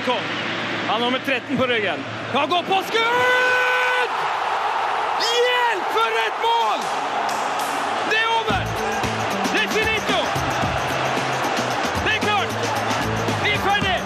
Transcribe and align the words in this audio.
Maikon. 0.00 0.22
Han 0.86 1.02
har 1.02 1.10
nummer 1.10 1.18
13 1.26 1.56
på 1.56 1.66
ryggen. 1.66 1.98
Han 2.32 2.48
går 2.48 2.62
på 2.62 2.82
skudd! 2.88 4.10
Hjelp, 5.20 5.86
for 5.92 6.10
et 6.26 6.36
mål! 6.44 6.80
Det 8.10 8.18
er 8.18 8.28
over! 8.38 8.62
Det 9.52 9.60
er 9.64 9.68
finito! 9.68 10.20
Det 12.04 12.14
er 12.14 12.20
klart! 12.24 12.48
Vi 13.44 13.50
er 13.50 13.60
ferdig! 13.66 13.98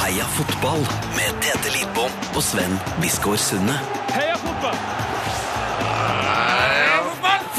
Heia 0.00 0.24
fotball 0.38 0.80
med 1.18 1.44
Tete 1.44 1.76
Lidbom 1.76 2.12
og 2.34 2.42
Sven 2.42 2.80
Biskår 3.02 3.36
Sunde. 3.36 3.76
Heia 4.16 4.40
fotball! 4.40 4.80
Heia 5.84 6.90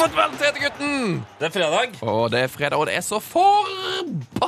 Fotball, 0.02 0.32
Tete-gutten! 0.40 1.26
Det 1.38 1.46
er 1.46 1.54
fredag. 1.54 2.00
Og 2.02 2.32
det 2.34 2.40
er 2.42 2.48
fredag, 2.50 2.80
og 2.80 2.88
det 2.90 2.96
er 2.98 3.04
så 3.06 3.20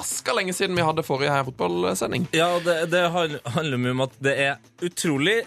forbaska 0.03 0.33
lenge 0.35 0.53
siden 0.53 0.75
vi 0.75 0.83
hadde 0.83 1.03
forrige 1.05 1.43
fotballsending. 1.47 2.27
Ja, 2.35 2.59
det, 2.59 2.91
det 2.91 3.05
handler 3.11 3.77
mye 3.79 3.91
om 3.95 4.01
at 4.07 4.11
det 4.23 4.35
er 4.39 4.55
utrolig 4.83 5.41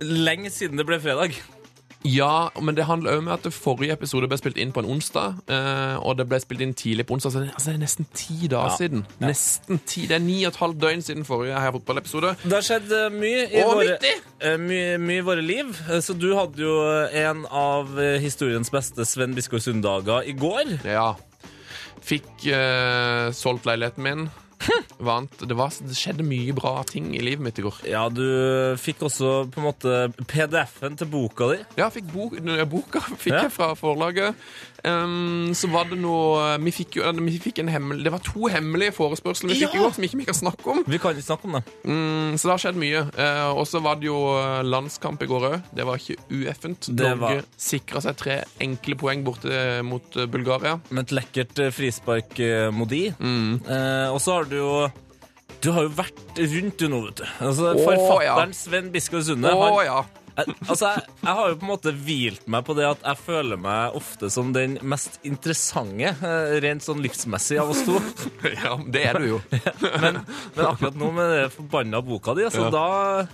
lenge 0.00 0.50
siden 0.50 0.76
det 0.80 0.86
ble 0.88 0.98
fredag. 1.00 1.34
Ja, 2.08 2.48
men 2.64 2.72
det 2.74 2.86
handler 2.88 3.12
òg 3.12 3.18
om 3.20 3.26
at 3.28 3.44
forrige 3.52 3.92
episode 3.92 4.24
ble 4.30 4.38
spilt 4.40 4.56
inn 4.56 4.70
på 4.72 4.80
en 4.80 4.88
onsdag, 4.88 5.34
eh, 5.52 5.98
og 6.00 6.14
det 6.16 6.24
ble 6.30 6.38
spilt 6.40 6.62
inn 6.64 6.72
tidlig 6.72 7.04
på 7.04 7.12
onsdag, 7.18 7.34
så 7.34 7.42
det, 7.42 7.50
altså, 7.52 7.66
det 7.68 7.74
er 7.76 7.82
nesten 7.82 8.06
ti 8.16 8.36
dager 8.48 8.70
Ja. 8.72 8.76
siden. 8.78 9.02
Nesten 9.20 9.80
ti. 9.84 10.06
Det 10.08 10.16
er 10.16 10.24
ni 10.24 10.38
og 10.46 10.54
et 10.54 10.60
halvt 10.62 10.80
døgn 10.80 11.04
siden 11.04 11.26
forrige 11.28 11.60
Heia 11.60 11.74
Fotball-episode. 11.76 12.32
Det 12.40 12.56
har 12.56 12.64
skjedd 12.64 12.94
eh, 12.96 13.10
mye 13.12 13.42
i 13.52 13.64
våre, 13.68 13.98
eh, 14.40 14.56
mye, 14.56 14.96
mye 14.98 15.20
i 15.20 15.26
våre 15.28 15.44
liv. 15.44 15.76
Så 16.00 16.16
du 16.16 16.30
hadde 16.38 16.64
jo 16.64 16.72
en 17.20 17.44
av 17.52 17.92
historiens 18.24 18.72
beste 18.72 19.04
Sven 19.04 19.36
Biskår 19.36 19.60
Sund-dager 19.60 20.24
i 20.24 20.32
går. 20.32 20.78
Ja. 20.88 21.10
Fikk 22.04 22.46
eh, 22.50 23.30
solgt 23.36 23.66
leiligheten 23.68 24.04
min. 24.06 24.28
Vant. 25.00 25.32
Det, 25.40 25.56
var, 25.56 25.72
det 25.80 25.96
skjedde 25.96 26.24
mye 26.26 26.52
bra 26.56 26.82
ting 26.88 27.14
i 27.16 27.22
livet 27.24 27.44
mitt 27.44 27.58
i 27.60 27.64
går. 27.64 27.78
Ja, 27.88 28.02
du 28.12 28.76
fikk 28.80 29.06
også 29.08 29.46
på 29.52 29.62
en 29.62 29.66
måte 29.70 29.94
PDF-en 30.28 30.98
til 31.00 31.08
boka 31.12 31.48
di. 31.54 31.60
Ja, 31.80 31.88
fikk 31.92 32.10
bok, 32.12 32.36
boka 32.68 33.00
fikk 33.14 33.32
Ja. 33.32 33.46
jeg 33.46 33.54
fra 33.54 33.70
forlaget. 33.78 34.36
Ehm, 34.84 35.50
så 35.56 35.68
var 35.72 35.88
det 35.90 35.98
noe 36.00 36.54
Vi 36.64 36.72
fikk 36.72 36.96
jo 37.00 37.08
vi 37.20 37.34
fikk 37.42 37.58
en 37.60 37.68
hemmelig 37.68 38.04
Det 38.06 38.12
var 38.14 38.22
to 38.24 38.48
hemmelige 38.48 38.94
forespørsler 38.96 39.50
vi 39.52 39.58
fikk 39.60 39.74
i 39.74 39.78
Ja. 39.80 39.82
går 39.84 39.94
som 39.96 40.04
ikke 40.06 40.18
vi 40.20 40.24
kan 40.28 40.34
snakke 40.38 40.70
om. 40.72 40.84
Vi 40.86 40.98
kan 40.98 41.12
ikke 41.14 41.26
snakke 41.26 41.44
om 41.48 41.52
det. 41.58 41.62
Mm, 41.84 42.38
så 42.38 42.42
det 42.48 42.52
har 42.54 42.62
skjedd 42.64 42.78
mye. 42.80 43.02
Uh, 43.18 43.50
og 43.60 43.66
så 43.68 43.82
var 43.82 43.96
det 44.00 44.06
jo 44.08 44.16
eh, 44.38 44.62
landskamp 44.64 45.22
i 45.22 45.28
går 45.30 45.46
òg. 45.50 45.58
Det 45.74 45.86
var 45.86 46.00
ikke 46.00 46.16
ueffent. 46.30 46.88
Det 46.88 47.06
Norge 47.06 47.20
var- 47.20 47.44
sikra 47.56 48.00
seg 48.00 48.16
tre 48.16 48.38
enkle 48.60 48.96
poeng 48.96 49.24
borte 49.24 49.82
mot 49.84 50.16
eh, 50.16 50.26
Bulgaria. 50.26 50.78
Med 50.90 51.04
et 51.08 51.14
lekkert 51.20 51.58
eh, 51.58 51.70
frispark 51.70 52.38
Modi. 52.72 53.10
Mm. 53.20 53.60
Uh, 53.68 54.08
og 54.14 54.20
så 54.20 54.38
har 54.40 54.44
du 54.50 54.56
jo 54.56 54.90
Du 55.60 55.72
har 55.72 55.82
jo 55.84 55.90
vært 55.92 56.38
rundt, 56.38 56.78
du 56.78 56.88
nå, 56.88 57.02
vet 57.04 57.16
du. 57.20 57.24
Altså, 57.44 57.74
Å, 57.74 57.84
forfatteren 57.84 58.54
ja. 58.54 58.56
Sven 58.56 58.90
Biskov 58.94 59.22
Sunde. 59.26 59.50
oh, 59.52 59.82
ja. 59.84 59.98
Jeg, 60.36 60.54
altså, 60.68 60.90
jeg, 60.94 61.02
jeg 61.24 61.34
har 61.40 61.48
jo 61.50 61.56
på 61.60 61.66
en 61.66 61.70
måte 61.72 61.92
hvilt 62.06 62.46
meg 62.50 62.64
på 62.68 62.76
det 62.78 62.86
at 62.88 63.02
jeg 63.04 63.20
føler 63.24 63.60
meg 63.60 63.96
ofte 63.98 64.30
som 64.32 64.52
den 64.56 64.78
mest 64.82 65.18
interessante, 65.26 66.12
eh, 66.14 66.54
rent 66.64 66.86
sånn 66.86 67.02
livsmessig, 67.04 67.58
av 67.60 67.70
oss 67.74 67.82
to. 67.88 67.98
ja. 68.64 68.76
Det 68.86 69.04
er 69.10 69.18
du 69.20 69.28
jo. 69.34 69.42
Men, 70.02 70.22
men 70.56 70.64
akkurat 70.66 70.96
nå 70.98 71.10
med 71.16 71.30
den 71.36 71.52
forbanna 71.54 72.00
boka 72.04 72.34
di, 72.38 72.46
altså 72.48 72.68
Ja. 72.68 72.74
da 72.74 73.28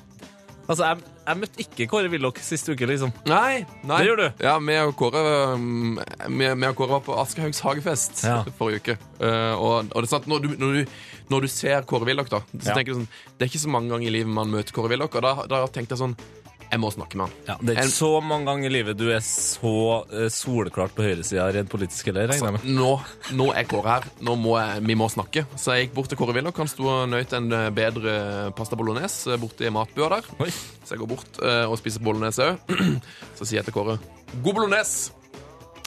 Altså, 0.66 0.82
jeg, 0.82 1.04
jeg 1.28 1.38
møtte 1.38 1.60
ikke 1.62 1.84
Kåre 1.92 2.08
Willoch 2.10 2.40
sist 2.42 2.66
uke, 2.66 2.88
liksom. 2.90 3.12
Nei, 3.30 3.60
nei. 3.86 3.98
Det 4.02 4.06
gjør 4.08 4.18
du. 4.18 4.24
Ja, 4.42 4.56
vi 4.58 4.74
og 4.82 4.96
Kåre 4.98 5.20
um, 5.54 5.94
vi, 6.26 6.48
vi 6.58 6.66
og 6.66 6.74
Kåre 6.80 6.96
var 6.96 7.04
på 7.06 7.14
Aschehougs 7.22 7.60
hagefest 7.62 8.24
Ja. 8.26 8.40
forrige 8.58 8.80
uke. 8.82 8.96
Uh, 9.20 9.54
og, 9.54 9.92
og 9.92 10.00
det 10.00 10.08
er 10.08 10.10
sant, 10.10 10.26
når 10.26 10.42
du, 10.42 10.48
når 10.58 10.74
du, 10.80 10.96
når 11.30 11.46
du 11.46 11.48
ser 11.54 11.86
Kåre 11.86 12.08
Willoch, 12.10 12.32
da, 12.34 12.40
så 12.50 12.72
Ja. 12.72 12.74
tenker 12.80 12.96
du 12.96 13.04
sånn 13.04 13.06
Det 13.36 13.46
er 13.46 13.52
ikke 13.52 13.62
så 13.62 13.70
mange 13.76 13.94
ganger 13.94 14.10
i 14.10 14.14
livet 14.16 14.34
man 14.40 14.50
møter 14.56 14.74
Kåre 14.74 14.90
Willoch, 14.96 15.14
og 15.14 15.22
da, 15.28 15.36
da 15.54 15.62
tenkte 15.70 15.94
jeg 15.94 16.02
sånn 16.02 16.18
Jeg 16.66 16.80
må 16.82 16.88
snakke 16.90 17.18
med 17.18 17.28
han. 17.28 17.34
Ja, 17.46 17.54
det 17.60 17.74
er 17.74 17.84
ikke 17.84 17.94
så 17.94 18.08
mange 18.24 18.48
ganger 18.48 18.68
i 18.68 18.72
livet 18.74 18.98
du 18.98 19.04
er 19.14 19.22
så 19.24 19.72
eh, 20.10 20.26
soleklart 20.32 20.94
på 20.96 21.04
høyresida 21.06 21.46
rent 21.54 21.70
politisk 21.72 22.08
heller, 22.10 22.26
regner 22.30 22.50
jeg 22.50 22.56
med. 22.56 22.66
Nå, 22.76 22.90
nå 23.38 23.46
er 23.54 23.68
Kåre 23.70 23.92
her. 23.94 24.08
Nå 24.26 24.34
må 24.40 24.56
jeg, 24.58 24.82
vi 24.88 24.96
må 24.98 25.06
snakke. 25.12 25.44
Så 25.54 25.76
jeg 25.76 25.86
gikk 25.86 25.94
bort 25.98 26.10
til 26.12 26.18
Kåre 26.20 26.34
Willoch. 26.36 26.58
Han 26.58 26.70
sto 26.70 26.88
og 26.90 27.04
nøt 27.12 27.34
en 27.38 27.46
eh, 27.54 27.68
bedre 27.76 28.16
pasta 28.58 28.78
bolognese 28.78 29.36
eh, 29.36 29.40
borte 29.40 29.68
i 29.68 29.72
matbua 29.74 30.10
der. 30.16 30.30
Oi. 30.42 30.50
Så 30.82 30.96
jeg 30.96 31.02
går 31.04 31.12
bort 31.14 31.40
eh, 31.42 31.62
og 31.70 31.78
spiser 31.80 32.04
bolognese 32.06 32.50
òg. 32.50 32.74
Så 33.38 33.46
sier 33.46 33.60
jeg 33.60 33.68
til 33.68 33.76
Kåre 33.76 33.98
'God 34.42 34.58
bolognese'. 34.58 35.12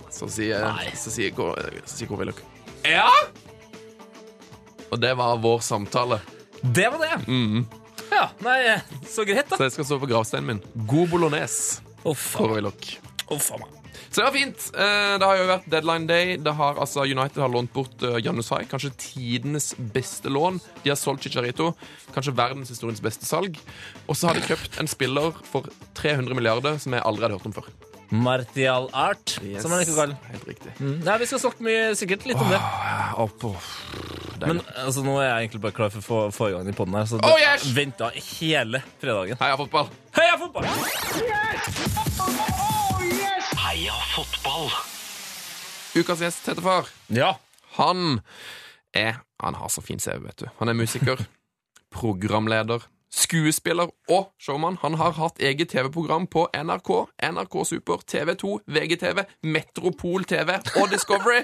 Så 0.09 0.25
sier, 0.31 0.63
så 0.97 1.11
sier, 1.13 1.29
Kåre, 1.37 1.67
så 1.85 1.99
sier 1.99 2.09
Kåre 2.09 2.23
Willoch 2.23 2.39
'Ja?' 2.81 3.11
Og 4.89 4.97
det 4.97 5.11
var 5.19 5.37
vår 5.37 5.59
samtale. 5.61 6.17
Det 6.63 6.87
var 6.89 7.03
det! 7.03 7.19
Ja, 8.11 8.29
nei, 8.45 8.59
eh, 8.75 8.81
så 9.07 9.25
greit, 9.27 9.49
da. 9.49 9.57
Så 9.59 9.67
jeg 9.67 9.75
skal 9.77 9.85
stå 9.89 9.99
på 10.01 10.09
gravsteinen 10.09 10.47
min. 10.53 10.61
'God 10.87 11.09
bolognese'. 11.11 11.81
Uff 12.05 13.51
a. 13.53 13.57
Så 14.09 14.21
det 14.21 14.25
var 14.25 14.33
fint. 14.33 14.71
Eh, 14.73 15.17
Det 15.19 15.25
har 15.27 15.37
jo 15.37 15.47
vært 15.49 15.67
deadline 15.69 16.07
day. 16.07 16.37
Det 16.37 16.53
har, 16.55 16.75
altså, 16.81 17.03
United 17.05 17.41
har 17.41 17.49
lånt 17.49 17.71
bort 17.73 18.01
Janus 18.01 18.23
Janusai. 18.49 18.65
Kanskje 18.65 18.91
tidenes 18.97 19.75
beste 19.77 20.29
lån. 20.29 20.59
De 20.83 20.89
har 20.89 20.97
solgt 20.97 21.23
Chicharito. 21.23 21.75
Kanskje 22.15 22.33
verdenshistoriens 22.33 23.01
beste 23.01 23.25
salg. 23.25 23.59
Og 24.07 24.15
så 24.15 24.27
har 24.27 24.33
de 24.33 24.41
kjøpt 24.41 24.79
en 24.79 24.87
spiller 24.87 25.31
for 25.43 25.69
300 25.93 26.33
milliarder 26.33 26.79
som 26.79 26.93
jeg 26.93 27.05
aldri 27.05 27.27
hadde 27.27 27.37
hørt 27.37 27.45
om 27.45 27.53
før. 27.53 27.69
Martial 28.09 28.89
art, 28.93 29.37
som 29.61 29.69
han 29.71 29.83
ikke 29.83 29.93
kaller. 29.93 30.17
Helt 30.31 30.47
riktig. 30.49 30.71
Mm. 30.79 31.03
Nei, 31.05 31.17
vi 31.21 31.27
skal 31.29 31.43
snakke 31.43 31.61
mye, 31.61 31.91
sikkert 31.93 32.25
litt 32.25 32.41
om 32.41 32.49
det. 32.49 32.61
Opp. 33.21 33.45
Men 34.47 34.61
altså, 34.75 35.03
nå 35.03 35.17
er 35.19 35.25
jeg 35.27 35.47
egentlig 35.47 35.61
bare 35.61 35.75
klar 35.75 35.89
for 35.93 35.99
å 35.99 36.05
få, 36.05 36.19
få 36.35 36.49
i 36.49 36.53
gang 36.55 36.67
i 36.71 36.75
podden 36.77 36.95
her, 36.99 37.05
så 37.09 37.19
Oh, 37.23 37.35
yes! 37.41 37.65
venta 37.75 38.09
hele 38.15 38.81
fredagen. 39.01 39.37
Heia 39.41 39.57
fotball. 39.59 39.89
Heia 40.15 40.37
fotball! 40.39 41.69
Heia 43.65 43.93
fotball. 44.15 44.69
Ukas 45.99 46.21
gjest, 46.23 46.45
Tetefar. 46.45 46.87
Ja. 47.13 47.33
Han 47.79 48.21
er 48.93 49.19
Han 49.41 49.55
har 49.55 49.69
så 49.71 49.81
fin 49.81 49.99
CV, 49.99 50.19
vet 50.25 50.37
du. 50.41 50.47
Han 50.59 50.67
er 50.69 50.75
musiker, 50.75 51.21
programleder, 51.95 52.83
skuespiller 53.11 53.87
og 54.11 54.33
showman. 54.41 54.75
Han 54.81 54.97
har 54.99 55.13
hatt 55.15 55.39
eget 55.39 55.69
TV-program 55.71 56.27
på 56.27 56.43
NRK, 56.53 56.89
NRK 57.31 57.55
Super, 57.65 58.03
TV2, 58.03 58.57
VGTV, 58.67 59.23
Metropol 59.43 60.25
TV 60.27 60.57
og 60.75 60.91
Discovery. 60.91 61.39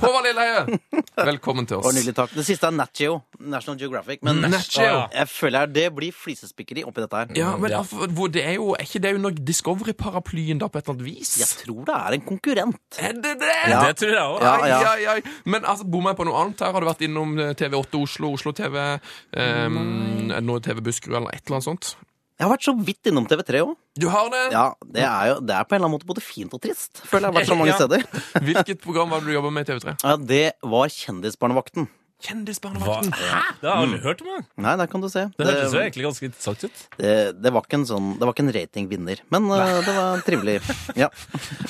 Håvard 0.00 0.26
Lilleheie, 0.26 0.78
velkommen 1.24 1.66
til 1.68 1.78
Og 1.78 1.86
oss. 1.88 1.94
nydelig 1.96 2.12
takk. 2.16 2.32
Det 2.36 2.44
siste 2.44 2.66
er 2.68 2.74
Nat 2.76 2.92
Geo, 2.96 3.14
National 3.40 3.78
Geographic. 3.80 4.20
Men 4.26 4.42
Nat 4.44 4.68
Geo. 4.68 5.06
jeg 5.14 5.28
føler 5.32 5.70
det 5.72 5.86
blir 5.96 6.12
flisespikkeri 6.12 6.84
oppi 6.84 7.00
dette 7.04 7.16
her. 7.16 7.32
Ja, 7.38 7.54
men 7.56 7.70
Ja. 7.72 7.80
det 7.82 8.44
er 8.44 8.54
jo 8.58 8.74
Er 8.74 8.84
ikke 8.84 9.00
det 9.02 9.14
under 9.14 9.30
Discovery-paraplyen, 9.30 10.58
da, 10.58 10.68
på 10.68 10.78
et 10.78 10.84
eller 10.88 10.94
annet 11.00 11.04
vis? 11.06 11.32
Jeg 11.40 11.48
tror 11.64 11.84
det 11.88 11.94
er 11.96 12.12
en 12.18 12.20
konkurrent. 12.20 12.98
Er 12.98 13.12
det 13.12 13.38
det? 13.40 13.56
Ja. 13.68 13.80
Det 13.86 13.96
tror 13.96 14.12
jeg 14.12 14.26
òg. 14.26 14.40
Ja, 14.68 14.94
ja. 14.96 15.20
Men 15.44 15.64
altså, 15.64 15.84
bommer 15.90 16.10
jeg 16.10 16.16
på 16.18 16.24
noe 16.28 16.44
annet 16.44 16.60
her? 16.60 16.72
Har 16.72 16.80
du 16.80 16.86
vært 16.86 17.00
innom 17.08 17.38
eh, 17.38 17.54
TV8 17.54 18.02
Oslo, 18.02 18.32
Oslo 18.34 18.52
TV, 18.52 19.00
um, 19.36 20.28
noe 20.42 20.60
TV 20.60 20.80
Buskerud 20.80 21.16
eller 21.16 21.30
et 21.34 21.42
eller 21.46 21.56
annet 21.60 21.64
sånt? 21.64 21.96
Jeg 22.40 22.46
har 22.48 22.54
vært 22.54 22.64
så 22.64 22.72
vidt 22.80 23.04
innom 23.10 23.26
TV3 23.28 23.58
òg. 23.66 23.74
Du 24.00 24.06
har 24.08 24.30
det? 24.32 24.38
Ja, 24.54 24.62
det 24.96 25.02
er 25.04 25.26
jo 25.28 25.34
det 25.44 25.52
er 25.58 25.66
på 25.68 25.74
en 25.76 25.82
eller 25.82 25.90
annen 25.90 25.98
måte 25.98 26.08
både 26.08 26.22
fint 26.24 26.54
og 26.56 26.62
trist. 26.64 27.02
Føler 27.04 27.28
jeg 27.28 27.34
har 27.34 27.36
vært 27.36 27.50
så 27.50 27.58
mange 27.60 27.74
Ja. 27.74 27.76
steder. 27.76 28.04
Hvilket 28.48 28.80
program 28.80 29.12
var 29.12 29.20
det 29.20 29.28
du 29.28 29.34
jobba 29.36 29.50
med 29.52 29.68
i 29.68 29.72
TV3? 29.74 29.92
Ja, 30.00 30.14
det 30.16 30.46
var 30.64 30.88
Kjendisbarnevakten. 30.88 31.90
Kjendisbarnevakten. 32.20 33.12
Hæ? 33.16 33.40
Det 33.60 33.68
har 33.68 33.76
jeg 33.80 33.86
aldri 33.86 34.00
hørt 34.04 34.22
om. 34.24 34.28
Det. 34.30 34.62
Nei, 34.64 34.74
der 34.80 34.88
kan 34.92 35.02
du 35.04 35.08
se. 35.12 35.22
Det 35.38 35.46
hørtes 35.46 35.74
jo 35.74 35.80
egentlig 35.80 36.04
ganske 36.06 36.28
interessant 36.28 36.64
ut. 36.66 36.82
det, 37.00 37.12
det 37.40 37.52
var 37.54 37.64
ikke 37.64 37.78
en 37.80 37.86
sånn 37.88 38.10
Det 38.20 38.26
var 38.28 38.34
ikke 38.34 38.44
en 38.44 38.52
ratingvinner, 38.56 39.22
men 39.32 39.48
uh, 39.48 39.78
det 39.86 39.94
var 39.96 40.24
trivelig. 40.26 40.58
Ja. 41.00 41.10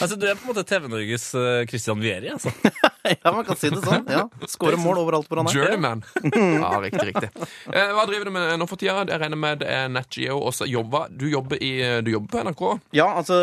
Altså, 0.00 0.16
Du 0.16 0.24
er 0.26 0.36
på 0.38 0.46
en 0.46 0.50
måte 0.54 0.62
TV-Norges 0.64 1.26
uh, 1.36 1.62
Christian 1.68 2.00
Vieri. 2.00 2.30
altså. 2.32 2.50
ja, 3.10 3.32
man 3.34 3.44
kan 3.44 3.58
si 3.60 3.68
det 3.72 3.80
sånn. 3.84 4.06
Ja. 4.10 4.24
Skårer 4.48 4.80
mål 4.80 5.02
overalt 5.02 5.28
hvor 5.28 5.42
han 5.42 5.50
er. 5.50 5.58
Journeyman. 5.58 6.04
Ja, 6.60 6.78
riktig, 6.82 7.10
riktig. 7.10 7.28
Eh, 7.72 7.90
hva 7.94 8.04
driver 8.08 8.28
du 8.28 8.32
med 8.34 8.52
nå 8.60 8.66
for 8.68 8.80
tida? 8.80 9.02
Jeg 9.08 9.20
regner 9.22 9.38
med 9.40 9.60
det 9.62 9.68
er 9.72 9.90
Nat 9.92 10.16
Geo 10.16 10.38
også. 10.48 10.66
Jobba. 10.70 11.04
Du, 11.12 11.26
jobber 11.30 11.60
i, 11.62 11.70
du 12.04 12.10
jobber 12.12 12.32
på 12.32 12.42
NRK? 12.46 12.62
Ja, 12.96 13.06
altså 13.20 13.36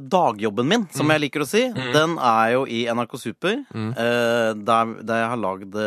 dagjobben 0.00 0.68
min, 0.70 0.86
som 0.94 1.10
jeg 1.12 1.22
liker 1.26 1.44
å 1.44 1.48
si, 1.48 1.64
den 1.94 2.16
er 2.16 2.54
jo 2.56 2.64
i 2.68 2.84
NRK 2.88 3.16
Super. 3.20 3.60
eh, 3.74 4.50
der, 4.56 4.94
der 5.04 5.22
jeg 5.22 5.32
har 5.34 5.42
lagd 5.42 5.78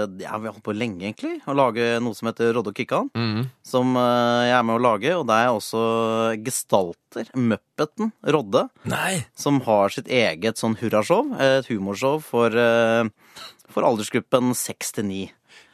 holdt 0.60 0.60
på 0.63 0.73
lenge, 0.77 1.01
egentlig. 1.09 1.41
Å 1.49 1.55
lage 1.57 1.99
noe 2.03 2.13
som 2.17 2.29
heter 2.29 2.53
Rodde 2.55 2.71
og 2.73 2.77
Kikkan. 2.77 3.09
Som 3.65 3.95
eh, 3.97 4.45
jeg 4.49 4.55
er 4.59 4.63
med 4.67 4.77
å 4.79 4.83
lage. 4.85 5.11
Og 5.17 5.25
det 5.29 5.35
er 5.37 5.47
jeg 5.49 5.57
også 5.59 5.83
gestalter 6.45 7.29
Muppeten 7.37 8.11
Rodde. 8.23 8.67
Nei! 8.89 9.25
Som 9.37 9.61
har 9.67 9.89
sitt 9.93 10.07
eget 10.11 10.57
sånn 10.61 10.77
hurrashow. 10.81 11.33
Et 11.41 11.69
humorshow 11.71 12.19
for, 12.23 12.53
eh, 12.55 13.09
for 13.71 13.87
aldersgruppen 13.87 14.53
6 14.57 14.91
til 14.99 15.07
9. 15.09 15.21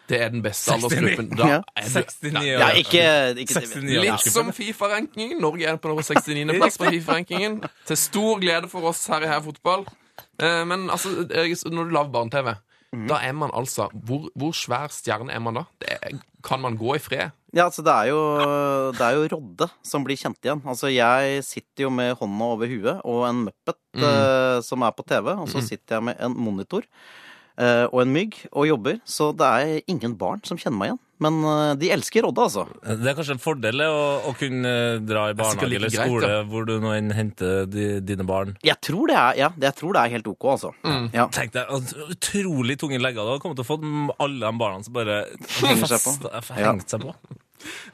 Det 0.07 0.21
er 0.23 0.29
den 0.31 0.39
beste 0.45 0.71
69. 0.71 0.85
aldersgruppen. 0.87 1.29
Da 1.35 1.47
Ja. 1.47 1.55
er 1.75 1.83
du 1.83 1.89
69 1.99 2.35
år. 2.55 2.59
Ja, 2.61 2.67
ikke, 2.79 3.05
ikke 3.43 3.59
69 3.59 3.97
år. 3.97 4.03
Litt 4.05 4.31
som 4.31 4.51
Fifa-rankingen. 4.55 5.41
Norge 5.43 5.65
er 5.67 5.75
på 5.83 5.89
nummer 5.91 6.03
69. 6.07 6.55
plass 6.61 6.77
på 6.79 6.85
Fifa-rankingen. 6.93 7.57
Til 7.85 7.97
stor 7.99 8.39
glede 8.39 8.69
for 8.71 8.87
oss 8.87 9.05
her 9.11 9.23
i 9.23 9.27
Her 9.27 9.41
Fotball. 9.43 9.83
Eh, 10.39 10.63
Men 10.65 10.87
altså, 10.89 11.11
når 11.27 11.89
du 11.89 11.91
lager 11.93 12.11
barne-TV, 12.13 12.55
da 12.91 13.19
er 13.19 13.33
man 13.35 13.51
altså 13.55 13.89
hvor, 13.91 14.29
hvor 14.37 14.53
svær 14.55 14.91
stjerne 14.93 15.33
er 15.33 15.41
man 15.43 15.59
da? 15.59 15.63
Det 15.83 15.97
er 15.97 16.19
kan 16.47 16.61
man 16.63 16.77
gå 16.79 16.95
i 16.95 17.01
fred? 17.01 17.33
Ja, 17.55 17.65
altså 17.65 17.83
det 17.83 17.93
er, 17.93 18.09
jo, 18.11 18.19
det 18.95 19.03
er 19.03 19.15
jo 19.17 19.27
Rodde 19.33 19.67
som 19.85 20.03
blir 20.05 20.19
kjent 20.19 20.39
igjen. 20.45 20.61
Altså 20.67 20.91
jeg 20.91 21.41
sitter 21.47 21.87
jo 21.87 21.91
med 21.93 22.13
hånda 22.19 22.49
over 22.53 22.69
huet 22.69 23.01
og 23.07 23.23
en 23.27 23.45
muppet 23.47 23.79
eh, 23.97 24.59
som 24.65 24.83
er 24.85 24.93
på 24.95 25.05
TV, 25.07 25.31
og 25.33 25.47
så 25.51 25.63
sitter 25.65 25.97
jeg 25.97 26.07
med 26.09 26.21
en 26.23 26.35
monitor 26.37 26.85
og 27.57 28.01
en 28.03 28.11
mygg 28.13 28.35
og 28.51 28.67
jobber. 28.69 28.99
Så 29.07 29.31
det 29.37 29.47
er 29.47 29.89
ingen 29.89 30.13
barn 30.19 30.43
som 30.45 30.59
kjenner 30.61 30.77
meg 30.77 30.91
igjen. 30.91 31.03
Men 31.23 31.39
eh, 31.43 31.71
de 31.81 31.89
elsker 31.93 32.25
Rodde, 32.25 32.45
altså. 32.45 32.65
Det 32.85 33.09
er 33.09 33.15
kanskje 33.17 33.37
en 33.37 33.41
fordel 33.41 33.81
å, 33.87 34.01
å 34.29 34.33
kunne 34.37 34.73
dra 35.05 35.27
i 35.31 35.37
barnehage 35.37 35.69
like 35.71 35.79
eller 35.79 35.93
greit, 35.93 36.11
skole 36.11 36.29
ja. 36.35 36.43
hvor 36.51 36.67
du 36.69 36.75
nå 36.83 36.93
enn 36.93 37.09
henter 37.17 37.65
de, 37.69 37.87
dine 38.05 38.25
barn. 38.27 38.53
Jeg 38.65 38.77
tror 38.85 39.09
det 39.09 39.17
er, 39.17 39.39
ja, 39.41 39.49
jeg 39.65 39.77
tror 39.79 39.97
det 39.97 40.03
er 40.03 40.13
helt 40.17 40.29
ok, 40.29 40.47
altså. 40.53 40.73
Ja. 41.15 41.27
Tenk 41.33 41.55
deg, 41.55 41.73
altså, 41.73 42.07
utrolig 42.13 42.77
tunge 42.81 43.01
legger 43.01 43.25
du 43.25 43.33
hadde 43.33 43.43
kommet 43.43 43.59
til 43.59 43.65
å 43.65 43.71
få 43.71 43.79
alle 44.23 44.39
de 44.43 44.61
barna 44.61 44.85
som 44.85 44.95
bare 44.95 45.19
Henger 45.57 45.89
seg 45.89 46.05
på. 46.05 46.31
hengt 46.59 46.93
seg 46.93 47.05
på. 47.07 47.15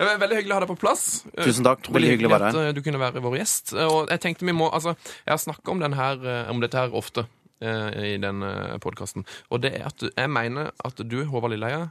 Veldig 0.04 0.42
hyggelig 0.42 0.52
å 0.52 0.58
ha 0.58 0.64
deg 0.66 0.72
på 0.74 0.80
plass. 0.82 1.06
Tusen 1.38 1.64
takk. 1.66 1.86
Utrolig 1.86 1.96
Veldig 1.96 2.10
hyggelig 2.12 2.28
å 2.28 2.34
være 2.34 2.50
her. 2.50 2.58
eh, 2.68 2.74
du 2.76 2.82
kunne 2.84 3.00
være 3.00 3.24
vår 3.24 3.38
gjest. 3.40 3.72
Og 3.86 4.12
jeg 4.12 4.24
tenkte 4.26 4.50
vi 4.50 4.58
må, 4.58 4.68
altså, 4.76 4.98
jeg 5.24 5.32
har 5.32 5.40
snakka 5.40 5.72
om, 5.72 5.86
her, 6.02 6.28
eh, 6.28 6.52
om 6.52 6.60
dette 6.64 6.82
her 6.82 6.98
ofte 7.00 7.24
eh, 7.24 7.32
i 7.64 8.18
den 8.22 8.44
podkasten. 8.84 9.26
Og 9.50 9.64
det 9.64 9.74
er 9.80 9.88
at 9.90 10.04
jeg 10.10 10.30
mener 10.30 10.74
at 10.84 11.00
du, 11.08 11.24
Håvard 11.30 11.56
Lilleheie, 11.56 11.88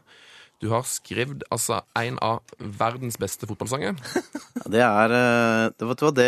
du 0.63 0.69
har 0.71 0.87
skrevet 0.87 1.43
altså, 1.51 1.81
en 1.99 2.19
av 2.23 2.43
verdens 2.59 3.19
beste 3.21 3.49
fotballsanger. 3.51 3.99
Det 4.73 4.79
er 4.79 5.13
eh, 5.17 5.65
det, 5.75 5.87
hva, 5.89 6.11
det 6.15 6.27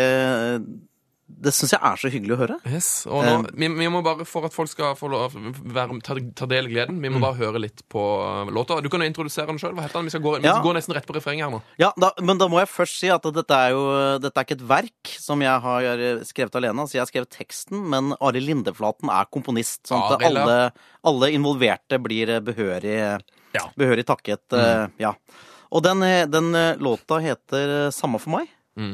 Det 1.27 1.49
syns 1.57 1.71
jeg 1.73 1.81
er 1.81 1.95
så 1.97 2.09
hyggelig 2.13 2.35
å 2.35 2.37
høre. 2.37 2.55
Yes. 2.69 2.87
Og 3.09 3.23
nå, 3.25 3.31
vi, 3.57 3.65
vi 3.73 3.87
må 3.89 4.03
bare, 4.05 4.27
For 4.29 4.45
at 4.45 4.53
folk 4.53 4.69
skal 4.69 4.91
få 4.93 5.07
lov, 5.09 5.33
være, 5.33 5.95
ta, 6.05 6.13
ta 6.37 6.45
del 6.45 6.67
i 6.69 6.73
gleden, 6.75 6.99
vi 7.01 7.09
må 7.09 7.17
bare 7.23 7.33
høre 7.39 7.61
litt 7.63 7.81
på 7.89 8.03
eh, 8.21 8.51
låta. 8.53 8.77
Du 8.85 8.89
kan 8.93 9.01
jo 9.01 9.07
introdusere 9.09 9.47
den 9.49 9.57
sjøl. 9.57 9.73
Hva 9.73 9.87
heter 9.87 9.97
den? 9.97 10.05
Vi 10.05 10.13
skal 10.13 10.21
gå, 10.21 10.35
vi 10.37 10.45
skal 10.45 10.61
gå 10.67 10.73
nesten 10.77 10.93
rett 10.93 11.07
på 11.09 11.15
refrenget 11.17 11.47
her 11.47 11.55
nå. 11.55 11.61
Ja, 11.81 11.89
da, 11.97 12.11
Men 12.21 12.37
da 12.37 12.45
må 12.51 12.59
jeg 12.61 12.69
først 12.69 12.99
si 13.01 13.09
at 13.09 13.25
dette 13.35 13.57
er 13.57 13.73
jo 13.73 13.81
Dette 14.21 14.37
er 14.37 14.45
ikke 14.45 14.57
et 14.59 14.67
verk 14.69 15.13
som 15.23 15.41
jeg 15.41 15.63
har 15.65 15.87
eh, 15.95 16.21
skrevet 16.29 16.59
alene. 16.61 16.85
Altså 16.85 16.99
Jeg 16.99 17.03
har 17.07 17.09
skrevet 17.09 17.33
teksten, 17.33 17.81
men 17.95 18.13
Arild 18.19 18.45
Lindeflaten 18.51 19.09
er 19.09 19.25
komponist. 19.33 19.81
Sånn 19.89 20.05
at 20.05 20.21
ja. 20.21 20.29
alle, 20.29 20.59
alle 21.09 21.31
involverte 21.33 21.97
blir 22.05 22.35
behørig, 22.45 22.99
Ja. 23.57 23.65
behørig 23.79 24.05
takket. 24.05 24.45
eh, 24.53 24.85
Ja. 25.01 25.15
Og 25.73 25.81
den, 25.83 26.03
eh, 26.05 26.27
den 26.29 26.53
eh, 26.55 26.77
låta 26.77 27.17
heter 27.19 27.73
eh, 27.87 27.89
Samme 27.91 28.21
for 28.21 28.37
meg. 28.37 28.53
Mm. 28.77 28.93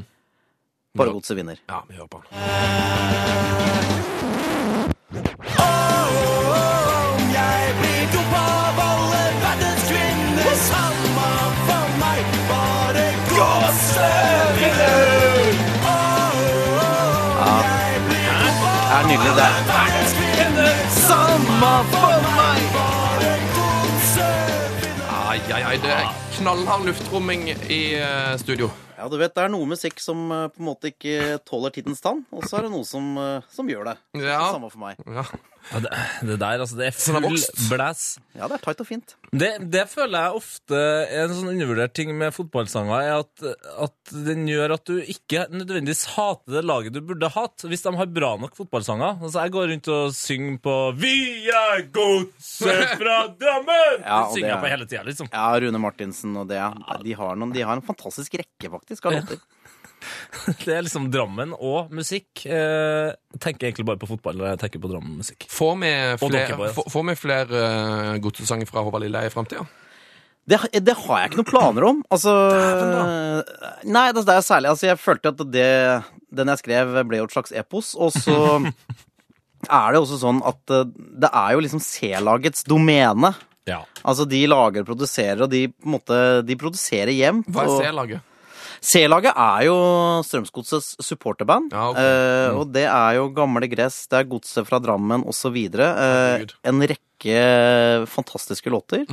Bare 0.97 1.09
godset 1.11 1.37
vinner. 1.37 1.57
Ja, 1.67 1.83
vi 1.87 1.95
hører 1.95 2.07
på 2.07 2.21
den. 2.29 3.41
Jeg 7.35 7.73
blir 7.79 8.03
dopa 8.13 8.41
av 8.67 8.79
alle 8.85 9.21
verdens 9.43 9.83
kvinner. 9.89 10.53
Samme 10.65 11.29
for 11.67 11.87
meg, 12.01 12.21
bare 12.49 13.05
gåsevinner. 13.29 15.09
Jeg 17.41 17.65
Det 18.91 18.97
er 18.97 19.03
nydelig, 19.07 19.33
det. 19.39 19.49
verdens 19.71 20.13
kvinner. 20.19 20.73
Samme 21.07 21.73
for 21.93 22.17
meg, 22.37 22.61
bare 22.75 23.33
gåsevinner. 23.55 25.19
Ai, 25.31 25.39
ai, 25.55 25.61
ai, 25.71 25.77
det 25.85 25.91
er 25.95 26.07
knallhard 26.37 26.85
luftromming 26.89 27.49
i 27.69 27.81
eh, 27.95 28.37
studio. 28.37 28.69
Ja, 29.01 29.07
du 29.09 29.17
vet, 29.17 29.33
Det 29.33 29.43
er 29.47 29.49
noe 29.53 29.65
musikk 29.65 29.97
som 30.03 30.27
eh, 30.31 30.47
på 30.53 30.61
en 30.61 30.69
måte 30.69 30.91
ikke 30.93 31.39
tåler 31.49 31.73
tidens 31.73 32.03
tann, 32.05 32.21
og 32.31 32.45
så 32.45 32.59
er 32.61 32.67
det 32.69 32.75
noe 32.75 32.85
som, 32.85 33.15
eh, 33.17 33.47
som 33.49 33.69
gjør 33.71 33.91
det. 33.91 33.97
Ja. 34.21 34.43
Samme 34.53 34.69
for 34.69 34.83
meg. 34.85 35.01
Ja. 35.09 35.25
Ja, 35.71 35.77
det, 35.77 35.89
det 36.25 36.35
der, 36.41 36.57
altså, 36.63 36.73
det 36.79 36.87
er 36.87 36.95
full 36.97 37.35
blæs. 37.69 37.99
Ja, 38.33 38.47
det 38.49 38.55
er 38.57 38.61
tight 38.63 38.79
og 38.81 38.87
fint. 38.89 39.11
Det, 39.29 39.49
det 39.69 39.83
føler 39.91 40.23
jeg 40.25 40.39
ofte 40.39 40.79
er 41.05 41.27
en 41.27 41.35
sånn 41.37 41.51
undervurdert 41.51 41.93
ting 41.93 42.09
med 42.17 42.33
fotballsanger, 42.33 43.03
er 43.05 43.19
at, 43.21 43.43
at 43.85 44.13
den 44.25 44.47
gjør 44.49 44.73
at 44.73 44.89
du 44.89 44.95
ikke 45.05 45.43
nødvendigvis 45.53 46.01
hater 46.15 46.55
det 46.57 46.63
laget 46.65 46.95
du 46.97 47.01
burde 47.05 47.29
hatt, 47.35 47.61
hvis 47.69 47.85
de 47.85 47.93
har 47.99 48.09
bra 48.09 48.31
nok 48.41 48.57
fotballsanger. 48.57 49.21
Altså, 49.21 49.43
jeg 49.45 49.53
går 49.53 49.69
rundt 49.75 49.91
og 49.93 50.15
synger 50.17 50.57
på 50.65 50.75
'Vi 50.97 51.13
er 51.53 51.85
godset 51.93 52.97
fra 52.97 53.19
Drammen'! 53.41 54.01
Ja, 54.01 54.17
og 54.17 54.33
det 54.33 54.39
synger 54.39 54.49
jeg 54.49 54.57
er- 54.57 54.65
på 54.65 54.71
hele 54.73 54.85
tida, 54.89 55.03
liksom. 55.11 55.29
Ja, 55.29 55.45
Rune 55.61 55.77
Martinsen 55.85 56.35
og 56.41 56.49
det. 56.49 56.57
De 57.05 57.13
har, 57.21 57.35
noen, 57.37 57.53
de 57.53 57.61
har 57.61 57.77
en 57.77 57.85
fantastisk 57.85 58.33
rekke, 58.41 58.65
faktisk, 58.73 58.90
av 58.99 59.17
låter. 59.17 59.41
Det 60.65 60.73
er 60.73 60.81
liksom 60.81 61.11
Drammen 61.13 61.51
og 61.53 61.91
musikk. 61.93 62.45
Eh, 62.47 63.11
jeg 63.11 63.41
tenker 63.43 63.67
egentlig 63.67 63.85
bare 63.85 64.01
på 64.01 64.09
fotball 64.09 64.39
når 64.39 64.53
jeg 64.53 64.61
tenker 64.63 64.81
på 64.81 64.89
Drammen 64.89 65.19
musikk. 65.21 65.45
Får 65.51 65.75
vi 65.83 65.91
flere, 66.23 66.71
får, 66.73 67.05
vi 67.11 67.15
flere 67.19 67.61
uh, 67.61 68.15
godsesanger 68.23 68.69
fra 68.69 68.81
Håvard 68.85 69.05
Lilleheie 69.05 69.29
i 69.29 69.33
framtida? 69.33 69.67
Det, 70.49 70.57
det 70.81 70.95
har 70.97 71.19
jeg 71.21 71.29
ikke 71.29 71.41
noen 71.43 71.51
planer 71.51 71.85
om. 71.85 72.01
Altså 72.09 72.31
Nei, 73.85 74.07
det, 74.09 74.23
det 74.25 74.33
er 74.33 74.41
særlig 74.41 74.71
Altså, 74.71 74.87
jeg 74.89 74.99
følte 74.99 75.31
at 75.35 75.43
det 75.53 75.69
den 76.31 76.51
jeg 76.53 76.61
skrev, 76.63 76.95
ble 77.07 77.19
jo 77.19 77.27
et 77.27 77.35
slags 77.35 77.53
epos, 77.55 77.93
og 77.99 78.13
så 78.15 78.35
er 79.81 79.93
det 79.93 80.01
også 80.01 80.19
sånn 80.21 80.41
at 80.47 80.73
eh, 80.73 80.89
det 81.21 81.27
er 81.27 81.55
jo 81.55 81.63
liksom 81.65 81.83
C-lagets 81.83 82.65
domene. 82.69 83.33
Ja. 83.69 83.83
Altså, 84.01 84.25
de 84.25 84.39
lager 84.49 84.85
og 84.85 84.89
produserer, 84.89 85.43
og 85.45 85.51
de 85.51 85.67
på 85.69 85.85
en 85.85 85.95
måte 85.99 86.17
De 86.47 86.55
produserer 86.57 87.11
jevnt. 87.13 87.51
Hva 87.53 87.67
er 87.67 87.75
C-laget? 87.83 88.30
C-laget 88.81 89.35
er 89.37 89.65
jo 89.67 89.75
Strømsgodsets 90.25 90.95
supporterband. 91.05 91.69
Ja, 91.71 91.89
ok. 91.91 91.97
eh, 92.01 92.49
Mm. 92.51 92.57
og 92.59 92.71
det 92.73 92.85
er 92.89 93.13
jo 93.19 93.27
Gamle 93.29 93.67
Gress, 93.69 94.07
det 94.09 94.17
er 94.19 94.29
Godset 94.31 94.65
fra 94.67 94.79
Drammen 94.81 95.23
osv. 95.29 95.55
Eh, 95.55 96.45
en 96.65 96.81
rekke 96.81 97.37
fantastiske 98.09 98.69
låter. 98.73 99.05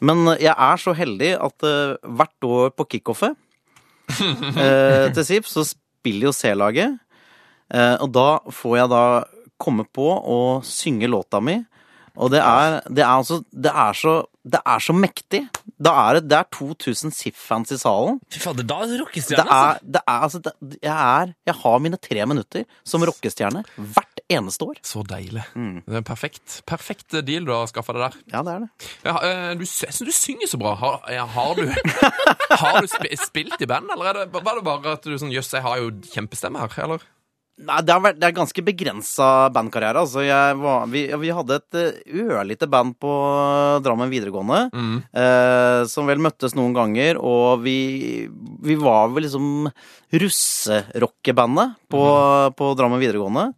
Men 0.00 0.24
jeg 0.40 0.50
er 0.56 0.76
så 0.82 0.94
heldig 0.98 1.36
at 1.38 1.62
eh, 1.62 1.96
hvert 2.18 2.42
år 2.42 2.70
på 2.74 2.88
kickoffet 2.96 3.36
eh, 4.58 5.06
til 5.14 5.24
SIP 5.24 5.46
så 5.46 5.64
spiller 5.68 6.28
jo 6.30 6.32
C-laget. 6.34 6.98
Eh, 7.72 7.96
og 8.02 8.10
da 8.12 8.26
får 8.50 8.76
jeg 8.82 8.90
da 8.92 9.04
komme 9.62 9.86
på 9.94 10.08
og 10.10 10.64
synge 10.66 11.06
låta 11.08 11.40
mi. 11.40 11.60
Og 12.18 12.28
det 12.34 12.42
er, 12.42 12.80
det 12.92 13.00
er 13.06 13.12
altså 13.14 13.38
Det 13.48 13.70
er 13.72 13.92
så, 13.96 14.18
det 14.42 14.58
er 14.66 14.82
så 14.82 14.94
mektig. 14.96 15.44
Da 15.82 15.92
er 16.06 16.18
det, 16.18 16.24
det 16.32 16.38
er 16.40 16.48
2000 16.54 17.14
SIF-fans 17.14 17.74
i 17.74 17.78
salen. 17.78 18.18
Fy 18.32 18.40
fader, 18.42 18.66
da 18.66 18.80
rockestjerne, 18.82 19.44
er, 19.46 19.52
altså! 19.52 19.92
det 19.94 20.02
er 20.02 20.26
altså 20.26 20.40
det, 20.42 20.52
jeg, 20.82 20.96
er, 20.96 21.34
jeg 21.46 21.56
har 21.60 21.84
mine 21.84 22.00
tre 22.02 22.26
minutter 22.26 22.66
som 22.86 23.06
rockestjerne 23.06 23.62
hvert 23.76 24.22
eneste 24.32 24.66
år. 24.66 24.80
Så 24.86 25.04
deilig. 25.06 25.44
Det 25.54 26.00
er 26.00 26.06
perfekt. 26.06 26.58
Perfekt 26.68 27.18
deal 27.26 27.46
du 27.46 27.54
har 27.54 27.70
skaffa 27.70 27.94
deg 27.96 28.04
der. 28.08 28.18
Ja, 28.34 28.42
det 28.46 28.56
er 28.56 28.66
det. 28.66 28.90
Eh, 29.12 29.48
du, 29.60 29.66
jeg 29.66 29.94
synes 29.94 30.10
du 30.10 30.16
synger 30.16 30.50
så 30.50 30.60
bra. 30.62 30.74
Har, 30.82 31.06
har 31.36 31.54
du, 31.58 31.66
har 32.64 32.80
du 32.82 32.90
sp 32.90 33.10
spilt 33.22 33.62
i 33.62 33.68
band, 33.70 33.90
eller 33.94 34.10
er 34.10 34.22
det, 34.22 34.42
var 34.42 34.58
det 34.58 34.66
bare 34.66 34.96
at 34.98 35.06
du 35.06 35.14
sånn 35.18 35.32
Jøss, 35.32 35.54
jeg 35.54 35.64
har 35.64 35.78
jo 35.80 35.92
kjempestemme 36.12 36.60
her, 36.62 36.78
eller? 36.84 37.04
Nei, 37.62 37.78
det, 37.86 37.92
har 37.94 38.00
vært, 38.02 38.16
det 38.18 38.26
er 38.26 38.34
ganske 38.36 38.62
begrensa 38.66 39.28
bandkarriere. 39.54 40.02
Altså, 40.02 40.24
jeg 40.26 40.56
var, 40.58 40.86
vi, 40.90 41.04
vi 41.22 41.30
hadde 41.34 41.58
et 41.60 41.78
eh, 41.78 42.20
ørlite 42.24 42.66
band 42.70 42.96
på 43.02 43.12
Drammen 43.86 44.10
videregående. 44.10 44.64
Eh, 45.14 45.82
som 45.90 46.10
vel 46.10 46.18
møttes 46.24 46.56
noen 46.58 46.74
ganger, 46.74 47.20
og 47.22 47.62
vi, 47.62 47.76
vi 48.66 48.78
var 48.82 49.12
vel 49.14 49.26
liksom 49.28 49.68
russerockebandet 50.12 51.74
på, 51.92 52.04
på 52.58 52.72
Drammen 52.78 53.00
videregående. 53.02 53.50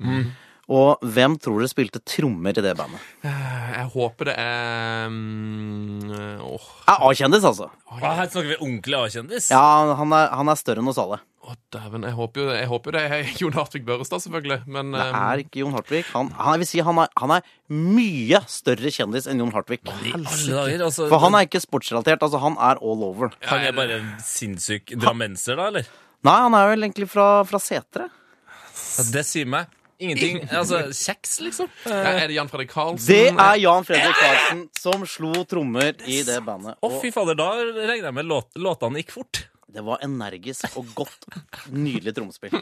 Og 0.64 1.02
hvem 1.04 1.34
tror 1.44 1.60
dere 1.60 1.68
spilte 1.68 2.00
trommer 2.08 2.56
i 2.56 2.62
det 2.64 2.70
bandet? 2.78 3.00
Eh, 3.20 3.72
Jeg 3.74 3.88
håper 3.92 4.30
det 4.30 4.36
er 4.40 5.10
um, 5.12 6.12
åh, 6.40 6.68
Ja, 6.88 6.94
A-kjendis, 7.10 7.44
altså. 7.44 7.66
Her 8.00 8.22
snakker 8.32 8.48
vi 8.54 8.56
ordentlig 8.62 8.96
A-kjendis. 9.02 9.50
Ja, 9.52 9.60
han 9.98 10.14
er, 10.16 10.30
han 10.32 10.48
er 10.48 10.56
større 10.60 10.80
enn 10.80 10.88
oss 10.88 11.00
alle. 11.02 11.20
Å, 11.44 11.54
dæven. 11.74 12.06
Jeg 12.08 12.16
håper 12.16 12.40
jo 12.40 12.52
jeg 12.54 12.68
håper 12.70 12.88
jo 12.88 12.94
det 12.96 13.02
er 13.04 13.32
Jon 13.42 13.56
Hartvig 13.58 13.82
Børrestad, 13.84 14.22
selvfølgelig. 14.24 14.62
Men 14.64 14.94
Det 14.94 15.02
eh, 15.02 15.18
er 15.20 15.42
ikke 15.44 15.60
Jon 15.60 15.76
Hartvig. 15.76 16.00
Han, 16.14 16.32
han, 16.38 16.56
jeg 16.56 16.62
vil 16.62 16.70
si 16.70 16.82
han 16.86 17.02
er, 17.02 17.12
han 17.20 17.34
er 17.36 17.52
mye 17.74 18.40
større 18.48 18.92
kjendis 18.96 19.28
enn 19.28 19.44
Jon 19.44 19.52
Hartvig. 19.52 19.82
Alle 19.92 20.24
dager, 20.24 20.86
altså, 20.88 21.10
For 21.12 21.24
han 21.26 21.36
er 21.36 21.48
ikke 21.48 21.62
sportsrelatert. 21.64 22.24
Altså, 22.24 22.40
han 22.40 22.56
er 22.56 22.80
all 22.80 23.06
over. 23.10 23.36
han 23.50 23.68
er 23.68 23.76
bare 23.76 24.00
en 24.00 24.10
sinnssyk 24.24 24.96
drammenser, 24.96 25.60
da, 25.60 25.68
eller? 25.72 25.94
Nei, 26.24 26.36
han 26.46 26.56
er 26.56 26.70
vel 26.72 26.86
egentlig 26.88 27.10
fra, 27.12 27.28
fra 27.44 27.60
Setre. 27.60 28.08
Ja, 28.08 29.08
det 29.12 29.24
sier 29.28 29.48
meg 29.50 29.68
ingenting. 29.98 30.40
Altså, 30.48 30.80
kjeks, 30.90 31.38
liksom. 31.44 31.68
ja, 31.84 32.14
er 32.14 32.28
det 32.28 32.36
Jan 32.38 32.50
Fredrik 32.50 32.72
Karlsen? 32.72 33.06
Det 33.06 33.28
er 33.30 33.58
Jan 33.62 33.86
Fredrik 33.86 34.16
Karlsen 34.18 34.64
som 34.80 35.04
slo 35.08 35.44
trommer 35.48 35.92
i 36.08 36.22
det 36.26 36.40
bandet. 36.46 36.78
Å, 36.80 36.92
fy 37.02 37.12
fader, 37.14 37.38
da 37.38 37.50
regner 37.60 38.08
jeg 38.08 38.16
med 38.16 38.30
låt, 38.30 38.50
låtene 38.60 39.02
gikk 39.02 39.14
fort. 39.18 39.44
Det 39.72 39.82
var 39.84 40.02
energisk 40.04 40.76
og 40.78 40.90
godt. 40.96 41.26
Nydelig 41.72 42.14
trommespill. 42.16 42.52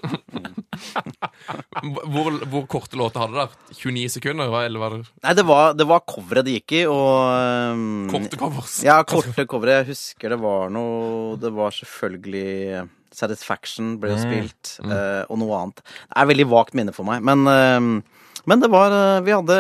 Hvor, 1.83 2.37
hvor 2.49 2.65
korte 2.71 2.97
låter 2.99 3.23
hadde 3.23 3.35
det 3.35 3.43
der? 3.43 3.77
29 3.81 4.15
sekunder? 4.17 4.55
Eller 4.63 4.83
var 4.83 4.95
det 4.95 5.03
Nei, 5.25 5.35
det 5.37 5.45
var, 5.49 5.75
det 5.77 5.87
var 5.89 6.05
coveret 6.09 6.47
det 6.47 6.57
gikk 6.59 6.75
i, 6.79 6.83
og 6.91 7.75
um, 7.75 8.09
korte 8.13 8.39
covers? 8.41 8.79
Ja, 8.87 9.01
korte 9.09 9.47
covere. 9.51 9.81
Jeg 9.81 9.93
husker 9.93 10.35
det 10.35 10.41
var 10.43 10.73
noe 10.73 11.37
Det 11.43 11.53
var 11.55 11.75
selvfølgelig 11.75 12.87
Satisfaction 13.13 13.97
ble 14.01 14.15
jo 14.15 14.21
spilt, 14.23 14.79
eh, 14.87 15.23
og 15.29 15.37
noe 15.43 15.57
annet. 15.59 15.83
Det 15.85 16.17
er 16.23 16.29
veldig 16.31 16.47
vagt 16.49 16.77
minne 16.79 16.95
for 16.97 17.05
meg. 17.05 17.21
Men 17.29 17.45
eh, 17.51 18.22
Men 18.49 18.63
det 18.63 18.71
var 18.73 18.95
eh, 18.95 19.23
Vi 19.27 19.35
hadde 19.35 19.59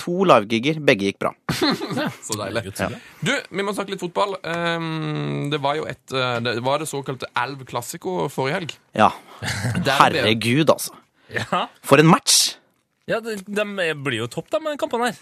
to 0.00 0.24
livegigger. 0.26 0.80
Begge 0.84 1.08
gikk 1.08 1.20
bra. 1.22 1.32
Så 2.26 2.38
deilig. 2.38 2.72
Du, 3.22 3.32
vi 3.32 3.64
må 3.64 3.74
snakke 3.76 3.94
litt 3.94 4.02
fotball. 4.02 4.36
Ehm, 4.42 5.48
det 5.52 5.60
var 5.62 5.78
jo 5.78 5.86
et 5.90 6.14
eh, 6.14 6.38
Det 6.44 6.58
var 6.66 6.82
det 6.82 6.90
såkalte 6.90 7.30
Elv 7.38 7.64
Classico 7.68 8.20
forrige 8.32 8.58
helg. 8.58 8.74
Ja. 8.98 9.12
Herregud, 10.00 10.70
altså. 10.70 10.96
Ja, 11.32 11.66
For 11.84 12.00
en 12.00 12.08
match! 12.10 12.56
ja 13.08 13.18
de, 13.24 13.38
de 13.40 13.64
blir 14.04 14.18
jo 14.22 14.26
topp, 14.28 14.50
de 14.52 14.72
kampene 14.80 15.10
her. 15.10 15.18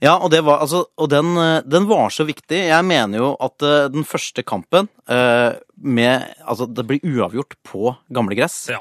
Ja, 0.00 0.14
og, 0.16 0.30
det 0.32 0.42
var, 0.44 0.62
altså, 0.64 0.82
og 0.96 1.08
den, 1.12 1.34
eh, 1.40 1.62
den 1.68 1.88
var 1.88 2.12
så 2.12 2.24
viktig. 2.28 2.58
Jeg 2.68 2.84
mener 2.88 3.20
jo 3.20 3.30
at 3.44 3.64
den 3.92 4.04
første 4.08 4.44
kampen 4.44 4.90
eh, 5.08 5.56
med 5.76 6.28
Altså, 6.44 6.68
det 6.68 6.84
blir 6.88 7.04
uavgjort 7.04 7.58
på 7.66 7.94
gamlegress. 8.12 8.68
Ja. 8.72 8.80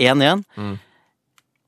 1-1. 0.00 0.44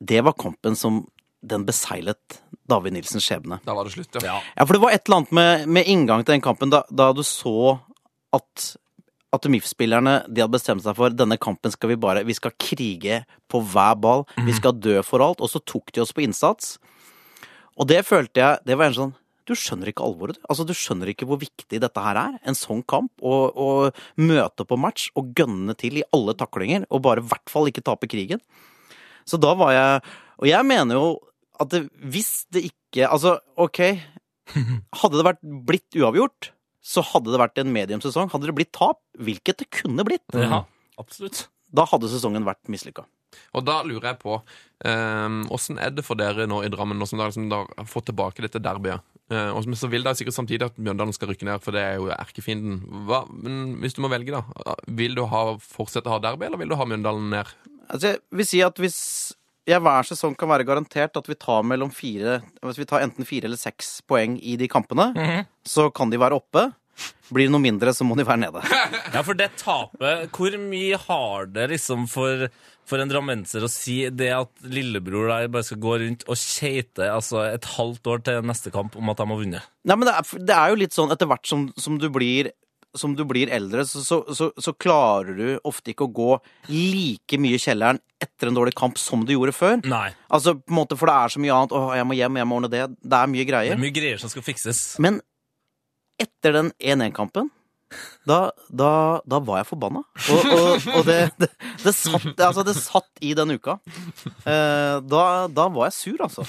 Det 0.04 0.20
var 0.24 0.36
kampen 0.40 0.76
som 0.76 1.02
den 1.44 1.66
beseilet 1.68 2.40
David 2.70 2.96
Nilsens 2.96 3.26
skjebne. 3.26 3.60
Da 3.66 3.74
var 3.76 3.84
det 3.84 3.92
slutt, 3.96 4.16
ja. 4.24 4.38
Ja, 4.56 4.64
for 4.64 4.76
det 4.76 4.82
var 4.84 4.94
et 4.96 5.04
eller 5.04 5.22
annet 5.22 5.34
med, 5.36 5.66
med 5.76 5.90
inngang 5.90 6.24
til 6.24 6.36
den 6.36 6.44
kampen 6.44 6.72
da, 6.72 6.84
da 6.88 7.10
du 7.16 7.22
så 7.26 7.76
at 8.34 8.70
at 9.34 9.48
MIF-spillerne 9.50 10.12
de 10.30 10.42
hadde 10.44 10.54
bestemt 10.54 10.84
seg 10.84 10.94
for 10.94 11.10
denne 11.10 11.34
kampen 11.42 11.72
skal 11.74 11.90
vi 11.90 11.98
bare 11.98 12.24
Vi 12.26 12.36
skal 12.36 12.54
krige 12.60 13.24
på 13.50 13.60
hver 13.72 13.96
ball. 13.98 14.22
Vi 14.46 14.54
skal 14.54 14.76
dø 14.78 15.00
for 15.02 15.24
alt. 15.24 15.42
Og 15.42 15.50
så 15.50 15.58
tok 15.58 15.90
de 15.90 16.04
oss 16.04 16.14
på 16.14 16.22
innsats. 16.22 16.76
Og 17.74 17.88
det 17.90 18.04
følte 18.06 18.38
jeg 18.38 18.62
Det 18.62 18.78
var 18.78 18.92
en 18.92 18.94
sånn 18.94 19.14
Du 19.44 19.56
skjønner 19.58 19.90
ikke 19.90 20.04
alvoret, 20.06 20.38
du. 20.38 20.46
Altså, 20.48 20.64
du 20.64 20.72
skjønner 20.72 21.10
ikke 21.10 21.26
hvor 21.26 21.40
viktig 21.42 21.80
dette 21.82 22.00
her 22.00 22.16
er. 22.16 22.38
En 22.46 22.54
sånn 22.54 22.84
kamp. 22.86 23.10
Å 23.20 23.90
møte 24.16 24.64
på 24.64 24.78
match 24.78 25.10
og 25.18 25.34
gønne 25.34 25.74
til 25.76 25.98
i 25.98 26.06
alle 26.14 26.36
taklinger. 26.38 26.86
Og 26.94 27.02
bare 27.02 27.20
i 27.24 27.28
hvert 27.28 27.50
fall 27.50 27.68
ikke 27.68 27.84
tape 27.84 28.06
krigen. 28.06 28.38
Så 29.26 29.40
da 29.40 29.54
var 29.58 29.74
jeg 29.74 30.02
Og 30.38 30.46
jeg 30.46 30.66
mener 30.66 30.94
jo 30.94 31.08
at 31.60 31.70
det, 31.72 31.84
hvis 32.02 32.44
det 32.54 32.64
ikke 32.70 33.08
Altså, 33.10 33.38
OK. 33.60 33.80
Hadde 35.00 35.18
det 35.18 35.26
vært 35.26 35.40
blitt 35.66 35.96
uavgjort, 35.98 36.50
så 36.84 37.02
hadde 37.14 37.32
det 37.32 37.40
vært 37.40 37.58
en 37.62 37.72
mediumsesong. 37.72 38.28
Hadde 38.30 38.50
det 38.50 38.54
blitt 38.58 38.74
tap, 38.76 39.00
hvilket 39.16 39.62
det 39.62 39.70
kunne 39.72 40.04
blitt, 40.06 40.22
Ja, 40.36 40.62
absolutt. 41.00 41.46
da 41.74 41.86
hadde 41.88 42.10
sesongen 42.12 42.44
vært 42.46 42.68
mislykka. 42.70 43.06
Og 43.56 43.64
da 43.66 43.80
lurer 43.82 44.12
jeg 44.12 44.20
på 44.22 44.36
åssen 44.38 45.40
Åssen 45.50 45.78
er 45.80 45.90
det 45.90 46.04
for 46.06 46.18
dere 46.20 46.44
nå 46.46 46.60
i 46.62 46.70
Drammen, 46.70 46.98
nå 47.00 47.06
som 47.08 47.18
dere 47.18 47.32
liksom 47.32 47.48
har 47.50 47.88
fått 47.88 48.10
tilbake 48.12 48.44
dette 48.44 48.60
derbyet? 48.62 49.02
Eh, 49.32 49.48
og 49.56 49.64
så 49.78 49.88
vil 49.90 50.04
dere 50.04 50.14
sikkert 50.18 50.36
samtidig 50.36 50.68
at 50.68 50.76
Mjøndalen 50.78 51.14
skal 51.16 51.30
rykke 51.32 51.48
ned, 51.48 51.62
for 51.64 51.74
det 51.74 51.82
er 51.82 51.96
jo 51.96 52.10
erkefienden. 52.12 52.82
Hva, 53.08 53.22
men 53.32 53.78
hvis 53.82 53.96
du 53.96 54.02
må 54.04 54.10
velge, 54.12 54.36
da. 54.36 54.76
Vil 54.86 55.16
du 55.16 55.24
ha, 55.30 55.44
fortsette 55.58 56.10
å 56.10 56.16
ha 56.18 56.20
derby, 56.22 56.46
eller 56.46 56.60
vil 56.60 56.70
du 56.74 56.76
ha 56.78 56.86
Mjøndalen 56.86 57.30
ned? 57.32 57.50
Altså, 57.88 58.12
jeg 58.12 58.20
vil 58.36 58.48
si 58.52 58.60
at 58.64 58.78
hvis 58.82 58.98
jeg 59.68 59.80
hver 59.80 60.04
sesong 60.08 60.34
kan 60.36 60.50
være 60.50 60.66
garantert 60.68 61.16
at 61.16 61.28
vi 61.30 61.36
tar 61.40 61.64
mellom 61.64 61.92
fire 61.94 62.40
Hvis 62.60 62.80
vi 62.82 62.86
tar 62.88 63.04
enten 63.04 63.24
fire 63.28 63.48
eller 63.48 63.60
seks 63.60 64.02
poeng 64.08 64.36
i 64.42 64.58
de 64.60 64.68
kampene, 64.68 65.12
så 65.64 65.88
kan 65.94 66.12
de 66.12 66.20
være 66.20 66.36
oppe. 66.36 66.66
Blir 67.32 67.48
det 67.48 67.54
noe 67.54 67.64
mindre, 67.64 67.94
så 67.96 68.04
må 68.06 68.14
de 68.18 68.26
være 68.26 68.44
nede. 68.44 68.62
Ja, 69.14 69.22
for 69.22 69.36
det 69.38 69.52
tapet 69.60 70.30
Hvor 70.34 70.54
mye 70.60 70.98
har 71.00 71.48
det 71.54 71.68
liksom 71.72 72.06
for, 72.10 72.48
for 72.86 73.02
en 73.02 73.10
drammenser 73.10 73.64
å 73.64 73.70
si 73.70 74.02
det 74.10 74.30
at 74.36 74.50
lillebror 74.66 75.30
der 75.30 75.50
bare 75.52 75.66
skal 75.66 75.80
gå 75.82 75.96
rundt 76.02 76.26
og 76.28 76.38
keite 76.40 77.08
altså 77.10 77.44
et 77.48 77.68
halvt 77.76 78.10
år 78.10 78.24
til 78.26 78.44
neste 78.46 78.72
kamp 78.74 78.98
om 78.98 79.12
at 79.12 79.20
de 79.20 79.28
har 79.30 79.40
vunnet? 79.40 79.70
Nei, 79.86 79.96
men 79.96 80.10
det 80.10 80.16
er, 80.18 80.44
det 80.50 80.58
er 80.58 80.72
jo 80.74 80.80
litt 80.82 80.96
sånn 80.96 81.14
etter 81.14 81.30
hvert 81.30 81.48
som, 81.48 81.68
som 81.80 81.98
du 82.02 82.08
blir 82.12 82.52
som 82.98 83.14
du 83.18 83.24
blir 83.28 83.50
eldre, 83.52 83.84
så, 83.88 84.02
så, 84.04 84.20
så, 84.34 84.50
så 84.60 84.72
klarer 84.78 85.36
du 85.38 85.46
ofte 85.66 85.92
ikke 85.92 86.06
å 86.06 86.12
gå 86.14 86.30
like 86.70 87.38
mye 87.42 87.58
i 87.58 87.62
kjelleren 87.62 87.98
etter 88.22 88.48
en 88.50 88.56
dårlig 88.56 88.74
kamp 88.78 88.98
som 89.00 89.24
du 89.26 89.34
gjorde 89.34 89.54
før. 89.56 89.80
Nei. 89.90 90.08
Altså, 90.32 90.54
på 90.58 90.72
en 90.72 90.78
måte, 90.78 90.98
For 91.00 91.10
det 91.10 91.16
er 91.18 91.34
så 91.34 91.42
mye 91.42 91.56
annet. 91.56 91.74
Åh, 91.76 91.90
jeg 91.98 92.08
må 92.08 92.16
hjem, 92.18 92.38
jeg 92.40 92.48
må 92.50 92.60
ordne 92.60 92.72
det. 92.72 92.84
Det 93.02 93.18
er 93.18 93.32
mye 93.34 93.42
Det 93.44 93.50
greier. 93.50 93.76
er 93.76 93.82
mye 93.82 93.96
greier 93.98 94.22
som 94.22 94.32
skal 94.32 94.46
fikses. 94.46 94.84
Men 95.02 95.20
etter 96.22 96.54
den 96.54 96.72
1-1-kampen 96.78 97.50
da, 98.26 98.38
da, 98.72 99.20
da 99.28 99.38
var 99.44 99.60
jeg 99.60 99.68
forbanna. 99.68 100.00
Og, 100.32 100.46
og, 100.54 100.86
og 100.98 101.04
det, 101.06 101.18
det, 101.38 101.50
det, 101.84 101.92
satt, 101.94 102.32
altså 102.42 102.64
det 102.66 102.74
satt 102.78 103.22
i 103.22 103.34
den 103.38 103.54
uka. 103.54 103.76
Eh, 104.46 104.96
da, 105.04 105.22
da 105.52 105.68
var 105.70 105.90
jeg 105.90 105.96
sur, 105.98 106.24
altså. 106.26 106.46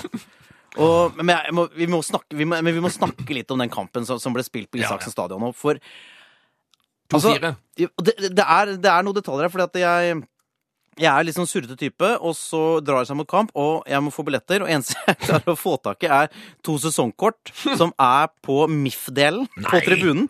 Og, 0.82 1.16
men 1.22 1.38
må, 1.56 1.68
vi, 1.76 1.88
må 1.92 2.02
snakke, 2.04 2.36
vi, 2.36 2.48
må, 2.48 2.58
men 2.66 2.76
vi 2.76 2.82
må 2.84 2.92
snakke 2.92 3.38
litt 3.38 3.52
om 3.54 3.62
den 3.62 3.72
kampen 3.72 4.08
som, 4.08 4.20
som 4.20 4.34
ble 4.36 4.44
spilt 4.44 4.72
på 4.72 4.82
Isaksen 4.82 5.14
stadion 5.14 5.44
nå. 5.44 5.52
For 5.56 5.80
2-4. 7.24 7.52
det, 7.80 8.16
det, 8.30 8.46
er, 8.46 8.74
det 8.80 8.92
er 8.92 9.06
noen 9.06 9.18
detaljer 9.18 9.48
her, 9.48 9.54
fordi 9.54 9.68
at 9.70 9.84
jeg 9.84 10.24
jeg 10.96 11.12
er 11.12 11.26
litt 11.28 11.36
sånn 11.36 11.48
surrete 11.50 11.76
type, 11.76 12.08
og 12.24 12.32
så 12.40 12.80
drar 12.80 13.02
jeg 13.02 13.10
seg 13.10 13.18
mot 13.20 13.28
kamp, 13.28 13.50
og 13.60 13.84
jeg 13.92 14.00
må 14.00 14.14
få 14.16 14.24
billetter. 14.28 14.64
Og 14.64 14.70
eneste 14.72 14.96
jeg 15.10 15.18
klarer 15.26 15.52
å 15.52 15.58
få 15.60 15.74
tak 15.84 16.06
i, 16.08 16.08
er 16.08 16.30
to 16.64 16.78
sesongkort 16.80 17.52
som 17.76 17.92
er 18.00 18.30
på 18.46 18.62
MIF-delen 18.72 19.50
på 19.68 19.82
tribunen. 19.84 20.30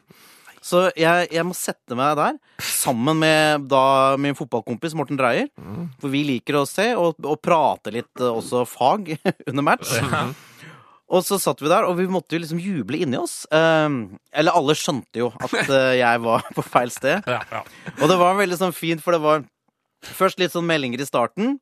Så 0.66 0.88
jeg, 0.98 1.28
jeg 1.30 1.46
må 1.46 1.54
sette 1.54 1.94
meg 1.94 2.16
der 2.18 2.40
sammen 2.66 3.20
med 3.22 3.68
da 3.70 4.16
min 4.18 4.34
fotballkompis 4.34 4.96
Morten 4.98 5.20
Dreyer. 5.20 5.52
For 6.02 6.10
vi 6.10 6.24
liker 6.26 6.58
å 6.58 6.66
se 6.66 6.88
og, 6.98 7.22
og 7.22 7.38
prate 7.46 7.94
litt 7.94 8.10
eh, 8.18 8.32
også 8.32 8.64
fag 8.66 9.14
under 9.52 9.68
match. 9.68 9.94
Og 11.14 11.22
så 11.22 11.38
satt 11.42 11.62
vi 11.62 11.70
der, 11.70 11.86
og 11.86 12.00
vi 12.00 12.08
måtte 12.10 12.34
jo 12.34 12.42
liksom 12.42 12.62
juble 12.62 12.98
inni 13.06 13.20
oss. 13.20 13.44
Eh, 13.54 13.90
eller 14.34 14.58
alle 14.58 14.78
skjønte 14.78 15.22
jo 15.22 15.30
at 15.38 15.54
eh, 15.66 15.92
jeg 16.00 16.24
var 16.24 16.48
på 16.56 16.66
feil 16.66 16.94
sted. 16.94 17.28
Ja, 17.30 17.44
ja. 17.52 17.62
Og 18.00 18.10
det 18.10 18.18
var 18.22 18.40
veldig 18.40 18.58
sånn 18.62 18.76
fint, 18.76 19.04
for 19.06 19.16
det 19.16 19.22
var 19.26 19.46
først 20.06 20.42
litt 20.42 20.56
sånn 20.56 20.68
meldinger 20.70 21.04
i 21.04 21.08
starten. 21.10 21.58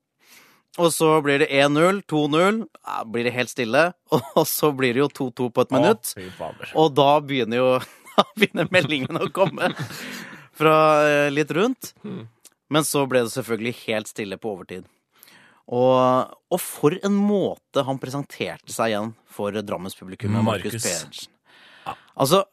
Og 0.82 0.90
så 0.90 1.10
blir 1.22 1.44
det 1.44 1.52
1-0, 1.54 2.00
2-0, 2.10 2.64
ja, 2.66 3.04
blir 3.06 3.28
det 3.28 3.36
helt 3.36 3.52
stille. 3.52 3.92
Og 4.40 4.48
så 4.50 4.72
blir 4.74 4.96
det 4.96 5.04
jo 5.04 5.10
2-2 5.30 5.50
på 5.54 5.66
et 5.68 5.76
minutt. 5.76 6.14
Å. 6.18 6.50
Og 6.82 6.96
da 6.98 7.12
begynner 7.22 7.60
jo 7.60 7.68
da 8.16 8.26
begynner 8.38 8.72
meldingene 8.74 9.28
å 9.28 9.30
komme 9.34 9.70
fra 10.58 10.76
eh, 11.06 11.30
litt 11.34 11.54
rundt. 11.54 11.94
Men 12.74 12.88
så 12.88 13.04
ble 13.10 13.26
det 13.26 13.34
selvfølgelig 13.36 13.76
helt 13.84 14.10
stille 14.10 14.40
på 14.42 14.56
overtid. 14.56 14.88
Og, 15.72 16.34
og 16.52 16.60
for 16.60 16.96
en 17.00 17.16
måte 17.16 17.86
han 17.88 18.00
presenterte 18.02 18.74
seg 18.74 18.92
igjen 18.92 19.14
for 19.32 19.56
Drammens 19.64 19.96
publikum. 19.96 20.36
Markus. 20.44 20.76
Pedersen. 20.76 21.32
Altså, 22.14 22.44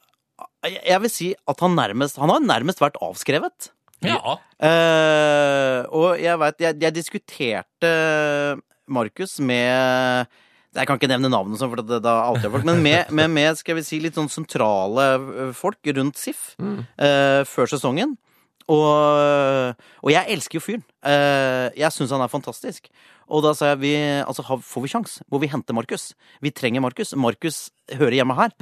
jeg 0.65 0.79
jeg 0.87 1.03
vil 1.03 1.11
si 1.13 1.27
at 1.49 1.59
han 1.61 1.75
nærmest 1.77 2.17
Han 2.21 2.31
har 2.33 2.41
nærmest 2.41 2.81
vært 2.81 2.97
avskrevet. 3.01 3.71
Ja. 4.01 4.37
Uh, 4.57 5.81
og 5.93 6.21
jeg 6.21 6.37
vet, 6.41 6.63
jeg, 6.63 6.77
jeg 6.81 6.95
diskuterte 6.95 7.91
Markus 8.89 9.35
med 9.39 10.25
Jeg 10.73 10.87
kan 10.87 10.97
ikke 10.97 11.09
nevne 11.11 11.29
navnet, 11.29 11.59
sånn, 11.59 11.69
for 11.69 11.83
det, 11.83 11.99
det 12.01 12.09
er 12.09 12.29
alltid 12.31 12.53
folk, 12.53 12.65
men 12.65 12.81
med, 12.81 13.11
med, 13.17 13.29
med 13.29 13.59
skal 13.59 13.77
vi 13.77 13.85
si, 13.85 13.99
litt 14.01 14.17
sånn 14.17 14.31
sentrale 14.31 15.51
folk 15.57 15.91
rundt 15.97 16.17
SIF 16.17 16.53
eh, 16.57 17.41
før 17.45 17.69
sesongen. 17.69 18.15
Og, 18.71 19.75
og 20.01 20.11
jeg 20.13 20.31
elsker 20.35 20.59
jo 20.59 20.63
fyren. 20.63 20.83
Eh, 21.03 21.67
jeg 21.81 21.91
syns 21.95 22.13
han 22.15 22.23
er 22.23 22.31
fantastisk. 22.31 22.87
Og 23.31 23.43
da 23.45 23.53
sa 23.55 23.71
jeg 23.71 23.81
vi, 23.83 23.93
altså, 24.23 24.43
får 24.43 24.83
vi 24.85 24.91
sjans, 24.91 25.17
må 25.31 25.39
vi 25.43 25.49
hente 25.51 25.75
Markus. 25.75 26.11
Vi 26.43 26.51
trenger 26.55 26.83
Markus. 26.83 27.13
Markus 27.19 27.65
hører 27.91 28.19
hjemme 28.21 28.35
her. 28.37 28.53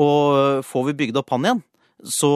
Og 0.00 0.64
får 0.68 0.90
vi 0.90 0.98
bygd 1.04 1.20
opp 1.20 1.32
han 1.34 1.48
igjen, 1.48 1.62
så 2.04 2.30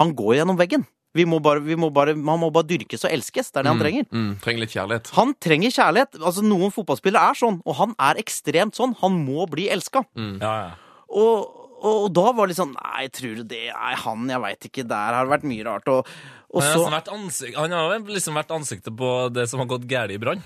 Han 0.00 0.12
går 0.16 0.40
gjennom 0.40 0.58
veggen. 0.60 0.84
Vi 1.12 1.26
må 1.28 1.42
bare, 1.44 1.60
vi 1.60 1.76
må 1.76 1.90
bare, 1.92 2.14
han 2.16 2.40
må 2.40 2.48
bare 2.52 2.64
dyrkes 2.70 3.04
og 3.04 3.12
elskes. 3.12 3.50
Det 3.52 3.60
er 3.60 3.66
det 3.66 3.72
han 3.74 3.82
trenger. 3.82 4.06
Mm, 4.08 4.30
trenger 4.40 4.64
litt 4.64 4.72
kjærlighet. 4.72 5.10
Han 5.18 5.34
trenger 5.44 5.74
kjærlighet. 5.74 6.16
Altså 6.22 6.44
Noen 6.46 6.72
fotballspillere 6.72 7.32
er 7.34 7.36
sånn, 7.36 7.58
og 7.68 7.76
han 7.76 7.92
er 8.00 8.20
ekstremt 8.22 8.78
sånn. 8.78 8.94
Han 9.02 9.18
må 9.26 9.44
bli 9.52 9.68
elska. 9.72 10.06
ja, 10.16 10.54
ja. 10.62 10.70
Og, 11.12 11.61
og, 11.82 12.08
da 12.14 12.24
var 12.30 12.46
det 12.46 12.52
litt 12.52 12.60
sånn 12.60 12.74
Nei, 12.76 13.06
tror 13.14 13.36
du 13.40 13.44
det? 13.50 13.66
er 13.72 14.00
han, 14.04 14.24
jeg 14.30 14.42
veit 14.44 14.66
ikke. 14.68 14.86
Der 14.88 15.16
har 15.16 15.26
det 15.26 15.32
vært 15.34 15.46
mye 15.50 15.66
rart. 15.66 15.90
Og, 15.92 16.08
og 16.52 16.64
Han 16.64 16.94
har, 16.94 17.04
så 17.04 17.16
ansikt, 17.16 17.58
han 17.58 17.74
har 17.74 17.94
jo 17.96 18.00
liksom 18.14 18.38
vært 18.38 18.54
ansiktet 18.54 18.96
på 18.98 19.12
det 19.34 19.48
som 19.50 19.62
har 19.62 19.70
gått 19.70 19.86
galt 19.90 20.14
i 20.14 20.20
Brann. 20.22 20.42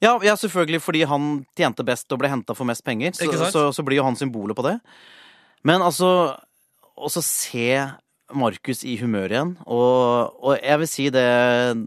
ja, 0.00 0.14
ja, 0.24 0.34
selvfølgelig 0.38 0.80
fordi 0.80 1.04
han 1.08 1.44
tjente 1.58 1.84
best 1.84 2.12
og 2.12 2.22
ble 2.22 2.30
henta 2.32 2.56
for 2.56 2.68
mest 2.68 2.84
penger. 2.86 3.12
Så, 3.16 3.28
så, 3.52 3.68
så 3.74 3.84
blir 3.84 4.00
jo 4.00 4.06
han 4.06 4.16
symbolet 4.16 4.56
på 4.56 4.64
det. 4.66 4.78
Men 5.66 5.82
altså 5.82 6.08
Og 6.96 7.10
så 7.12 7.20
se 7.24 7.68
Markus 8.34 8.84
i 8.84 8.96
humør 9.00 9.32
igjen. 9.34 9.52
Og, 9.66 10.38
og 10.42 10.56
jeg 10.56 10.82
vil 10.82 10.90
si 10.90 11.08
det, 11.14 11.26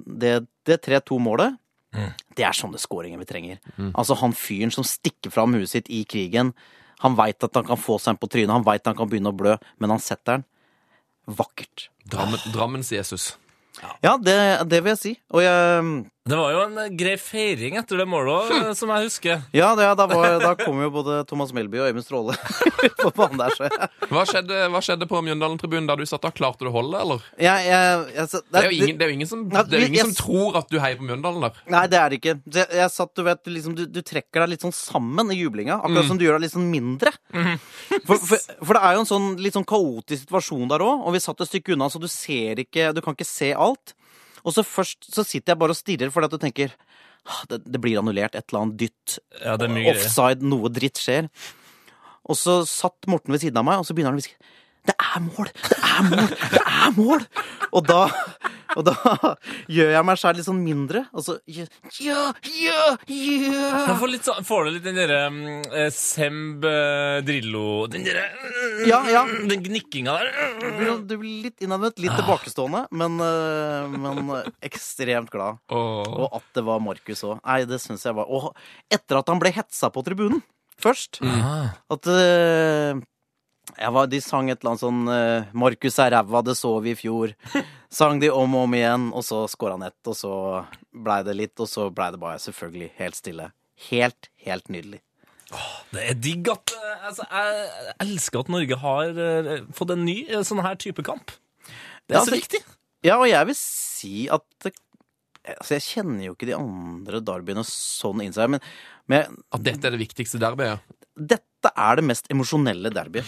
det, 0.06 0.34
det 0.68 0.80
3-2-målet 0.86 1.58
Det 2.38 2.46
er 2.46 2.56
sånne 2.56 2.80
skåringer 2.80 3.20
vi 3.20 3.28
trenger. 3.30 3.62
Altså 3.94 4.18
Han 4.22 4.36
fyren 4.38 4.72
som 4.74 4.86
stikker 4.88 5.34
fram 5.34 5.58
huet 5.58 5.72
sitt 5.72 5.90
i 5.90 6.04
krigen. 6.08 6.54
Han 7.06 7.16
veit 7.20 7.44
at 7.46 7.56
han 7.56 7.68
kan 7.68 7.80
få 7.80 7.98
seg 8.02 8.16
en 8.16 8.22
på 8.22 8.30
trynet, 8.32 8.54
han 8.54 8.66
veit 8.68 8.88
han 8.88 8.98
kan 8.98 9.10
begynne 9.10 9.32
å 9.32 9.38
blø, 9.40 9.56
men 9.80 9.94
han 9.94 10.02
setter 10.04 10.40
den. 10.40 10.48
Vakkert. 11.40 11.90
Drammen, 12.10 12.42
Drammens 12.54 12.92
Jesus. 12.92 13.32
Ja, 14.04 14.18
det, 14.18 14.36
det 14.68 14.82
vil 14.84 14.94
jeg 14.96 15.02
si. 15.02 15.14
Og 15.32 15.44
jeg 15.46 15.84
Det 16.30 16.38
var 16.38 16.52
jo 16.54 16.60
en 16.68 16.78
eh, 16.84 16.90
grei 17.00 17.16
feiring 17.22 17.78
etter 17.80 17.98
det 18.02 18.06
målet 18.10 18.52
òg, 18.52 18.74
som 18.78 18.92
jeg 18.94 19.08
husker. 19.08 19.42
Ja, 19.56 19.72
det, 19.80 19.88
da, 19.98 20.06
var, 20.12 20.36
da 20.44 20.52
kom 20.60 20.78
jo 20.84 20.90
både 20.94 21.24
Thomas 21.30 21.54
Melby 21.56 21.80
og 21.82 21.88
Øyvind 21.90 22.06
Stråle 22.06 22.36
på 23.00 23.10
banen 23.18 23.40
der, 23.42 23.56
så 23.58 23.66
jeg, 23.68 23.90
Hva 24.12 24.24
skjedde, 24.30 24.60
hva 24.74 24.82
skjedde 24.86 25.08
på 25.10 25.22
Mjøndalen-tribunen 25.26 25.88
da 25.90 25.96
du 26.00 26.06
satt 26.10 26.28
der? 26.28 26.34
Klarte 26.38 26.66
du 26.68 26.70
å 26.72 26.76
holde, 26.76 27.02
eller? 27.02 27.26
Ja, 27.42 27.56
jeg, 27.66 28.06
jeg 28.16 28.30
det, 28.34 28.42
Det 28.52 28.62
er 28.62 28.68
jo 28.70 28.78
ingen, 28.78 29.00
det 29.00 29.08
er 29.08 29.12
jo 29.14 29.18
ingen, 29.20 29.32
som, 29.32 29.44
det 29.50 29.60
er 29.64 29.84
jo 29.84 29.90
ingen 29.90 30.00
jeg- 30.02 30.10
som 30.12 30.16
tror 30.22 30.60
at 30.62 30.70
du 30.72 30.78
heier 30.84 31.00
på 31.02 31.08
Mjøndalen 31.10 31.48
der. 31.48 31.60
Nei, 31.76 31.84
det 31.92 32.00
er 32.04 32.10
det 32.14 32.20
ikke. 32.22 32.36
Jeg, 32.60 32.68
jeg 32.82 32.94
satt, 32.96 33.14
du 33.18 33.24
vet, 33.28 33.52
liksom, 33.58 33.78
du, 33.80 33.84
du 33.90 34.02
trekker 34.06 34.44
deg 34.46 34.54
litt 34.54 34.66
sånn 34.68 34.76
sammen 34.76 35.34
i 35.34 35.40
jublinga. 35.40 35.80
Akkurat 35.82 36.08
som 36.12 36.20
du 36.22 36.28
gjør 36.28 36.38
deg 36.40 36.46
litt 36.48 36.56
sånn 36.58 36.70
mindre. 36.72 37.14
For, 38.06 38.16
for, 38.18 38.36
for 38.62 38.76
det 38.78 38.82
er 38.86 38.98
jo 39.00 39.04
en 39.06 39.10
sånn 39.10 39.30
litt 39.42 39.56
sånn 39.58 39.68
kaotisk 39.70 40.26
situasjon 40.28 40.68
der 40.72 40.84
òg, 40.86 41.06
og 41.08 41.16
vi 41.16 41.24
satt 41.24 41.42
et 41.46 41.50
stykke 41.52 41.74
unna, 41.76 41.90
så 41.90 42.02
du 42.02 42.08
ser 42.12 42.60
ikke 42.66 42.92
Du 42.94 43.02
kan 43.06 43.16
ikke 43.18 43.28
se 43.28 43.54
alt. 43.56 43.96
Og 44.44 44.56
så 44.56 44.66
først 44.66 45.10
så 45.14 45.26
sitter 45.28 45.54
jeg 45.54 45.62
bare 45.62 45.76
og 45.76 45.80
stirrer 45.80 46.14
fordi 46.14 46.30
at 46.30 46.36
du 46.36 46.42
tenker 46.42 46.76
«Ah, 47.28 47.42
det, 47.52 47.64
det 47.68 47.82
blir 47.84 48.00
annullert, 48.00 48.38
et 48.38 48.48
eller 48.48 48.64
annet 48.64 48.78
dytt. 48.80 49.18
Ja, 49.44 49.58
det 49.60 49.68
er 49.68 49.74
mye. 49.76 49.92
Offside, 49.92 50.46
noe 50.48 50.72
dritt 50.74 51.02
skjer. 51.02 51.28
Og 52.30 52.38
så 52.40 52.62
satt 52.70 53.10
Morten 53.12 53.36
ved 53.36 53.44
siden 53.44 53.60
av 53.60 53.68
meg, 53.68 53.82
og 53.82 53.88
så 53.88 53.96
begynner 53.96 54.14
han 54.14 54.20
å 54.20 54.22
hviske 54.22 54.40
Det 54.88 54.96
er 54.96 55.20
mål! 55.22 55.50
Det 55.70 55.78
er 55.84 56.04
mål! 56.08 56.30
Det 56.54 56.62
er 56.66 56.94
mål! 56.96 57.24
Og 57.78 57.84
da, 57.86 57.98
og 58.80 58.86
da 58.88 58.94
gjør 59.70 59.92
jeg 59.94 60.06
meg 60.08 60.18
sjæl 60.22 60.38
litt 60.40 60.46
sånn 60.48 60.62
mindre, 60.64 61.02
og 61.14 61.22
så 61.26 61.36
Ja, 61.46 61.66
ja, 62.00 62.86
ja! 63.06 63.68
Får, 64.00 64.10
litt 64.10 64.26
sånn, 64.26 64.40
får 64.48 64.66
du 64.66 64.72
litt 64.78 64.86
den 64.88 64.98
derre 64.98 65.20
mm, 65.30 65.68
eh, 65.84 65.90
Semb 65.94 66.66
eh, 66.66 67.20
Drillo 67.28 67.66
Den 67.92 68.08
derre 68.08 68.24
mm, 68.32 68.88
Ja, 68.90 69.02
ja. 69.12 69.22
Den 69.52 69.62
gnikkinga 69.68 70.16
der. 70.18 70.32
Du 70.64 70.66
blir- 70.80 71.04
Du 71.10 71.16
blir 71.22 71.44
litt 71.50 71.62
innadvendt, 71.66 72.00
litt 72.02 72.16
tilbakestående, 72.18 72.86
men, 72.96 73.20
øh, 73.22 73.94
men 74.00 74.34
øh, 74.40 74.50
ekstremt 74.66 75.30
glad. 75.34 75.60
Og 75.70 76.26
at 76.40 76.48
det 76.58 76.64
var 76.66 76.82
Markus 76.84 77.22
òg. 77.28 77.38
Nei, 77.44 77.60
det 77.70 77.82
syns 77.84 78.06
jeg 78.08 78.16
var 78.18 78.26
Og 78.30 78.50
etter 78.90 79.20
at 79.22 79.30
han 79.30 79.42
ble 79.42 79.52
hetsa 79.54 79.92
på 79.94 80.04
tribunen 80.08 80.42
først 80.80 81.20
Ah. 81.28 81.76
At 81.92 82.08
jeg 82.08 83.02
var, 83.78 84.08
De 84.08 84.20
sang 84.22 84.50
et 84.50 84.60
eller 84.60 84.72
annet 84.74 84.82
sånn 84.84 85.02
uh, 85.10 85.50
'Markus 85.54 86.00
er 86.00 86.12
ræva, 86.16 86.42
det 86.46 86.56
så 86.58 86.72
vi 86.84 86.92
i 86.96 86.98
fjor'. 87.00 87.36
Sang 87.90 88.20
de 88.22 88.30
om 88.30 88.54
og 88.56 88.68
om 88.68 88.74
igjen, 88.78 89.06
og 89.18 89.24
så 89.26 89.44
skåra 89.50 89.78
han 89.78 89.88
ett, 89.88 89.98
og 90.06 90.14
så 90.18 90.32
blei 90.94 91.24
det 91.26 91.34
litt, 91.38 91.56
og 91.60 91.68
så 91.70 91.88
blei 91.90 92.12
det 92.14 92.20
bare 92.22 92.38
selvfølgelig 92.42 92.92
helt 93.00 93.18
stille. 93.18 93.48
Helt, 93.90 94.30
helt 94.46 94.68
nydelig. 94.70 95.00
Det 95.90 96.04
er 96.12 96.20
digg 96.22 96.50
at 96.52 96.74
eh, 96.78 97.06
altså, 97.10 97.24
Jeg 97.32 97.96
elsker 98.06 98.44
at 98.44 98.52
Norge 98.54 98.78
har 98.84 99.18
uh, 99.18 99.56
fått 99.74 99.96
en 99.96 100.04
ny 100.06 100.20
uh, 100.30 100.44
sånn 100.46 100.62
her 100.62 100.78
type 100.78 101.02
kamp. 101.08 101.34
Det 102.06 102.14
er 102.14 102.20
Ja, 102.20 102.22
så 102.22 102.28
altså- 102.28 102.38
viktig. 102.38 102.62
Ja, 103.02 103.16
og 103.18 103.30
jeg 103.32 103.48
vil 103.48 103.56
si 103.58 104.28
at 104.30 104.44
det, 104.64 104.74
Altså, 105.50 105.80
jeg 105.80 105.86
kjenner 105.88 106.26
jo 106.28 106.34
ikke 106.36 106.50
de 106.50 106.54
andre 106.54 107.22
derbyene 107.26 107.64
sånn 107.66 108.20
inni 108.22 108.36
seg, 108.36 108.52
men, 108.54 108.60
men 109.10 109.38
At 109.56 109.64
dette 109.66 109.88
er 109.88 109.96
det 109.96 110.02
viktigste 110.04 110.38
derbyet. 110.38 110.84
dette 111.18 111.49
er 111.68 111.96
det 112.00 112.04
mest 112.08 112.30
emosjonelle 112.32 112.88
derbyet. 112.96 113.28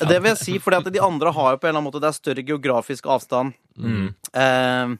Det 0.00 0.16
vil 0.22 0.30
jeg 0.32 0.38
si, 0.40 0.58
fordi 0.58 0.76
at 0.80 0.88
de 0.94 1.00
andre 1.04 1.32
har 1.36 1.52
jo 1.52 1.58
på 1.60 1.68
en 1.68 1.74
eller 1.74 1.82
annen 1.82 1.90
måte 1.90 2.00
Det 2.00 2.08
er 2.08 2.16
større 2.16 2.44
geografisk 2.48 3.04
avstand. 3.12 3.52
Eh, 3.76 4.96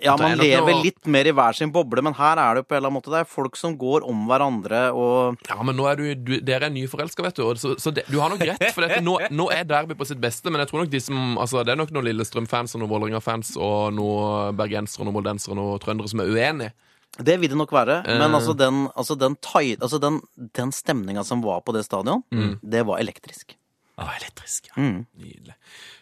ja, 0.00 0.14
man 0.16 0.38
lever 0.38 0.64
noe- 0.72 0.82
litt 0.82 1.04
mer 1.12 1.28
i 1.28 1.32
hver 1.36 1.52
sin 1.58 1.68
boble, 1.74 2.00
men 2.00 2.14
her 2.16 2.38
er 2.40 2.54
det 2.56 2.62
jo 2.62 2.68
på 2.70 2.72
en 2.72 2.78
eller 2.78 2.88
annen 2.88 2.96
måte 3.02 3.10
Det 3.12 3.18
er 3.20 3.28
folk 3.28 3.56
som 3.60 3.74
går 3.76 4.06
om 4.08 4.22
hverandre 4.30 4.78
og 4.96 5.36
Ja, 5.50 5.58
men 5.62 5.76
nå 5.76 5.84
er 5.90 5.96
du, 6.00 6.06
du 6.14 6.32
Dere 6.40 6.70
er 6.70 6.72
nyforelska, 6.72 7.22
vet 7.26 7.36
du. 7.36 7.42
Og 7.50 7.58
så, 7.60 7.74
så 7.76 7.92
det, 7.92 8.06
du 8.08 8.16
har 8.22 8.30
nok 8.32 8.40
rett, 8.40 8.64
for 8.72 8.86
dette, 8.86 9.02
nå, 9.04 9.18
nå 9.28 9.50
er 9.52 9.66
Derby 9.68 9.98
på 9.98 10.06
sitt 10.08 10.20
beste. 10.22 10.48
Men 10.48 10.62
jeg 10.64 10.70
tror 10.72 10.84
nok 10.86 10.92
de 10.94 11.00
som 11.04 11.36
Altså, 11.36 11.60
det 11.66 11.74
er 11.74 11.80
nok 11.82 11.92
noen 11.92 12.08
Lillestrøm-fans 12.08 12.74
og 12.78 12.80
noen 12.80 12.92
Vålerenga-fans 12.94 13.52
og 13.60 13.92
noen 13.98 14.56
bergensere 14.56 15.04
og 15.04 15.10
noen 15.10 15.18
moldensere 15.20 15.52
og 15.52 15.60
noen 15.60 15.82
trøndere 15.84 16.08
som 16.14 16.24
er 16.24 16.32
uenige. 16.32 16.72
Det 17.18 17.36
vil 17.42 17.50
det 17.50 17.58
nok 17.58 17.72
være. 17.74 18.02
Men 18.06 18.30
Eh. 18.30 18.34
altså 18.38 18.54
den, 18.56 18.84
altså 18.96 19.16
den, 19.18 19.36
altså 19.80 19.98
den, 20.00 20.20
den 20.56 20.70
stemninga 20.72 21.24
som 21.24 21.42
var 21.42 21.60
på 21.60 21.72
det 21.74 21.84
stadion, 21.84 22.22
det 22.62 22.84
var 22.86 22.98
elektrisk. 23.02 23.56
Ah, 24.00 24.14
elektrisk. 24.16 24.70
Ja. 24.70 24.80
Mm. 24.80 25.02
Nydelig. 25.20 25.54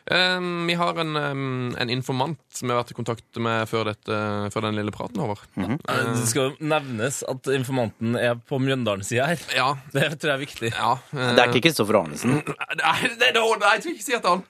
Um, 0.08 0.66
vi 0.68 0.74
har 0.78 0.94
en, 1.02 1.16
um, 1.16 1.74
en 1.76 1.90
informant 1.90 2.38
som 2.54 2.68
vi 2.68 2.72
har 2.72 2.78
vært 2.84 2.92
i 2.92 2.96
kontakt 2.96 3.40
med 3.42 3.66
før, 3.68 3.90
dette, 3.90 4.18
før 4.54 4.68
den 4.68 4.76
lille 4.78 4.92
praten, 4.94 5.18
Håvard. 5.20 5.42
Eh, 5.58 5.74
Det 6.14 6.28
skal 6.30 6.54
nevnes 6.60 7.24
at 7.28 7.50
informanten 7.52 8.14
er 8.16 8.38
på 8.38 8.60
Mjøndalen-sida 8.62 9.26
her. 9.32 9.42
Ja. 9.56 9.72
Det 9.92 10.06
tror 10.20 10.30
jeg 10.30 10.36
er 10.36 10.44
viktig. 10.44 10.70
ja 10.76 10.92
uh, 10.94 11.34
Det 11.34 11.42
er 11.42 11.50
ikke 11.50 11.64
Kristoffer 11.66 11.98
Arnesen. 12.04 12.38
Nei, 12.84 12.96
det, 13.18 13.34
det, 13.34 13.42
nei, 13.42 13.74
jeg 13.74 13.82
tror 13.82 13.92
ikke 13.96 14.06
si 14.06 14.16
at 14.20 14.30
han 14.30 14.46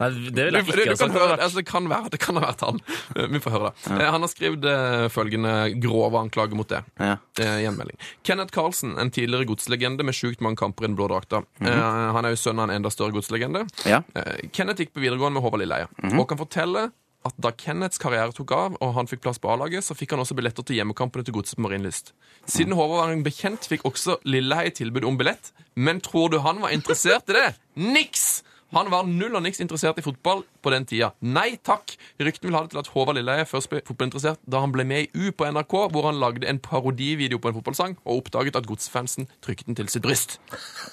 Nei, 0.00 0.08
det 0.34 0.44
vil 0.48 0.58
jeg 0.58 0.64
du, 0.66 0.70
ikke 0.70 0.74
du 0.74 0.80
ha 0.80 0.86
kan 0.90 0.98
sagt. 1.04 1.18
høre, 1.20 1.36
altså, 1.38 1.58
det, 1.60 1.66
kan 1.68 1.88
være, 1.90 2.10
det 2.14 2.20
kan 2.22 2.38
ha 2.40 2.42
vært 2.46 2.64
han. 2.66 2.80
Eh, 3.14 3.28
Vi 3.34 3.40
får 3.44 3.54
høre 3.54 3.70
det. 3.70 3.84
Ja. 4.02 4.08
Han 4.14 4.26
har 4.26 4.32
skrevet 4.32 4.66
uh, 4.66 5.04
følgende 5.14 5.52
grove 5.84 6.18
anklager 6.24 6.58
mot 6.58 6.68
det. 6.72 6.82
Ja. 6.98 7.14
Uh, 7.38 7.58
gjenmelding. 7.62 8.00
Kenneth 8.26 8.54
Carlsen, 8.56 8.96
en 8.98 9.12
tidligere 9.14 9.46
godslegende 9.52 10.06
med 10.06 10.16
sjukt 10.18 10.42
mange 10.44 10.58
kamper 10.60 10.86
i 10.86 10.90
den 10.90 10.98
blå 10.98 11.06
drakta. 11.12 11.44
eh, 11.62 12.10
han 12.16 12.24
er 12.26 12.34
jo 12.34 12.40
sønn 12.42 12.58
av 12.58 12.68
en 12.70 12.76
enda 12.80 12.90
større 12.90 13.14
godslegende. 13.14 13.64
Ja. 13.86 14.02
Eh, 14.18 14.48
Kenneth 14.54 14.82
gikk 14.82 14.94
på 14.96 15.02
videregående 15.04 15.38
med 15.38 15.44
Håvard 15.46 15.62
Lilleheie, 15.62 15.88
og 16.18 16.28
kan 16.30 16.40
fortelle 16.40 16.88
at 17.24 17.36
da 17.40 17.54
Kenneths 17.56 17.96
karriere 18.02 18.34
tok 18.36 18.50
av, 18.52 18.74
og 18.84 18.90
han 18.98 19.08
fikk 19.08 19.22
plass 19.24 19.38
på 19.40 19.48
A-laget, 19.48 19.80
så 19.86 19.94
fikk 19.96 20.12
han 20.12 20.20
også 20.20 20.36
billetter 20.36 20.66
til 20.68 20.76
hjemmekampene 20.76 21.24
til 21.24 21.32
Godset 21.38 21.56
på 21.56 21.64
Marienlyst. 21.64 22.10
Siden 22.44 22.74
Håvard 22.76 23.00
var 23.06 23.14
en 23.14 23.22
bekjent, 23.24 23.64
fikk 23.70 23.86
også 23.88 24.18
Lilleheie 24.28 24.74
tilbud 24.76 25.06
om 25.08 25.16
billett. 25.16 25.54
Men 25.74 26.02
tror 26.04 26.28
du 26.34 26.36
han 26.44 26.60
var 26.60 26.74
interessert 26.76 27.32
i 27.32 27.38
det? 27.38 27.46
Niks! 27.80 28.42
Han 28.74 28.90
var 28.90 29.06
null 29.06 29.36
og 29.38 29.44
niks 29.44 29.62
interessert 29.62 30.00
i 30.00 30.04
fotball 30.04 30.42
på 30.64 30.72
den 30.72 30.86
tida. 30.88 31.12
Nei 31.20 31.58
takk! 31.64 31.94
Ryktene 32.20 32.48
vil 32.50 32.56
ha 32.56 32.62
det 32.64 32.72
til 32.74 32.80
at 32.82 32.90
Håvard 32.94 33.18
Lilleheie 33.18 33.46
først 33.48 33.70
ble 33.72 33.82
fotballinteressert 33.86 34.40
da 34.48 34.62
han 34.64 34.72
ble 34.74 34.86
med 34.88 35.06
i 35.06 35.26
U 35.26 35.32
på 35.36 35.46
NRK, 35.52 35.74
hvor 35.92 36.08
han 36.08 36.20
lagde 36.22 36.48
en 36.50 36.60
parodivideo 36.64 37.40
på 37.42 37.50
en 37.52 37.58
fotballsang, 37.58 37.96
og 38.04 38.22
oppdaget 38.24 38.56
at 38.58 38.68
godsfansen 38.68 39.28
trykte 39.44 39.68
den 39.68 39.78
til 39.78 39.90
sitt 39.92 40.04
bryst. 40.04 40.38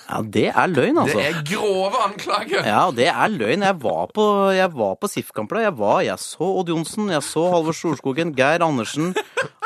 ja, 0.10 0.22
det 0.22 0.48
er 0.52 0.72
løgn, 0.72 1.00
altså. 1.06 1.18
Det 1.18 1.28
er 1.32 1.42
grove 1.54 2.04
anklager! 2.06 2.68
Ja, 2.68 2.84
det 2.96 3.08
er 3.12 3.32
løgn. 3.32 3.66
Jeg 3.68 3.80
var 3.84 4.12
på, 4.16 4.26
jeg 4.56 4.72
var 4.76 4.96
på 5.02 5.10
SIF-kamper. 5.12 5.60
da. 5.62 5.66
Jeg 5.70 5.78
var, 5.80 6.02
jeg 6.06 6.20
så 6.24 6.52
Odd 6.62 6.72
Johnsen, 6.74 7.10
jeg 7.14 7.24
så 7.28 7.48
Halvor 7.54 7.78
Solskogen, 7.78 8.36
Geir 8.38 8.64
Andersen, 8.66 9.14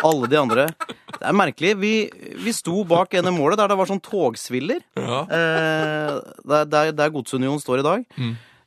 alle 0.06 0.30
de 0.32 0.38
andre. 0.40 0.68
Det 1.16 1.24
er 1.24 1.36
merkelig. 1.38 1.76
Vi, 1.82 1.94
vi 2.44 2.54
sto 2.54 2.84
bak 2.88 3.14
ene 3.18 3.32
målet 3.34 3.58
der 3.62 3.72
det 3.72 3.78
var 3.80 3.90
sånn 3.90 4.04
togsviller. 4.04 4.82
Ja. 5.00 5.22
Eh, 5.26 6.18
der, 6.46 6.68
der, 6.70 6.92
der 6.98 7.14
Godsunionen 7.14 7.62
står 7.64 7.82
i 7.82 7.88
dag. 7.88 8.06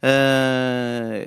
Eh, 0.02 1.26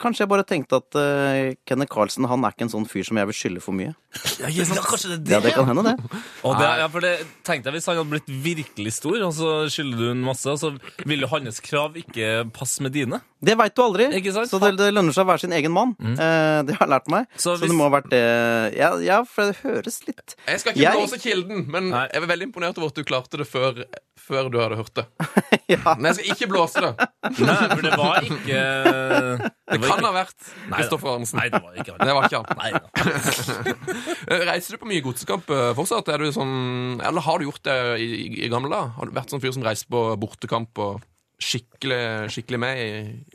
kanskje 0.00 0.24
jeg 0.24 0.30
bare 0.32 0.44
tenkte 0.48 0.78
at 0.82 0.98
uh, 0.98 1.54
Kenneth 1.68 1.92
Carlsen 1.94 2.26
han 2.28 2.44
er 2.44 2.52
ikke 2.54 2.66
en 2.66 2.72
sånn 2.74 2.86
fyr 2.90 3.06
som 3.08 3.16
jeg 3.20 3.30
vil 3.30 3.36
skylde 3.38 3.62
for 3.64 3.76
mye. 3.78 3.94
Ja, 4.40 4.48
kanskje 4.82 5.10
det 5.10 5.16
er 5.16 5.22
det? 5.24 5.32
Ja, 5.32 5.40
det 5.44 5.52
kan 5.56 5.68
hende, 5.68 5.84
det. 5.84 6.20
Og 6.48 6.56
det, 6.58 6.68
ja, 6.80 6.86
for 6.92 7.04
det, 7.04 7.14
tenkte 7.46 7.68
jeg 7.70 7.76
hvis 7.78 7.88
han 7.90 7.98
hadde 8.00 8.12
blitt 8.14 8.30
virkelig 8.44 8.92
stor, 8.98 9.18
og 9.26 9.32
så 9.36 9.50
skylder 9.72 10.00
du 10.00 10.10
en 10.14 10.22
masse, 10.24 10.48
og 10.48 10.58
så 10.60 10.70
ville 11.08 11.28
hans 11.30 11.60
krav 11.64 11.96
ikke 12.00 12.46
passe 12.56 12.82
med 12.84 12.94
dine. 12.96 13.20
Det 13.38 13.54
veit 13.54 13.74
du 13.76 13.82
aldri. 13.84 14.08
Ikke 14.18 14.32
sant? 14.34 14.50
Så 14.50 14.58
det, 14.62 14.72
det 14.80 14.88
lønner 14.96 15.14
seg 15.14 15.22
å 15.22 15.30
være 15.30 15.44
sin 15.44 15.52
egen 15.54 15.70
mann. 15.74 15.92
Eh, 16.02 16.60
det 16.66 16.74
har 16.74 16.86
jeg 16.88 16.92
lært 16.94 17.10
meg. 17.12 17.28
Så 17.38 17.54
Så, 17.58 17.68
det 17.68 17.76
må 17.76 17.86
ha 17.86 17.92
vært 17.98 18.08
det 18.10 18.22
ja, 18.78 18.90
ja, 19.04 19.20
for 19.28 19.48
det 19.52 19.60
høres 19.62 20.00
litt 20.08 20.34
Jeg 20.48 20.60
skal 20.60 20.72
ikke 20.74 20.82
Jeg- 20.82 20.98
blåse 20.98 21.18
kilden, 21.22 21.62
men 21.70 21.90
Nei. 21.92 22.06
jeg 22.12 22.24
var 22.24 22.32
veldig 22.32 22.48
imponert 22.50 22.78
over 22.80 22.90
at 22.90 22.98
du 22.98 23.04
klarte 23.06 23.38
det 23.38 23.46
før, 23.48 23.84
før 24.18 24.50
du 24.50 24.58
hadde 24.60 24.80
hørt 24.80 24.94
det. 24.98 25.06
Ja. 25.68 25.92
Men 26.00 26.14
jeg 26.14 26.16
skal 26.16 26.32
ikke 26.32 26.46
blåse 26.48 26.80
det. 26.80 27.06
Nei, 27.44 27.56
for 27.74 27.82
det 27.84 27.90
var 28.00 28.24
ikke 28.24 28.60
Det, 29.82 29.90
kan 29.90 30.06
ha 30.06 30.12
vært 30.14 30.48
Kristoffer 30.72 31.12
Arnesen. 31.14 31.38
Nei, 31.40 31.48
det 31.52 31.60
var 31.64 31.76
ikke 31.78 31.94
han. 31.94 32.06
Det 32.08 32.16
var 32.16 32.28
ikke 32.28 32.40
han. 32.42 32.56
Nei. 32.58 32.72
Eh, 34.28 34.42
Reiser 34.44 34.74
du 34.74 34.82
på 34.82 34.88
mye 34.90 35.00
godsekamp 35.00 35.46
eh, 35.54 35.70
fortsatt? 35.76 36.08
Er 36.12 36.20
du 36.20 36.32
sånn, 36.34 36.98
eller 37.00 37.24
har 37.24 37.40
du 37.40 37.46
gjort 37.46 37.62
det 37.64 37.76
i, 38.04 38.08
i, 38.44 38.48
gamle 38.52 38.68
dager? 38.68 38.90
Har 38.98 39.08
du 39.08 39.14
vært 39.16 39.32
sånn 39.32 39.40
fyr 39.40 39.54
som 39.56 39.64
reiser 39.64 39.88
på 39.88 40.02
bortekamp 40.20 40.82
og 40.84 40.98
skikkelig, 41.38 42.00
skikkelig 42.34 42.60
med 42.60 42.82
i 42.82 42.88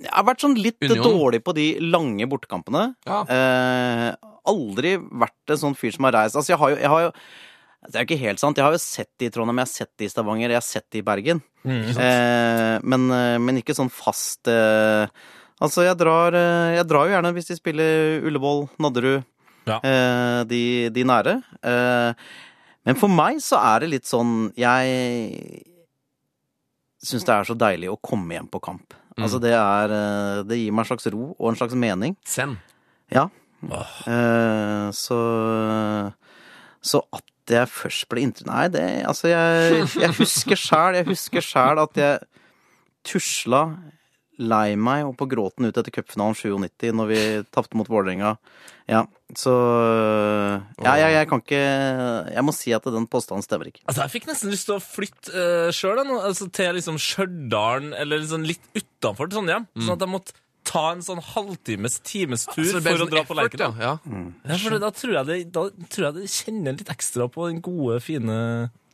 Jeg 0.04 0.12
har 0.12 0.28
vært 0.28 0.44
sånn 0.44 0.58
litt 0.60 0.78
Union. 0.84 1.02
dårlig 1.08 1.40
på 1.46 1.56
de 1.58 1.66
lange 1.82 2.28
bortekampene. 2.30 2.84
Ja. 3.08 3.24
Eh, 3.26 4.30
aldri 4.54 4.94
vært 5.00 5.56
en 5.56 5.64
sånn 5.66 5.80
fyr 5.80 5.96
som 5.96 6.10
har 6.10 6.18
reist 6.18 6.38
Altså, 6.38 6.54
jeg 6.54 6.62
har 6.62 6.76
jo, 6.76 6.80
jeg 6.84 6.94
har 6.94 7.06
jo 7.08 7.12
det 7.84 7.98
er 7.98 8.06
jo 8.06 8.08
ikke 8.08 8.24
helt 8.24 8.40
sant. 8.40 8.60
Jeg 8.60 8.64
har 8.64 8.76
jo 8.76 8.80
sett 8.80 9.10
det 9.20 9.28
i 9.28 9.34
Trondheim, 9.34 9.60
jeg 9.60 9.68
har 9.68 9.74
sett 9.74 9.92
det 10.00 10.08
i 10.08 10.12
Stavanger, 10.12 10.54
jeg 10.54 10.60
har 10.60 10.64
sett 10.64 10.86
det 10.94 11.02
i 11.02 11.06
Bergen. 11.06 11.42
eh, 11.68 12.80
men, 12.84 13.10
eh, 13.12 13.38
men 13.44 13.60
ikke 13.60 13.76
sånn 13.76 13.92
fast 13.92 14.48
eh, 14.48 15.08
Altså, 15.64 15.86
jeg 15.88 15.96
drar, 16.00 16.36
eh, 16.36 16.74
jeg 16.78 16.88
drar 16.90 17.08
jo 17.08 17.14
gjerne 17.16 17.32
hvis 17.38 17.48
de 17.52 17.56
spiller 17.60 18.26
Ullevål, 18.28 18.66
Nadderud, 18.84 19.24
Ja. 19.70 19.78
eh, 19.80 20.42
de, 20.50 20.90
de 20.92 21.04
nære. 21.08 21.38
Eh, 21.64 22.14
men 22.84 22.98
for 23.00 23.08
meg 23.08 23.38
så 23.40 23.56
er 23.64 23.80
det 23.86 23.90
litt 23.94 24.10
sånn 24.10 24.50
Jeg 24.60 25.64
syns 27.04 27.24
det 27.28 27.32
er 27.36 27.48
så 27.48 27.56
deilig 27.56 27.90
å 27.94 28.00
komme 28.04 28.36
hjem 28.36 28.50
på 28.52 28.60
kamp. 28.64 28.94
Altså, 29.16 29.38
det 29.40 29.54
er 29.54 29.92
eh, 29.94 30.42
Det 30.50 30.58
gir 30.58 30.74
meg 30.74 30.84
en 30.84 30.90
slags 30.90 31.08
ro 31.14 31.30
og 31.38 31.50
en 31.52 31.58
slags 31.60 31.76
mening. 31.80 32.16
Zen? 32.28 32.58
Ja. 33.14 33.28
Eh, 33.64 34.88
så 34.92 35.20
Så 36.84 37.00
at 37.16 37.24
jeg 37.54 37.70
først 37.72 38.08
ble 38.12 38.24
inntrykk 38.26 38.48
Nei, 38.50 38.66
det 38.74 38.84
Altså, 39.08 39.30
jeg, 39.32 39.86
jeg 40.02 40.12
husker 40.18 40.60
sjæl 40.60 40.98
Jeg 41.00 41.08
husker 41.08 41.44
sjæl 41.46 41.80
at 41.86 41.96
jeg 42.00 42.20
tusla 43.08 43.62
lei 44.44 44.76
meg 44.80 45.08
og 45.08 45.16
på 45.20 45.28
gråten 45.32 45.68
ut 45.68 45.78
etter 45.80 45.94
cupfinalen 45.94 46.38
97 46.38 46.94
når 47.00 47.10
vi 47.10 47.20
tapte 47.54 47.80
mot 47.80 47.90
Vålerenga. 47.90 48.36
Ja, 48.90 49.06
så 49.40 49.54
Ja, 50.84 50.98
jeg, 51.00 51.14
jeg 51.16 51.28
kan 51.30 51.40
ikke 51.40 51.60
Jeg 52.36 52.44
må 52.44 52.52
si 52.52 52.74
at 52.76 52.84
den 52.92 53.06
påstanden 53.08 53.46
stemmer 53.46 53.70
ikke. 53.70 53.80
Altså, 53.88 54.04
Jeg 54.04 54.14
fikk 54.18 54.28
nesten 54.28 54.52
lyst 54.52 54.68
til 54.68 54.76
å 54.76 54.84
flytte 54.84 55.32
uh, 55.32 55.72
sjøl, 55.74 56.04
altså, 56.20 56.50
til 56.54 56.76
liksom 56.78 57.00
Stjørdal, 57.02 57.94
eller 57.96 58.24
liksom 58.24 58.44
litt 58.48 58.66
utafor 58.76 59.32
Trondheim. 59.32 59.70
Sånn 59.80 59.96
at 59.96 60.04
jeg 60.04 60.12
måtte 60.12 60.36
ta 60.68 60.84
en 60.94 61.04
sånn 61.04 61.20
halvtimes, 61.34 62.00
times 62.08 62.46
tur 62.48 62.64
altså, 62.64 62.84
for 62.86 63.04
å 63.04 63.10
dra 63.10 63.24
effort, 63.24 63.32
på 63.32 63.40
Lerkendal. 63.40 63.74
Ja. 63.84 63.98
Ja, 64.48 64.60
for 64.62 64.80
da 64.80 64.92
tror 64.96 65.18
jeg 65.18 65.30
det, 65.30 65.40
da 65.56 65.66
tror 65.92 66.08
jeg 66.10 66.16
det 66.20 66.32
kjenner 66.32 66.78
litt 66.80 66.92
ekstra 66.94 67.28
på 67.32 67.50
den 67.50 67.60
gode, 67.64 68.00
fine 68.04 68.38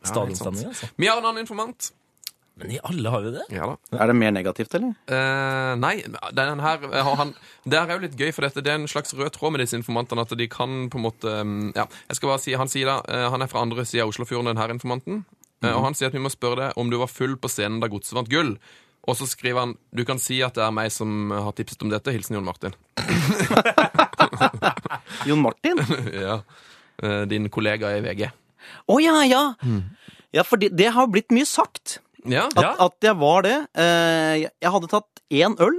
stadionstemninga. 0.02 0.72
Altså. 0.72 0.90
Vi 0.98 1.10
har 1.10 1.20
en 1.20 1.28
annen 1.30 1.44
informant. 1.44 1.92
Men 2.60 2.74
i 2.76 2.80
alle 2.84 3.12
har 3.14 3.24
jo 3.24 3.30
det. 3.34 3.44
Ja 3.54 3.64
da. 3.70 3.76
Er 4.04 4.10
det 4.10 4.16
mer 4.20 4.32
negativt, 4.36 4.74
eller? 4.76 4.92
Eh, 5.08 5.72
nei, 5.80 5.94
den 6.36 6.60
her 6.64 6.78
eh, 6.90 7.10
han 7.20 7.32
Det 7.64 7.78
her 7.80 7.88
er 7.88 7.96
jo 7.98 8.04
litt 8.06 8.18
gøy, 8.20 8.30
for 8.36 8.44
dette, 8.44 8.60
det 8.64 8.72
er 8.74 8.80
en 8.82 8.90
slags 8.90 9.14
rød 9.16 9.32
tråd 9.36 9.54
med 9.54 9.60
disse 9.64 9.78
informantene. 9.80 10.24
At 10.26 10.36
de 10.36 10.48
kan 10.52 10.88
på 10.92 11.00
en 11.00 11.06
måte 11.06 11.28
mm, 11.44 11.70
Ja, 11.78 11.86
jeg 12.10 12.16
skal 12.20 12.32
bare 12.34 12.42
si 12.44 12.56
Han 12.60 12.68
sier 12.72 12.86
da 12.92 12.98
eh, 13.08 13.28
Han 13.32 13.42
er 13.42 13.48
fra 13.52 13.62
andre 13.64 13.86
sida 13.88 14.04
av 14.04 14.12
Oslofjorden, 14.12 14.50
den 14.52 14.60
her 14.60 14.72
informanten. 14.74 15.22
Eh, 15.64 15.72
Og 15.72 15.82
han 15.88 15.96
sier 15.96 16.08
at 16.12 16.16
vi 16.16 16.20
må 16.24 16.32
spørre 16.32 16.60
deg 16.68 16.78
om 16.80 16.92
du 16.92 16.98
var 17.00 17.08
full 17.12 17.36
på 17.40 17.48
scenen 17.52 17.80
da 17.82 17.88
Godset 17.92 18.16
vant 18.18 18.30
gull. 18.32 18.54
Og 19.08 19.16
så 19.16 19.24
skriver 19.26 19.62
han 19.64 19.72
du 19.96 20.04
kan 20.04 20.18
si 20.20 20.42
at 20.44 20.54
det 20.58 20.62
er 20.66 20.74
meg 20.76 20.90
som 20.92 21.32
har 21.32 21.54
tipset 21.56 21.80
om 21.82 21.88
dette. 21.92 22.12
Hilsen 22.12 22.36
Jon 22.36 22.44
Martin. 22.44 22.74
Jon 25.26 25.40
Martin? 25.42 25.80
ja. 26.12 26.42
Eh, 27.02 27.22
Din 27.30 27.48
kollega 27.50 27.94
i 27.96 28.02
VG. 28.04 28.28
Å 28.92 28.98
ja, 29.02 29.16
ja! 29.24 29.42
Ja, 30.36 30.44
for 30.46 30.60
det, 30.60 30.68
det 30.78 30.90
har 30.94 31.08
blitt 31.10 31.32
mye 31.34 31.48
sagt. 31.48 31.96
Ja? 32.28 32.48
At, 32.56 32.80
at 32.80 33.06
jeg 33.06 33.16
var 33.16 33.42
det. 33.46 33.56
Eh, 33.74 34.34
jeg- 34.44 34.52
jeg 34.60 34.70
hadde 34.74 34.88
tatt 34.92 35.22
én 35.30 35.54
øl 35.60 35.78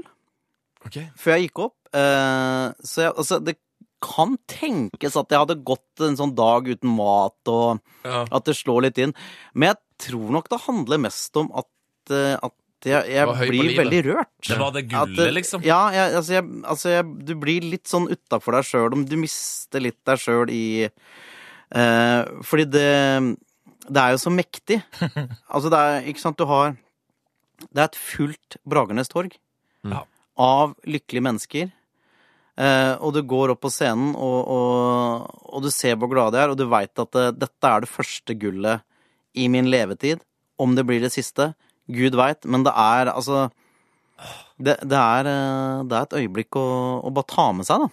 okay. 0.86 1.10
før 1.18 1.36
jeg 1.38 1.50
gikk 1.50 1.60
opp. 1.68 1.76
Eh, 1.94 2.68
så 2.84 3.06
jeg, 3.08 3.14
altså, 3.18 3.40
det 3.44 3.58
kan 4.02 4.38
tenkes 4.50 5.16
at 5.20 5.30
jeg 5.30 5.38
hadde 5.44 5.60
gått 5.64 6.02
en 6.02 6.16
sånn 6.18 6.34
dag 6.34 6.66
uten 6.66 6.90
mat, 6.96 7.38
og 7.48 7.80
Ja. 8.04 8.26
at 8.32 8.46
det 8.46 8.56
slår 8.58 8.82
litt 8.88 8.98
inn. 8.98 9.14
Men 9.54 9.76
jeg 9.76 10.08
tror 10.10 10.32
nok 10.32 10.50
det 10.50 10.62
handler 10.66 10.98
mest 10.98 11.38
om 11.38 11.52
at, 11.54 11.68
eh, 12.10 12.34
at 12.42 12.52
jeg, 12.84 13.06
jeg 13.14 13.28
blir 13.28 13.76
veldig 13.78 14.00
rørt. 14.08 14.32
Det 14.48 14.58
var 14.58 14.72
det 14.74 14.88
gullet, 14.90 15.34
liksom. 15.36 15.62
Ja, 15.64 15.92
jeg, 15.94 16.16
altså, 16.18 16.32
jeg, 16.34 16.46
altså 16.66 17.26
du 17.28 17.36
blir 17.36 17.62
litt 17.62 17.86
sånn 17.86 18.08
utafor 18.10 18.54
deg 18.58 18.66
sjøl, 18.66 18.94
om 18.98 19.06
du 19.06 19.16
mister 19.22 19.80
litt 19.86 20.00
deg 20.04 20.18
sjøl 20.18 20.50
i 20.50 20.90
eh, 21.76 22.24
Fordi 22.42 22.66
det 22.66 23.38
Det 23.88 23.98
er 24.02 24.14
jo 24.16 24.22
så 24.22 24.32
mektig. 24.34 24.82
Altså, 25.54 25.70
det 25.74 25.80
er 25.80 26.08
Ikke 26.12 26.22
sant, 26.24 26.38
du 26.38 26.46
har 26.50 26.76
Det 27.72 27.80
er 27.82 27.88
et 27.90 27.98
fullt 28.00 28.58
Bragernes 28.68 29.10
torg 29.12 29.38
Ja. 29.88 30.04
av 30.38 30.76
lykkelige 30.86 31.24
mennesker. 31.26 31.72
Eh, 32.62 32.94
og 33.02 33.14
du 33.16 33.22
går 33.26 33.54
opp 33.54 33.62
på 33.64 33.72
scenen, 33.74 34.12
og, 34.16 34.40
og, 34.54 35.40
og 35.56 35.64
du 35.66 35.70
ser 35.74 35.96
hvor 35.98 36.10
glade 36.12 36.36
de 36.36 36.42
er, 36.44 36.52
og 36.54 36.58
du 36.60 36.68
veit 36.70 36.94
at 37.02 37.12
det, 37.16 37.26
dette 37.42 37.70
er 37.72 37.82
det 37.82 37.90
første 37.90 38.36
gullet 38.38 38.84
i 39.34 39.48
min 39.50 39.70
levetid. 39.72 40.22
Om 40.62 40.76
det 40.78 40.86
blir 40.86 41.02
det 41.02 41.10
siste, 41.16 41.52
gud 41.90 42.14
veit. 42.20 42.46
Men 42.46 42.62
det 42.68 42.74
er 42.78 43.10
altså 43.14 43.48
det, 44.62 44.76
det, 44.86 44.98
er, 45.02 45.26
eh, 45.32 45.82
det 45.90 45.98
er 45.98 46.06
et 46.06 46.18
øyeblikk 46.22 46.58
å, 46.62 46.66
å 47.02 47.14
bare 47.16 47.30
ta 47.34 47.48
med 47.58 47.66
seg, 47.66 47.88
da. 47.88 47.90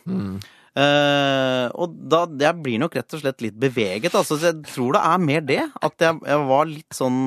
Eh, 0.77 1.67
og 1.75 1.95
da 2.11 2.27
Jeg 2.41 2.63
blir 2.63 2.83
nok 2.83 2.97
rett 2.99 3.17
og 3.17 3.23
slett 3.23 3.43
litt 3.45 3.57
beveget. 3.59 4.15
Altså, 4.15 4.37
så 4.39 4.53
jeg 4.53 4.63
tror 4.69 4.99
det 4.99 5.03
er 5.05 5.25
mer 5.25 5.47
det. 5.49 5.63
At 5.83 6.05
jeg, 6.05 6.21
jeg 6.27 6.47
var 6.51 6.69
litt 6.71 6.97
sånn 6.97 7.21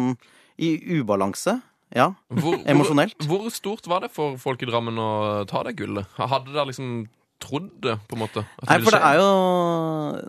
i 0.61 0.75
ubalanse. 0.99 1.57
Ja. 1.91 2.11
Hvor, 2.31 2.59
Emosjonelt. 2.69 3.17
Hvor, 3.27 3.43
hvor 3.45 3.53
stort 3.53 3.89
var 3.91 4.05
det 4.05 4.11
for 4.13 4.37
folk 4.39 4.61
i 4.63 4.69
Drammen 4.69 4.99
å 5.01 5.09
ta 5.49 5.63
det 5.67 5.75
gullet? 5.79 6.07
Hadde 6.15 6.53
dere 6.53 6.69
liksom 6.69 7.09
trodd 7.41 7.71
det, 7.83 7.97
på 8.07 8.15
en 8.15 8.21
måte? 8.21 8.43
Nei, 8.69 8.77
for 8.85 8.93
det 8.95 9.01
er 9.01 9.17
jo 9.17 9.29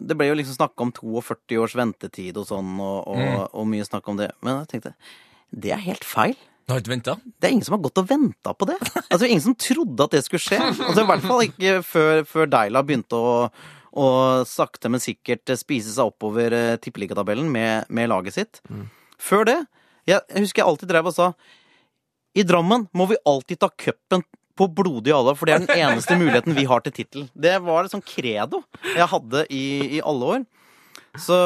Det 0.01 0.17
ble 0.17 0.31
jo 0.31 0.39
liksom 0.39 0.57
snakka 0.57 0.87
om 0.87 0.95
42 0.97 1.61
års 1.61 1.77
ventetid 1.77 2.41
og 2.41 2.49
sånn, 2.49 2.73
og, 2.81 3.13
og, 3.13 3.45
og 3.53 3.69
mye 3.69 3.87
snakk 3.87 4.09
om 4.11 4.19
det. 4.19 4.33
Men 4.43 4.63
jeg 4.63 4.73
tenkte 4.75 4.97
det 5.53 5.75
er 5.75 5.83
helt 5.85 6.07
feil. 6.09 6.39
Du 6.63 6.73
har 6.73 6.81
ikke 6.83 6.93
venta? 6.93 7.15
Det 7.43 7.49
er 7.49 7.55
ingen 7.57 7.67
som 7.67 7.75
har 7.77 7.83
gått 7.85 8.01
og 8.03 8.09
venta 8.09 8.53
på 8.55 8.69
det. 8.71 8.79
Altså, 9.09 9.27
ingen 9.27 9.43
som 9.45 9.57
trodde 9.59 10.07
at 10.07 10.15
det 10.15 10.23
skulle 10.27 10.43
skje. 10.45 10.59
Altså, 10.63 11.03
I 11.03 11.09
hvert 11.11 11.25
fall 11.27 11.45
ikke 11.49 11.77
før, 11.87 12.23
før 12.29 12.51
Deila 12.53 12.83
begynte 12.87 13.19
å, 13.19 13.33
å 13.93 14.07
sakte, 14.49 14.91
men 14.93 15.03
sikkert 15.03 15.53
spise 15.61 15.93
seg 15.95 16.13
oppover 16.13 16.55
eh, 16.57 16.77
tippeligatabellen 16.83 17.51
med, 17.53 17.91
med 17.91 18.13
laget 18.13 18.39
sitt. 18.39 18.63
Før 19.23 19.49
det 19.49 19.59
jeg, 20.09 20.19
jeg 20.19 20.43
husker 20.47 20.63
jeg 20.63 20.69
alltid 20.69 20.91
drev 20.91 21.11
og 21.13 21.15
sa 21.15 21.29
I 22.35 22.43
Drammen 22.47 22.89
må 22.97 23.07
vi 23.11 23.21
alltid 23.29 23.61
ta 23.63 23.69
cupen 23.71 24.25
på 24.59 24.67
blodig 24.69 25.13
alvor, 25.17 25.37
for 25.39 25.49
det 25.49 25.55
er 25.55 25.63
den 25.65 25.85
eneste 25.87 26.17
muligheten 26.21 26.57
vi 26.57 26.67
har 26.69 26.83
til 26.85 26.93
tittel. 26.93 27.29
Det 27.33 27.55
var 27.65 27.87
et 27.87 27.95
sånn 27.95 28.05
credo 28.05 28.61
jeg 28.93 29.07
hadde 29.09 29.47
i, 29.49 29.63
i 29.99 30.03
alle 30.05 30.35
år. 30.37 30.43
Så, 31.19 31.37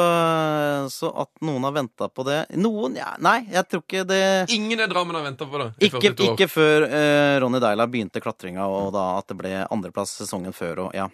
så 0.91 1.09
at 1.11 1.41
noen 1.43 1.65
har 1.67 1.73
venta 1.75 2.07
på 2.07 2.23
det 2.23 2.37
Noen? 2.55 2.93
Ja, 2.95 3.09
nei, 3.19 3.41
jeg 3.51 3.67
tror 3.67 3.81
ikke 3.83 4.05
det 4.07 4.21
Ingen 4.55 4.79
i 4.79 4.87
Drammen 4.87 5.17
har 5.19 5.25
venta 5.25 5.43
på 5.43 5.59
det 5.59 5.65
ikke, 5.83 6.13
ikke 6.23 6.47
før 6.47 6.85
uh, 6.87 7.35
Ronny 7.43 7.59
Deila 7.59 7.89
begynte 7.91 8.23
klatringa, 8.23 8.63
og 8.71 8.93
da 8.95 9.09
at 9.17 9.27
det 9.27 9.35
ble 9.41 9.53
andreplass 9.67 10.15
sesongen 10.21 10.55
før. 10.55 10.85
Og, 10.87 10.95
ja. 10.95 11.09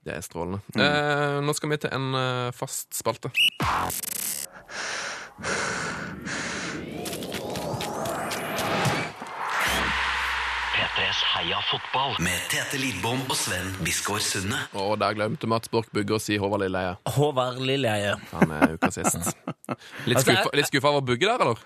Det 0.00 0.14
er 0.16 0.24
strålende. 0.24 0.62
Mm. 0.72 0.80
Eh, 0.80 1.38
nå 1.44 1.52
skal 1.56 1.74
vi 1.74 1.80
til 1.82 1.92
en 1.92 2.14
uh, 2.16 2.52
fast 2.56 2.96
spalte. 2.96 3.28
P3s 11.10 11.22
Heia 11.34 11.58
fotball 11.66 12.12
med 12.22 12.38
Tete 12.52 12.78
Lidbom 12.78 13.24
og 13.26 13.34
Sven 13.34 13.72
Biskår 13.82 14.20
Sunde. 14.22 14.58
Og 14.78 14.92
der 15.00 15.16
glemte 15.18 15.48
Mats 15.50 15.70
Borch 15.72 15.88
Bugge 15.90 16.14
å 16.14 16.20
si 16.22 16.36
Håvard 16.38 16.62
Lilleheie. 16.62 16.92
Håvard 17.16 17.58
Lilleheie. 17.66 18.12
Han 18.30 18.52
er 18.54 18.76
ukas 18.76 19.00
gjest. 19.00 19.32
Litt 20.06 20.20
Altså, 20.20 20.28
skuffa, 20.28 20.52
litt 20.54 20.68
skuffa 20.68 20.92
over 20.92 21.02
Bugge 21.08 21.26
der, 21.26 21.42
eller? 21.42 21.64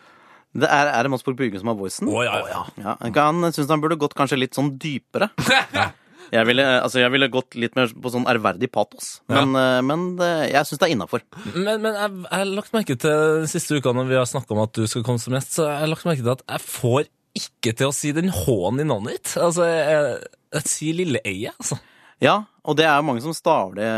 Det 0.54 0.70
er, 0.70 0.92
er 0.94 1.04
det 1.04 1.10
Mats 1.12 1.26
Borch 1.26 1.36
Bugge 1.36 1.60
som 1.60 1.68
har 1.68 1.76
voicen? 1.76 2.08
Oh, 2.08 2.22
ja, 2.24 2.38
ja. 2.48 2.62
Ja, 2.80 2.94
han 3.18 3.44
syns 3.50 3.68
han 3.68 3.82
burde 3.84 3.98
gått 4.00 4.16
kanskje 4.16 4.38
litt 4.40 4.56
sånn 4.56 4.78
dypere. 4.80 5.28
Jeg 6.32 6.48
ville, 6.48 6.64
altså, 6.80 7.02
jeg 7.02 7.12
ville 7.12 7.26
gått 7.28 7.52
litt 7.60 7.74
mer 7.76 7.90
på 8.00 8.10
sånn 8.10 8.24
ærverdig 8.26 8.70
patos, 8.72 9.18
men, 9.30 9.52
ja. 9.54 9.82
men 9.84 10.06
det, 10.18 10.30
jeg 10.54 10.66
syns 10.66 10.80
det 10.80 10.86
er 10.86 10.94
innafor. 10.94 11.22
Men, 11.52 11.82
men 11.84 11.90
jeg, 11.92 12.14
jeg 12.24 12.32
har 12.32 12.48
lagt 12.48 12.72
merke 12.74 12.96
til 12.96 13.42
de 13.44 13.50
siste 13.52 13.76
ukene 13.76 14.00
når 14.00 14.08
vi 14.08 14.16
har 14.16 14.30
snakka 14.32 14.56
om 14.56 14.62
at 14.64 14.72
du 14.74 14.88
skal 14.90 15.04
komme 15.06 15.20
som 15.22 15.36
gjest, 15.36 15.52
så 15.58 15.68
jeg 15.68 15.82
har 15.84 15.92
lagt 15.92 16.08
merke 16.08 16.24
til 16.24 16.32
at 16.32 16.42
jeg 16.48 16.64
får 16.64 17.12
ikke 17.34 17.74
til 17.76 17.90
å 17.90 17.94
si 17.94 18.12
den 18.14 18.30
H-en 18.32 18.80
i 18.82 18.86
navnet 18.86 19.18
ditt. 19.18 19.34
Altså, 19.42 19.66
jeg, 19.66 20.16
jeg, 20.54 20.68
sier 20.70 20.98
Lilleeie, 21.00 21.54
altså. 21.58 21.80
Ja, 22.22 22.36
og 22.64 22.76
det 22.78 22.86
er 22.86 23.00
jo 23.00 23.06
mange 23.08 23.24
som 23.24 23.34
staver 23.36 23.74
det 23.80 23.88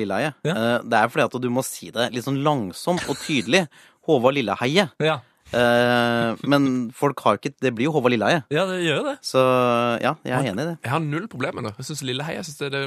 Lilleheie. 0.00 0.32
Ja. 0.48 0.54
Eh, 0.54 0.78
Det 0.88 0.98
er 0.98 1.10
fordi 1.12 1.26
at 1.28 1.36
du 1.44 1.50
må 1.52 1.62
si 1.66 1.92
det 1.94 2.08
litt 2.14 2.24
sånn 2.26 2.40
langsomt 2.46 3.04
og 3.12 3.20
tydelig. 3.20 3.66
Håvard 4.08 4.38
Lilleheie. 4.38 4.88
Ja, 5.02 5.18
men 5.52 6.90
folk 6.96 7.20
har 7.24 7.38
ikke 7.38 7.52
Det 7.62 7.70
blir 7.76 7.86
jo 7.86 7.92
Håvard 7.94 8.12
Lilleheie. 8.12 8.42
ja 8.52 8.64
det 8.68 8.80
gjør 8.82 8.96
jo 8.98 9.04
det. 9.06 9.14
Så 9.24 9.42
ja, 10.02 10.12
jeg 10.26 10.34
er 10.34 10.48
enig 10.50 10.64
i 10.64 10.68
det. 10.72 10.76
Jeg 10.84 10.90
har 10.92 11.00
null 11.04 11.28
problemer 11.32 11.62
med 11.62 11.70
det. 11.70 11.74
Jeg 11.80 11.88
syns 11.90 12.02
Lilleheie 12.08 12.36
jeg 12.40 12.46
synes 12.48 12.58
det, 12.58 12.70
det, 12.74 12.82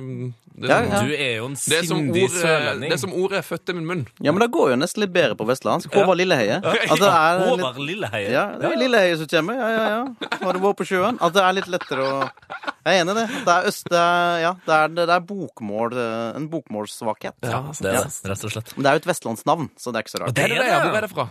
det, 0.59 0.69
Ja, 0.69 0.77
er 0.79 0.83
ja. 0.83 0.99
sånn- 0.99 1.07
Du 1.09 1.13
er 1.15 1.33
jo 1.37 1.45
en 1.49 1.55
det 1.55 1.77
er 1.79 1.87
sindig 1.87 2.25
sørlending. 2.35 2.89
Det 2.91 2.97
er 2.97 3.01
som 3.05 3.13
ordet 3.15 3.39
er 3.39 3.45
født 3.47 3.69
i 3.69 3.73
min 3.79 3.87
munn. 3.87 4.03
Ja, 4.19 4.31
men 4.35 4.43
det 4.43 4.49
går 4.51 4.73
jo 4.73 4.79
nesten 4.81 5.05
litt 5.05 5.13
bedre 5.15 5.35
på 5.39 5.47
vestlandsk. 5.49 5.93
Håvard 5.95 6.19
Lilleheie. 6.19 6.59
At 6.59 6.99
det 6.99 7.09
er 7.09 7.39
litt, 7.39 7.49
Håvard 7.49 7.79
Lilleheie. 7.79 8.31
ja, 8.35 8.45
det 8.59 8.71
er 8.71 8.77
Lilleheie 8.83 9.17
som 9.17 9.27
kommer. 9.31 9.55
Ja, 9.59 9.69
ja, 9.69 9.85
ja. 9.95 10.29
Har 10.43 10.53
du 10.53 10.59
vært 10.59 10.77
på 10.83 10.87
sjøen? 10.91 11.17
At 11.21 11.33
det 11.33 11.43
er 11.43 11.53
litt 11.57 11.67
lettere 11.71 12.03
å 12.05 12.29
Jeg 12.85 12.97
er 12.97 13.03
enig 13.03 13.13
i 13.15 13.19
det. 13.21 13.27
Det 13.45 13.53
er 13.55 13.69
øst... 13.69 13.85
Det 13.89 13.97
er, 13.99 14.39
ja, 14.43 14.51
det 14.65 14.73
er, 14.75 14.87
det 14.99 15.09
er 15.15 15.19
bokmål 15.25 15.93
eh, 15.97 16.35
En 16.37 16.47
bokmålssvakhet. 16.51 17.35
Ja, 17.43 17.61
det 17.73 17.89
er 17.91 18.03
det, 18.05 18.29
rett 18.31 18.43
og 18.45 18.51
slett. 18.53 18.73
Men 18.75 18.83
det 18.85 18.89
er 18.91 18.97
jo 18.99 19.01
et 19.03 19.09
vestlandsnavn, 19.09 19.69
så 19.79 19.91
det 19.93 19.99
er 20.01 20.05
ikke 20.07 20.13
så 20.15 20.21
rart. 20.23 20.35
Det 20.37 20.43
er 20.45 20.53
det, 20.55 20.67
ja. 20.69 20.79
Hvor 20.85 20.97
er 20.99 21.07
det 21.07 21.11
fra? 21.13 21.27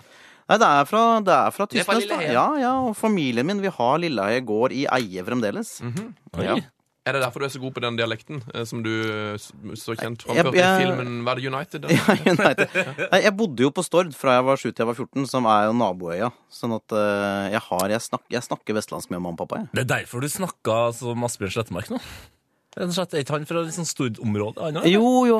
Nei, 0.48 0.56
det 0.62 0.68
er 0.72 0.84
fra, 0.88 1.02
det 1.20 1.34
er 1.36 1.50
fra 1.52 1.66
Tysnes, 1.68 2.06
da. 2.08 2.18
Ja, 2.24 2.46
ja, 2.56 2.72
og 2.88 2.94
familien 2.96 3.44
min, 3.46 3.60
vi 3.60 3.68
har 3.68 3.98
Lilleheie 4.00 4.40
gård 4.48 4.72
i 4.72 4.86
eie 4.96 5.24
fremdeles. 5.26 5.78
Ja. 6.40 6.54
Oi. 6.56 6.62
Er 7.08 7.14
det 7.16 7.22
derfor 7.22 7.40
du 7.40 7.46
er 7.46 7.52
så 7.54 7.60
god 7.62 7.72
på 7.72 7.80
den 7.80 7.96
dialekten 7.96 8.42
eh, 8.52 8.64
som 8.68 8.82
du 8.84 8.90
eh, 9.08 9.36
s- 9.40 9.52
så 9.80 9.94
kjent 9.96 10.26
framførte 10.26 10.52
i 10.52 10.60
jeg- 10.60 10.82
filmen 10.82 11.22
Var 11.24 11.38
det 11.40 11.46
United? 11.48 11.86
Ja, 11.96 12.16
United. 12.34 12.74
Nei, 13.12 13.20
Jeg 13.24 13.32
bodde 13.38 13.64
jo 13.64 13.70
på 13.72 13.84
Stord 13.86 14.12
fra 14.12 14.34
jeg 14.36 14.44
var 14.44 14.56
7 14.60 14.66
til 14.74 14.82
jeg 14.82 14.88
var 14.90 14.98
14, 14.98 15.24
som 15.30 15.46
er 15.48 15.70
jo 15.70 15.72
naboøya. 15.78 16.28
Sånn 16.52 16.74
at 16.76 16.92
eh, 16.92 17.48
jeg 17.54 17.62
har 17.70 17.88
Jeg, 17.94 18.00
snak, 18.04 18.24
jeg 18.28 18.44
snakker 18.44 18.76
vestlandsk 18.76 19.08
med 19.14 19.22
mamma 19.24 19.32
og 19.38 19.40
pappa, 19.46 19.62
jeg. 19.62 19.70
Det 19.72 19.84
er 19.86 19.90
derfor 19.94 20.20
du 20.20 20.28
snakka 20.28 20.76
som 21.00 21.24
Asbjørn 21.24 21.54
Slettemark 21.56 21.88
nå? 21.96 22.00
Rett 22.78 22.92
og 22.92 22.94
slett, 22.94 23.14
Er 23.14 23.24
ikke 23.24 23.34
han 23.34 23.46
fra 23.48 23.62
et 23.66 23.74
sånt 23.74 23.90
Stord-område? 23.90 24.62
han 24.62 24.76
også? 24.78 24.90
Jo, 24.92 25.08
jo, 25.26 25.38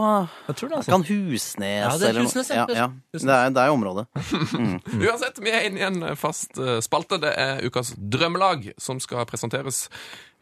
Jeg 0.49 0.57
tror 0.59 0.71
det, 0.73 0.77
altså. 0.81 0.91
kan 0.91 1.05
Husnes 1.07 1.69
Ja, 1.69 1.93
det 1.95 2.07
er 2.07 2.09
eller 2.09 2.19
noe. 2.19 2.27
Husnes, 2.27 2.51
ja. 2.51 2.65
ja, 2.67 2.79
ja. 2.81 2.87
Husnes. 3.15 3.29
Det, 3.29 3.37
er, 3.37 3.53
det 3.55 3.63
er 3.63 3.75
området. 3.75 4.07
Uansett, 5.07 5.39
vi 5.45 5.53
er 5.55 5.69
inne 5.69 5.83
i 5.83 5.87
en 5.87 6.17
fast 6.19 6.59
eh, 6.59 6.81
spalte. 6.85 7.21
Det 7.23 7.31
er 7.39 7.63
ukas 7.67 7.93
drømmelag 7.97 8.73
som 8.83 8.99
skal 9.03 9.23
presenteres. 9.31 9.87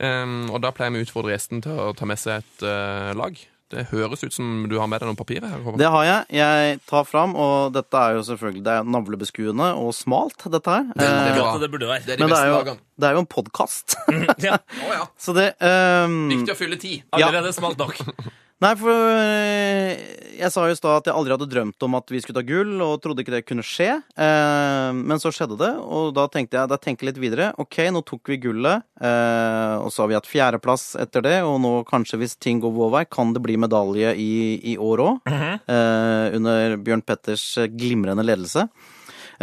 Um, 0.01 0.49
og 0.53 0.63
da 0.65 0.73
pleier 0.77 0.93
vi 0.95 1.05
å 1.05 1.07
utfordre 1.07 1.37
gjesten 1.37 1.63
til 1.65 1.77
å 1.81 1.93
ta 1.97 2.09
med 2.09 2.21
seg 2.21 2.41
et 2.43 2.65
eh, 2.69 3.13
lag. 3.17 3.37
Det 3.75 3.83
høres 3.91 4.23
ut 4.23 4.33
som 4.37 4.67
du 4.71 4.77
har 4.79 4.87
med 4.87 5.01
deg 5.03 5.09
noen 5.11 5.19
papirer 5.19 5.49
her. 5.51 5.65
Det 5.81 5.89
har 5.91 6.05
jeg. 6.07 6.27
Jeg 6.39 6.77
tar 6.87 7.03
fram, 7.09 7.33
og 7.35 7.73
dette 7.75 7.99
er 7.99 8.15
jo 8.15 8.23
selvfølgelig 8.29 8.63
Det 8.63 8.75
er 8.79 8.87
navlebeskuende 8.95 9.73
og 9.83 9.91
smalt, 9.97 10.39
dette 10.55 10.71
her. 10.71 10.87
Det 10.95 11.03
er 11.09 11.33
Eh, 11.33 11.39
bra. 11.41 11.59
Det 11.59 11.71
burde 11.73 11.89
være. 11.91 12.05
Det 12.07 12.15
er 12.15 12.17
de 12.17 12.23
Men 12.23 12.31
det 12.31 12.39
er 12.39 12.53
jo, 12.53 12.77
det 13.03 13.09
er 13.11 13.13
jo 13.19 13.25
en 13.25 13.31
podkast. 13.35 13.97
Ja, 14.47 14.59
Å 14.87 14.93
ja. 15.01 15.07
Så 15.19 15.35
det 15.35 15.49
um, 15.59 16.29
Viktig 16.31 16.55
å 16.55 16.59
fylle 16.59 16.79
tid. 16.79 17.03
allerede 17.11 17.53
smalt 17.57 17.79
nok. 17.83 17.99
Nei, 18.57 18.71
for 18.81 18.89
øh, 18.89 19.91
jeg 20.39 20.49
sa 20.53 20.63
jo 20.65 20.73
i 20.73 20.77
stad 20.79 20.95
at 21.03 21.09
jeg 21.11 21.17
aldri 21.17 21.35
hadde 21.35 21.49
drømt 21.53 21.85
om 21.85 21.97
at 21.99 22.09
vi 22.13 22.23
skulle 22.25 22.39
ta 22.39 22.45
gull, 22.49 22.71
og 22.85 23.03
trodde 23.05 23.21
ikke 23.21 23.35
det 23.35 23.43
kunne 23.49 23.65
skje. 23.67 23.99
Eh, 24.01 24.97
men 24.97 25.21
så 25.21 25.33
skjedde 25.35 25.59
det, 25.61 25.69
og 25.85 26.15
da 26.17 26.25
tenkte 26.33 26.57
jeg 26.57 26.71
da 26.73 26.79
tenkte 26.81 27.05
jeg 27.05 27.11
litt 27.11 27.21
videre. 27.21 27.51
Ok, 27.61 27.77
nå 27.93 28.01
tok 28.09 28.33
vi 28.33 28.39
gullet, 28.41 28.87
eh, 28.97 29.75
og 29.77 29.93
så 29.93 30.05
har 30.05 30.11
vi 30.13 30.17
hatt 30.17 30.31
fjerdeplass 30.31 30.87
etter 31.05 31.25
det, 31.27 31.37
og 31.45 31.59
nå 31.65 31.75
kanskje 31.89 32.21
hvis 32.23 32.39
ting 32.41 32.63
går 32.65 32.73
vår 32.79 32.93
vei, 32.97 33.05
kan 33.13 33.35
det 33.37 33.45
bli 33.45 33.59
medalje 33.61 34.15
i, 34.17 34.33
i 34.73 34.77
år 34.81 35.05
òg. 35.05 35.21
eh, 35.69 36.37
under 36.41 36.79
Bjørn 36.81 37.05
Petters 37.05 37.45
glimrende 37.77 38.25
ledelse. 38.25 38.69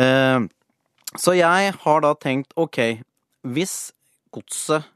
Eh, 0.01 0.39
så 1.21 1.37
jeg 1.37 1.73
har 1.85 2.01
da 2.01 2.15
tenkt 2.17 2.57
ok, 2.57 2.81
hvis 3.45 3.91
godset 4.33 4.89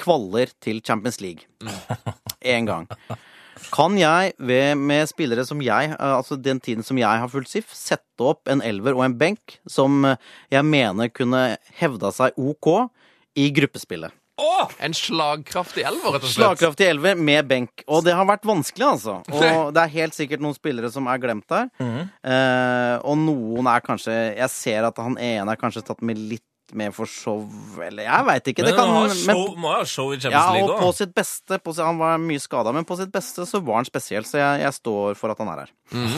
kvaller 0.00 0.48
til 0.64 0.80
Champions 0.80 1.20
League 1.20 1.44
én 2.56 2.64
gang 2.64 2.86
kan 3.74 3.96
jeg, 3.98 4.34
ved, 4.38 4.78
med 4.80 5.08
spillere 5.10 5.44
som 5.48 5.60
jeg, 5.64 5.92
eh, 5.94 6.14
altså 6.16 6.38
den 6.40 6.60
tiden 6.62 6.86
som 6.86 6.98
jeg 7.00 7.24
har 7.24 7.30
fulgt 7.32 7.52
SIF, 7.52 7.74
sette 7.76 8.24
opp 8.24 8.50
en 8.50 8.62
elver 8.64 8.96
og 8.98 9.04
en 9.06 9.18
benk 9.20 9.58
som 9.68 10.04
eh, 10.08 10.30
jeg 10.52 10.66
mener 10.68 11.12
kunne 11.12 11.44
hevda 11.80 12.12
seg 12.14 12.40
OK 12.40 12.72
i 13.38 13.50
gruppespillet. 13.54 14.16
En 14.80 14.94
slagkraftig 14.96 15.82
elver, 15.84 16.14
rett 16.14 16.24
og 16.24 16.30
slett. 16.30 16.38
Slagkraftig 16.38 16.86
elver 16.88 17.18
med 17.18 17.48
benk. 17.50 17.82
Og 17.90 18.04
det 18.06 18.14
har 18.16 18.24
vært 18.28 18.46
vanskelig, 18.48 18.86
altså. 18.86 19.18
Og 19.60 19.74
det 19.76 19.82
er 19.82 19.92
helt 19.98 20.16
sikkert 20.16 20.44
noen 20.44 20.56
spillere 20.56 20.90
som 20.92 21.08
er 21.12 21.20
glemt 21.20 21.44
der. 21.50 21.68
Eh, 21.80 22.94
og 23.04 23.18
noen 23.20 23.68
er 23.70 23.84
kanskje 23.84 24.14
Jeg 24.14 24.50
ser 24.52 24.86
at 24.88 25.00
han 25.00 25.18
ene 25.20 25.52
er 25.52 25.60
kanskje 25.60 25.84
tatt 25.84 26.00
med 26.06 26.20
litt 26.30 26.44
mer 26.76 26.92
for 26.94 27.06
show, 27.10 27.42
eller 27.82 28.04
jeg 28.06 28.26
veit 28.28 28.50
ikke. 28.52 28.62
Men 28.64 28.70
Det 28.70 28.76
kan, 28.78 28.92
han 28.94 29.08
men, 29.08 29.16
show, 29.16 29.56
må 29.60 29.72
ha 29.74 29.82
show 29.88 30.12
i 30.12 30.16
ja, 30.16 30.22
Champions 30.28 30.46
og 30.46 30.56
League 30.58 30.78
på 30.80 30.90
sitt 30.98 31.14
beste 31.16 31.58
på, 31.64 31.74
Han 31.80 31.98
var 32.00 32.18
mye 32.22 32.40
skada, 32.42 32.72
men 32.76 32.84
på 32.88 32.96
sitt 33.00 33.12
beste 33.14 33.46
så 33.48 33.60
var 33.64 33.80
han 33.80 33.88
spesiell, 33.88 34.24
så 34.28 34.38
jeg, 34.40 34.60
jeg 34.64 34.76
står 34.78 35.18
for 35.18 35.32
at 35.34 35.38
han 35.42 35.50
er 35.54 35.64
her. 35.64 35.72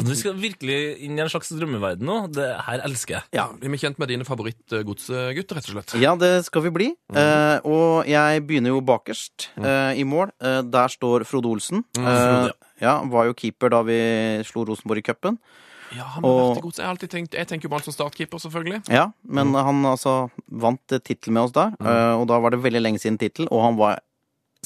Du 0.04 0.12
skal 0.18 0.34
virkelig 0.36 0.78
inn 1.06 1.16
i 1.16 1.22
en 1.24 1.30
slags 1.32 1.48
drømmeverden 1.56 2.04
nå. 2.04 2.18
Det 2.36 2.48
her 2.66 2.82
elsker 2.84 3.16
jeg. 3.16 3.24
Ja, 3.38 3.46
Vi 3.56 3.70
blir 3.72 3.80
kjent 3.80 3.98
med 4.02 4.10
dine 4.12 4.26
favorittgodsgutter, 4.28 5.56
rett 5.56 5.70
og 5.70 5.76
slett. 5.78 5.94
Ja, 6.02 6.12
det 6.20 6.32
skal 6.48 6.66
vi 6.66 6.72
bli. 6.74 6.88
Eh, 7.14 7.56
og 7.64 8.04
jeg 8.10 8.44
begynner 8.48 8.74
jo 8.74 8.82
bakerst 8.84 9.48
eh, 9.56 9.96
i 10.00 10.04
mål. 10.04 10.32
Eh, 10.44 10.60
der 10.68 10.92
står 10.92 11.24
Frode 11.28 11.48
Olsen. 11.52 11.84
Frode, 11.96 12.52
Eh, 12.52 12.68
ja, 12.82 12.96
Var 13.06 13.28
jo 13.28 13.34
keeper 13.38 13.70
da 13.70 13.78
vi 13.86 13.96
slo 14.44 14.64
Rosenborg 14.66 14.98
i 14.98 15.06
cupen. 15.06 15.36
Ja, 15.96 16.06
han 16.14 16.24
har 16.26 16.36
vært 16.38 16.60
i 16.60 16.64
gods. 16.66 16.80
Jeg, 16.80 16.86
har 16.86 16.94
alltid 16.94 17.12
tenkt, 17.12 17.36
jeg 17.38 17.48
tenker 17.50 17.68
jo 17.68 17.72
bare 17.74 17.86
som 17.86 17.96
startkeeper, 17.96 18.42
selvfølgelig. 18.42 18.82
Ja, 18.92 19.10
men 19.22 19.52
han 19.54 19.84
altså 19.88 20.16
vant 20.48 20.96
tittel 21.04 21.34
med 21.34 21.46
oss 21.46 21.56
der. 21.56 21.74
eh, 21.80 22.14
og 22.16 22.26
da 22.30 22.40
var 22.42 22.54
det 22.54 22.62
veldig 22.64 22.82
lenge 22.82 23.02
siden 23.02 23.20
tittel, 23.20 23.48
og 23.50 23.66
han 23.66 23.80
var 23.80 24.00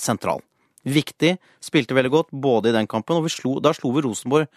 sentral. 0.01 0.43
Viktig. 0.87 1.37
Spilte 1.65 1.97
veldig 1.99 2.13
godt 2.13 2.31
både 2.31 2.71
i 2.71 2.77
den 2.77 2.87
kampen, 2.91 3.19
og 3.19 3.27
vi 3.27 3.33
slo, 3.35 3.57
da 3.61 3.75
slo 3.75 3.91
vi 3.97 4.05
Rosenborg 4.07 4.51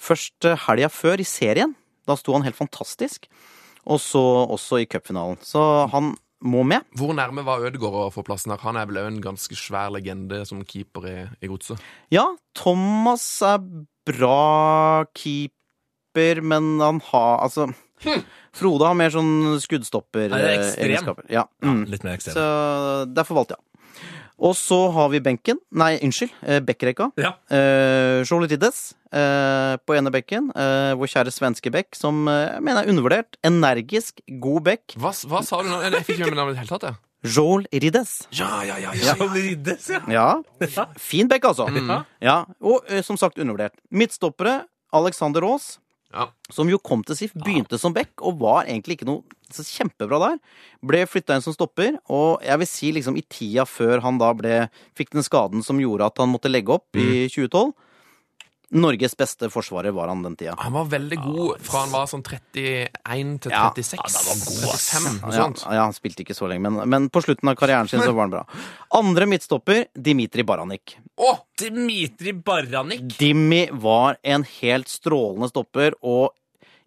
først 0.00 0.48
eh, 0.48 0.60
helga 0.66 0.88
før 0.92 1.20
i 1.20 1.28
serien. 1.28 1.74
Da 2.06 2.16
sto 2.18 2.36
han 2.36 2.46
helt 2.46 2.58
fantastisk. 2.58 3.26
Og 3.86 4.00
så 4.02 4.22
også 4.50 4.80
i 4.82 4.86
cupfinalen. 4.90 5.38
Så 5.46 5.60
han 5.92 6.14
må 6.46 6.62
med. 6.66 6.84
Hvor 6.98 7.14
nærme 7.16 7.44
var 7.46 7.64
Ødegaard 7.64 8.08
å 8.08 8.14
få 8.14 8.24
plassen 8.26 8.52
her? 8.52 8.62
Han 8.66 8.78
er 8.78 8.88
vel 8.88 9.00
òg 9.02 9.10
en 9.10 9.20
ganske 9.24 9.56
svær 9.58 9.92
legende 9.94 10.42
som 10.48 10.64
keeper 10.66 11.06
i, 11.08 11.18
i 11.42 11.50
godset. 11.50 11.80
Ja, 12.12 12.26
Thomas 12.58 13.24
er 13.46 13.60
bra 14.06 15.04
keeper, 15.16 15.55
men 16.42 16.76
han 16.82 17.02
har 17.12 17.44
altså 17.46 17.68
Frode 18.56 18.88
har 18.88 18.96
mer 18.96 19.12
sånn 19.12 19.56
skuddstopper 19.60 20.32
Han 20.32 20.40
er 20.40 20.50
eh, 20.52 20.58
ekstrem. 20.60 21.22
Ja. 21.32 21.46
Mm. 21.64 21.84
Litt 21.92 22.04
mer 22.04 22.16
ekstremt. 22.18 22.36
Så 22.36 23.06
derfor 23.16 23.40
valgte 23.40 23.56
jeg. 23.56 23.62
Og 24.36 24.52
så 24.56 24.76
har 24.92 25.08
vi 25.12 25.20
benken. 25.24 25.58
Nei, 25.72 25.94
unnskyld. 26.04 26.32
Eh, 26.44 26.60
Bekkrekka. 26.64 27.08
Ja. 27.20 27.32
Eh, 27.48 28.20
Jolie 28.28 28.52
eh, 28.52 29.76
på 29.80 29.96
ene 29.96 30.12
bekken. 30.12 30.50
Eh, 30.52 30.92
vår 31.00 31.12
kjære 31.14 31.32
svenske 31.32 31.72
bekk, 31.72 31.96
som 31.96 32.26
eh, 32.28 32.52
jeg 32.58 32.64
mener 32.66 32.84
er 32.84 32.92
undervurdert. 32.92 33.38
Energisk, 33.48 34.20
god 34.42 34.66
bekk. 34.68 34.96
Hva, 35.00 35.14
hva 35.30 35.42
sa 35.44 35.62
du 35.64 35.70
nå? 35.72 35.80
Jeg 35.88 36.04
fikk 36.04 36.20
ikke 36.20 36.28
med 36.28 36.36
meg 36.36 36.42
navnet 36.42 36.52
i 36.52 36.58
det 36.58 36.64
hele 36.66 36.74
tatt. 36.74 36.88
Ja. 36.90 37.00
Joel 37.26 37.64
Riddes. 37.72 38.12
Ja, 38.36 38.60
ja, 38.68 38.76
ja, 38.78 38.92
ja. 39.00 39.16
Riddes, 39.18 39.88
ja. 39.90 40.02
Ja, 40.12 40.28
fin 41.00 41.32
bekk, 41.32 41.48
altså. 41.48 41.66
Ja, 42.22 42.42
Og 42.60 42.84
som 43.08 43.16
sagt 43.18 43.40
undervurdert. 43.40 43.80
Midtstoppere 43.90 44.60
Alexander 44.94 45.48
Aas, 45.48 45.78
Ja. 46.14 46.28
som 46.52 46.68
jo 46.70 46.78
kom 46.78 47.02
til 47.04 47.16
SIF, 47.18 47.32
begynte 47.34 47.78
som 47.80 47.92
back 47.92 48.22
og 48.22 48.38
var 48.40 48.64
egentlig 48.64 48.96
ikke 48.96 49.08
noe 49.08 49.24
så 49.52 49.62
kjempebra 49.66 50.18
der. 50.22 50.38
Ble 50.86 51.02
flytta 51.06 51.36
inn 51.36 51.44
som 51.44 51.54
stopper, 51.54 51.98
og 52.10 52.44
jeg 52.46 52.60
vil 52.62 52.70
si 52.70 52.92
liksom 52.94 53.18
i 53.18 53.24
tida 53.30 53.66
før 53.68 54.02
han 54.04 54.18
da 54.22 54.32
ble 54.34 54.54
fikk 54.98 55.12
den 55.14 55.26
skaden 55.26 55.66
som 55.66 55.80
gjorde 55.82 56.08
at 56.08 56.22
han 56.22 56.32
måtte 56.32 56.50
legge 56.50 56.74
opp 56.78 56.98
i 56.98 57.26
2012. 57.30 57.74
Norges 58.74 59.12
beste 59.14 59.46
forsvarer 59.52 59.92
var 59.94 60.08
han 60.10 60.24
den 60.24 60.34
tida. 60.36 60.56
Han 60.58 60.72
var 60.74 60.88
veldig 60.90 61.16
god 61.22 61.60
fra 61.62 61.84
han 61.84 61.92
var 61.94 62.08
sånn 62.10 62.24
31 62.26 63.36
til 63.44 63.52
36. 63.52 63.52
Ja, 63.54 64.08
det 64.10 64.24
var 64.26 64.40
god, 64.42 64.80
35, 64.80 65.20
noe 65.20 65.30
Ja, 65.30 65.44
sånt. 65.44 65.62
ja, 65.70 65.84
han 65.84 65.94
spilte 65.94 66.24
ikke 66.24 66.34
så 66.34 66.48
lenge, 66.50 66.64
men, 66.66 66.80
men 66.90 67.06
på 67.14 67.22
slutten 67.22 67.52
av 67.52 67.54
karrieren 67.60 67.86
sin 67.90 68.02
så 68.02 68.10
var 68.10 68.26
han 68.26 68.34
bra. 68.34 68.42
Andre 68.98 69.28
midtstopper, 69.30 69.84
Dimitri 69.94 70.42
Baranik. 70.42 70.96
Å! 71.14 71.30
Dimitri 71.62 72.34
Baranik. 72.34 73.06
Dimmi 73.20 73.68
var 73.70 74.18
en 74.26 74.42
helt 74.58 74.90
strålende 74.90 75.48
stopper 75.52 75.94
og 76.02 76.34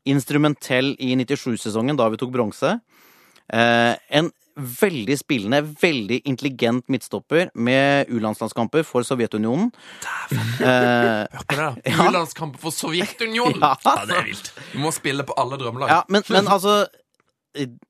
instrumentell 0.10 0.94
i 1.00 1.14
97-sesongen, 1.16 1.96
da 2.00 2.10
vi 2.12 2.20
tok 2.20 2.32
bronse. 2.36 2.76
Eh, 3.50 3.94
en 4.20 4.30
veldig 4.60 5.18
spillende, 5.20 5.62
veldig 5.82 6.22
intelligent 6.30 6.86
midtstopper 6.92 7.50
med 7.56 8.10
U-landslandskamper 8.14 8.84
for 8.88 9.08
Sovjetunionen. 9.08 9.72
Dæven! 10.04 10.46
Hør 10.60 11.28
på 11.34 11.56
det, 11.56 11.58
da. 11.58 11.70
Ja. 11.90 12.08
U-landskamp 12.10 12.58
for 12.62 12.76
Sovjetunionen! 12.76 13.60
ja, 13.62 13.74
Ja, 13.86 14.06
det 14.06 14.18
er 14.18 14.28
vilt. 14.30 14.52
Du 14.74 14.80
må 14.84 14.92
spille 14.96 15.24
på 15.26 15.34
alle 15.40 15.58
drømmelag. 15.62 15.90
ja, 15.90 16.02
men, 16.10 16.24
men 16.30 16.48
altså 16.48 16.86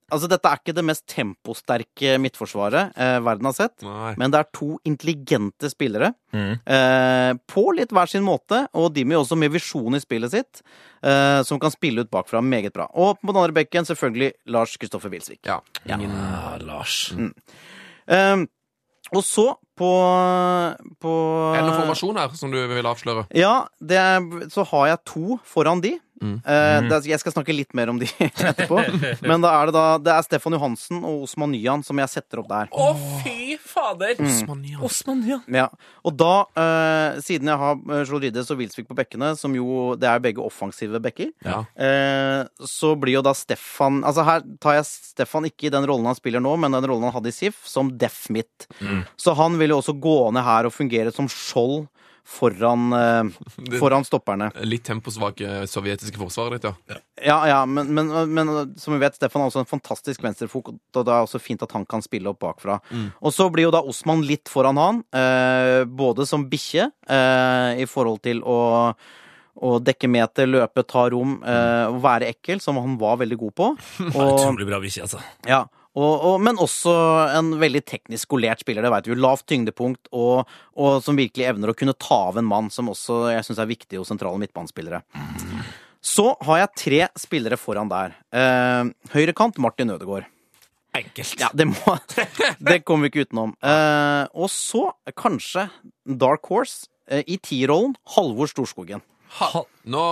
Altså, 0.09 0.27
dette 0.31 0.49
er 0.49 0.57
ikke 0.57 0.73
det 0.73 0.83
mest 0.87 1.03
temposterke 1.11 2.15
midtforsvaret 2.23 2.95
eh, 2.97 3.19
verden 3.21 3.45
har 3.45 3.53
sett. 3.53 3.75
Nei. 3.85 4.15
Men 4.17 4.31
det 4.33 4.39
er 4.41 4.47
to 4.57 4.71
intelligente 4.89 5.69
spillere 5.69 6.13
Mm. 6.33 6.59
eh, 6.65 7.33
på 7.49 7.63
litt 7.73 7.89
hver 7.93 8.09
sin 8.09 8.21
måte, 8.25 8.67
og 8.77 8.91
Dimmy 8.93 9.15
også 9.17 9.37
med 9.37 9.51
visjon 9.53 9.95
i 9.97 10.01
spillet 10.03 10.29
sitt, 10.33 10.61
eh, 11.01 11.41
som 11.43 11.59
kan 11.59 11.71
spille 11.73 12.01
ut 12.05 12.11
bakfra 12.13 12.41
meget 12.45 12.73
bra. 12.73 12.85
Og 12.93 13.17
på 13.21 13.31
den 13.33 13.41
andre 13.41 13.53
bekken 13.63 13.85
selvfølgelig 13.89 14.33
Lars 14.47 14.77
Kristoffer 14.77 15.09
Wilsvik. 15.09 15.41
Ja. 15.45 15.59
Ja, 15.89 15.97
Lars. 16.61 17.11
Eh, 18.07 18.45
og 19.09 19.23
så 19.25 19.55
på, 19.79 19.89
på 21.01 21.11
Er 21.55 21.61
det 21.63 21.69
noen 21.69 21.79
formasjon 21.81 22.17
her 22.19 22.33
som 22.37 22.51
du 22.53 22.59
vil 22.69 22.85
avsløre? 22.89 23.23
Ja, 23.37 23.65
det 23.81 23.97
er, 23.97 24.19
så 24.53 24.65
har 24.69 24.89
jeg 24.91 24.99
to 25.09 25.39
foran 25.49 25.81
de. 25.81 25.95
Mm. 26.21 26.35
Eh, 26.43 26.77
det 26.87 26.95
er, 26.97 27.05
jeg 27.13 27.21
skal 27.21 27.33
snakke 27.35 27.55
litt 27.55 27.73
mer 27.77 27.91
om 27.91 27.99
de 28.01 28.07
etterpå. 28.27 28.81
Men 29.25 29.43
da 29.45 29.53
er 29.59 29.69
det 29.69 29.75
da 29.77 29.83
Det 30.03 30.13
er 30.13 30.25
Stefan 30.27 30.55
Johansen 30.57 30.99
og 31.07 31.23
Osman 31.27 31.53
Nyan 31.53 31.83
som 31.85 31.99
jeg 32.01 32.11
setter 32.11 32.41
opp 32.43 32.49
der. 32.51 32.69
Å, 32.71 32.87
fy 33.23 33.55
fader! 33.63 34.15
Osman 34.25 34.61
Nyan. 34.65 34.81
Osman, 34.85 35.21
ja. 35.27 35.39
Ja, 35.59 35.67
og 36.05 36.15
da, 36.19 36.31
uh, 36.59 37.19
siden 37.23 37.49
jeg 37.51 37.61
har 37.61 37.79
uh, 37.79 38.01
Jolrides 38.03 38.51
og 38.53 38.59
Wilsvik 38.61 38.87
på 38.89 38.97
bekkene, 38.97 39.31
som 39.39 39.55
jo 39.55 39.93
det 39.99 40.09
er 40.11 40.23
begge 40.23 40.43
offensive 40.43 40.99
bekker, 41.03 41.31
Ja. 41.47 41.61
uh, 41.79 42.65
så 42.67 42.93
blir 42.99 43.19
jo 43.19 43.23
da 43.25 43.33
Stefan 43.37 44.01
Altså 44.07 44.23
her 44.27 44.43
tar 44.61 44.77
jeg 44.79 44.87
Stefan 44.89 45.47
ikke 45.49 45.67
i 45.69 45.73
den 45.73 45.85
rollen 45.89 46.07
han 46.09 46.17
spiller 46.17 46.43
nå, 46.43 46.55
men 46.59 46.75
den 46.75 46.87
rollen 46.89 47.07
han 47.07 47.15
hadde 47.15 47.31
i 47.31 47.35
SIF, 47.35 47.61
som 47.67 47.89
def 47.99 48.25
midt. 48.33 48.67
Så 49.19 49.33
han 49.37 49.55
vil 49.59 49.73
jo 49.73 49.79
også 49.81 49.95
gå 50.01 50.17
ned 50.35 50.43
her 50.45 50.67
og 50.69 50.73
fungere 50.75 51.11
som 51.15 51.27
skjold 51.31 51.87
foran, 52.29 52.93
eh, 52.93 53.23
foran 53.81 54.05
stopperne. 54.07 54.51
Litt 54.67 54.85
temposvake 54.87 55.63
sovjetiske 55.69 56.21
forsvaret 56.21 56.59
ditt, 56.59 56.69
ja. 56.69 56.99
Ja, 57.19 57.37
ja, 57.49 57.59
men, 57.67 57.89
men, 57.95 58.11
men 58.31 58.51
som 58.79 58.95
vi 58.95 59.01
vet, 59.01 59.17
Stefan 59.17 59.43
har 59.43 59.51
også 59.51 59.63
en 59.65 59.69
fantastisk 59.69 60.23
venstrefot, 60.23 60.69
og 60.71 60.99
det 61.03 61.13
er 61.13 61.25
også 61.25 61.41
fint 61.43 61.63
at 61.65 61.73
han 61.75 61.87
kan 61.89 62.03
spille 62.05 62.31
opp 62.31 62.39
bakfra. 62.45 62.79
Og 63.19 63.33
så 63.35 63.49
blir 63.51 63.67
jo 63.67 63.73
da 63.75 63.83
Osman 63.83 64.23
litt 64.23 64.51
foran 64.51 64.79
han, 64.79 65.01
eh, 65.11 65.83
både 65.83 66.27
som 66.29 66.47
bikkje 66.49 66.87
eh, 66.87 67.81
i 67.83 67.89
forhold 67.89 68.23
til 68.27 68.45
å 68.47 68.59
å 69.59 69.75
dekke 69.83 70.07
meter, 70.11 70.47
løpe, 70.47 70.85
ta 70.87 71.05
rom, 71.11 71.37
eh, 71.43 71.97
være 71.99 72.29
ekkel, 72.31 72.61
som 72.63 72.79
han 72.79 72.95
var 72.99 73.19
veldig 73.19 73.37
god 73.41 73.55
på. 73.59 73.69
Og, 74.13 74.21
Utrolig 74.23 74.67
bra 74.69 74.79
bikkje, 74.83 75.07
altså. 75.07 75.19
ja, 75.47 75.65
og, 75.97 76.13
og, 76.13 76.35
men 76.45 76.59
også 76.61 76.93
en 77.39 77.53
veldig 77.61 77.81
teknisk 77.87 78.27
skolert 78.27 78.61
spiller, 78.61 78.85
det 78.85 78.91
vet 78.93 79.07
vi 79.07 79.13
jo. 79.15 79.19
Lavt 79.23 79.47
tyngdepunkt, 79.49 80.11
og, 80.13 80.49
og 80.77 80.99
som 81.03 81.17
virkelig 81.17 81.47
evner 81.49 81.71
å 81.71 81.77
kunne 81.77 81.97
ta 81.97 82.19
av 82.29 82.37
en 82.39 82.47
mann, 82.47 82.69
som 82.73 82.91
også 82.93 83.23
jeg 83.33 83.47
syns 83.47 83.61
er 83.63 83.71
viktig 83.71 84.01
hos 84.01 84.11
sentrale 84.11 84.39
midtbanespillere. 84.41 85.01
Så 85.99 86.31
har 86.47 86.61
jeg 86.61 86.75
tre 86.79 87.01
spillere 87.19 87.57
foran 87.59 87.89
der. 87.91 88.13
Eh, 88.31 88.91
Høyrekant 89.15 89.57
Martin 89.59 89.91
Ødegaard. 89.95 90.29
Enkelt. 90.95 91.35
Ja, 91.41 91.49
det 91.53 91.67
må 91.69 91.97
Det 92.69 92.79
kommer 92.85 93.07
vi 93.07 93.11
ikke 93.11 93.27
utenom. 93.27 93.53
Eh, 93.61 94.23
og 94.33 94.49
så 94.53 94.87
kanskje 95.17 95.67
Dark 96.05 96.47
Horse 96.49 96.87
eh, 97.09 97.25
i 97.27 97.37
T-rollen 97.41 97.97
Halvor 98.15 98.49
Storskogen. 98.49 99.03
Ha, 99.37 99.61
nå, 99.93 100.03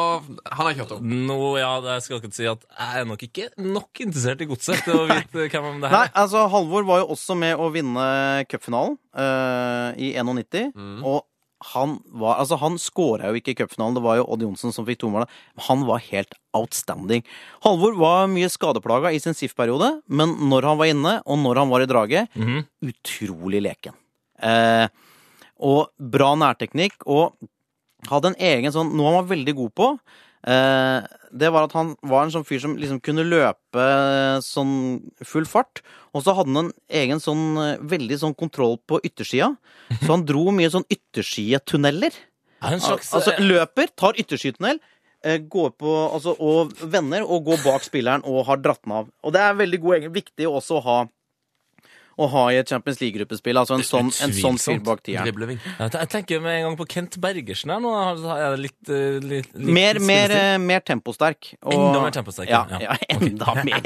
han 0.46 0.68
har 0.68 0.76
kjørt 0.78 0.92
opp. 0.94 1.06
Nå, 1.06 1.38
ja, 1.58 1.72
jeg 1.96 2.04
skal 2.06 2.20
ikke 2.20 2.36
si 2.36 2.46
at 2.50 2.66
jeg 2.70 3.02
er 3.02 3.08
nok 3.10 3.24
ikke 3.26 3.48
nok 3.58 4.04
interessert 4.04 4.44
i 4.44 4.48
godset 4.50 4.84
til 4.86 5.00
å 5.00 5.08
vite 5.10 5.48
hvem 5.50 5.72
om 5.72 5.80
det 5.82 5.90
her 5.90 6.04
Nei, 6.04 6.12
altså 6.22 6.44
Halvor 6.54 6.86
var 6.86 7.02
jo 7.02 7.08
også 7.16 7.38
med 7.40 7.58
å 7.58 7.72
vinne 7.74 8.06
cupfinalen 8.52 8.94
uh, 9.18 9.98
i 9.98 10.14
91. 10.22 10.70
Og 11.02 11.26
han 11.74 11.98
var 12.14 12.38
Altså, 12.38 12.60
han 12.62 12.78
skåra 12.78 13.32
jo 13.32 13.40
ikke 13.40 13.56
i 13.56 13.58
cupfinalen, 13.58 13.98
det 13.98 14.06
var 14.06 14.20
jo 14.20 14.28
Odd 14.30 14.46
Johnsen 14.46 14.76
som 14.76 14.86
fikk 14.86 15.02
tomålet. 15.02 15.34
Han 15.66 15.88
var 15.90 16.06
helt 16.12 16.38
outstanding. 16.58 17.26
Halvor 17.66 17.98
var 17.98 18.30
mye 18.30 18.50
skadeplaga 18.54 19.10
i 19.14 19.22
sin 19.24 19.34
SIF-periode, 19.38 19.96
men 20.06 20.38
når 20.52 20.70
han 20.70 20.78
var 20.78 20.94
inne, 20.94 21.18
og 21.26 21.42
når 21.42 21.64
han 21.64 21.74
var 21.74 21.82
i 21.82 21.90
draget, 21.90 22.38
utrolig 22.86 23.66
leken. 23.66 23.98
Uh, 24.38 24.86
og 25.58 25.90
bra 25.98 26.36
nærteknikk, 26.38 27.02
og 27.10 27.34
hadde 28.06 28.34
en 28.34 28.42
egen 28.50 28.74
sånn 28.74 28.94
Noe 28.96 29.10
han 29.10 29.20
var 29.22 29.30
veldig 29.32 29.54
god 29.58 29.74
på, 29.78 29.88
eh, 30.48 31.08
det 31.42 31.52
var 31.54 31.68
at 31.68 31.76
han 31.78 31.96
var 32.06 32.26
en 32.26 32.34
sånn 32.34 32.46
fyr 32.48 32.62
som 32.64 32.76
liksom 32.80 33.02
kunne 33.04 33.26
løpe 33.28 33.88
sånn 34.46 34.76
full 35.26 35.48
fart. 35.50 35.82
Og 36.16 36.24
så 36.26 36.36
hadde 36.38 36.54
han 36.54 36.68
en 36.68 36.74
egen 37.02 37.22
sånn 37.24 37.46
eh, 37.62 37.82
veldig 37.82 38.20
sånn 38.24 38.38
kontroll 38.38 38.78
på 38.90 39.02
yttersida. 39.04 39.56
Så 40.02 40.12
han 40.14 40.26
dro 40.28 40.50
mye 40.56 40.72
sånn 40.74 40.88
yttersidetunneler. 40.94 42.16
Er 42.62 42.80
slags 42.82 43.12
Altså 43.14 43.36
løper, 43.42 43.92
tar 43.96 44.18
yttersidetunnel, 44.18 44.80
eh, 45.24 45.38
går 45.38 45.76
på 45.78 45.94
altså, 46.08 46.34
og 46.40 46.74
vender 46.82 47.26
og 47.26 47.46
går 47.50 47.62
bak 47.66 47.86
spilleren 47.86 48.26
og 48.26 48.46
har 48.48 48.62
dratt 48.62 48.82
den 48.86 48.96
av. 49.02 49.12
Og 49.24 49.36
det 49.36 49.44
er 49.44 49.60
veldig 49.60 49.82
god 49.84 50.00
egen, 50.00 50.16
viktig 50.16 50.50
også 50.50 50.80
å 50.80 50.86
ha 50.88 50.98
å 52.18 52.28
ha 52.34 52.44
i 52.52 52.58
et 52.58 52.68
Champions 52.70 52.98
League-gruppespill. 53.00 53.58
Altså 53.62 53.76
en 53.78 53.84
sånn, 53.86 54.08
en 54.26 54.32
sånn 54.34 54.58
fyr 54.58 54.80
bak 54.84 55.04
tieren. 55.06 55.60
Jeg 55.78 56.10
tenker 56.10 56.42
med 56.42 56.56
en 56.60 56.64
gang 56.70 56.78
på 56.80 56.88
Kent 56.90 57.18
Bergersen 57.22 57.70
her 57.70 57.80
nå. 57.84 57.92
Er 58.34 58.56
det 58.56 58.60
litt, 58.64 58.90
eh, 58.90 59.20
litt, 59.22 59.52
litt 59.54 59.74
Mer, 59.78 60.00
mer, 60.00 60.32
eh, 60.32 60.58
mer 60.58 60.80
temposterk. 60.82 61.52
Og, 61.62 61.74
Enda 61.78 62.02
mer 62.02 62.12
temposterk, 62.16 62.50
Ja, 62.50 62.64
ja. 62.72 62.80
ja 62.88 62.98
enda 63.10 63.54
mer 63.68 63.82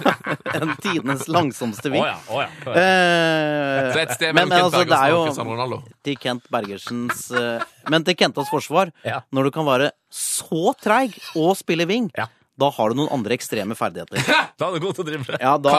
enn 0.56 0.72
tidenes 0.80 1.26
langsomste 1.28 1.90
ving. 1.92 2.02
ja, 2.04 2.16
oh, 2.32 2.40
ja. 2.40 2.48
Eh, 2.72 3.92
Så 3.92 4.00
et 4.06 4.14
sted 4.16 4.32
mellom 4.34 4.48
men 4.48 4.56
Kent 4.56 4.64
altså, 4.64 4.80
Bergersen 4.80 5.04
er 5.04 5.16
og 5.16 5.26
Cristiano 5.28 5.50
Ronaldo. 5.56 5.82
til 6.06 6.16
Kent 6.22 6.48
Bergersens 6.52 7.26
eh, 7.36 7.66
Men 7.92 8.04
til 8.08 8.16
Kentas 8.18 8.48
forsvar, 8.50 8.90
Ja. 9.04 9.20
når 9.32 9.44
du 9.44 9.50
kan 9.54 9.66
være 9.68 9.90
så 10.10 10.72
treig 10.80 11.14
og 11.36 11.56
spille 11.56 11.86
wing, 11.86 12.10
Ja. 12.16 12.26
Da 12.56 12.70
har 12.72 12.88
du 12.92 12.96
noen 12.96 13.10
andre 13.12 13.34
ekstreme 13.36 13.74
ferdigheter. 13.76 14.20
Da 14.56 14.70
er 14.70 14.78
du 14.78 14.86
god 14.86 14.94
til 14.96 15.04
å 15.04 15.06
drible. 15.10 15.36
Ja, 15.42 15.50
da, 15.60 15.72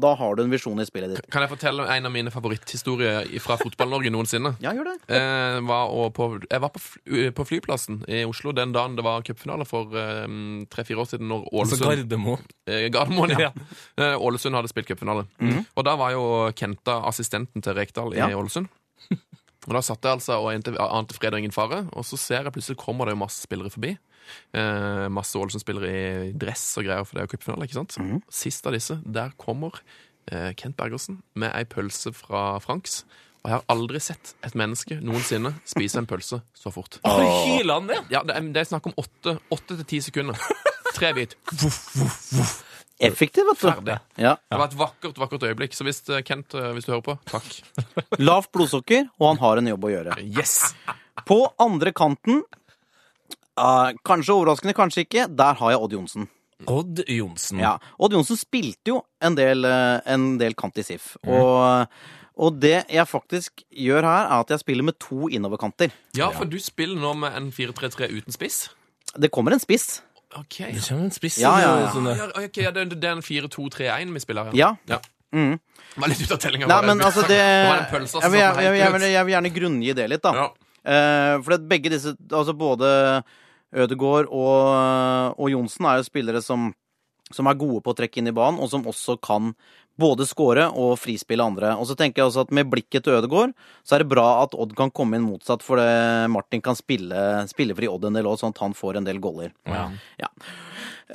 da 0.00 0.10
har 0.16 0.36
du 0.38 0.40
en 0.42 0.52
visjon 0.54 0.78
i 0.80 0.86
spillet 0.88 1.10
ditt. 1.12 1.26
Kan 1.28 1.42
jeg 1.44 1.50
fortelle 1.50 1.84
en 1.92 2.08
av 2.08 2.12
mine 2.14 2.30
favoritthistorier 2.32 3.26
fra 3.44 3.58
Fotball-Norge 3.60 4.08
noensinne? 4.14 4.54
Ja, 4.64 4.72
gjør 4.72 4.88
det. 4.88 4.94
Eh, 5.18 5.58
var 5.68 5.92
på, 6.16 6.28
jeg 6.48 6.62
var 6.64 6.72
på, 6.72 6.80
fly, 6.80 7.26
på 7.36 7.44
flyplassen 7.50 7.98
i 8.08 8.22
Oslo 8.24 8.54
den 8.56 8.72
dagen 8.72 8.96
det 8.96 9.04
var 9.04 9.20
cupfinale 9.26 9.66
for 9.68 9.92
eh, 10.00 10.24
tre-fire 10.72 11.04
år 11.04 11.10
siden. 11.12 11.28
Når 11.28 11.44
Altså 11.52 11.76
Ålesund 11.76 11.90
Gardermoen. 11.92 12.48
eh, 12.72 12.86
Gardermoen, 12.96 13.36
ja. 13.36 13.50
Ja. 13.50 13.68
Eh, 14.00 14.16
Ålesund 14.16 14.56
hadde 14.56 14.72
spilt 14.72 14.88
cupfinale. 14.88 15.26
Og 15.76 15.84
da 15.84 15.96
var 16.00 16.16
jo 16.16 16.24
Kenta 16.56 17.02
assistenten 17.12 17.60
til 17.64 17.76
Rekdal 17.76 18.16
i 18.16 18.22
Ja. 18.24 18.32
Ålesund. 18.40 18.72
Og 19.66 19.74
Da 19.74 19.82
satt 19.82 20.02
jeg 20.06 20.18
altså 20.18 20.36
og 20.38 20.50
ante 20.52 21.14
fred 21.16 21.34
og 21.34 21.40
ingen 21.42 21.54
fare, 21.54 21.84
og 21.92 22.04
så 22.06 22.18
ser 22.20 22.44
jeg 22.46 22.52
plutselig 22.54 22.78
kommer 22.78 23.06
det 23.08 23.16
jo 23.16 23.22
masse 23.24 23.42
spillere 23.42 23.70
forbi. 23.74 23.96
Eh, 24.54 25.06
masse 25.12 25.38
Ålesund-spillere 25.38 25.90
i 26.28 26.32
dress 26.38 26.64
og 26.78 26.86
greier, 26.86 27.04
for 27.06 27.16
det 27.18 27.22
er 27.22 27.26
jo 27.28 27.32
cupfinale. 27.36 27.66
ikke 27.66 27.78
sant? 27.80 27.96
Sist 28.30 28.66
av 28.66 28.74
disse, 28.74 28.98
der 29.06 29.34
kommer 29.38 29.78
eh, 30.30 30.52
Kent 30.58 30.76
Bergersen 30.78 31.20
med 31.34 31.50
ei 31.54 31.64
pølse 31.64 32.12
fra 32.14 32.58
Franks. 32.62 33.04
Og 33.46 33.50
jeg 33.52 33.58
har 33.60 33.66
aldri 33.70 34.00
sett 34.02 34.32
et 34.42 34.56
menneske 34.58 34.96
noensinne 35.06 35.52
spise 35.70 36.00
en 36.00 36.06
pølse 36.10 36.40
så 36.58 36.72
fort. 36.74 36.98
Oh. 37.06 37.44
Ja, 38.10 38.24
Det 38.26 38.34
er, 38.34 38.48
det 38.54 38.62
er 38.64 38.70
snakk 38.72 38.86
om 38.90 38.96
åtte 38.98 39.36
til 39.76 39.84
ti 39.86 40.00
sekunder. 40.02 40.34
Tre 40.96 41.12
bit. 41.14 41.36
Effektiv, 42.98 43.44
vet 43.50 43.60
du. 43.60 43.66
Ferdig. 43.68 43.96
Ja. 44.16 44.36
Det 44.48 44.58
var 44.58 44.68
et 44.70 44.76
vakkert 44.78 45.18
vakkert 45.20 45.42
øyeblikk. 45.50 45.74
Så 45.76 45.84
hvis 45.84 46.00
eh, 46.08 46.22
Kent, 46.24 46.54
eh, 46.56 46.70
hvis 46.76 46.86
du 46.88 46.94
hører 46.94 47.04
på, 47.04 47.16
takk. 47.28 47.48
Lavt 48.28 48.52
blodsukker, 48.56 49.10
og 49.20 49.26
han 49.34 49.42
har 49.42 49.60
en 49.60 49.68
jobb 49.74 49.84
å 49.84 49.92
gjøre. 49.92 50.16
Yes! 50.24 50.72
På 51.28 51.42
andre 51.60 51.92
kanten, 51.96 52.40
eh, 53.60 53.90
kanskje 54.06 54.38
overraskende, 54.38 54.76
kanskje 54.76 55.04
ikke, 55.04 55.26
der 55.36 55.60
har 55.60 55.74
jeg 55.74 55.82
Odd 55.84 55.98
Johnsen. 55.98 56.28
Odd 56.72 57.02
Johnsen. 57.04 57.60
Ja, 57.60 57.74
Odd 58.00 58.16
Johnsen 58.16 58.40
spilte 58.40 58.94
jo 58.94 59.02
en 59.20 59.36
del, 59.36 59.64
eh, 59.68 60.00
en 60.08 60.38
del 60.40 60.56
kant 60.56 60.78
i 60.80 60.86
SIF. 60.86 61.12
Og, 61.28 61.92
og 62.36 62.60
det 62.62 62.86
jeg 62.88 63.08
faktisk 63.12 63.60
gjør 63.68 64.08
her, 64.08 64.24
er 64.24 64.40
at 64.40 64.54
jeg 64.54 64.64
spiller 64.64 64.88
med 64.88 64.96
to 65.02 65.28
innoverkanter. 65.28 65.92
Ja, 66.16 66.30
for 66.32 66.48
du 66.48 66.56
spiller 66.62 66.96
nå 66.96 67.12
med 67.20 67.36
en 67.36 67.52
4-3-3 67.52 68.08
uten 68.08 68.32
spiss. 68.32 68.70
Det 69.16 69.28
kommer 69.32 69.52
en 69.52 69.60
spiss. 69.60 70.00
OK. 70.38 70.56
Det 70.58 70.82
kommer 70.84 71.06
en 71.08 71.14
spiss. 71.14 71.38
Ja, 71.42 71.54
ja, 71.62 71.72
ja. 71.84 71.90
Sånn, 71.94 72.08
Ja, 72.12 72.28
ok, 72.44 72.60
ja, 72.64 72.72
det, 72.74 72.88
det 72.94 73.08
er 73.08 73.16
en 73.18 73.24
4-2-3-1 73.24 74.12
vi 74.16 74.22
spiller 74.24 74.50
her. 74.50 74.58
Ja. 74.58 74.70
ja. 74.90 75.00
Mhm. 75.36 75.58
Var 75.96 76.12
litt 76.12 76.22
ute 76.22 76.36
av 76.36 76.40
tellinga. 76.42 76.68
Nei, 76.70 76.78
men 76.86 77.02
altså, 77.02 77.24
det 77.32 77.40
var 77.40 77.82
en 77.82 77.90
pølse, 77.90 78.20
altså, 78.20 78.22
jeg, 78.26 78.32
vil, 78.32 78.40
jeg, 78.40 78.52
jeg, 78.52 78.62
jeg, 78.64 78.84
helt 78.84 78.96
vil, 78.96 79.02
ut. 79.06 79.12
jeg 79.14 79.26
vil 79.28 79.36
gjerne 79.36 79.52
grunngi 79.58 79.96
det 79.96 80.08
litt, 80.12 80.24
da. 80.24 80.32
Ja. 80.44 80.46
Eh, 80.86 81.34
for 81.42 81.56
at 81.56 81.66
begge 81.66 81.90
disse, 81.90 82.14
altså 82.30 82.54
både 82.54 82.88
Ødegaard 83.76 84.28
og, 84.30 84.60
og 85.34 85.48
Johnsen 85.50 85.88
er 85.90 85.98
jo 85.98 86.06
spillere 86.06 86.42
som, 86.44 86.68
som 87.34 87.50
er 87.50 87.58
gode 87.58 87.82
på 87.82 87.92
å 87.92 87.98
trekke 87.98 88.22
inn 88.22 88.30
i 88.30 88.36
banen, 88.36 88.60
og 88.62 88.70
som 88.70 88.86
også 88.86 89.18
kan 89.24 89.50
både 89.98 90.26
skåre 90.28 90.66
og 90.76 90.94
frispille 91.00 91.44
andre. 91.44 91.72
Og 91.80 91.86
så 91.88 91.96
tenker 91.96 92.22
jeg 92.22 92.30
også 92.30 92.44
at 92.46 92.50
med 92.56 92.68
blikket 92.72 93.04
til 93.06 93.16
Ødegaard, 93.16 93.54
så 93.86 93.96
er 93.96 94.04
det 94.04 94.10
bra 94.12 94.26
at 94.42 94.54
Odd 94.54 94.74
kan 94.76 94.90
komme 94.94 95.16
inn 95.16 95.24
motsatt, 95.26 95.62
for 95.64 95.80
det 95.80 96.30
Martin 96.32 96.60
kan 96.64 96.76
spille, 96.78 97.16
spille 97.48 97.74
for 97.76 97.86
i 97.86 97.88
Odd 97.90 98.04
en 98.10 98.18
del 98.18 98.28
òg, 98.28 98.38
sånn 98.40 98.52
at 98.54 98.60
han 98.64 98.74
får 98.76 98.98
en 99.00 99.08
del 99.08 99.20
goller. 99.24 99.52
Ja. 99.66 99.86
Ja. 100.20 100.28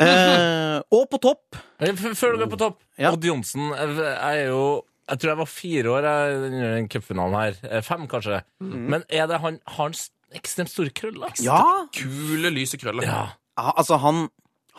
Eh, 0.01 0.77
og 0.95 1.09
på 1.11 1.19
topp 1.19 1.57
Eh, 1.81 1.91
Før 2.15 2.31
du 2.37 2.43
går 2.45 2.49
på 2.53 2.59
topp, 2.61 2.77
Ja. 2.97 3.11
Odd 3.11 3.25
Johnsen 3.27 3.73
jeg 3.75 3.97
er 3.97 4.45
jo 4.47 4.85
Jeg 5.09 5.19
tror 5.19 5.31
jeg 5.33 5.37
var 5.41 5.49
fire 5.51 5.91
år 5.91 6.05
under 6.45 6.75
den 6.77 6.87
cupfinalen 6.87 7.35
her. 7.35 7.57
Eh, 7.67 7.81
Fem, 7.83 8.05
kanskje. 8.07 8.43
Men 8.61 9.03
er 9.09 9.27
det 9.27 9.41
han 9.41 9.59
har 9.67 9.89
han 9.89 9.93
ekstremt 10.33 10.71
store 10.71 10.93
krøller? 10.95 11.33
Ja! 11.43 11.85
Kule, 11.91 12.47
lyse 12.55 12.77
krøller. 12.79 13.03
Ja. 13.03 13.25
Ja, 13.59 13.73
Altså, 13.75 13.97
han, 13.99 14.29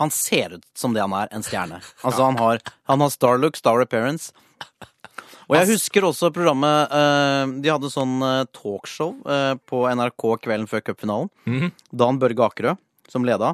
han 0.00 0.10
ser 0.10 0.56
ut 0.56 0.64
som 0.78 0.94
det 0.94 1.02
han 1.04 1.14
er, 1.16 1.28
en 1.32 1.44
stjerne. 1.44 1.82
Altså, 2.06 2.24
han 2.24 2.38
har, 2.40 2.62
han 2.88 3.04
har 3.04 3.12
star 3.12 3.38
look, 3.38 3.58
star 3.58 3.82
appearance. 3.84 4.32
Og 5.50 5.58
jeg 5.58 5.68
husker 5.74 6.06
også 6.06 6.30
programmet 6.32 6.92
eh, 6.94 7.50
De 7.60 7.70
hadde 7.72 7.90
sånn 7.92 8.14
eh, 8.24 8.44
talkshow 8.54 9.10
eh, 9.28 9.52
på 9.68 9.82
NRK 9.90 10.24
kvelden 10.46 10.70
før 10.70 10.84
cupfinalen. 10.86 11.28
Mhm. 11.48 11.72
Dan 11.90 12.20
Børge 12.22 12.46
Akerø 12.46 12.76
som 13.10 13.26
leda. 13.26 13.52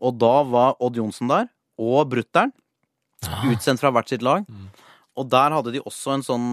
Og 0.00 0.16
da 0.16 0.32
var 0.48 0.76
Odd 0.80 0.96
Johnsen 0.96 1.28
der, 1.28 1.50
og 1.80 2.08
brutter'n. 2.12 2.52
Utsendt 3.50 3.82
fra 3.82 3.90
hvert 3.92 4.08
sitt 4.08 4.24
lag. 4.24 4.46
Og 5.16 5.28
der 5.32 5.52
hadde 5.56 5.72
de 5.74 5.80
også 5.80 6.12
en 6.14 6.24
sånn 6.24 6.46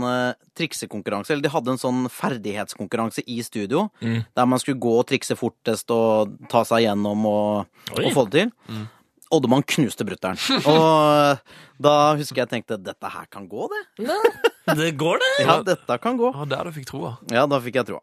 triksekonkurranse. 0.55 1.31
Eller 1.31 1.43
de 1.45 1.51
hadde 1.51 1.73
en 1.73 1.79
sånn 1.79 2.05
ferdighetskonkurranse 2.11 3.23
i 3.27 3.37
studio. 3.43 3.85
Der 3.99 4.47
man 4.47 4.59
skulle 4.63 4.79
gå 4.83 4.93
og 4.95 5.05
trikse 5.11 5.35
fortest 5.39 5.91
og 5.91 6.33
ta 6.51 6.63
seg 6.67 6.85
gjennom 6.85 7.27
og, 7.29 7.81
og 7.95 8.09
få 8.15 8.25
det 8.31 8.45
til. 8.47 8.85
Oddemann 9.33 9.65
knuste 9.65 10.05
brutter'n. 10.07 10.39
Og 10.73 11.83
da 11.83 11.93
husker 12.19 12.43
jeg 12.43 12.51
tenkte 12.51 12.77
dette 12.81 13.11
her 13.15 13.27
kan 13.33 13.47
gå, 13.49 13.67
det. 13.73 13.83
Det 14.79 14.93
går, 14.95 15.19
det. 15.19 15.31
Ja, 15.43 15.57
dette 15.67 15.97
kan 15.99 16.15
gå. 16.15 16.29
Ja, 16.31 16.45
der 16.47 16.69
du 16.69 16.75
fikk 16.77 16.85
troa. 16.87 17.17
Ja, 17.33 17.43
da 17.51 17.57
fikk 17.59 17.81
jeg 17.81 17.89
troa. 17.89 17.99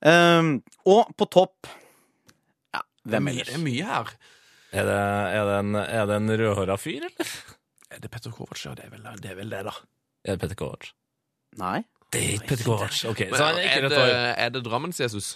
Um, 0.00 0.52
og 0.88 1.10
på 1.18 1.26
topp 1.28 1.66
Ja, 2.72 2.80
hvem 3.10 3.26
Det 3.34 3.50
er 3.52 3.60
mye 3.60 3.88
her. 3.88 4.12
Er 4.70 4.86
det, 4.86 5.00
er 5.34 5.48
det 5.48 5.56
en, 5.58 5.74
er 5.82 6.06
det 6.08 6.16
en 6.20 6.30
rødhåra 6.30 6.76
fyr, 6.78 7.08
eller? 7.10 7.32
Er 7.90 8.00
det 8.04 8.10
Petter 8.14 8.30
Kovac? 8.30 8.62
Ja, 8.64 8.76
det 8.78 8.86
er 8.86 8.92
vel 8.94 9.02
det, 9.02 9.32
er 9.32 9.36
vel 9.40 9.50
det 9.50 9.64
da. 9.66 9.74
Er 10.22 10.36
det 10.36 10.44
Petter 10.44 10.60
Kovac? 10.62 10.92
Nei. 11.58 11.80
Det 12.14 12.22
er 12.22 12.36
ikke 12.36 12.52
Petter 12.52 12.68
Kovac. 12.70 13.00
Okay, 13.10 13.28
så 13.34 13.48
han 13.50 13.58
er 13.58 13.66
ikke 13.66 13.82
rødt 13.88 13.96
det, 13.96 14.04
hår. 14.06 14.14
er 14.46 14.54
det 14.54 14.62
Drammens-Jesus? 14.68 15.32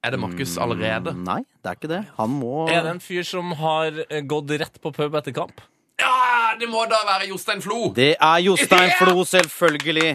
Er 0.00 0.14
det 0.14 0.20
Markus 0.20 0.54
allerede? 0.56 1.12
Mm, 1.12 1.24
Nei, 1.26 1.42
det 1.60 1.68
er 1.68 1.76
ikke 1.76 1.90
det. 1.90 2.00
Han 2.16 2.32
må 2.32 2.64
Er 2.72 2.86
det 2.86 2.94
en 2.94 3.02
fyr 3.04 3.24
som 3.26 3.52
har 3.60 3.98
eh, 4.06 4.22
gått 4.24 4.52
rett 4.62 4.78
på 4.80 4.92
pub 4.96 5.16
etter 5.20 5.34
kamp? 5.36 5.60
Ja, 6.00 6.54
det 6.56 6.70
må 6.72 6.86
da 6.88 7.02
være 7.04 7.28
Jostein 7.28 7.60
Flo! 7.60 7.90
Det 7.96 8.14
er 8.16 8.38
Jostein 8.46 8.94
Flo, 9.00 9.26
selvfølgelig. 9.28 10.14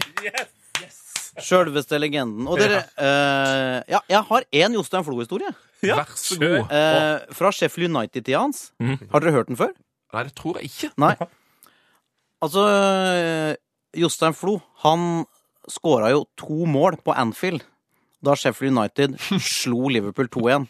Sjølveste 1.38 2.00
legenden. 2.02 2.48
Og 2.50 2.58
dere 2.58 2.80
uh, 2.98 3.78
Ja, 3.92 4.00
jeg 4.10 4.24
har 4.32 4.48
én 4.64 4.74
Jostein 4.74 5.06
Flo-historie. 5.06 5.52
Vær 5.84 6.10
så 6.18 6.40
god. 6.40 6.58
Uh, 6.66 7.36
fra 7.38 7.52
Sheffield 7.54 7.92
United-tida 7.92 8.42
hans. 8.42 8.72
Mm. 8.82 8.98
Har 9.12 9.22
dere 9.22 9.36
hørt 9.38 9.52
den 9.52 9.60
før? 9.60 9.70
Nei, 10.16 10.26
det 10.26 10.34
tror 10.34 10.58
jeg 10.58 10.72
ikke. 10.72 10.90
Nei. 10.98 11.12
Altså, 12.42 12.66
Jostein 13.94 14.34
Flo, 14.34 14.58
han 14.82 15.22
skåra 15.70 16.10
jo 16.10 16.26
to 16.40 16.66
mål 16.66 16.98
på 17.06 17.14
Anfield 17.14 17.62
da 18.24 18.34
Sheffield 18.38 18.76
United 18.76 19.16
slo 19.60 19.88
Liverpool 19.92 20.28
2-1. 20.32 20.68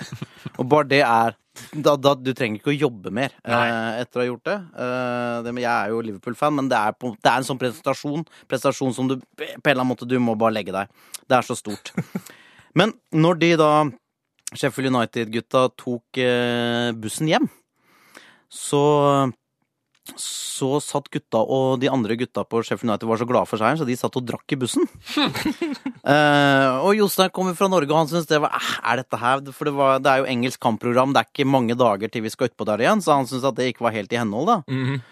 Og 0.56 0.68
bare 0.70 0.88
det 0.90 1.02
er 1.06 1.36
da, 1.72 1.94
da, 1.96 2.12
Du 2.20 2.32
trenger 2.36 2.60
ikke 2.60 2.72
å 2.74 2.76
jobbe 2.76 3.10
mer 3.14 3.32
eh, 3.40 4.00
etter 4.02 4.20
å 4.20 4.22
ha 4.22 4.26
gjort 4.28 4.48
det. 4.48 4.56
Eh, 4.84 5.36
det 5.46 5.54
jeg 5.62 5.70
er 5.72 5.92
jo 5.92 6.02
Liverpool-fan, 6.04 6.56
men 6.58 6.68
det 6.72 6.76
er, 6.76 6.96
på, 7.00 7.14
det 7.16 7.30
er 7.30 7.40
en 7.40 7.46
sånn 7.48 7.60
prestasjon 7.60 8.26
Prestasjon 8.50 8.92
som 8.96 9.08
du 9.08 9.16
på 9.16 9.46
en 9.46 9.54
eller 9.62 9.80
annen 9.80 9.92
måte 9.94 10.08
du 10.08 10.18
må 10.20 10.36
bare 10.38 10.58
legge 10.58 10.74
deg. 10.76 10.92
Det 11.24 11.38
er 11.38 11.46
så 11.46 11.56
stort. 11.58 11.94
Men 12.76 12.92
når 13.14 13.40
de 13.40 13.50
da, 13.60 13.70
Sheffield 14.52 14.92
United-gutta, 14.92 15.64
tok 15.80 16.20
eh, 16.20 16.92
bussen 17.00 17.30
hjem, 17.32 17.48
så 18.52 18.82
så 20.16 20.78
satt 20.80 21.08
gutta 21.10 21.40
og 21.42 21.80
de 21.82 21.88
andre 21.90 22.14
gutta 22.16 22.44
på 22.46 22.62
Sheffield 22.64 22.90
United 22.92 23.08
var 23.10 23.18
så 23.20 23.26
glade 23.28 23.48
for 23.50 23.58
seieren, 23.60 23.78
så 23.80 23.86
de 23.88 23.96
satt 23.98 24.16
og 24.16 24.24
drakk 24.28 24.54
i 24.54 24.58
bussen. 24.60 24.86
uh, 26.06 26.78
og 26.86 26.92
Jostein 26.96 27.32
kommer 27.34 27.56
fra 27.58 27.68
Norge, 27.72 27.90
og 27.90 27.98
han 28.04 28.10
syntes 28.10 28.28
det 28.30 28.40
var 28.40 28.54
"Eh, 28.54 28.70
Er 28.92 28.96
dette 29.02 29.18
her 29.18 29.40
For 29.52 29.64
det, 29.68 29.74
var, 29.74 29.98
det 29.98 30.06
er 30.12 30.18
jo 30.22 30.30
engelsk 30.30 30.60
kampprogram, 30.62 31.12
det 31.12 31.24
er 31.24 31.28
ikke 31.32 31.48
mange 31.50 31.74
dager 31.76 32.08
til 32.12 32.22
vi 32.22 32.30
skal 32.32 32.48
utpå 32.50 32.64
der 32.68 32.78
igjen, 32.86 33.02
så 33.02 33.16
han 33.18 33.26
syntes 33.26 33.44
at 33.50 33.56
det 33.58 33.72
ikke 33.74 33.84
var 33.88 33.92
helt 33.96 34.12
i 34.12 34.16
henhold, 34.22 34.46
da. 34.46 34.62
Mhm. 34.70 35.02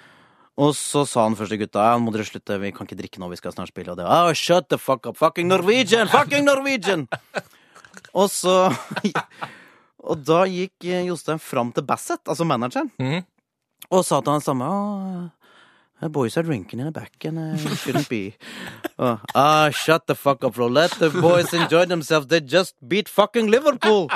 Og 0.56 0.70
så 0.78 1.02
sa 1.04 1.24
han 1.26 1.34
først 1.34 1.50
til 1.50 1.58
gutta 1.64 1.82
ja, 1.82 1.98
må 1.98 2.12
dere 2.14 2.22
slutte, 2.28 2.60
vi 2.62 2.70
kan 2.70 2.86
ikke 2.86 2.96
drikke 3.00 3.18
nå, 3.18 3.26
vi 3.32 3.36
skal 3.40 3.50
snart 3.52 3.72
spille. 3.72 3.90
Og 3.90 3.96
det 3.98 4.04
var 4.06 4.28
oh, 4.28 4.32
shut 4.38 4.68
the 4.70 4.78
fuck 4.78 5.04
up, 5.10 5.16
fucking 5.18 5.48
Norwegian, 5.50 6.06
fucking 6.06 6.44
Norwegian! 6.46 7.08
og 8.14 8.30
så 8.30 8.70
Og 10.04 10.20
da 10.20 10.42
gikk 10.44 10.84
Jostein 10.84 11.38
fram 11.40 11.70
til 11.72 11.82
Bassett, 11.88 12.20
altså 12.28 12.44
manageren, 12.46 12.90
Mhm. 13.00 13.24
Og 13.90 14.04
sa 14.04 14.20
til 14.20 14.32
han 14.32 14.44
samme 14.44 14.68
oh, 14.68 15.24
The 16.00 16.10
boys 16.10 16.36
are 16.36 16.42
drinking 16.42 16.80
in 16.80 16.86
the 16.86 16.92
back 16.92 17.24
and 17.24 17.38
uh, 17.38 17.54
it 17.54 17.78
shouldn't 17.78 18.08
be. 18.08 18.34
Ah, 19.34 19.70
shut 19.70 20.06
the 20.06 20.14
fuck 20.14 20.44
up, 20.44 20.54
bro. 20.54 20.66
Let 20.66 20.90
the 20.98 21.08
boys 21.10 21.52
enjoy 21.52 21.86
themselves. 21.86 22.26
They 22.28 22.40
just 22.40 22.74
beat 22.86 23.08
fucking 23.08 23.50
Liverpool! 23.50 24.10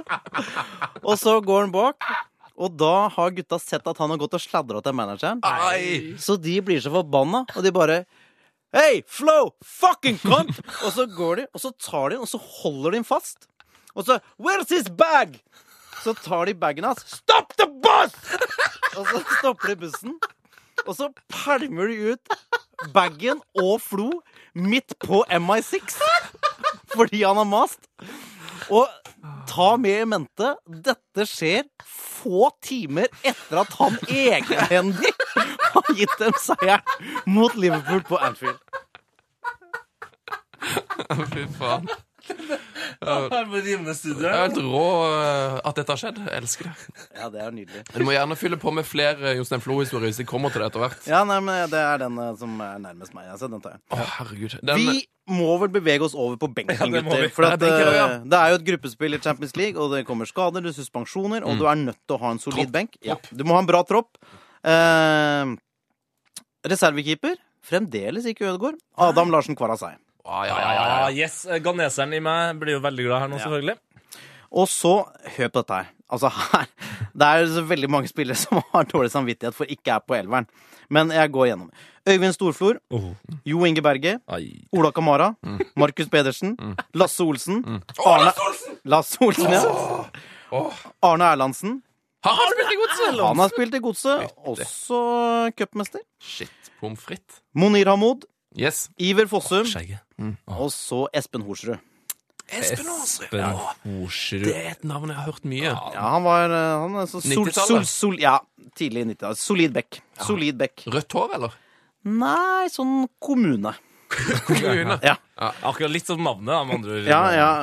og 1.08 1.18
så 1.18 1.40
går 1.40 1.60
han 1.60 1.72
bak, 1.72 2.04
og 2.54 2.76
da 2.78 3.08
har 3.08 3.32
gutta 3.34 3.58
sett 3.58 3.86
at 3.88 3.98
han 3.98 4.12
har 4.12 4.20
gått 4.20 4.36
og 4.36 4.42
sladra 4.44 4.82
til 4.84 4.94
manageren. 4.94 5.40
Ai. 5.42 6.14
Så 6.20 6.36
de 6.36 6.58
blir 6.62 6.82
så 6.84 6.92
forbanna, 6.92 7.46
og 7.56 7.64
de 7.64 7.72
bare 7.74 8.04
Hey, 8.70 9.02
Flo! 9.08 9.56
Fucking 9.64 10.20
cunt! 10.22 10.60
Og 10.84 10.92
så 10.94 11.08
går 11.10 11.40
de, 11.40 11.48
og 11.54 11.64
så 11.64 11.72
tar 11.80 12.10
de 12.10 12.18
den, 12.18 12.22
og 12.22 12.30
så 12.30 12.38
holder 12.60 12.92
de 12.92 13.00
den 13.00 13.08
fast. 13.08 13.48
Og 13.96 14.06
så 14.06 14.20
Where's 14.38 14.70
his 14.70 14.86
bag? 14.86 15.40
Så 16.04 16.14
tar 16.16 16.46
de 16.48 16.54
bagen 16.56 16.86
hans. 16.88 17.04
Stop 17.06 17.54
the 17.58 17.66
bus! 17.68 18.14
Og 18.96 19.06
så 19.06 19.22
stopper 19.38 19.74
de 19.74 19.76
bussen. 19.84 20.16
Og 20.86 20.96
så 20.96 21.10
pælmer 21.28 21.90
de 21.90 22.12
ut 22.12 22.38
bagen 22.94 23.40
og 23.60 23.80
Flo 23.84 24.10
midt 24.54 24.94
på 25.04 25.24
MI6 25.28 26.00
fordi 26.94 27.22
han 27.22 27.36
har 27.36 27.44
mast. 27.44 27.86
Og 28.70 28.88
ta 29.48 29.76
med 29.76 30.02
i 30.02 30.08
mente 30.08 30.54
dette 30.66 31.26
skjer 31.28 31.64
få 31.86 32.50
timer 32.64 33.08
etter 33.26 33.62
at 33.62 33.76
han 33.78 33.96
egenhendig 34.08 35.12
har 35.74 35.94
gitt 35.96 36.16
dem 36.20 36.36
seieren 36.40 37.24
mot 37.26 37.54
Liverpool 37.54 38.02
på 38.08 38.20
Anfield. 38.20 38.58
Fy 41.32 41.46
faen. 41.58 41.88
Her 43.00 43.46
på 43.48 43.60
Rimene 43.64 43.94
studio. 43.96 44.18
Det 44.22 44.30
er 44.30 44.40
helt 44.42 44.58
rå 44.64 44.82
eh, 45.08 45.54
at 45.70 45.78
dette 45.78 45.94
har 45.94 46.00
skjedd. 46.00 46.18
Jeg 46.26 46.42
elsker 46.42 46.68
det. 46.68 47.04
Ja, 47.16 47.28
det 47.32 47.40
er 47.44 47.54
nydelig. 47.54 47.84
Du 47.94 48.02
må 48.04 48.12
gjerne 48.14 48.36
fylle 48.40 48.58
på 48.60 48.72
med 48.76 48.84
flere 48.88 49.32
Jostein 49.38 49.62
Flo-historier 49.64 50.10
hvis 50.10 50.20
de 50.20 50.26
kommer 50.28 50.52
til 50.52 50.62
det 50.64 50.68
etter 50.72 50.82
hvert. 50.84 51.06
Ja, 51.08 51.22
nei, 51.28 51.38
men 51.46 51.70
det 51.72 51.80
er 51.80 52.02
den 52.02 52.18
eh, 52.20 52.34
som 52.40 52.58
er 52.66 52.82
nærmest 52.82 53.16
meg. 53.16 53.30
Altså, 53.32 53.48
den 53.52 53.62
tar 53.64 53.76
jeg. 53.78 53.82
Å, 53.96 54.00
herregud. 54.18 54.58
Den, 54.72 54.82
Vi 54.82 54.98
må 55.30 55.54
vel 55.62 55.70
bevege 55.72 56.02
oss 56.08 56.16
over 56.18 56.36
på 56.42 56.48
benken, 56.56 56.76
det 56.80 57.04
må 57.06 57.12
gutter. 57.12 57.24
vi. 57.28 57.32
For 57.36 57.46
Det 57.46 57.50
er 57.50 57.56
at, 57.56 57.64
benker, 57.64 57.92
ja. 57.94 58.06
eh, 58.18 58.28
det 58.34 58.40
er 58.42 58.52
jo 58.54 58.60
et 58.60 58.68
gruppespill 58.72 59.16
i 59.16 59.22
Champions 59.22 59.56
League, 59.60 59.78
og 59.80 59.94
det 59.94 60.04
kommer 60.08 60.28
skader, 60.28 60.64
det 60.66 60.72
er 60.74 60.78
suspensjoner, 60.82 61.46
og 61.46 61.60
du 61.60 61.66
er 61.70 61.78
nødt 61.80 62.00
til 62.04 62.18
å 62.18 62.22
ha 62.24 62.34
en 62.34 62.42
solid 62.42 62.64
Tropp, 62.66 62.74
benk. 62.76 62.98
Ja, 63.06 63.16
du 63.30 63.44
må 63.46 63.54
ha 63.56 63.62
en 63.64 63.70
bra 63.70 63.84
tropp. 63.88 64.18
Eh, 64.66 65.54
reservekeeper 66.68 67.38
fremdeles 67.64 68.26
ikke 68.28 68.48
Ødegaard. 68.50 68.80
Adam 69.00 69.30
Larsen 69.32 69.56
Kvarasei. 69.56 69.94
Ah, 70.24 70.44
ja, 70.46 70.56
ja, 70.58 70.72
ja, 70.72 70.82
ja. 70.84 70.98
Ah, 71.06 71.10
yes, 71.10 71.46
Ganeseren 71.64 72.12
i 72.14 72.20
meg 72.20 72.58
blir 72.60 72.76
jo 72.78 72.80
veldig 72.84 73.06
glad 73.06 73.20
her 73.24 73.28
nå, 73.32 73.38
Ja. 73.38 73.44
selvfølgelig. 73.44 73.76
Og 74.52 74.66
så, 74.68 74.94
hør 75.36 75.48
på 75.48 75.60
dette 75.62 75.74
her. 75.80 75.86
Altså 76.10 76.28
her 76.34 76.66
Det 77.14 77.22
er 77.26 77.62
veldig 77.70 77.88
mange 77.90 78.08
spillere 78.10 78.34
som 78.36 78.58
har 78.72 78.84
dårlig 78.90 79.10
samvittighet 79.12 79.54
for 79.54 79.64
ikke 79.70 79.94
er 79.94 80.00
på 80.02 80.16
elveren. 80.18 80.46
Men 80.90 81.10
jeg 81.14 81.30
går 81.30 81.46
gjennom. 81.52 81.70
Øyvind 82.08 82.32
Storflor, 82.34 82.80
Oh. 82.90 83.12
Jo 83.46 83.64
Inge 83.64 83.82
Berge, 83.82 84.16
Ai. 84.28 84.64
Ola 84.72 84.90
Kamara, 84.90 85.34
Markus 85.76 86.08
Pedersen, 86.08 86.56
Lasse 86.94 87.20
Olsen 87.22 87.60
Arne, 88.04 88.32
Lasse 88.84 89.18
Olsen, 89.22 89.52
ja. 89.52 89.62
Arne 91.02 91.24
Erlandsen. 91.30 91.82
Han 92.24 92.34
Har 92.36 92.50
spilt 92.52 92.72
i 92.72 92.76
godset? 92.80 93.20
Han 93.24 93.38
har 93.38 93.48
spilt 93.48 93.74
i 93.74 93.78
Godset, 93.80 94.32
også 94.44 95.52
cupmester. 95.56 96.00
Shit. 96.20 96.50
Pommes 96.80 97.00
frites. 97.00 97.38
Monir 97.54 97.86
Hamoud, 97.88 98.26
Yes. 98.58 98.88
Iver 98.98 99.28
Fossum, 99.30 99.64
Skjegget. 99.68 100.00
og 100.50 100.70
så 100.74 101.04
Espen 101.14 101.44
Horsrud. 101.46 101.78
Espen 102.50 102.88
Ja, 103.38 103.52
Horsrud. 103.84 104.42
det 104.48 104.56
er 104.58 104.70
et 104.72 104.82
navn 104.84 105.12
jeg 105.12 105.16
har 105.20 105.28
hørt 105.30 105.44
mye. 105.46 105.70
Ja, 105.70 106.06
han 106.16 106.24
var 106.26 106.50
eh, 106.50 106.80
han 106.82 106.96
er 106.98 107.06
så 107.06 107.20
sol, 107.22 107.44
90-tallet? 107.46 107.68
sol, 107.68 107.84
sol, 107.86 108.16
Ja, 108.20 108.40
tidlig 108.74 109.04
90-tallet. 109.12 109.38
Solid 109.38 109.72
back. 109.76 110.00
Solid 110.26 110.58
back. 110.58 110.82
Rødt 110.90 111.14
hår, 111.14 111.36
eller? 111.38 111.54
Nei, 112.10 112.66
sånn 112.74 113.06
kommune. 113.22 113.76
Kommune. 114.48 114.96
Ja, 115.06 115.14
Akkurat 115.62 115.92
litt 115.94 116.08
sånn 116.10 116.18
navnet, 116.26 116.50
med 116.66 116.74
andre 116.74 116.96
ord. 116.98 117.06
ja. 117.06 117.20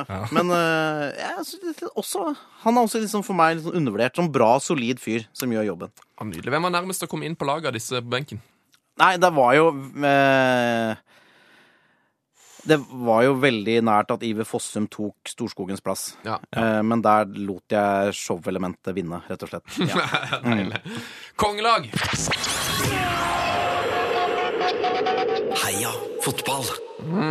ja. 0.08 0.20
Men 0.32 0.48
uh, 0.48 1.12
jeg 1.12 1.44
synes 1.44 1.82
er 1.84 1.90
også, 2.00 2.30
han 2.64 2.78
er 2.80 2.86
også 2.88 3.02
liksom 3.02 3.20
for 3.26 3.36
meg 3.36 3.58
litt 3.58 3.66
sånn 3.68 3.76
undervurdert. 3.82 4.16
Sånn 4.16 4.30
bra, 4.32 4.54
solid 4.64 5.02
fyr 5.02 5.26
som 5.36 5.52
gjør 5.52 5.68
jobben. 5.74 5.92
Ja, 6.16 6.24
Nydelig. 6.30 6.54
Hvem 6.54 6.64
var 6.70 6.72
nærmest 6.78 7.04
å 7.04 7.10
komme 7.12 7.28
inn 7.28 7.36
på 7.36 7.44
laget 7.46 7.68
av 7.68 7.76
disse 7.76 8.00
på 8.00 8.08
benken? 8.16 8.40
Nei, 8.98 9.12
det 9.22 9.30
var 9.34 9.52
jo 9.54 9.68
eh, 10.02 10.96
Det 12.68 12.78
var 13.06 13.22
jo 13.26 13.36
veldig 13.42 13.76
nært 13.86 14.10
at 14.14 14.24
Iver 14.26 14.48
Fossum 14.48 14.88
tok 14.90 15.30
Storskogens 15.30 15.84
plass. 15.84 16.10
Ja. 16.26 16.40
Eh, 16.50 16.80
men 16.82 17.04
der 17.04 17.30
lot 17.38 17.72
jeg 17.72 18.16
showelementet 18.18 18.96
vinne, 18.98 19.22
rett 19.30 19.46
og 19.46 19.54
slett. 19.54 19.78
Ja. 19.88 20.42
Mm. 20.42 20.74
Kongelag! 21.38 21.88
Heia 25.58 25.94
fotball. 26.24 26.68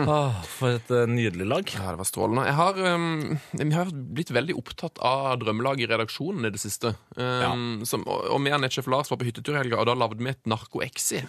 Ah, 0.08 0.40
for 0.48 0.78
et 0.78 0.90
uh, 0.94 1.04
nydelig 1.10 1.48
lag. 1.48 1.72
Ja, 1.76 1.92
det 1.92 2.00
var 2.00 2.08
strålende. 2.08 2.46
Jeg 2.48 2.56
har, 2.58 2.80
um, 2.96 3.38
vi 3.52 3.68
har 3.76 3.92
blitt 3.92 4.32
veldig 4.34 4.56
opptatt 4.58 5.00
av 5.04 5.38
drømmelag 5.42 5.84
i 5.84 5.90
redaksjonen 5.90 6.48
i 6.48 6.52
det 6.54 6.62
siste. 6.62 6.96
Um, 7.16 7.84
som, 7.88 8.06
og 8.08 8.30
og 8.32 8.42
med 8.44 8.56
og 8.58 8.64
nettsjef 8.64 8.90
Lars 8.92 9.12
var 9.12 9.20
på 9.22 9.28
hyttetur 9.28 9.56
i 9.56 9.62
helga, 9.62 9.82
og 9.82 9.90
da 9.90 9.98
lagde 9.98 10.20
vi 10.22 10.32
et 10.32 10.50
narko-exi. 10.50 11.24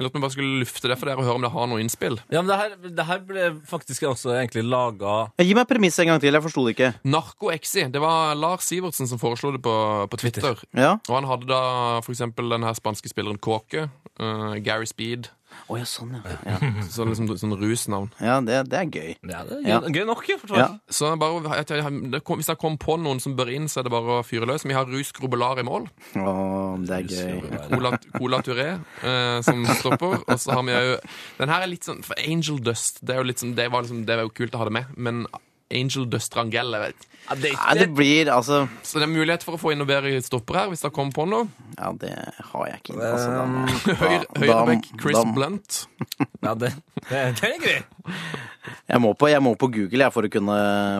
Jeg 0.00 0.06
lurte 0.06 0.14
på 0.14 0.20
om 0.22 0.24
bare 0.24 0.32
skulle 0.32 0.60
lufte 0.62 0.88
det 0.88 0.96
for 0.96 1.10
dere 1.10 1.20
og 1.20 1.26
høre 1.28 1.36
om 1.36 1.44
det 1.44 1.52
har 1.52 1.66
noe 1.68 1.82
innspill. 1.82 2.14
Ja, 2.32 2.40
men 2.40 2.48
det 2.48 2.56
her, 2.56 2.76
det 2.96 3.04
her 3.04 3.18
ble 3.28 3.48
faktisk 3.68 4.06
også 4.08 4.32
egentlig 4.38 4.64
laga 4.64 5.16
Gi 5.36 5.52
meg 5.56 5.68
premisset 5.68 6.06
en 6.06 6.14
gang 6.14 6.22
til, 6.22 6.32
jeg 6.32 6.44
forsto 6.46 6.64
det 6.64 6.72
ikke. 6.72 6.90
Narko-exi. 7.04 7.84
Det 7.92 8.00
var 8.00 8.32
Lars 8.40 8.64
Sivertsen 8.64 9.10
som 9.10 9.20
foreslo 9.20 9.52
det 9.52 9.60
på, 9.64 9.76
på 10.08 10.20
Twitter. 10.22 10.64
Ja? 10.72 10.94
Og 11.04 11.18
han 11.18 11.28
hadde 11.28 11.50
da 11.52 11.60
for 12.00 12.14
eksempel 12.16 12.48
den 12.48 12.64
her 12.64 12.76
spanske 12.78 13.12
spilleren 13.12 13.40
Kåke. 13.40 13.90
uh, 14.20 14.56
Gary 14.64 14.88
Speed. 14.88 15.28
Å 15.70 15.76
ja, 15.78 15.84
sånn, 15.86 16.12
ja. 16.16 16.34
Ja, 16.46 16.56
Så 16.90 17.04
liksom 17.06 17.28
sånn 17.38 17.54
rusnavn. 17.60 18.08
ja 18.20 18.40
det, 18.42 18.56
det 18.70 18.78
er 18.80 18.88
gøy. 18.90 19.10
Ja, 19.30 19.42
det 19.46 19.58
er 19.60 19.68
Ja. 19.68 19.80
gøy, 19.80 19.92
gøy 20.00 20.06
nok, 20.08 20.24
ja, 20.28 20.36
for 20.42 20.56
Ja. 20.58 20.68
Så 20.90 21.12
bare, 21.20 21.56
jeg, 21.60 21.66
jeg, 21.78 22.10
det 22.10 22.22
kom, 22.24 22.38
Hvis 22.40 22.48
jeg 22.50 22.58
kom 22.58 22.78
på 22.78 22.96
noen 22.98 23.20
som 23.22 23.36
bør 23.38 23.52
inn, 23.54 23.68
så 23.70 23.80
er 23.80 23.86
det 23.86 23.92
bare 23.94 24.18
å 24.20 24.24
fyre 24.26 24.46
løs. 24.50 24.64
Vi 24.66 24.74
har 24.74 24.86
Rus 24.90 25.12
Grobelar 25.12 25.58
i 25.62 25.66
mål. 25.66 25.86
Å, 26.16 26.34
det 26.86 26.96
er 26.98 27.04
gøy. 27.10 27.60
Cola, 27.70 27.92
Cola 28.18 28.42
Touré 28.42 28.68
eh, 29.04 29.40
som 29.46 29.62
stopper. 29.78 30.18
Og 30.26 30.38
så 30.40 30.52
har 30.56 30.62
vi 30.66 30.72
jo 30.74 30.96
Den 31.38 31.48
her 31.52 31.62
er 31.62 31.70
litt 31.70 31.84
sånn 31.86 32.02
For 32.06 32.18
Angel 32.20 32.58
Dust 32.64 32.98
Det, 33.04 33.14
er 33.14 33.20
jo 33.22 33.28
litt 33.30 33.38
sånn, 33.42 33.54
det, 33.58 33.68
var 33.72 33.82
liksom, 33.86 34.04
det 34.08 34.16
var 34.18 34.26
jo 34.26 34.34
kult 34.34 34.54
å 34.56 34.60
ha 34.62 34.66
det 34.68 34.74
med, 34.80 34.90
men 34.96 35.22
Angel 35.70 36.06
Dust 36.10 36.34
Rangel 36.36 36.72
jeg 36.74 36.82
vet. 36.82 37.06
Ja, 37.30 37.34
det 37.38 37.50
Nei, 37.54 37.74
det 37.78 37.86
blir 37.94 38.30
altså 38.32 38.62
Så 38.82 38.98
det 38.98 39.04
er 39.06 39.10
mulighet 39.12 39.44
for 39.46 39.54
å 39.54 39.60
få 39.60 39.70
inn 39.70 39.78
noe 39.78 39.86
bedre 39.86 40.16
stopper 40.24 40.56
her, 40.56 40.70
hvis 40.72 40.80
det 40.82 40.90
kommer 40.96 41.12
på 41.14 41.26
noe. 41.30 41.46
Ja, 41.76 41.92
det 42.00 42.10
har 42.50 42.64
jeg 42.70 42.80
ikke. 42.80 42.96
Altså, 42.96 43.28
da, 43.36 43.44
Høyre, 44.02 44.24
Høyrebekk 44.40 44.88
Chris 45.02 45.18
da- 45.20 45.34
Blunt. 45.36 45.80
Ja, 46.46 46.54
det, 46.56 46.72
det, 47.10 47.20
det 47.38 47.50
er 47.52 47.62
gøy. 47.62 48.14
Jeg 48.90 49.00
må 49.04 49.12
på, 49.14 49.28
jeg 49.30 49.42
må 49.44 49.52
på 49.60 49.68
Google 49.72 50.02
jeg, 50.06 50.12
for, 50.14 50.26
å 50.26 50.32
kunne, 50.32 50.56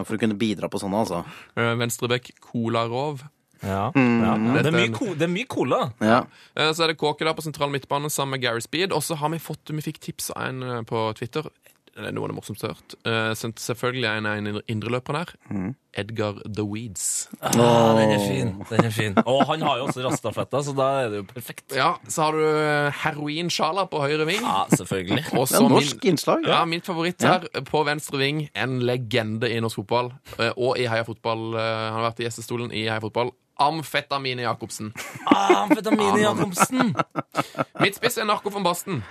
for 0.07 0.15
å 0.17 0.21
kunne 0.21 0.37
bidra 0.39 0.69
på 0.71 0.79
sånne, 0.81 1.01
altså. 1.03 1.23
Eh, 1.57 1.73
Venstrebekk 1.81 2.31
Colarov. 2.45 3.23
Ja, 3.61 3.89
ja. 3.93 4.35
Det, 4.61 4.71
er 4.73 4.93
ko- 4.95 5.11
det 5.17 5.27
er 5.27 5.29
mye 5.33 5.45
cola. 5.49 5.81
Ja. 6.01 6.21
Eh, 6.57 6.71
Så 6.73 6.85
er 6.85 6.93
det 6.93 6.97
Kåke 7.01 7.25
der 7.27 7.35
på 7.37 7.43
sentral 7.45 7.69
midtbane 7.73 8.09
sammen 8.09 8.37
med 8.37 8.41
Gary 8.45 8.61
Speed. 8.65 8.93
Og 8.95 9.03
så 9.05 9.17
har 9.21 9.29
vi 9.33 9.37
fått, 9.41 9.69
vi 9.69 9.83
fikk 9.85 9.99
tips 10.01 10.31
av 10.33 10.47
en 10.47 10.63
eh, 10.65 10.79
på 10.89 11.03
Twitter. 11.19 11.49
Det 11.91 12.07
er 12.07 12.13
noe 12.15 12.23
av 12.23 12.31
det 12.31 12.35
morsomste 12.37 12.67
jeg 12.67 12.71
har 12.71 12.79
hørt. 12.79 12.93
Uh, 13.03 13.51
selvfølgelig 13.59 14.07
en 14.17 14.25
av 14.25 14.37
en 14.39 14.61
indreløperen 14.71 15.27
Mm. 15.51 15.75
Edgar 15.93 16.37
The 16.47 16.63
Weeds. 16.63 17.27
Ah, 17.43 17.97
den 17.97 18.11
er 18.15 18.21
fin. 18.23 18.51
Den 18.69 18.85
er 18.87 18.93
fin. 18.95 19.17
Og 19.27 19.41
han 19.49 19.59
har 19.61 19.77
jo 19.81 19.89
også 19.89 20.05
rastafletta, 20.05 20.61
så 20.63 20.71
da 20.77 20.85
er 21.01 21.09
det 21.11 21.17
jo 21.19 21.25
perfekt. 21.27 21.75
Ja, 21.75 21.89
så 22.07 22.29
har 22.29 22.31
du 22.31 22.45
eh, 22.47 23.01
Heroin 23.03 23.49
Sjala 23.51 23.83
på 23.91 23.99
høyre 23.99 24.23
ving. 24.29 24.39
Ja, 24.39 24.61
selvfølgelig. 24.71 25.25
Og 25.35 25.49
Det 25.51 25.59
er 25.59 25.67
norsk 25.67 25.99
min, 25.99 26.13
innslag. 26.13 26.47
ja, 26.47 26.61
Ja. 26.61 26.65
min 26.65 26.79
favoritt 26.81 27.21
her 27.27 27.43
på 27.67 27.83
venstre 27.85 28.17
ving. 28.23 28.45
En 28.55 28.79
legende 28.87 29.51
i 29.51 29.59
norsk 29.59 29.81
fotball. 29.83 30.13
eh, 30.39 30.53
Og 30.55 30.79
i 30.79 30.87
Heia 30.87 31.03
Fotball. 31.03 31.55
eh, 31.59 31.91
Han 31.91 31.99
har 31.99 32.11
vært 32.11 32.21
i 32.23 32.29
gjestestolen 32.29 32.71
i 32.71 32.85
Heia 32.87 33.01
Fotball. 33.03 33.33
Amfetamine 33.57 34.41
Jacobsen. 34.41 34.93
Ah, 35.25 35.63
Amfetamine 35.63 36.21
Jacobsen. 36.21 36.95
Midtspiss 37.79 38.17
er 38.17 38.25
Narko 38.25 38.53
von 38.53 38.63
Basten. 38.63 39.03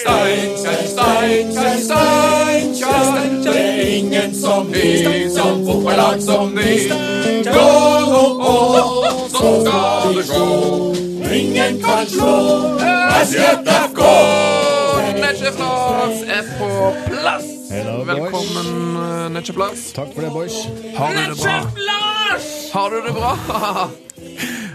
Steinkjer, 0.00 0.86
Steinkjer, 0.92 1.76
Steinkjer. 1.84 3.42
Det 3.44 3.56
er 3.56 3.86
ingen 3.96 4.34
som 4.34 4.72
vi, 4.72 5.04
som 5.30 5.66
fotballag 5.66 6.22
som 6.22 6.56
vi. 6.56 6.88
Gå 7.44 7.70
nå 8.10 8.24
på, 8.40 8.54
så 9.28 9.52
skal 9.60 10.14
det 10.16 10.26
gå. 10.32 10.94
Ingen 11.30 11.82
kan 11.82 12.06
slå 12.10 12.80
Jeg 12.80 13.26
på 16.80 16.92
plass. 17.06 17.46
Hello. 17.70 18.04
Velkommen, 18.08 18.68
eh, 18.96 19.28
Nettsjef 19.34 19.56
Lars. 19.60 19.80
Takk 19.92 20.14
for 20.14 20.24
det, 20.24 20.30
boys. 20.32 20.54
Har 20.96 21.12
du 21.12 21.20
det 21.28 21.36
bra? 21.42 21.56
Har 22.74 22.90
du 22.94 23.00
det 23.04 23.12
bra? 23.12 23.32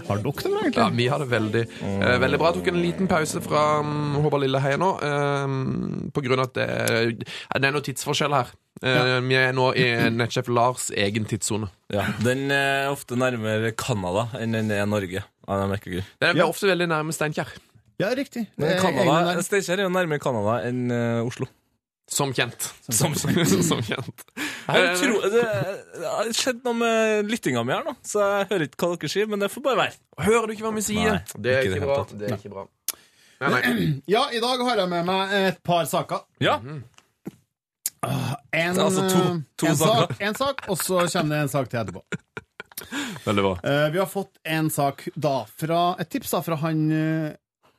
Har 0.06 0.20
dere 0.22 0.30
det 0.30 0.70
bra, 0.70 0.84
Ja, 0.84 0.88
vi 0.94 1.08
har 1.10 1.18
det 1.18 1.26
veldig 1.32 1.62
eh, 1.82 2.18
Veldig 2.22 2.38
bra. 2.38 2.52
Jeg 2.52 2.60
tok 2.60 2.68
en 2.70 2.78
liten 2.78 3.08
pause 3.10 3.40
fra 3.42 3.62
um, 3.82 4.14
Håvard 4.22 4.44
Lilleheie 4.44 4.78
nå, 4.78 4.90
eh, 5.02 5.56
på 6.14 6.22
grunn 6.22 6.44
av 6.44 6.46
at 6.46 6.54
det, 6.60 7.26
det 7.26 7.66
er 7.66 7.74
noe 7.74 7.82
tidsforskjell 7.88 8.36
her. 8.36 8.52
Eh, 8.86 9.16
Vi 9.26 9.38
er 9.40 9.50
nå 9.56 9.72
i 9.74 9.88
nettsjef 10.14 10.52
Lars 10.52 10.92
egen 10.94 11.26
tidssone. 11.26 11.72
Ja, 11.90 12.06
Den 12.22 12.46
er 12.54 12.92
ofte 12.92 13.18
nærmere 13.18 13.74
Canada 13.74 14.28
enn 14.38 14.54
den 14.54 14.70
er 14.70 14.86
Norge. 14.86 15.24
Ja. 15.26 15.58
Den 15.66 15.74
er 16.30 16.38
Ja. 16.38 16.46
ofte 16.46 16.70
veldig 16.70 16.86
nærme 16.94 17.16
Steinkjer. 17.16 17.50
Ja, 17.98 18.14
riktig. 18.14 18.46
Er. 18.62 19.42
Steinkjer 19.42 19.80
er 19.80 19.88
jo 19.88 19.94
nærmere 19.96 20.22
Canada 20.22 20.60
enn 20.68 20.86
eh, 20.94 21.24
Oslo. 21.26 21.50
Som 22.08 22.30
kjent. 22.36 22.68
Som 22.94 23.14
Som 23.68 23.80
kjent. 23.82 24.22
Jeg 24.70 24.92
tro, 25.00 25.20
det, 25.32 25.42
det 25.98 26.06
har 26.06 26.28
skjedd 26.38 26.60
noe 26.66 26.76
med 26.78 27.30
lyttinga 27.32 27.64
mi 27.66 27.74
her 27.74 27.82
nå, 27.86 27.96
så 28.06 28.22
jeg 28.22 28.48
hører 28.52 28.64
ikke 28.68 28.78
hva 28.86 28.98
dere 29.00 29.10
sier, 29.10 29.26
men 29.30 29.42
det 29.42 29.48
får 29.50 29.64
bare 29.64 29.80
være. 29.80 29.96
Hører 30.26 30.46
du 30.46 30.54
ikke 30.54 30.66
hva 30.68 30.74
vi 30.76 30.84
sier? 30.86 31.16
Nei, 31.18 31.42
det 31.46 31.56
er 31.56 31.66
ikke 31.70 31.82
bra. 31.82 31.98
Det 32.12 32.28
er 32.30 32.36
ikke 32.38 32.52
bra. 32.54 32.66
Nei, 33.42 33.50
nei. 33.56 33.88
Ja, 34.16 34.22
i 34.32 34.38
dag 34.44 34.62
har 34.68 34.84
jeg 34.84 34.92
med 34.94 35.08
meg 35.10 35.34
et 35.40 35.58
par 35.66 35.84
saker. 35.90 36.22
Ja, 36.42 36.60
En, 38.06 38.74
Det 38.74 38.78
er 38.78 38.84
altså 38.84 39.02
to- 39.10 39.22
eh, 39.32 39.38
to 39.58 39.66
en, 39.66 39.76
saker. 39.76 40.06
sak, 40.06 40.20
en 40.22 40.34
sak, 40.38 40.60
og 40.70 40.78
så 40.78 41.00
kommer 41.10 41.34
det 41.34 41.40
en 41.42 41.48
sak 41.50 41.68
til 41.72 41.80
etterpå. 41.80 42.02
veldig 43.24 43.42
bra. 43.42 43.54
Eh, 43.66 43.86
vi 43.90 43.98
har 43.98 44.06
fått 44.06 44.36
en 44.44 44.68
sak 44.70 45.08
da 45.16 45.32
fra 45.58 45.80
Et 45.98 46.08
tips 46.12 46.30
da 46.36 46.40
fra 46.44 46.56
han 46.60 46.84
eh, 46.92 47.32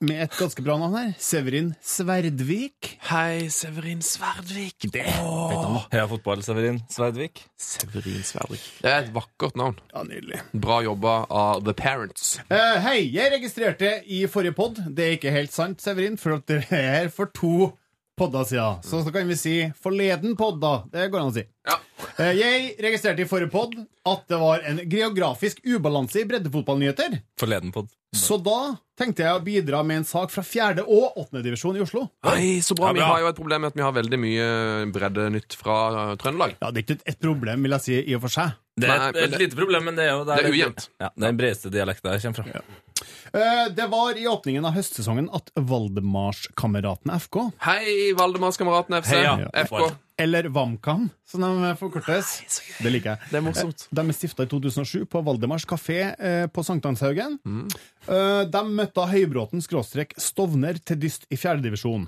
med 0.04 0.20
et 0.28 0.36
ganske 0.38 0.62
bra 0.62 0.76
navn 0.78 0.96
her. 0.98 1.14
Severin 1.22 1.72
Sverdvik. 1.84 2.92
Hei, 3.10 3.48
Severin 3.54 4.02
Sverdvik. 4.06 4.88
Det 4.94 5.02
vet 5.02 5.16
han. 5.18 5.80
Heia 5.94 6.06
fotball, 6.12 6.44
Severin 6.46 6.80
Sverdvik. 6.94 7.42
Severin 7.62 8.22
Sverdvik. 8.26 8.66
Det 8.84 8.92
er 8.92 9.06
et 9.06 9.12
vakkert 9.16 9.58
navn. 9.58 9.80
Ja, 9.94 10.06
Nydelig. 10.08 10.44
Bra 10.54 10.80
jobba 10.86 11.18
av 11.34 11.64
The 11.66 11.74
Parents. 11.78 12.38
Uh, 12.52 12.78
hei, 12.86 13.00
jeg 13.16 13.34
registrerte 13.34 13.98
i 14.06 14.24
forrige 14.32 14.56
pod 14.58 14.80
Det 14.88 15.06
er 15.06 15.18
ikke 15.18 15.34
helt 15.34 15.56
sant, 15.56 15.82
Severin, 15.84 16.20
for 16.22 16.38
at 16.38 16.48
dere 16.50 16.68
er 16.70 16.94
her 17.00 17.12
for 17.14 17.34
to 17.34 17.72
podder 18.18 18.48
siden. 18.50 18.82
Så, 18.84 19.04
så 19.06 19.14
kan 19.14 19.30
vi 19.30 19.38
si 19.38 19.56
forleden 19.84 20.36
podd, 20.40 20.60
da. 20.64 20.74
Det 20.92 21.08
går 21.14 21.22
an 21.22 21.32
å 21.32 21.36
si. 21.36 21.46
Ja. 21.68 21.78
Eh, 22.18 22.34
jeg 22.38 22.74
registrerte 22.82 23.24
i 23.24 23.30
forrige 23.30 23.52
pod 23.54 23.76
at 24.08 24.26
det 24.32 24.40
var 24.42 24.66
en 24.66 24.82
geografisk 24.90 25.62
ubalanse 25.68 26.24
i 26.24 26.28
breddefotballnyheter. 26.30 27.20
Forleden 27.40 27.74
pod. 27.76 27.92
Så 28.16 28.38
da 28.42 28.78
tenkte 28.98 29.26
jeg 29.26 29.38
å 29.38 29.42
bidra 29.44 29.82
med 29.86 30.02
en 30.02 30.08
sak 30.08 30.32
fra 30.34 30.42
fjerde 30.46 30.86
og 30.88 31.18
åttende 31.20 31.44
divisjon 31.46 31.78
i 31.78 31.84
Oslo. 31.84 32.06
Oi, 32.32 32.58
så 32.66 32.78
bra. 32.78 32.90
Ja, 32.90 32.96
Vi 32.98 33.04
har 33.06 33.20
jo 33.22 33.30
et 33.30 33.38
problem 33.38 33.66
med 33.66 33.74
at 33.74 33.78
vi 33.78 33.86
har 33.86 33.94
veldig 33.98 34.20
mye 34.24 34.48
breddenytt 34.96 35.58
fra 35.60 35.76
uh, 35.94 36.14
Trøndelag. 36.18 36.56
Ja, 36.62 36.72
Det 36.72 36.82
er 36.82 36.88
ikke 36.88 37.12
et 37.14 37.20
problem, 37.22 37.68
vil 37.68 37.78
jeg 37.78 37.86
si, 37.86 38.00
i 38.00 38.16
og 38.18 38.24
for 38.26 38.34
seg. 38.34 38.56
Det 38.78 38.88
er 38.88 39.02
Nei, 39.04 39.10
et, 39.12 39.20
men 39.20 39.36
et 39.36 39.44
lite 39.44 39.60
problem, 39.60 39.88
men 39.90 39.98
det 40.00 40.06
er 40.08 40.14
jo 40.16 40.26
der 40.26 40.42
Det 40.42 40.50
er 40.50 40.56
ujevnt. 40.56 40.88
Ja, 41.02 41.10
det 41.12 41.24
er 41.24 41.28
den 41.28 41.42
bredeste 41.44 41.74
dialekten 41.74 42.14
jeg 42.16 42.26
kommer 42.26 42.42
fra. 42.42 42.62
Eh, 42.62 42.87
det 43.78 43.88
var 43.92 44.18
i 44.18 44.26
åpningen 44.30 44.66
av 44.66 44.76
høstsesongen 44.78 45.30
at 45.36 45.52
Valdemarskameraten 45.56 47.12
FK, 47.20 47.40
Hei, 47.66 48.14
Valdemarskameraten 48.18 48.98
FC. 49.02 49.14
Heia. 49.16 49.50
FK. 49.66 49.92
eller 50.18 50.50
VAMKAM, 50.54 51.10
som 51.30 51.44
de 51.46 51.72
forkortes 51.78 52.32
Det 52.82 52.92
liker 52.92 53.14
jeg. 53.14 53.32
Det 53.32 53.40
er 53.40 53.46
morsomt. 53.46 53.88
De 53.92 54.06
er 54.06 54.18
stifta 54.18 54.48
i 54.48 54.52
2007 54.52 55.06
på 55.12 55.22
Valdemars 55.28 55.66
kafé 55.70 56.00
eh, 56.18 56.48
på 56.48 56.64
Sankthanshaugen. 56.66 57.40
Mm. 57.46 57.68
de 58.52 58.62
møtte 58.72 59.08
Høybråten 59.12 59.62
skråstrek 59.62 60.16
Stovner 60.22 60.80
til 60.80 61.00
dyst 61.02 61.28
i 61.30 61.38
fjerdedivisjon. 61.38 62.08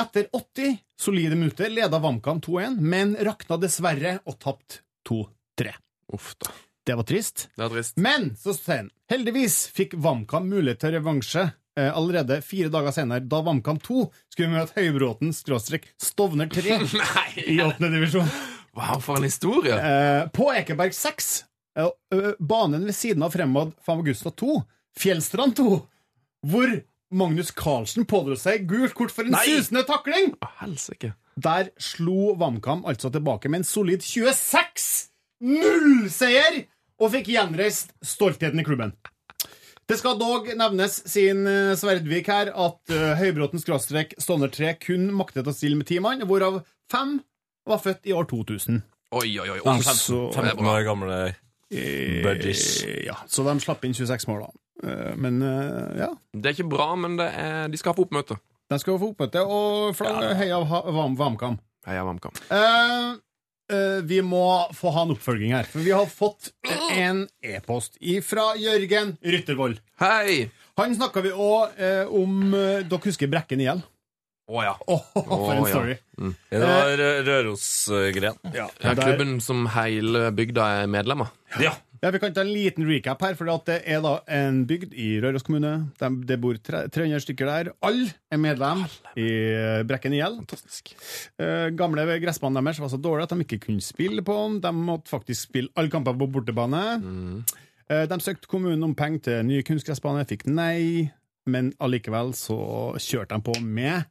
Etter 0.00 0.28
80 0.32 0.78
solide 0.96 1.36
minutter 1.36 1.68
leda 1.68 1.98
VAMKAM 2.00 2.40
2-1, 2.40 2.78
men 2.80 3.16
rakna 3.20 3.58
dessverre 3.60 4.18
og 4.24 4.38
tapte 4.40 4.80
2-3. 5.08 5.74
Uff 6.16 6.32
da. 6.40 6.52
Det 6.86 6.94
var 6.98 7.06
trist. 7.06 7.48
Det 7.56 7.62
var 7.62 7.70
trist. 7.76 7.96
Men 8.02 8.32
så 8.38 8.54
sier 8.56 8.76
han 8.82 8.90
heldigvis 9.12 9.68
fikk 9.76 9.94
VAMKAM 10.02 10.48
mulighet 10.50 10.80
til 10.82 10.94
revansje 10.96 11.44
eh, 11.78 11.90
allerede 11.94 12.40
fire 12.42 12.68
dager 12.74 12.90
senere, 12.96 13.20
da 13.28 13.38
VAMKAM 13.46 13.78
2 13.84 14.02
skulle 14.32 14.50
møte 14.54 14.74
Høybråten 14.80 15.30
skråstrek 15.36 15.86
Stovner 16.02 16.48
3 16.50 16.80
i 17.54 17.60
åttende 17.62 17.92
divisjon. 17.94 18.28
Wow, 18.74 18.98
for 19.04 19.16
en 19.20 19.28
historie. 19.28 19.76
Eh, 19.76 20.24
på 20.34 20.48
Ekeberg 20.56 20.94
6, 20.96 21.44
eh, 21.78 21.90
banen 22.40 22.86
ved 22.88 22.96
siden 22.96 23.22
av 23.26 23.30
Fremad 23.36 23.72
Famagusta 23.84 24.30
2, 24.32 24.62
Fjellstrand 24.98 25.54
2, 25.60 25.68
hvor 26.50 26.68
Magnus 27.12 27.50
Carlsen 27.52 28.06
pådro 28.08 28.34
seg 28.40 28.64
gult 28.70 28.94
kort 28.96 29.12
for 29.12 29.22
en 29.28 29.34
Nei! 29.36 29.44
susende 29.44 29.84
takling. 29.86 30.32
Helsike. 30.62 31.12
Der 31.36 31.68
slo 31.80 32.34
VAMKAM 32.40 32.82
altså 32.88 33.10
tilbake 33.12 33.48
med 33.52 33.58
en 33.62 33.68
solid 33.68 34.00
26-0-seier 35.42 36.64
og 37.02 37.10
fikk 37.10 37.32
gjenreist 37.34 37.90
stoltheten 38.06 38.62
i 38.62 38.64
klubben. 38.66 38.92
Det 39.90 39.96
skal 39.98 40.14
dog 40.20 40.46
nevnes, 40.56 41.00
siden 41.10 41.42
eh, 41.50 41.72
Sverdvik 41.76 42.28
her, 42.30 42.52
at 42.54 42.92
uh, 42.94 43.12
Høybråten 43.18 43.60
skråstrek 43.60 44.14
Stovner 44.22 44.48
3 44.54 44.76
kun 44.80 45.08
maktet 45.18 45.48
å 45.50 45.52
stille 45.52 45.76
med 45.80 45.88
ti 45.90 45.98
mann, 46.00 46.22
hvorav 46.28 46.60
fem 46.92 47.18
var 47.68 47.80
født 47.82 48.06
i 48.08 48.14
år 48.16 48.28
2000. 48.30 48.78
Oi, 49.12 49.26
oi, 49.42 49.48
oi. 49.50 49.58
Ja, 49.58 49.74
oi. 49.74 49.82
fem- 49.84 49.98
så- 49.98 50.30
15 50.32 50.64
år 50.70 50.86
gamle 50.86 51.18
buddies. 52.24 52.82
Eh, 52.86 53.02
Ja, 53.10 53.16
så 53.26 53.44
de 53.44 53.58
slapp 53.60 53.84
inn 53.84 53.94
26 53.96 54.26
mål, 54.30 54.46
da. 54.46 54.88
Eh, 54.88 55.12
Men 55.16 55.42
eh, 55.42 55.98
ja, 56.06 56.08
Det 56.32 56.46
er 56.46 56.56
ikke 56.56 56.70
bra, 56.70 56.94
men 56.96 57.16
det 57.20 57.28
er, 57.34 57.68
de 57.68 57.76
skal 57.80 57.94
få 57.94 58.06
oppmøte. 58.06 58.38
de 58.70 58.78
skal 58.78 58.98
få 58.98 59.10
oppmøte, 59.12 59.42
og 59.44 59.94
flagg 59.98 60.36
heia 60.38 60.62
Ha- 60.64 60.86
Vam 60.90 61.16
Vamkam. 61.16 61.58
Heia 61.86 62.04
VamKam. 62.06 62.32
Eh, 62.50 62.56
eh, 62.56 63.16
vi 64.08 64.18
må 64.24 64.44
få 64.76 64.92
ha 64.94 65.04
en 65.06 65.14
oppfølging 65.14 65.54
her, 65.56 65.68
for 65.68 65.84
vi 65.84 65.94
har 65.94 66.08
fått 66.10 66.50
en 66.92 67.24
e-post 67.44 67.98
fra 68.26 68.52
Jørgen 68.60 69.16
Ryttervold. 69.22 69.80
Hei! 70.02 70.50
Han 70.80 70.94
snakka 70.96 71.20
vi 71.24 71.32
òg 71.36 71.80
eh, 71.80 72.08
om 72.08 72.54
eh, 72.56 72.84
Dere 72.88 73.04
husker 73.04 73.28
Brekken 73.32 73.60
IL? 73.60 73.82
Å 74.52 74.62
ja. 74.64 74.72
Oh, 74.90 75.04
for 75.14 75.52
en 75.52 75.62
Å, 75.62 75.68
ja. 75.68 75.72
story. 75.72 75.96
Det 76.50 76.60
var 76.60 77.02
Rørosgren. 77.28 78.40
Ja, 78.56 78.66
ja 78.82 78.94
klubben 78.98 79.36
som 79.44 79.68
hele 79.76 80.30
bygda 80.34 80.66
er 80.82 80.90
medlem 80.90 81.24
av. 81.24 81.30
Ja. 81.62 81.76
Ja, 82.02 82.10
Vi 82.10 82.18
kan 82.18 82.32
ta 82.34 82.42
en 82.42 82.50
liten 82.50 82.82
recap 82.82 83.20
her, 83.22 83.36
for 83.38 83.46
det 83.46 83.76
er 83.86 84.00
da 84.02 84.16
en 84.34 84.64
bygd 84.66 84.90
i 84.98 85.20
Røros 85.22 85.44
kommune. 85.46 85.70
De, 86.00 86.08
det 86.26 86.38
bor 86.42 86.56
300 86.58 87.20
stykker 87.22 87.46
der. 87.46 87.70
Alle 87.78 88.08
er 88.26 88.40
medlem 88.42 88.82
i 89.14 89.26
Brekken 89.86 90.16
IL. 90.18 90.40
Fantastisk. 90.40 90.96
Eh, 91.38 91.68
gamle 91.78 92.02
gressbanen 92.24 92.58
deres 92.58 92.80
var 92.82 92.90
så 92.90 92.98
dårlig 92.98 93.28
at 93.28 93.36
de 93.36 93.46
ikke 93.46 93.60
kunne 93.68 93.84
spille 93.86 94.24
på 94.26 94.34
den. 94.34 94.58
De 94.64 94.72
måtte 94.74 95.14
faktisk 95.14 95.46
spille 95.46 95.70
alle 95.78 95.94
kamper 95.94 96.18
på 96.18 96.26
bortebane. 96.34 96.82
Eh, 97.86 98.02
de 98.10 98.18
søkte 98.26 98.50
kommunen 98.50 98.82
om 98.82 98.96
penger 98.98 99.22
til 99.28 99.46
ny 99.46 99.62
kunstgressbane, 99.62 100.26
fikk 100.26 100.48
nei, 100.50 101.06
men 101.46 101.70
allikevel 101.78 102.34
så 102.34 102.58
kjørte 102.98 103.38
de 103.38 103.46
på 103.46 103.54
med 103.62 104.10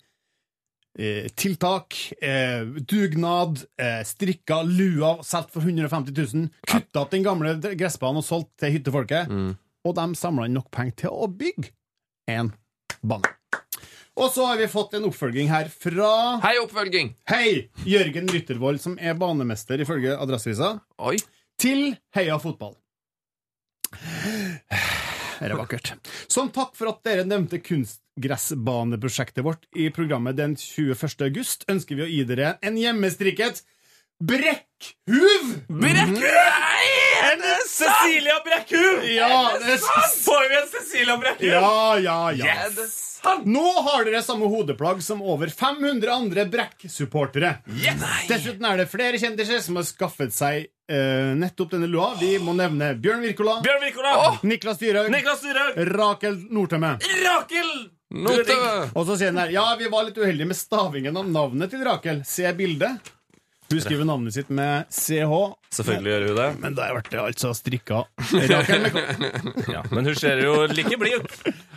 tiltak, 1.36 1.96
eh, 2.22 2.66
dugnad, 2.84 3.64
eh, 3.80 4.02
strikka 4.04 4.62
lua, 4.68 5.24
solgt 5.24 5.54
for 5.54 5.62
150 5.62 6.12
000, 6.36 6.50
kutta 6.68 7.02
opp 7.06 7.12
den 7.12 7.24
gamle 7.24 7.56
gressbanen 7.80 8.20
og 8.20 8.28
solgt 8.28 8.52
til 8.60 8.76
hyttefolket, 8.76 9.32
og 9.86 9.96
de 9.96 10.08
samla 10.16 10.46
inn 10.50 10.58
nok 10.60 10.72
penger 10.72 11.06
til 11.06 11.16
å 11.16 11.30
bygge 11.32 11.72
en 12.28 12.52
bane. 13.02 13.38
Og 14.20 14.28
så 14.30 14.46
har 14.46 14.58
vi 14.60 14.68
fått 14.68 14.94
en 14.98 15.08
oppfølging 15.08 15.48
her 15.50 15.70
fra 15.72 16.40
Hei, 16.44 16.58
oppfølging! 16.60 17.14
Hei, 17.32 17.70
Jørgen 17.88 18.28
Ryttervold, 18.28 18.82
som 18.84 18.98
er 19.00 19.16
banemester 19.18 19.80
ifølge 19.82 20.18
Adresseavisa, 20.20 20.76
til 21.58 21.96
Heia 22.14 22.38
fotball. 22.44 22.76
Det 25.42 25.50
er 25.50 25.58
vakkert. 25.58 25.94
Som 26.30 26.52
takk 26.54 26.76
for 26.78 26.92
at 26.92 27.02
dere 27.08 27.26
nevnte 27.26 27.58
kunstgressbaneprosjektet 27.66 29.42
vårt 29.46 29.66
i 29.74 29.88
programmet 29.94 30.38
den 30.38 30.54
21. 30.54 31.26
august, 31.26 31.66
ønsker 31.72 31.98
vi 31.98 32.06
å 32.06 32.10
gi 32.12 32.24
dere 32.30 32.56
en 32.62 32.78
hjemmestrikket 32.78 33.64
brekkhuv! 34.22 35.46
En 37.32 37.42
Cecilia 37.70 38.38
Brekkhuv! 38.46 39.06
Ja, 39.16 39.52
det 39.60 39.74
er 39.74 39.78
Får 40.26 40.50
vi 40.50 40.56
en 40.62 40.68
Cecilia 40.72 41.18
Brekkhuv? 41.18 41.48
Ja, 41.48 41.98
ja, 42.00 42.32
ja. 42.32 42.46
Yes! 42.46 43.08
Nå 43.46 43.64
har 43.86 44.06
dere 44.06 44.22
samme 44.26 44.50
hodeplagg 44.50 45.04
som 45.06 45.22
over 45.22 45.48
500 45.48 46.14
andre 46.14 46.46
Brekk-supportere. 46.50 47.56
Dessuten 48.30 48.66
er 48.66 48.82
det 48.82 48.88
flere 48.90 49.20
kjendiser 49.22 49.62
som 49.62 49.78
har 49.78 49.86
skaffet 49.86 50.34
seg 50.34 50.66
eh, 50.90 51.32
nettopp 51.38 51.76
denne 51.76 51.90
lua. 51.90 52.16
Vi 52.20 52.34
må 52.42 52.56
nevne 52.58 52.96
Bjørn 52.98 53.22
Wirkola, 53.26 53.60
Bjørn 53.66 53.86
Wirkola! 53.86 54.14
Niklas 54.42 54.82
Dyrhaug, 54.82 55.14
Niklas 55.14 55.46
Dyrhaug! 55.46 55.82
Rakel 55.94 56.42
Nordtømme. 56.50 56.96
Rakel 57.22 57.72
Nordtømme. 58.12 58.92
Og 58.98 59.06
så 59.08 59.18
sier 59.22 59.34
han 59.34 59.44
her 59.46 59.54
Ja, 59.54 59.68
vi 59.80 59.90
var 59.94 60.10
litt 60.10 60.18
uheldige 60.18 60.50
med 60.50 60.58
stavingen 60.58 61.18
av 61.22 61.30
navnet 61.30 61.74
til 61.74 61.86
Rakel. 61.86 62.26
Se 62.28 62.50
bildet. 62.58 63.14
Hun 63.72 63.82
skriver 63.84 64.06
navnet 64.10 64.34
sitt 64.36 64.50
med 64.54 64.86
CH, 64.92 65.36
Selvfølgelig 65.74 66.12
gjør 66.14 66.26
hun 66.28 66.38
det. 66.42 66.48
men 66.66 66.76
da 66.78 66.90
ble 66.94 67.04
det 67.12 67.20
altså 67.22 67.52
strikka. 67.56 68.02
Ja, 69.72 69.82
men 69.92 70.06
hun 70.10 70.16
ser 70.20 70.42
jo 70.44 70.54
like 70.72 70.98
blid 71.00 71.22
ut. 71.22 71.32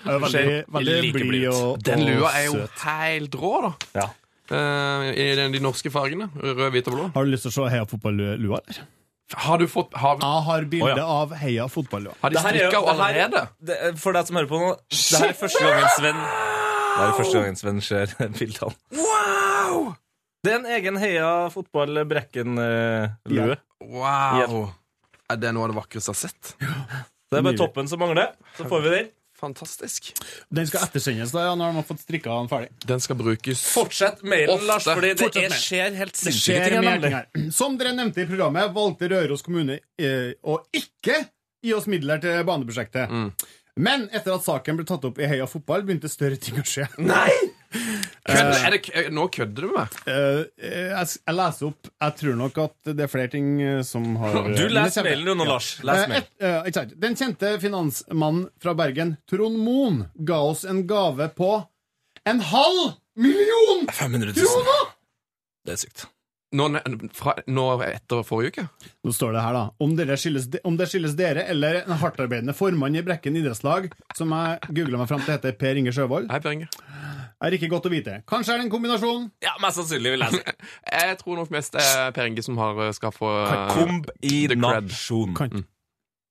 Veldig, 0.05 0.65
veldig 0.75 0.97
like 1.07 1.25
blid 1.29 1.47
ut. 1.49 1.85
Den 1.87 2.05
lua 2.09 2.33
er 2.35 2.49
jo 2.51 2.65
helt 2.85 3.39
rå, 3.41 3.55
da. 3.69 3.73
Ja. 4.03 4.09
Uh, 4.53 5.07
I 5.17 5.31
den, 5.39 5.55
de 5.55 5.61
norske 5.65 5.89
fargene. 5.95 6.27
Rød, 6.37 6.67
hvit 6.75 6.91
og 6.91 6.99
blå. 6.99 7.07
Har 7.15 7.25
du 7.25 7.33
lyst 7.33 7.47
til 7.47 7.55
å 7.55 7.57
se 7.63 7.71
Heia 7.73 7.87
fotball-lua, 7.89 8.61
eller? 8.61 8.83
Har 9.41 9.57
du 9.59 9.65
fått 9.73 9.95
Har, 9.97 10.19
Jeg 10.21 10.43
har 10.47 10.65
bilde 10.69 10.91
oh, 10.93 10.99
ja. 11.01 11.05
av 11.23 11.31
Heia 11.41 11.65
fotball-lua. 11.73 12.13
har 12.21 12.31
de 12.31 12.37
jo- 12.37 12.43
strikka 12.45 12.83
allerede? 12.93 13.41
Det, 13.65 13.79
for 13.99 14.13
deg 14.13 14.29
som 14.29 14.37
hører 14.37 14.51
på 14.51 14.61
nå, 14.61 14.69
det 14.93 15.23
her 15.23 15.31
er 15.33 15.39
første 15.41 15.63
gangen 15.65 15.89
Sven 15.97 16.21
Det 16.21 17.07
er 17.07 17.15
første 17.17 17.41
gangen 17.41 17.57
Sven 17.59 17.81
ser 17.83 18.13
bildene. 18.39 18.77
Wow! 19.01 19.95
Det 20.45 20.53
er 20.53 20.59
en 20.61 20.67
egen 20.77 20.97
Heia 21.01 21.29
fotball-Brekken-lue. 21.55 23.57
Wow. 23.81 24.69
Er 25.33 25.39
det 25.41 25.53
noe 25.57 25.65
av 25.65 25.73
det 25.73 25.79
vakreste 25.79 26.13
jeg 26.13 26.15
har 26.15 26.21
sett? 26.29 26.51
Ja. 26.61 26.75
Det 27.33 27.39
er 27.41 27.47
bare 27.47 27.57
toppen 27.59 27.89
som 27.89 27.99
mangler. 28.03 28.35
Så 28.59 28.67
får 28.69 28.83
vi 28.85 28.91
den. 28.93 29.09
Fantastisk. 29.41 30.13
Den 30.55 30.69
skal 30.69 30.85
ettersendes 30.87 31.33
da, 31.35 31.41
ja, 31.49 31.55
når 31.59 31.73
de 31.73 31.81
har 31.81 31.87
fått 31.89 32.05
strikka 32.05 32.37
den 32.37 32.49
ferdig. 32.53 32.69
Den 32.87 33.01
skal 33.03 33.17
brukes 33.19 33.65
Fortsett 33.75 34.23
mailen, 34.23 34.53
Ofte. 34.55 34.69
Lars, 34.69 34.85
fordi 34.87 35.11
det 35.19 35.27
er, 35.43 35.57
skjer 35.59 35.97
helt 35.99 36.17
sinnssyke 36.21 37.01
ting. 37.03 37.49
Som 37.53 37.75
dere 37.81 37.93
nevnte 37.97 38.23
i 38.23 38.29
programmet, 38.31 38.71
valgte 38.77 39.11
Røros 39.11 39.43
kommune 39.45 39.81
eh, 40.01 40.31
å 40.45 40.61
ikke 40.77 41.19
gi 41.65 41.75
oss 41.77 41.89
midler 41.91 42.23
til 42.23 42.45
baneprosjektet. 42.47 43.11
Men 43.75 44.07
etter 44.15 44.37
at 44.37 44.45
saken 44.47 44.79
ble 44.79 44.87
tatt 44.87 45.03
opp 45.09 45.19
i 45.19 45.27
Heia 45.27 45.49
fotball, 45.51 45.83
begynte 45.89 46.09
større 46.13 46.39
ting 46.41 46.61
å 46.61 46.65
skje. 46.69 46.87
Nei! 47.03 47.33
Kødder, 47.75 48.59
er 48.67 48.75
det, 48.77 48.81
nå 49.13 49.27
kødder 49.35 49.67
du 49.67 49.69
med 49.73 49.77
meg? 49.81 49.97
Eh, 50.09 50.41
eh, 50.63 50.89
jeg, 50.93 51.11
jeg 51.27 51.37
leser 51.37 51.67
opp 51.69 51.89
Jeg 51.91 52.17
tror 52.21 52.39
nok 52.39 52.61
at 52.65 52.91
det 52.95 53.05
er 53.07 53.11
flere 53.13 53.33
ting 53.33 53.51
eh, 53.65 53.81
som 53.87 54.07
har 54.23 54.39
Du 54.59 54.65
leser 54.73 55.07
mailen 55.07 55.27
du 55.33 55.35
nå, 55.43 55.49
Lars. 55.49 55.73
Les 55.85 56.05
Eh, 56.05 56.09
mail. 56.15 56.25
et, 56.71 56.81
eh. 56.81 56.95
Den 57.05 57.19
kjente 57.19 57.55
finansmannen 57.63 58.49
fra 58.63 58.75
Bergen, 58.79 59.17
Trond 59.31 59.59
Moen, 59.61 60.05
ga 60.25 60.41
oss 60.53 60.65
en 60.69 60.85
gave 60.91 61.29
på 61.37 61.53
en 62.25 62.41
halv 62.55 62.95
million 63.21 63.85
500 63.93 64.33
000. 64.33 64.43
kroner! 64.49 64.91
Det 65.65 65.75
er 65.77 65.81
sykt. 65.87 66.07
Nå, 66.55 66.69
fra, 67.19 67.33
nå 67.51 67.63
etter 67.83 68.21
forrige 68.23 68.53
uke? 68.55 68.65
Nå 69.03 69.13
står 69.17 69.33
det 69.35 69.41
her, 69.43 69.57
da. 69.57 69.63
Om, 69.83 69.97
dere 69.99 70.15
skyldes, 70.21 70.45
om 70.63 70.77
det 70.79 70.87
skyldes 70.87 71.17
dere 71.19 71.43
eller 71.51 71.81
en 71.83 71.97
hardtarbeidende 71.99 72.55
formann 72.55 72.95
i 72.95 73.03
Brekken 73.03 73.35
idrettslag, 73.41 73.89
som 74.15 74.31
jeg 74.37 74.71
googla 74.77 75.01
meg 75.03 75.11
fram 75.11 75.25
til 75.27 75.35
heter 75.35 75.57
Per 75.59 75.81
Inge 75.81 75.91
Sjøvold, 75.97 76.29
Hei, 76.31 76.39
Per 76.45 76.55
Inge. 76.55 76.69
Er 77.45 77.57
ikke 77.59 77.71
godt 77.73 77.89
å 77.89 77.93
vite. 77.93 78.17
Kanskje 78.31 78.55
er 78.55 78.61
det 78.61 78.67
en 78.69 78.73
kombinasjon? 78.73 79.29
Ja, 79.45 79.55
mest 79.63 79.81
sannsynlig 79.81 80.15
vil 80.15 80.27
jeg 80.27 80.39
si. 80.39 80.57
Jeg 80.95 81.21
tror 81.21 81.39
nok 81.41 81.53
mest 81.55 81.77
det 81.77 81.85
er 81.85 82.13
Per 82.17 82.29
Inge 82.31 82.45
som 82.47 82.59
har 82.61 82.83
skal 82.97 83.15
få 83.15 83.31
eh, 83.45 83.55
Kombinasjon. 83.75 85.35
Mm. 85.35 85.65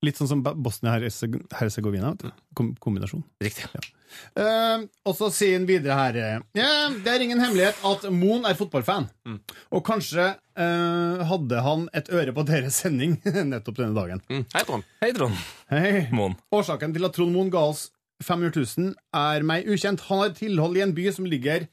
Litt 0.03 0.19
sånn 0.19 0.27
som 0.27 0.41
Bosnia-Hercegovina. 0.43 2.13
Kom 2.57 2.73
kombinasjon. 2.83 3.23
Riktig. 3.43 3.69
Eh, 4.37 4.83
og 5.07 5.15
så 5.17 5.29
sier 5.33 5.55
han 5.57 5.65
videre 5.65 5.95
her 5.97 6.17
eh, 6.21 6.33
ja, 6.59 6.67
Det 6.93 7.09
er 7.09 7.23
ingen 7.25 7.41
hemmelighet 7.41 7.79
at 7.87 8.05
Moen 8.13 8.45
er 8.45 8.57
fotballfan. 8.59 9.07
Og 9.73 9.81
kanskje 9.87 10.27
uh, 10.35 11.23
hadde 11.29 11.63
han 11.65 11.87
et 11.97 12.11
øre 12.13 12.35
på 12.35 12.45
deres 12.45 12.77
sending 12.83 13.15
nettopp 13.53 13.79
denne 13.79 13.95
dagen. 13.97 14.21
Mm. 14.29 14.45
Hei, 14.53 14.65
Trond. 14.67 14.91
Hei, 15.01 15.11
Trond. 15.17 15.43
Hei. 15.71 16.05
Moen. 16.13 16.37
Årsaken 16.53 16.95
til 16.95 17.07
at 17.07 17.15
Trond 17.15 17.33
Moen 17.33 17.53
ga 17.53 17.63
oss 17.71 17.87
500 18.23 18.55
000, 18.77 18.95
er 19.13 19.43
meg 19.47 19.67
ukjent. 19.69 20.01
Han 20.09 20.23
har 20.23 20.33
tilhold 20.37 20.77
i 20.79 20.83
en 20.85 20.93
by 20.97 21.05
som 21.15 21.25
ligger 21.29 21.67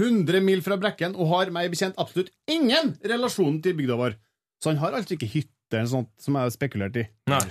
100 0.00 0.40
mil 0.42 0.62
fra 0.64 0.78
Brekken, 0.80 1.14
og 1.16 1.28
har 1.34 1.50
meg 1.52 1.70
bekjent 1.72 1.98
absolutt 2.00 2.30
ingen 2.48 2.94
relasjon 3.04 3.58
til 3.62 3.74
bygda 3.76 3.98
vår. 4.00 4.14
Så 4.62 4.72
han 4.72 4.80
har 4.80 4.96
altså 4.96 5.16
ikke 5.16 5.28
hytte 5.34 5.54
eller 5.70 5.84
noe 5.86 5.92
sånt 5.92 6.08
som 6.24 6.34
jeg 6.34 6.42
har 6.48 6.50
spekulert 6.50 6.96
i. 6.98 7.02
Nei. 7.30 7.44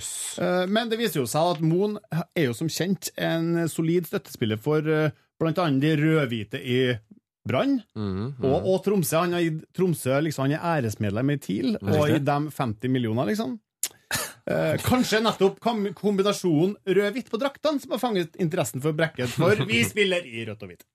Eh, 0.44 0.66
Men 0.68 0.90
det 0.90 0.98
viser 1.00 1.22
jo 1.22 1.28
seg 1.30 1.54
at 1.54 1.62
Moen 1.64 1.94
er 2.36 2.50
jo 2.50 2.52
som 2.58 2.68
kjent 2.68 3.08
en 3.16 3.66
solid 3.72 4.04
støttespiller 4.10 4.60
for 4.60 4.84
eh, 4.84 5.14
blant 5.40 5.56
annet 5.62 5.80
de 5.80 5.94
rødhvite 6.02 6.60
i 6.60 6.80
Brann 7.48 7.78
Mhm. 7.96 8.34
og, 8.44 8.66
og 8.74 8.82
Tromsø. 8.84 9.22
Han 9.24 9.32
er, 9.38 9.48
Tromsø 9.72 10.18
liksom, 10.26 10.50
han 10.50 10.58
er 10.58 10.66
æresmedlem 10.82 11.30
i 11.32 11.38
TIL, 11.40 11.78
og 11.80 12.10
i 12.12 12.18
dem 12.20 12.50
50 12.52 12.92
millioner, 12.92 13.24
liksom. 13.30 13.56
Eh, 14.48 14.76
kanskje 14.82 15.20
nettopp 15.20 15.58
kom 15.60 15.82
kombinasjonen 15.96 16.76
rød-hvitt 16.86 17.28
på 17.30 17.40
draktene 17.40 17.82
som 17.82 17.92
har 17.94 18.00
fanget 18.02 18.38
interessen 18.40 18.82
for 18.82 18.96
Brekken, 18.96 19.28
for 19.28 19.66
vi 19.68 19.82
spiller 19.90 20.24
i 20.26 20.46
rødt 20.48 20.64
og 20.64 20.72
hvitt. 20.72 20.86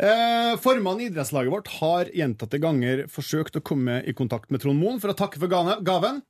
Eh, 0.00 0.54
Formannen 0.62 1.04
i 1.04 1.10
idrettslaget 1.10 1.52
vårt 1.52 1.68
har 1.76 2.08
gjentatte 2.16 2.60
ganger 2.62 3.04
forsøkt 3.12 3.58
å 3.60 3.64
komme 3.64 3.98
i 4.08 4.14
kontakt 4.16 4.48
med 4.50 4.62
Trond 4.62 4.80
Moen 4.80 5.00
for 5.02 5.12
å 5.12 5.18
takke 5.18 5.42
for 5.42 5.52
gaven. 5.84 6.22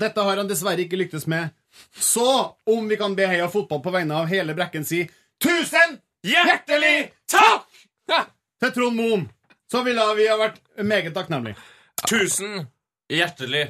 Dette 0.00 0.24
har 0.26 0.40
han 0.40 0.48
dessverre 0.50 0.86
ikke 0.86 0.98
lyktes 0.98 1.28
med. 1.30 1.52
Så 1.92 2.24
om 2.70 2.88
vi 2.88 2.96
kan 2.98 3.14
be 3.14 3.28
Heia 3.28 3.50
Fotball 3.52 3.82
på 3.84 3.92
vegne 3.94 4.22
av 4.22 4.30
hele 4.32 4.56
Brekken 4.56 4.86
si 4.88 5.04
tusen 5.42 5.98
hjertelig 6.24 7.10
takk 7.30 7.68
til 8.08 8.72
Trond 8.72 8.96
Moen, 8.96 9.28
så 9.70 9.84
ville 9.84 10.02
vi 10.16 10.26
ha 10.30 10.38
vært 10.40 10.60
meget 10.80 11.14
takknemlige. 11.14 11.60
Tusen 12.08 12.64
hjertelig 13.12 13.68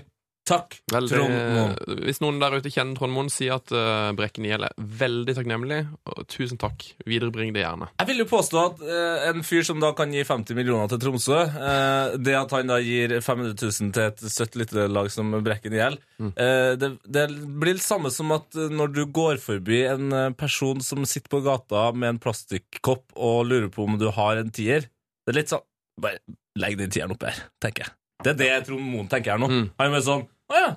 takk, 0.48 0.76
Veldig, 0.92 1.10
Trond 1.10 1.34
Moen. 1.34 2.00
Hvis 2.04 2.20
noen 2.22 2.40
der 2.42 2.56
ute 2.58 2.72
kjenner 2.72 2.98
Trond 2.98 3.14
Moen, 3.14 3.30
si 3.32 3.48
at 3.52 3.72
uh, 3.74 4.12
Brekken 4.16 4.46
IL 4.48 4.66
er 4.66 4.74
veldig 4.76 5.34
takknemlig. 5.38 5.80
Og 6.10 6.26
tusen 6.30 6.60
takk. 6.60 6.84
Viderebring 7.08 7.54
det 7.56 7.64
gjerne. 7.64 7.88
Jeg 8.00 8.10
vil 8.10 8.22
jo 8.22 8.28
påstå 8.30 8.60
at 8.60 8.82
uh, 8.84 9.24
en 9.30 9.44
fyr 9.46 9.64
som 9.66 9.80
da 9.82 9.94
kan 9.96 10.12
gi 10.14 10.24
50 10.26 10.58
millioner 10.58 10.90
til 10.92 11.00
Tromsø, 11.02 11.40
uh, 11.56 12.16
det 12.20 12.36
at 12.38 12.54
han 12.56 12.72
da 12.72 12.78
gir 12.84 13.16
500 13.24 13.56
000 13.56 13.94
til 13.96 14.04
et 14.06 14.24
søtt 14.36 14.58
lite 14.60 14.86
lag 14.92 15.10
som 15.12 15.32
Brekken 15.44 15.74
IL, 15.76 15.96
eh, 16.20 16.74
det, 16.78 16.90
det 17.10 17.24
blir 17.32 17.76
det 17.76 17.84
samme 17.84 18.10
som 18.12 18.32
at 18.36 18.54
når 18.54 18.92
du 18.94 19.02
går 19.14 19.40
forbi 19.42 19.82
en 19.88 20.34
person 20.38 20.80
som 20.84 21.04
sitter 21.08 21.32
på 21.32 21.42
gata 21.44 21.88
med 21.96 22.14
en 22.14 22.20
plastikkopp 22.22 23.16
og 23.16 23.44
lurer 23.50 23.70
på 23.72 23.86
om 23.86 23.98
du 24.00 24.08
har 24.14 24.40
en 24.40 24.52
tier, 24.54 24.88
det 25.24 25.34
er 25.34 25.40
litt 25.42 25.54
sånn 25.54 25.64
Bare 26.02 26.18
legg 26.58 26.74
den 26.74 26.90
tieren 26.90 27.12
oppi 27.14 27.28
her, 27.30 27.36
tenker 27.62 27.84
jeg. 27.84 27.92
Det 28.24 28.32
er 28.32 28.38
det 28.40 28.66
Trond 28.66 28.82
Moen 28.82 29.06
tenker 29.10 29.34
her 29.34 29.42
nå. 29.42 29.46
Mm. 29.46 29.66
Han 29.78 29.94
er 29.94 30.02
sånn 30.02 30.24
Å 30.52 30.60
ja. 30.60 30.72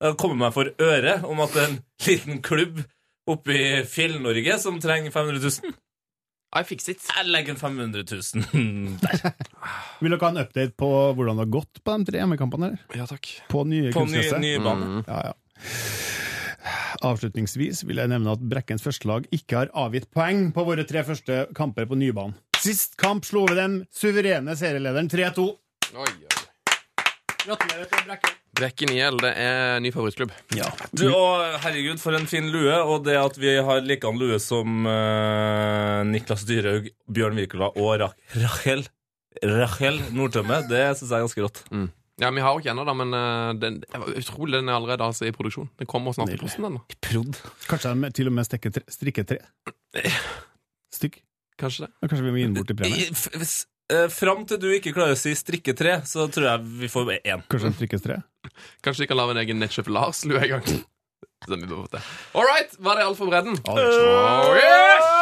Jeg 0.00 0.16
kommer 0.20 0.38
meg 0.46 0.56
for 0.56 0.70
øre 0.80 1.18
om 1.28 1.40
at 1.44 1.52
det 1.54 1.60
er 1.62 1.70
en 1.70 1.78
liten 2.06 2.40
klubb 2.44 2.80
oppe 3.30 3.52
i 3.54 3.64
Fjell-Norge 3.88 4.56
som 4.62 4.78
trenger 4.82 5.12
500 5.12 5.42
000. 5.44 5.74
I 6.50 6.64
fix 6.66 6.88
it. 6.90 7.02
Jeg 7.06 7.28
legger 7.30 7.54
500 7.60 8.02
000 8.10 8.96
der. 9.04 9.34
Vil 10.00 10.10
dere 10.16 10.24
ha 10.24 10.30
en 10.32 10.40
update 10.42 10.74
på 10.80 10.88
hvordan 11.14 11.38
det 11.38 11.44
har 11.44 11.52
gått 11.60 11.82
på 11.84 11.94
de 11.94 12.08
tre 12.08 12.22
hjemmekampene? 12.24 12.72
Ja, 12.96 13.06
takk. 13.06 13.28
På 13.52 13.62
nye 13.68 13.92
På 13.94 14.02
ny, 14.08 14.18
nye 14.24 14.40
ny 14.42 14.54
bane. 14.64 14.88
Mm. 14.96 15.04
Ja, 15.06 15.20
ja. 15.30 15.36
Avslutningsvis 17.06 17.84
vil 17.88 18.00
jeg 18.02 18.10
nevne 18.10 18.34
at 18.34 18.42
Brekkens 18.50 18.82
førstelag 18.84 19.28
ikke 19.36 19.60
har 19.62 19.70
avgitt 19.78 20.10
poeng 20.12 20.48
på 20.56 20.64
våre 20.66 20.84
tre 20.88 21.04
første 21.06 21.44
kamper 21.56 21.86
på 21.88 21.96
nybanen. 22.00 22.34
Sist 22.60 22.98
kamp 23.00 23.24
slo 23.24 23.46
vi 23.48 23.56
den 23.56 23.78
suverene 23.94 24.56
serielederen 24.58 25.08
3-2. 25.12 25.46
Oi, 25.94 26.10
oi. 26.10 26.44
Gratulerer 27.46 27.86
til 27.88 28.08
Brekken. 28.10 28.39
Brekken 28.60 28.92
IL, 28.94 29.16
det 29.24 29.32
er 29.40 29.80
ny 29.82 29.90
favorittklubb. 29.94 30.32
Du, 30.92 31.06
og 31.08 31.58
herregud, 31.64 31.98
for 32.02 32.16
en 32.18 32.26
fin 32.30 32.50
lue. 32.52 32.76
Og 32.84 33.02
det 33.06 33.16
at 33.16 33.38
vi 33.40 33.56
har 33.56 33.80
likedan 33.84 34.18
lue 34.20 34.36
som 34.42 34.84
eh, 34.86 36.00
Niklas 36.12 36.44
Dyrhaug, 36.48 36.90
Bjørn 37.10 37.40
Wirkola 37.40 37.72
og 37.74 37.94
Ra 38.04 38.10
Rachel 38.36 38.84
Rachel 39.46 39.96
Nordtømme, 40.12 40.60
det 40.68 40.84
syns 40.98 41.08
jeg 41.14 41.16
er 41.20 41.24
ganske 41.24 41.44
rått. 41.46 41.60
Ja, 42.20 42.28
Vi 42.36 42.42
har 42.44 42.52
jo 42.52 42.60
ikke 42.60 42.72
ennå, 42.74 42.82
da, 42.84 42.92
men 42.98 43.14
eh, 43.16 43.52
den, 43.62 43.78
det 43.80 43.96
var 44.02 44.10
utrolig 44.20 44.58
den 44.58 44.68
er 44.68 44.76
allerede 44.76 45.06
altså, 45.06 45.24
i 45.24 45.32
produksjon. 45.32 45.70
Den 45.80 45.88
kommer 45.88 46.12
snart 46.12 46.28
i 46.28 46.34
Nydelig. 46.34 46.50
posten. 46.50 46.66
den 46.66 46.76
da. 46.76 46.98
Prod. 47.06 47.38
Kanskje 47.70 47.94
de 48.02 48.10
til 48.18 48.28
og 48.28 48.34
med 48.36 48.48
stikker 48.50 48.74
tre, 48.76 48.82
strikker 48.92 49.28
tre 49.30 49.38
stykk? 50.94 51.20
Kanskje 51.60 51.86
det. 51.86 51.92
Da 52.02 52.08
Kanskje 52.10 52.26
vi 52.26 52.32
må 52.34 52.40
gi 52.42 52.48
den 52.48 52.56
bort 52.58 52.70
i 52.72 52.76
premie? 52.76 53.06
I- 53.06 53.10
f- 53.14 53.30
hvis- 53.38 53.64
eh, 53.92 54.08
Fram 54.12 54.44
til 54.48 54.58
du 54.60 54.68
ikke 54.72 54.92
klarer 54.96 55.16
å 55.16 55.18
si 55.20 55.32
strikketre, 55.36 56.00
så 56.08 56.26
tror 56.32 56.46
jeg 56.50 56.60
vi 56.82 56.88
får 56.88 57.10
én. 57.24 57.42
Kanskje 57.48 57.70
de 57.70 57.76
strikkes 57.80 58.02
tre? 58.04 58.20
Kanskje 58.84 59.02
de 59.02 59.06
kan 59.06 59.16
lage 59.16 59.30
en 59.30 59.42
egen 59.42 59.58
Netchef 59.58 59.88
Lars-lue 59.88 60.40
en 60.42 60.48
gang. 60.48 60.64
Vi. 61.48 61.54
All 62.34 62.44
right, 62.44 62.70
var 62.78 62.94
det 62.96 63.04
alt 63.04 63.18
for 63.18 63.26
bredden? 63.26 63.58
Oh, 63.64 63.78
yes! 64.56 65.20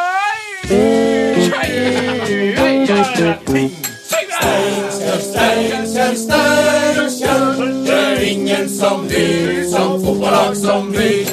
Ingen 8.21 8.69
som 8.69 9.07
du, 9.07 9.67
som 9.71 10.05
fotballag 10.05 10.57
som 10.57 10.91
vi. 10.91 11.27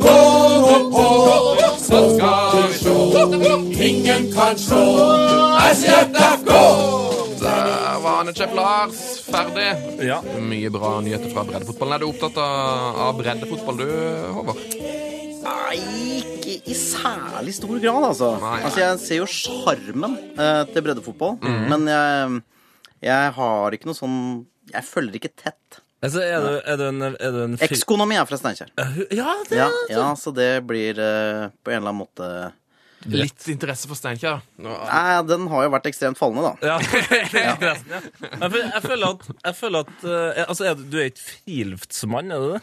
Gå, 0.00 0.18
opp 0.74 0.92
på, 0.92 1.56
så 1.78 2.14
skal 2.16 2.68
vi 2.68 2.78
slå. 2.78 2.98
Ingen 3.82 4.32
kan 4.32 4.58
slå 4.58 4.84
SJFK. 5.74 6.50
Der 7.74 7.98
var 8.04 8.24
Netchef 8.28 8.52
Lars 8.54 8.98
ferdig. 9.26 9.66
Ja. 10.06 10.20
Mye 10.38 10.70
bra 10.72 10.92
nyheter 11.02 11.32
fra 11.32 11.42
breddefotballen. 11.48 11.96
Er 11.96 12.02
du 12.04 12.06
opptatt 12.12 12.36
av, 12.38 13.00
av 13.08 13.18
breddefotball, 13.18 13.80
du, 13.82 13.88
Håvard? 14.36 14.60
Nei, 15.44 15.78
ikke 16.22 16.54
i, 16.70 16.76
særlig 16.78 17.54
stor 17.58 17.76
grad, 17.82 18.06
altså. 18.12 18.30
Nei, 18.38 18.52
nei. 18.54 18.60
Altså, 18.68 18.80
Jeg 18.84 19.00
ser 19.04 19.20
jo 19.22 19.26
sjarmen 19.28 20.14
eh, 20.38 20.62
til 20.70 20.86
breddefotball, 20.86 21.34
men 21.42 21.88
jeg, 21.90 22.38
jeg 23.10 23.34
har 23.40 23.76
ikke 23.76 23.90
noe 23.90 23.98
sånn 23.98 24.16
Jeg 24.72 24.86
følger 24.88 25.18
ikke 25.20 25.34
tett. 25.36 25.80
Altså, 26.04 26.20
er, 26.24 26.40
du, 26.44 26.56
er 26.68 26.78
du 26.80 26.84
en, 26.88 27.02
er 27.12 27.32
du 27.34 27.40
en 27.46 27.58
fri- 27.60 27.68
Ekskona 27.72 28.06
mi 28.08 28.16
er 28.20 28.26
fra 28.28 28.36
Steinkjer. 28.40 28.70
Ja, 29.16 29.34
det 29.50 29.58
Ja, 29.60 29.68
ja, 29.92 30.06
så 30.20 30.32
det 30.36 30.50
blir 30.68 31.00
eh, 31.00 31.46
på 31.64 31.72
en 31.74 31.80
eller 31.82 31.90
annen 31.92 32.02
måte 32.04 32.30
Litt 33.10 33.48
interesse 33.52 33.88
for 33.90 33.98
Steinkjer. 33.98 34.42
Nei, 34.64 35.22
den 35.28 35.48
har 35.52 35.66
jo 35.66 35.72
vært 35.74 35.88
ekstremt 35.90 36.20
fallende, 36.20 36.52
da. 36.52 36.74
Ja, 36.74 36.76
ja. 37.44 37.74
Jeg, 38.44 38.84
føler, 38.84 39.08
at, 39.10 39.26
jeg 39.44 39.56
føler 39.58 39.84
at 39.84 40.06
eh, 40.06 40.44
Altså, 40.46 40.68
er 40.68 40.78
du, 40.78 40.86
du 40.90 40.96
er 41.00 41.10
ikke 41.10 41.24
friluftsmann, 41.24 42.32
er 42.34 42.42
du 42.42 42.54
det? 42.54 42.62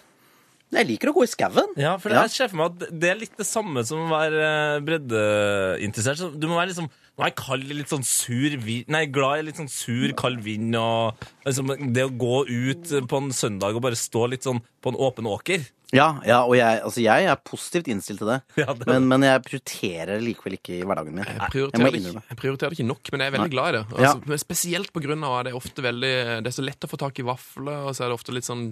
Jeg 0.71 0.87
liker 0.87 1.11
å 1.11 1.15
gå 1.17 1.25
i 1.25 1.29
skauen. 1.29 1.73
Ja, 1.79 1.97
for 1.99 2.13
jeg 2.15 2.31
ser 2.31 2.47
for 2.47 2.61
meg 2.61 2.69
at 2.71 2.93
det 2.95 3.09
er 3.11 3.17
litt 3.19 3.33
det 3.35 3.47
samme 3.47 3.83
som 3.87 4.05
å 4.05 4.11
være 4.13 4.43
eh, 4.47 4.83
breddeinteressert. 4.87 6.21
Så 6.21 6.29
Du 6.31 6.47
må 6.47 6.55
være 6.59 6.71
liksom 6.71 6.87
er 7.21 7.29
jeg 7.29 7.37
kald 7.37 7.71
litt 7.75 7.91
sånn 7.91 8.05
sur 8.07 8.53
vind 8.63 8.87
Nei, 8.89 9.03
glad 9.13 9.41
i 9.41 9.47
litt 9.49 9.59
sånn 9.59 9.69
sur, 9.69 10.13
kald 10.17 10.41
vind 10.45 10.73
og 10.79 11.19
liksom, 11.45 11.73
Det 11.93 12.07
å 12.07 12.13
gå 12.23 12.37
ut 12.47 12.93
på 13.11 13.19
en 13.19 13.29
søndag 13.35 13.77
og 13.77 13.83
bare 13.85 13.99
stå 13.99 14.25
litt 14.31 14.47
sånn 14.47 14.61
på 14.81 14.93
en 14.93 14.97
åpen 14.97 15.29
åker 15.29 15.67
Ja, 15.91 16.07
ja 16.25 16.37
og 16.47 16.53
jeg, 16.55 16.79
altså, 16.85 17.01
jeg 17.03 17.25
er 17.27 17.39
positivt 17.43 17.89
innstilt 17.91 18.21
til 18.23 18.29
det. 18.31 18.39
Ja, 18.61 18.73
det- 18.73 18.87
Men, 18.87 19.07
men 19.11 19.25
jeg 19.27 19.41
prioriterer 19.43 20.13
det 20.15 20.23
likevel 20.23 20.55
ikke 20.57 20.77
i 20.77 20.83
hverdagen 20.87 21.15
min. 21.17 21.25
Jeg 21.25 21.35
Jeg 21.37 21.51
prioriterer, 21.55 21.91
det 21.91 22.01
ikke, 22.01 22.23
jeg 22.31 22.39
prioriterer 22.41 22.73
det 22.73 22.79
ikke 22.79 22.87
nok, 22.87 23.11
men 23.11 23.23
jeg 23.23 23.27
er 23.31 23.35
veldig 23.35 23.49
Nei. 23.49 23.55
glad 23.55 23.67
i 23.67 23.75
det. 23.77 23.83
Altså, 23.91 24.31
ja. 24.31 24.37
Spesielt 24.45 24.95
av 24.95 25.35
at 25.39 25.45
det 25.45 25.51
er 25.53 25.57
ofte 25.59 25.83
veldig 25.85 26.13
Det 26.45 26.51
er 26.51 26.55
så 26.55 26.65
lett 26.65 26.87
å 26.87 26.91
få 26.91 26.97
tak 27.01 27.19
i 27.19 27.25
vafler, 27.27 27.83
og 27.89 27.95
så 27.97 28.05
er 28.05 28.11
det 28.11 28.17
ofte 28.19 28.35
litt 28.35 28.47
sånn, 28.47 28.63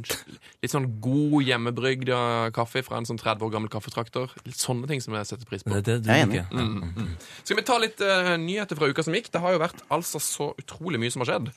litt 0.63 0.72
sånn 0.74 0.88
god 1.03 1.43
hjemmebrygd 1.43 2.09
kaffe 2.55 2.84
fra 2.86 2.97
en 3.01 3.05
sånn 3.09 3.20
30 3.20 3.45
år 3.47 3.51
gammel 3.55 3.70
kaffetraktor. 3.74 4.32
Litt 4.47 4.59
sånne 4.59 4.88
ting 4.88 5.01
som 5.03 5.13
jeg 5.20 5.28
setter 5.30 5.45
pris 5.49 5.63
på. 5.63 5.76
Det 5.76 5.84
det 6.03 6.07
Jeg 6.07 6.24
er 6.24 6.26
enig. 6.26 6.43
liker. 6.49 7.15
Skal 7.43 7.59
vi 7.59 7.67
ta 7.67 7.78
litt 7.82 8.01
uh, 8.01 8.36
nyheter 8.39 8.80
fra 8.80 8.89
uka 8.89 9.03
som 9.05 9.13
gikk? 9.17 9.32
Det 9.34 9.41
har 9.43 9.55
jo 9.55 9.59
vært 9.61 9.84
altså 9.91 10.22
så 10.24 10.51
utrolig 10.59 10.99
mye 11.01 11.11
som 11.13 11.26
har 11.26 11.34
skjedd. 11.36 11.51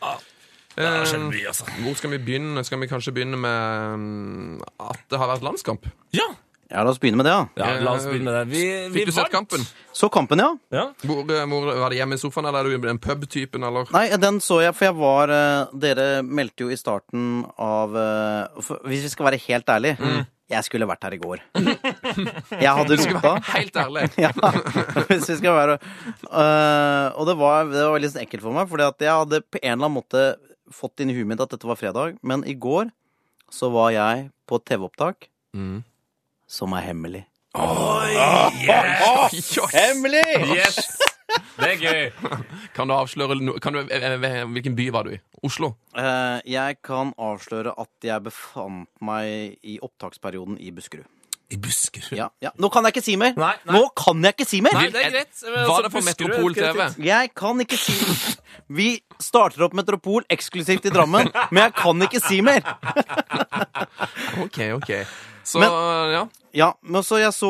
Det 0.76 0.86
har 0.86 1.04
skjedd 1.08 1.26
Eh, 1.26 1.28
mye, 1.32 1.48
altså. 1.50 1.66
hvor 1.84 1.98
skal 1.98 2.14
vi 2.14 2.22
begynne? 2.22 2.64
Skal 2.64 2.80
vi 2.80 2.88
kanskje 2.90 3.12
begynne 3.12 3.40
med 3.40 3.98
mm, 3.98 4.62
at 4.80 5.04
det 5.10 5.20
har 5.20 5.30
vært 5.34 5.44
landskamp? 5.44 5.90
Ja! 6.16 6.30
Ja, 6.72 6.80
la 6.86 6.90
oss 6.94 7.00
begynne 7.00 7.20
med 7.20 7.26
det, 7.28 7.32
da. 7.36 7.48
ja, 7.60 7.80
la 7.84 7.92
oss 7.98 8.06
begynne 8.08 8.30
med 8.30 8.36
det. 8.38 8.44
Vi, 8.48 8.60
vi 8.88 9.00
Fikk 9.02 9.10
du 9.10 9.12
sett 9.12 9.32
kampen? 9.32 9.64
Så 9.92 10.08
kampen, 10.08 10.40
ja. 10.40 10.48
Ja. 10.72 10.84
Hvor, 11.04 11.20
eh, 11.28 11.44
hvor, 11.50 11.66
var 11.68 11.92
det 11.92 11.98
hjemme 11.98 12.16
i 12.16 12.20
sofaen, 12.22 12.48
eller 12.48 12.64
er 12.64 12.78
du 12.80 12.86
den 12.86 13.00
pub-typen, 13.02 13.66
eller? 13.68 13.90
Nei, 13.92 14.06
den 14.16 14.38
så 14.40 14.62
jeg, 14.64 14.72
for 14.78 14.88
jeg 14.88 14.96
var 14.96 15.32
eh, 15.36 15.74
Dere 15.82 16.06
meldte 16.24 16.64
jo 16.64 16.72
i 16.72 16.78
starten 16.80 17.42
av 17.60 17.98
eh, 18.00 18.62
for, 18.64 18.80
Hvis 18.88 19.04
vi 19.04 19.10
skal 19.12 19.28
være 19.28 19.40
helt 19.44 19.68
ærlig 19.74 19.92
Jeg 20.52 20.64
skulle 20.64 20.88
vært 20.88 21.04
her 21.04 21.16
i 21.16 21.20
går. 21.20 21.42
Jeg 22.64 22.72
hadde 22.78 22.98
rota. 23.02 23.34
Helt 23.52 23.76
ærlig. 23.84 24.06
Ja, 24.24 24.32
hvis 25.10 25.28
vi 25.28 25.36
skal 25.42 25.58
være 25.58 25.76
øh, 25.76 27.06
Og 27.20 27.28
det 27.28 27.36
var, 27.40 27.68
det 27.68 27.84
var 27.84 28.08
sånn 28.08 28.24
ekkelt 28.24 28.44
for 28.44 28.56
meg, 28.56 28.68
Fordi 28.72 28.88
at 28.88 29.04
jeg 29.04 29.12
hadde 29.12 29.42
på 29.44 29.60
en 29.60 29.74
eller 29.74 29.90
annen 29.90 29.96
måte 30.00 30.24
fått 30.74 31.00
inn 31.00 31.10
i 31.12 31.16
huet 31.16 31.28
mitt 31.28 31.40
at 31.44 31.52
dette 31.54 31.68
var 31.68 31.78
fredag, 31.80 32.18
men 32.22 32.44
i 32.48 32.54
går 32.54 32.90
så 33.52 33.68
var 33.72 33.90
jeg 33.94 34.30
på 34.48 34.58
TV-opptak 34.64 35.28
Mm. 35.54 35.82
som 36.48 36.72
er 36.72 36.80
hemmelig. 36.86 37.26
Hemmelig! 39.72 40.24
Yes! 40.56 40.78
Det 41.56 41.68
er 41.68 41.80
gøy. 41.80 42.10
Kan 42.76 42.88
du 42.88 42.94
avsløre 42.96 43.36
kan 43.60 43.72
du, 43.76 43.80
eh, 43.88 44.04
eh, 44.04 44.44
Hvilken 44.52 44.74
by 44.76 44.86
var 44.92 45.04
du 45.08 45.14
i? 45.16 45.20
Oslo? 45.44 45.74
Eh, 45.96 46.40
jeg 46.48 46.78
kan 46.84 47.12
avsløre 47.20 47.72
at 47.80 47.90
jeg 48.04 48.24
befant 48.24 48.88
meg 49.04 49.56
i 49.64 49.78
opptaksperioden 49.82 50.58
i 50.60 50.70
Buskerud. 50.74 51.08
I 51.52 51.56
Buskerud. 51.60 52.14
Ja, 52.16 52.28
ja. 52.40 52.50
Nå 52.56 52.70
kan 52.72 52.86
jeg 52.88 52.94
ikke 52.96 53.04
si 53.04 53.16
mer! 53.20 53.34
Nei, 53.36 53.52
nei. 53.68 53.74
Nå 53.76 53.88
kan 53.98 54.22
jeg 54.24 54.36
ikke 54.38 54.46
si 54.48 54.60
mer! 54.64 54.72
Nei, 54.78 54.86
det 54.94 55.02
er 55.04 55.10
greit. 55.12 55.32
Altså, 55.36 55.66
Var 55.68 55.82
det 55.86 55.90
på 55.92 56.02
Metropol 56.06 56.54
TV? 56.56 56.86
Jeg 57.04 57.32
kan 57.36 57.60
ikke 57.66 57.78
si 57.80 57.96
Vi 58.72 58.86
starter 59.20 59.66
opp 59.68 59.74
Metropol 59.76 60.24
eksklusivt 60.32 60.88
i 60.88 60.92
Drammen, 60.94 61.28
men 61.52 61.62
jeg 61.66 61.74
kan 61.76 62.06
ikke 62.08 62.22
si 62.24 62.40
mer! 62.44 62.64
OK, 64.42 64.58
OK. 64.78 64.90
Så 65.44 65.58
Men- 65.58 65.70
ja. 66.12 66.28
Ja, 66.54 66.66
men 66.84 67.00
så 67.02 67.16
jeg 67.18 67.32
så 67.32 67.48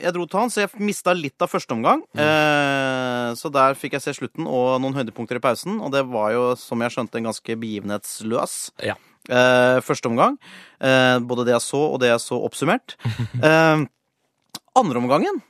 Jeg 0.00 0.12
dro 0.12 0.26
til 0.28 0.38
han, 0.38 0.50
så 0.52 0.60
jeg 0.66 0.80
mista 0.84 1.14
litt 1.16 1.40
av 1.42 1.48
første 1.50 1.72
omgang. 1.72 2.02
Eh, 2.14 3.32
så 3.40 3.50
der 3.50 3.74
fikk 3.74 3.96
jeg 3.96 4.02
se 4.04 4.12
slutten 4.20 4.46
og 4.46 4.80
noen 4.84 4.94
høydepunkter 4.94 5.36
i 5.40 5.42
pausen, 5.42 5.80
og 5.80 5.90
det 5.92 6.04
var 6.06 6.30
jo, 6.32 6.44
som 6.60 6.80
jeg 6.84 6.92
skjønte, 6.92 7.16
en 7.20 7.30
ganske 7.32 7.56
begivenhetsløs 7.56 8.70
Ja. 8.84 8.94
Eh, 9.28 9.80
første 9.84 10.10
omgang. 10.10 10.38
Uh, 10.82 11.16
både 11.24 11.46
det 11.48 11.54
jeg 11.54 11.64
så, 11.64 11.80
og 11.94 12.00
det 12.02 12.10
jeg 12.10 12.22
så 12.22 12.38
oppsummert. 12.44 12.96
Uh, 13.40 13.86
andre 14.80 15.00
omgangen 15.00 15.42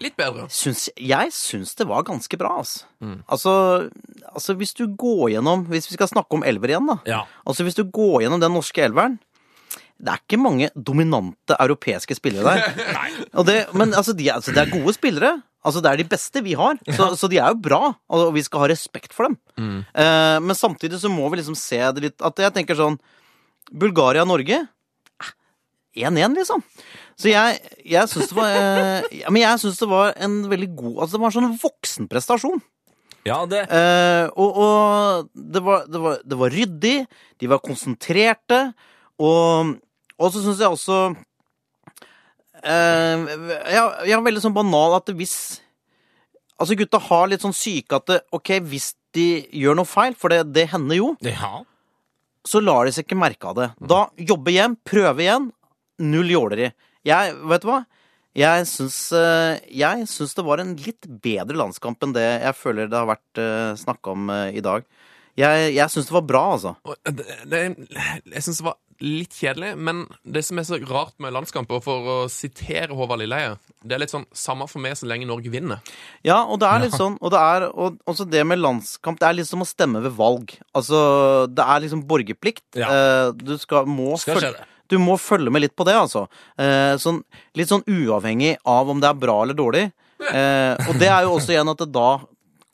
Litt 0.00 0.16
bedre. 0.18 0.44
syns, 0.52 0.90
jeg 1.00 1.30
syns 1.32 1.72
det 1.78 1.86
var 1.88 2.04
ganske 2.04 2.36
bra, 2.36 2.58
altså. 2.60 2.84
altså. 3.32 3.52
Altså, 4.28 4.56
hvis 4.60 4.74
du 4.76 4.84
går 4.92 5.30
gjennom 5.32 5.62
Hvis 5.70 5.88
vi 5.88 5.96
skal 5.96 6.10
snakke 6.10 6.36
om 6.36 6.44
elver 6.44 6.74
igjen, 6.74 6.90
da. 6.90 6.98
Ja. 7.08 7.20
Altså, 7.48 7.64
hvis 7.64 7.78
du 7.78 7.86
går 7.88 8.26
gjennom 8.26 8.42
den 8.42 8.52
norske 8.52 8.84
elveren 8.84 9.16
Det 9.96 10.12
er 10.12 10.20
ikke 10.20 10.38
mange 10.42 10.66
dominante 10.76 11.56
europeiske 11.60 12.14
spillere 12.18 12.52
der. 12.58 12.96
Og 13.40 13.46
det, 13.48 13.54
men 13.72 13.94
altså, 13.96 14.12
de, 14.12 14.26
er- 14.28 14.34
altså, 14.40 14.52
det 14.52 14.60
er 14.66 14.74
gode 14.74 14.92
spillere. 14.96 15.30
Altså, 15.66 15.80
det 15.82 15.90
er 15.90 15.96
de 16.02 16.08
beste 16.10 16.42
vi 16.44 16.52
har. 16.54 16.76
Så, 16.94 17.08
så 17.18 17.30
de 17.32 17.38
er 17.42 17.48
jo 17.54 17.58
bra, 17.64 17.80
og 18.12 18.28
vi 18.36 18.42
skal 18.46 18.60
ha 18.62 18.68
respekt 18.70 19.16
for 19.16 19.26
dem. 19.26 19.38
Eh, 19.96 20.36
men 20.44 20.54
samtidig 20.54 21.00
så 21.02 21.08
må 21.10 21.26
vi 21.32 21.40
liksom 21.40 21.56
se 21.58 21.80
det 21.96 22.04
litt 22.04 22.22
At 22.22 22.38
jeg 22.38 22.52
tenker 22.54 22.76
sånn 22.78 23.00
Bulgaria-Norge 23.72 24.60
1-1, 25.96 26.36
liksom. 26.36 26.60
Så 27.16 27.30
jeg, 27.32 27.56
jeg 27.88 28.10
syns 28.12 28.28
det 28.30 28.36
var 28.36 28.52
eh, 28.52 29.06
ja, 29.22 29.30
Men 29.32 29.40
jeg 29.46 29.60
syns 29.62 29.78
det 29.80 29.86
var 29.88 30.10
en 30.20 30.34
veldig 30.50 30.68
god 30.76 30.98
Altså, 31.00 31.14
det 31.16 31.20
var 31.22 31.30
en 31.30 31.36
sånn 31.38 31.54
voksenprestasjon. 31.62 32.60
ja, 33.26 33.38
det 33.48 33.62
Eh, 33.72 34.26
og 34.36 34.60
og 34.66 35.30
det, 35.34 35.62
var, 35.64 35.86
det, 35.88 36.02
var, 36.04 36.20
det 36.22 36.38
var 36.44 36.52
ryddig, 36.52 36.96
de 37.40 37.48
var 37.50 37.62
konsentrerte, 37.64 38.60
og, 39.18 39.72
og 40.18 40.32
så 40.32 40.42
syns 40.44 40.60
jeg 40.62 40.72
også 40.72 40.98
eh, 42.64 43.26
er 44.08 44.24
veldig 44.24 44.42
sånn 44.44 44.56
banal 44.56 44.98
at 45.00 45.12
hvis 45.16 45.36
Altså, 46.56 46.72
gutta 46.72 46.96
har 47.04 47.26
litt 47.28 47.42
sånn 47.44 47.52
syke 47.52 47.98
at 47.98 48.06
det, 48.08 48.14
OK, 48.32 48.54
hvis 48.64 48.94
de 49.12 49.42
gjør 49.60 49.74
noe 49.76 49.84
feil, 49.84 50.14
for 50.16 50.32
det, 50.32 50.38
det 50.56 50.62
hender 50.72 50.96
jo, 50.96 51.10
Ja. 51.20 51.58
så 52.48 52.62
lar 52.64 52.86
de 52.88 52.94
seg 52.96 53.04
ikke 53.04 53.18
merke 53.20 53.50
av 53.50 53.58
det. 53.58 53.66
Da 53.84 53.98
jobbe 54.16 54.54
hjem, 54.54 54.78
prøve 54.80 55.20
igjen. 55.20 55.50
Null 56.00 56.32
jåleri. 56.32 56.70
Jeg, 57.04 57.34
vet 57.52 57.60
du 57.60 57.68
hva? 57.68 57.82
Jeg 58.40 58.64
syns, 58.72 58.96
eh, 59.12 59.60
jeg 59.68 60.08
syns 60.08 60.32
det 60.36 60.46
var 60.48 60.64
en 60.64 60.72
litt 60.80 61.04
bedre 61.24 61.60
landskamp 61.60 62.00
enn 62.08 62.16
det 62.16 62.24
jeg 62.24 62.56
føler 62.56 62.88
det 62.88 63.02
har 63.02 63.12
vært 63.12 63.40
uh, 63.40 63.76
snakka 63.76 64.16
om 64.16 64.32
eh, 64.32 64.56
i 64.56 64.64
dag. 64.64 64.88
Jeg, 65.36 65.74
jeg 65.76 65.92
syns 65.92 66.08
det 66.08 66.16
var 66.16 66.24
bra, 66.32 66.42
altså. 66.56 66.72
Og 66.88 66.96
Det, 67.04 67.28
det, 67.52 67.62
jeg 68.32 68.44
syns 68.48 68.62
det 68.64 68.68
var 68.70 68.80
litt 69.02 69.34
kjedelig, 69.36 69.74
men 69.76 70.04
det 70.22 70.42
som 70.46 70.58
er 70.60 70.66
så 70.68 70.78
rart 70.88 71.14
med 71.22 71.34
landskamper, 71.34 71.80
for 71.84 72.10
å 72.12 72.16
sitere 72.32 72.94
Håvard 72.96 73.20
Lilleheie, 73.22 73.56
det 73.84 73.96
er 73.96 74.02
litt 74.02 74.12
sånn 74.14 74.26
samme 74.36 74.68
for 74.70 74.82
meg 74.84 74.96
så 74.98 75.08
lenge 75.08 75.28
Norge 75.28 75.52
vinner. 75.52 75.82
Ja, 76.26 76.42
og 76.44 76.60
det 76.62 76.70
er 76.70 76.84
litt 76.86 76.96
sånn, 76.96 77.18
og 77.20 77.34
det 77.34 77.42
er 77.42 77.66
og, 77.70 77.98
også 78.08 78.28
det 78.30 78.44
med 78.48 78.62
landskamp, 78.62 79.20
det 79.20 79.28
er 79.28 79.38
litt 79.40 79.50
som 79.50 79.64
å 79.64 79.68
stemme 79.68 80.02
ved 80.04 80.16
valg. 80.16 80.54
Altså, 80.76 80.98
det 81.52 81.66
er 81.66 81.84
liksom 81.84 82.06
borgerplikt. 82.08 82.64
Ja. 82.78 82.88
Eh, 82.90 83.28
du 83.36 83.56
skal, 83.62 83.88
må 83.90 84.16
Skal 84.22 84.40
følge, 84.40 84.54
det. 84.56 84.68
du 84.92 84.98
må 85.02 85.18
følge 85.20 85.52
med 85.52 85.66
litt 85.66 85.76
på 85.76 85.86
det, 85.88 85.96
altså. 85.98 86.26
Eh, 86.60 86.94
sånn, 87.02 87.22
litt 87.58 87.72
sånn 87.72 87.84
uavhengig 87.86 88.56
av 88.64 88.92
om 88.92 89.02
det 89.02 89.12
er 89.12 89.22
bra 89.26 89.42
eller 89.44 89.58
dårlig. 89.58 89.88
Eh, 90.20 90.88
og 90.88 90.96
det 91.00 91.10
er 91.12 91.26
jo 91.26 91.36
også 91.36 91.52
igjen 91.52 91.68
at 91.74 91.82
det 91.84 91.92
da 91.92 92.10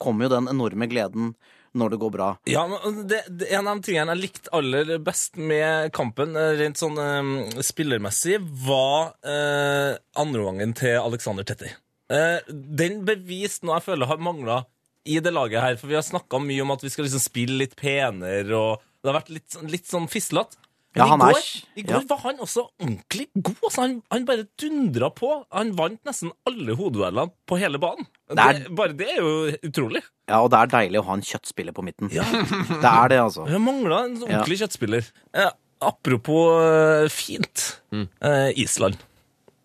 kommer 0.03 0.27
jo 0.27 0.35
den 0.35 0.47
enorme 0.51 0.87
gleden 0.91 1.33
når 1.77 1.93
det 1.93 1.99
går 2.03 2.11
bra. 2.13 2.27
Ja, 2.49 2.63
men 2.69 3.07
det, 3.09 3.23
det, 3.29 3.49
En 3.53 3.67
av 3.67 3.79
de 3.79 3.87
tingene 3.87 4.13
jeg 4.13 4.23
likte 4.27 4.51
aller 4.53 4.97
best 5.03 5.39
med 5.39 5.89
kampen, 5.95 6.35
eh, 6.37 6.53
rent 6.59 6.79
sånn 6.79 6.99
eh, 7.01 7.63
spillermessig, 7.65 8.37
var 8.67 9.15
eh, 9.25 9.97
andreomgangen 10.21 10.75
til 10.77 10.99
Alexander 11.01 11.47
Tetti. 11.47 11.71
Eh, 12.13 12.39
den 12.49 13.01
beviste 13.07 13.65
noe 13.65 13.79
jeg 13.79 13.87
føler 13.89 14.11
har 14.11 14.21
mangla 14.21 14.63
i 15.09 15.19
det 15.23 15.33
laget 15.33 15.63
her. 15.63 15.77
For 15.79 15.91
vi 15.91 15.97
har 15.97 16.05
snakka 16.05 16.41
mye 16.43 16.63
om 16.63 16.73
at 16.75 16.83
vi 16.83 16.91
skal 16.93 17.07
liksom 17.07 17.23
spille 17.23 17.59
litt 17.63 17.77
penere, 17.79 18.53
og 18.57 18.83
det 19.01 19.11
har 19.11 19.19
vært 19.19 19.33
litt, 19.35 19.57
litt 19.71 19.89
sånn 19.89 20.09
fislete. 20.11 20.59
Ja, 20.95 21.07
Men 21.07 21.09
han 21.09 21.21
i 21.21 21.23
er- 21.31 21.33
går, 21.33 21.45
i 21.75 21.81
går 21.87 21.95
ja. 21.95 22.07
var 22.09 22.19
han 22.23 22.37
også 22.45 22.63
ordentlig 22.79 23.27
god. 23.33 23.55
Altså, 23.63 23.81
han, 23.81 23.93
han 24.13 24.25
bare 24.25 24.43
dundra 24.61 25.09
på. 25.09 25.29
Han 25.51 25.71
vant 25.77 26.03
nesten 26.05 26.31
alle 26.45 26.75
hodeduellene 26.77 27.31
på 27.49 27.57
hele 27.57 27.79
banen. 27.81 28.05
Det 28.29 28.35
Det 28.37 28.45
er- 28.45 28.69
bare 28.77 28.93
det 28.99 29.07
er 29.09 29.17
jo 29.21 29.31
utrolig. 29.69 30.03
Ja, 30.29 30.41
og 30.43 30.51
det 30.53 30.59
er 30.59 30.67
deilig 30.75 30.99
å 31.01 31.05
ha 31.07 31.13
en 31.17 31.21
kjøttspiller 31.25 31.73
på 31.73 31.83
midten. 31.83 32.11
Ja. 32.13 32.23
Det 32.83 32.91
er 32.93 33.07
det, 33.09 33.19
altså. 33.19 33.45
Vi 33.47 33.51
har 33.57 33.59
mangla 33.59 34.03
en 34.05 34.21
ordentlig 34.21 34.59
kjøttspiller. 34.61 35.09
Eh, 35.33 35.49
apropos 35.81 36.61
eh, 36.61 37.09
fint. 37.09 37.65
Eh, 37.91 38.51
Island. 38.55 38.95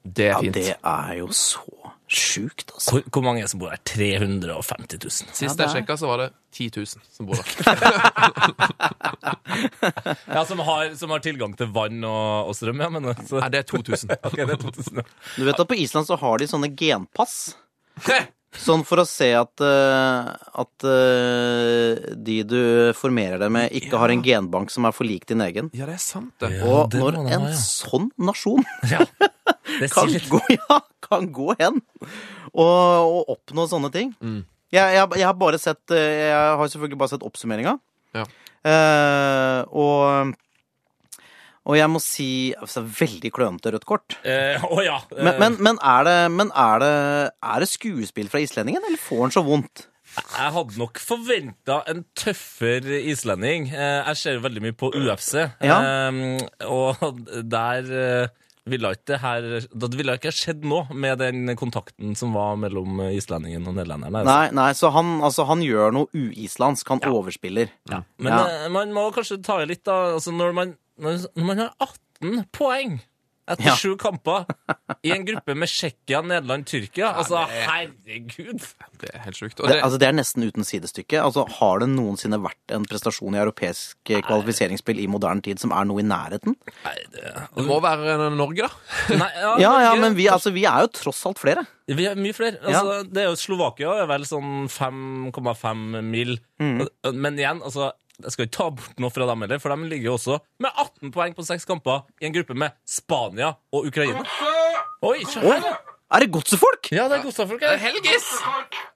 Det 0.05 0.31
er 0.31 0.33
Ja, 0.33 0.41
fint. 0.41 0.55
det 0.55 0.77
er 0.81 1.15
jo 1.21 1.27
så 1.29 1.61
sjukt, 2.09 2.71
altså. 2.73 2.95
Hvor, 2.95 3.03
hvor 3.13 3.25
mange 3.27 3.43
er 3.43 3.47
det 3.47 3.53
som 3.53 3.61
bor 3.61 3.73
der? 3.73 3.81
350 3.89 5.01
000. 5.05 5.35
Sist 5.37 5.61
jeg 5.61 5.73
sjekka, 5.75 5.97
så 6.01 6.09
var 6.11 6.23
det 6.23 6.29
10 6.57 6.69
000 6.77 6.87
som 6.89 7.29
bor 7.29 7.37
der. 7.39 7.47
Ja, 10.29 10.45
som 10.47 10.61
har, 10.63 10.95
som 10.99 11.11
har 11.11 11.23
tilgang 11.25 11.55
til 11.59 11.71
vann 11.75 12.05
og, 12.07 12.51
og 12.51 12.57
strøm, 12.57 12.81
ja. 12.85 12.89
Men, 12.93 13.11
så, 13.27 13.41
Nei, 13.43 13.51
det 13.55 13.63
er 13.63 13.69
2000. 13.71 14.13
okay, 14.29 14.45
det 14.45 14.57
er 14.57 14.63
2000. 14.63 15.01
ja. 15.01 15.07
Du 15.37 15.45
vet 15.49 15.63
at 15.65 15.71
på 15.71 15.79
Island 15.79 16.09
så 16.09 16.19
har 16.21 16.41
de 16.41 16.49
sånne 16.51 16.71
genpass. 16.79 17.39
Sånn 18.57 18.81
for 18.89 19.03
å 19.03 19.05
se 19.07 19.27
at, 19.37 19.61
eh, 19.61 20.29
at 20.63 20.85
eh, 20.89 22.15
de 22.17 22.37
du 22.49 22.61
formerer 22.97 23.37
deg 23.43 23.51
med, 23.53 23.75
ikke 23.77 24.01
har 24.01 24.09
en 24.15 24.23
genbank 24.25 24.73
som 24.73 24.87
er 24.89 24.95
for 24.97 25.05
lik 25.05 25.27
din 25.29 25.43
egen. 25.45 25.69
Ja, 25.77 25.85
det 25.85 25.99
er 25.99 26.01
sant, 26.03 26.33
det. 26.41 26.55
Ja, 26.57 26.65
Og 26.65 26.89
det 26.95 27.03
når 27.03 27.19
en 27.21 27.29
en 27.37 27.47
ja. 27.51 27.59
sånn 27.61 28.09
nasjon 28.17 28.65
Ja, 28.93 29.05
kan 29.93 30.09
gå, 30.33 30.41
ja, 30.57 30.81
kan 31.05 31.29
gå 31.33 31.53
hen 31.61 31.83
og, 32.55 32.65
og 32.65 33.35
oppnå 33.37 33.69
sånne 33.69 33.93
ting 33.93 34.15
Mm. 34.25 34.41
jeg, 34.73 34.97
jeg, 34.97 35.05
jeg 35.21 35.27
har 35.29 35.37
bare 35.39 35.61
sett 35.61 35.93
eh, 35.93 36.33
Jeg 36.33 36.57
har 36.59 36.73
selvfølgelig 36.73 36.99
bare 37.05 37.13
sett 37.13 37.27
oppsummeringa. 37.29 37.77
Ja. 38.17 38.25
Eh, 38.65 39.61
og 39.77 40.33
og 41.69 41.77
jeg 41.77 41.91
må 41.93 42.01
si 42.01 42.29
altså, 42.57 42.81
Veldig 42.99 43.31
klønete 43.37 43.75
rødt 43.75 43.85
kort. 43.89 44.17
Eh, 44.25 44.57
Å 44.65 44.81
ja. 44.87 44.97
eh, 45.13 45.21
Men, 45.23 45.39
men, 45.43 45.59
men, 45.69 45.79
er, 45.85 46.09
det, 46.09 46.17
men 46.33 46.51
er, 46.57 46.81
det, 46.83 46.93
er 47.53 47.61
det 47.65 47.69
skuespill 47.69 48.31
fra 48.33 48.41
islendingen, 48.41 48.83
eller 48.89 48.99
får 49.03 49.21
han 49.27 49.37
så 49.37 49.45
vondt? 49.47 49.85
Jeg 50.19 50.51
hadde 50.57 50.79
nok 50.81 50.99
forventa 51.05 51.83
en 51.93 52.01
tøffere 52.17 52.97
islending. 53.13 53.69
Eh, 53.71 54.09
Jeg 54.09 54.17
ser 54.23 54.41
veldig 54.43 54.63
mye 54.65 54.77
på 54.81 54.89
UFC, 54.97 55.35
Ja. 55.63 55.77
eh, 56.09 56.65
og 56.67 57.21
der 57.53 57.93
eh, 57.93 58.33
ville 58.69 58.91
ikke 58.97 59.17
her 59.23 59.45
Det 59.65 59.89
ville 59.97 60.17
ikke 60.19 60.33
skjedd 60.35 60.65
noe 60.69 60.93
med 60.93 61.21
den 61.23 61.55
kontakten 61.57 62.17
som 62.19 62.35
var 62.37 62.57
mellom 62.61 62.99
islendingen 63.13 63.65
og 63.71 63.77
nederlenderen. 63.79 64.19
altså. 64.19 64.33
Nei, 64.33 64.51
nei 64.59 64.73
så 64.77 64.91
han, 64.97 65.15
altså, 65.25 65.47
han 65.49 65.63
gjør 65.65 65.95
noe 65.97 66.11
uislandsk. 66.13 66.89
Han 66.97 67.01
overspiller. 67.09 67.71
Men 68.19 68.33
Ja. 68.35 68.69
man 68.73 68.93
må 68.97 69.07
kanskje 69.15 69.39
ta 69.45 69.61
i 69.63 69.69
litt, 69.71 69.85
da. 69.89 70.15
Altså, 70.19 70.33
når, 70.37 70.53
man, 70.57 70.75
når, 70.99 71.23
når 71.37 71.45
man 71.53 71.59
har 71.67 71.73
18 71.81 72.45
poeng 72.53 72.99
etter 73.49 73.65
Ja. 73.65 73.95
kamper 73.97 74.43
i 75.07 75.09
en 75.15 75.23
gruppe 75.25 75.55
med 75.57 75.71
Tsjekkia, 75.73 76.19
Nederland, 76.21 76.67
Tyrkia 76.69 77.15
Altså, 77.17 77.47
det- 77.49 77.63
herregud! 77.65 78.61
Det 79.01 79.09
er 79.15 79.23
helt 79.25 79.37
sjukt. 79.39 79.61
Og 79.63 79.69
Det, 79.71 79.77
det, 79.79 79.83
altså, 79.87 79.99
det 80.03 80.09
er 80.09 80.13
nesten 80.19 80.45
uten 80.45 80.65
sidestykke. 80.69 81.17
Altså, 81.23 81.47
har 81.57 81.79
det 81.81 81.89
noensinne 81.89 82.37
vært 82.45 82.75
en 82.77 82.85
prestasjon 82.85 83.33
i 83.35 83.41
europeisk 83.41 83.97
Nei. 84.13 84.21
kvalifiseringsspill 84.27 85.01
i 85.01 85.07
moderne 85.09 85.41
tid 85.41 85.59
som 85.63 85.73
er 85.73 85.87
noe 85.89 86.03
i 86.03 86.05
nærheten? 86.05 86.57
Nei, 86.85 86.93
det, 87.15 87.25
det 87.57 87.65
må 87.65 87.81
være 87.81 88.19
Norge, 88.37 88.69
da. 88.69 89.17
nei, 89.17 89.31
ja, 89.41 89.55
Ja, 89.65 89.73
ja, 89.87 89.95
men 89.97 90.15
vi, 90.19 90.27
altså, 90.29 90.53
vi 90.53 90.67
er 90.69 90.85
jo 90.85 90.89
tross 91.01 91.25
alt 91.25 91.41
flere. 91.41 91.65
Vi 91.89 92.05
er 92.05 92.21
mye 92.21 92.37
flere. 92.37 92.61
Altså, 92.61 93.01
Det 93.09 93.23
er 93.25 93.31
jo 93.31 93.39
Slovakia 93.41 93.95
er 94.03 94.11
vel 94.13 94.29
sånn 94.29 94.69
5,5 94.69 96.03
mil. 96.05 96.37
Mm. 96.61 96.85
Men 97.15 97.39
igjen, 97.41 97.63
altså 97.65 97.93
jeg 98.25 98.35
skal 98.35 98.47
ikke 98.49 98.57
ta 98.57 98.69
bort 98.75 99.03
noe 99.03 99.13
fra 99.15 99.27
dem 99.31 99.45
heller, 99.45 99.61
for 99.63 99.75
de 99.75 99.91
ligger 99.91 100.11
jo 100.11 100.15
også 100.19 100.39
med 100.65 100.71
18 100.75 101.13
poeng 101.15 101.37
på 101.37 101.45
seks 101.47 101.69
kamper 101.69 102.03
i 102.23 102.27
en 102.27 102.35
gruppe 102.35 102.57
med 102.59 102.75
Spania 102.89 103.53
og 103.73 103.87
Ukraina. 103.91 104.25
Oi, 105.07 105.21
se 105.31 105.39
her, 105.45 105.69
er 106.09 106.25
det 106.25 106.31
godsefolk? 106.33 106.89
Ja, 106.91 107.05
det 107.11 107.19
er 107.19 107.23
Godstad-folk 107.27 107.61
Det 107.61 107.69
er 107.69 107.77
her. 107.77 107.93
Helgis! 107.93 108.27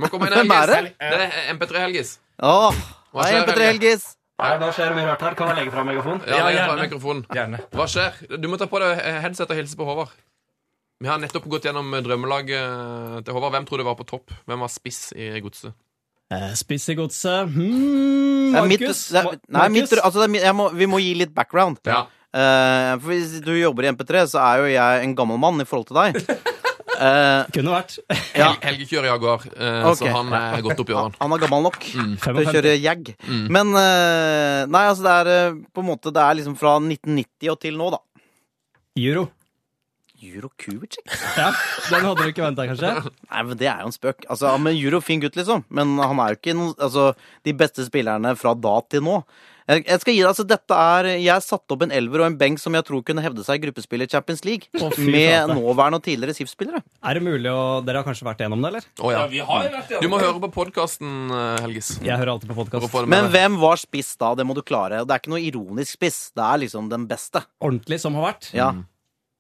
Må 0.01 0.09
komme 0.11 0.31
inn 0.31 0.35
Hvem 0.41 0.55
er 0.57 0.71
det? 0.71 0.81
Det 0.97 1.21
er 1.29 1.53
MP3 1.53 1.83
Helgis. 1.85 2.13
Åh, 2.41 2.79
Hva 3.13 3.27
hei, 3.27 3.35
skjer, 3.35 3.45
MP3 3.45 3.67
Helge? 3.69 3.69
Helgis. 3.69 4.07
Nei, 4.43 4.53
da 4.59 4.71
skjer 4.75 4.89
det 4.91 4.97
mye 4.97 5.07
rart 5.11 5.23
her. 5.23 5.37
Kan 5.39 5.51
jeg 5.53 5.59
legge 5.61 5.75
fra 5.75 5.85
mikrofonen? 5.87 6.23
Ja, 6.27 6.39
Ja, 6.41 6.47
legg 6.49 6.63
fra 6.65 6.77
mikrofonen. 6.81 7.23
Gjerne. 7.37 7.61
Hva 7.77 7.87
skjer? 7.93 8.17
Du 8.41 8.49
må 8.51 8.59
ta 8.59 8.67
på 8.73 8.81
deg 8.83 9.03
headset 9.27 9.53
og 9.53 9.61
hilse 9.61 9.79
på 9.79 9.87
Håvard. 9.87 10.15
Vi 11.03 11.11
har 11.11 11.21
nettopp 11.21 11.47
gått 11.53 11.69
gjennom 11.69 11.93
drømmelaget 12.03 13.23
til 13.27 13.37
Håvard. 13.37 13.53
Hvem 13.59 13.69
tror 13.69 13.83
du 13.83 13.87
var 13.87 13.99
på 14.01 14.09
topp? 14.09 14.33
Hvem 14.49 14.65
var 14.65 14.73
spiss 14.73 15.13
i 15.13 15.29
godset? 15.45 15.77
Eh, 16.33 16.53
Spiss 16.57 16.89
i 16.89 16.97
godset 16.97 17.51
hmm, 17.51 18.55
Markus? 18.55 19.11
mitt, 19.13 19.93
altså, 19.99 20.23
det 20.23 20.29
er, 20.31 20.47
jeg 20.47 20.57
må, 20.57 20.71
vi 20.77 20.89
må 20.89 21.01
gi 21.03 21.13
litt 21.19 21.35
background. 21.37 21.83
Ja. 21.89 22.07
Uh, 22.33 22.95
for 22.97 23.13
hvis 23.13 23.35
du 23.45 23.53
jobber 23.59 23.85
i 23.85 23.91
MP3, 23.93 24.25
så 24.33 24.41
er 24.41 24.63
jo 24.63 24.69
jeg 24.73 25.05
en 25.05 25.15
gammel 25.17 25.41
mann 25.41 25.61
i 25.61 25.67
forhold 25.69 25.91
til 25.91 25.99
deg. 25.99 26.17
Uh, 26.97 27.45
Kunne 27.57 27.75
vært. 27.75 27.99
ja, 28.39 28.49
Helge 28.63 28.87
kjører 28.89 29.11
Jaguar, 29.11 29.45
uh, 29.51 29.91
okay. 29.91 29.99
så 30.01 30.15
han 30.15 30.33
er 30.39 30.65
godt 30.65 30.81
oppi 30.81 30.97
årene. 30.97 31.21
han 31.21 31.37
er 31.37 31.43
gammel 31.43 31.67
nok 31.69 31.79
til 31.85 32.41
å 32.41 32.47
kjøre 32.49 32.75
Jag. 32.81 33.13
Men 33.53 33.75
uh, 33.77 34.65
Nei, 34.65 34.87
altså, 34.87 35.05
det 35.05 35.19
er 35.19 35.61
på 35.73 35.85
en 35.85 35.91
måte 35.91 36.13
Det 36.15 36.25
er 36.25 36.41
liksom 36.41 36.57
fra 36.61 36.79
1990 36.81 37.53
og 37.53 37.61
til 37.61 37.77
nå, 37.81 37.93
da. 37.99 38.01
Euro. 39.03 39.29
Juro 40.23 40.53
Kubicek? 40.61 41.07
Ja, 41.37 41.51
Den 41.91 42.05
hadde 42.07 42.23
du 42.23 42.31
ikke 42.31 42.45
venta, 42.47 42.67
kanskje? 42.71 42.93
Nei, 43.27 43.43
men 43.49 43.59
Det 43.59 43.67
er 43.71 43.83
jo 43.83 43.91
en 43.91 43.97
spøk. 43.97 44.27
Altså, 44.31 44.53
men 44.63 44.77
Juro, 44.79 45.03
fin 45.03 45.23
gutt, 45.23 45.39
liksom. 45.39 45.65
Men 45.75 45.97
han 45.99 46.21
er 46.23 46.35
jo 46.35 46.39
ikke 46.41 46.55
noen, 46.59 46.77
altså, 46.79 47.11
de 47.47 47.57
beste 47.59 47.87
spillerne 47.89 48.37
fra 48.39 48.55
da 48.55 48.77
til 48.93 49.03
nå. 49.07 49.23
Jeg, 49.71 49.85
jeg 49.87 50.03
skal 50.03 50.15
gi 50.15 50.21
deg, 50.21 50.29
altså, 50.29 50.45
dette 50.51 50.75
er 50.75 51.09
Jeg 51.23 51.45
satte 51.45 51.75
opp 51.75 51.85
en 51.87 51.93
elver 51.95 52.25
og 52.25 52.27
en 52.27 52.37
benk 52.39 52.59
som 52.59 52.75
jeg 52.75 52.83
tror 52.89 53.03
kunne 53.07 53.23
hevde 53.23 53.45
seg 53.47 53.61
i 53.61 53.63
gruppespill 53.67 54.03
i 54.05 54.09
Champions 54.11 54.43
League. 54.47 54.67
Oh, 54.83 54.91
fy 54.91 55.07
med 55.07 55.53
nåværende 55.55 56.01
og 56.01 56.07
tidligere 56.07 56.35
SIF-spillere. 56.39 56.83
Er 56.83 57.19
det 57.19 57.25
mulig 57.27 57.51
å 57.51 57.81
Dere 57.87 58.03
har 58.03 58.09
kanskje 58.09 58.27
vært 58.27 58.43
gjennom 58.43 58.63
det, 58.63 58.73
eller? 58.73 58.89
Oh, 58.99 59.11
ja. 59.15 59.25
vi 59.31 59.43
har 59.43 59.67
vært 59.69 59.95
gjennom 59.95 60.03
det. 60.03 60.03
Du 60.03 60.11
må 60.13 60.23
høre 60.23 60.43
på 60.43 60.53
podkasten, 60.59 61.13
Helgis. 61.63 61.95
Jeg 62.03 62.19
hører 62.19 62.35
alltid 62.35 62.51
på 62.53 62.59
podkast. 62.59 62.99
Men 63.11 63.31
hvem 63.33 63.59
var 63.63 63.81
spiss 63.81 64.15
da? 64.21 64.33
Det 64.39 64.47
må 64.47 64.59
du 64.59 64.65
klare. 64.67 65.05
Det 65.07 65.15
er 65.15 65.23
ikke 65.23 65.35
noe 65.35 65.43
ironisk 65.43 65.99
spiss. 65.99 66.25
Det 66.35 66.47
er 66.47 66.65
liksom 66.67 66.91
den 66.93 67.07
beste. 67.11 67.45
Ordentlig 67.63 68.03
som 68.03 68.19
har 68.19 68.33
vært. 68.33 68.51
Ja. 68.57 68.73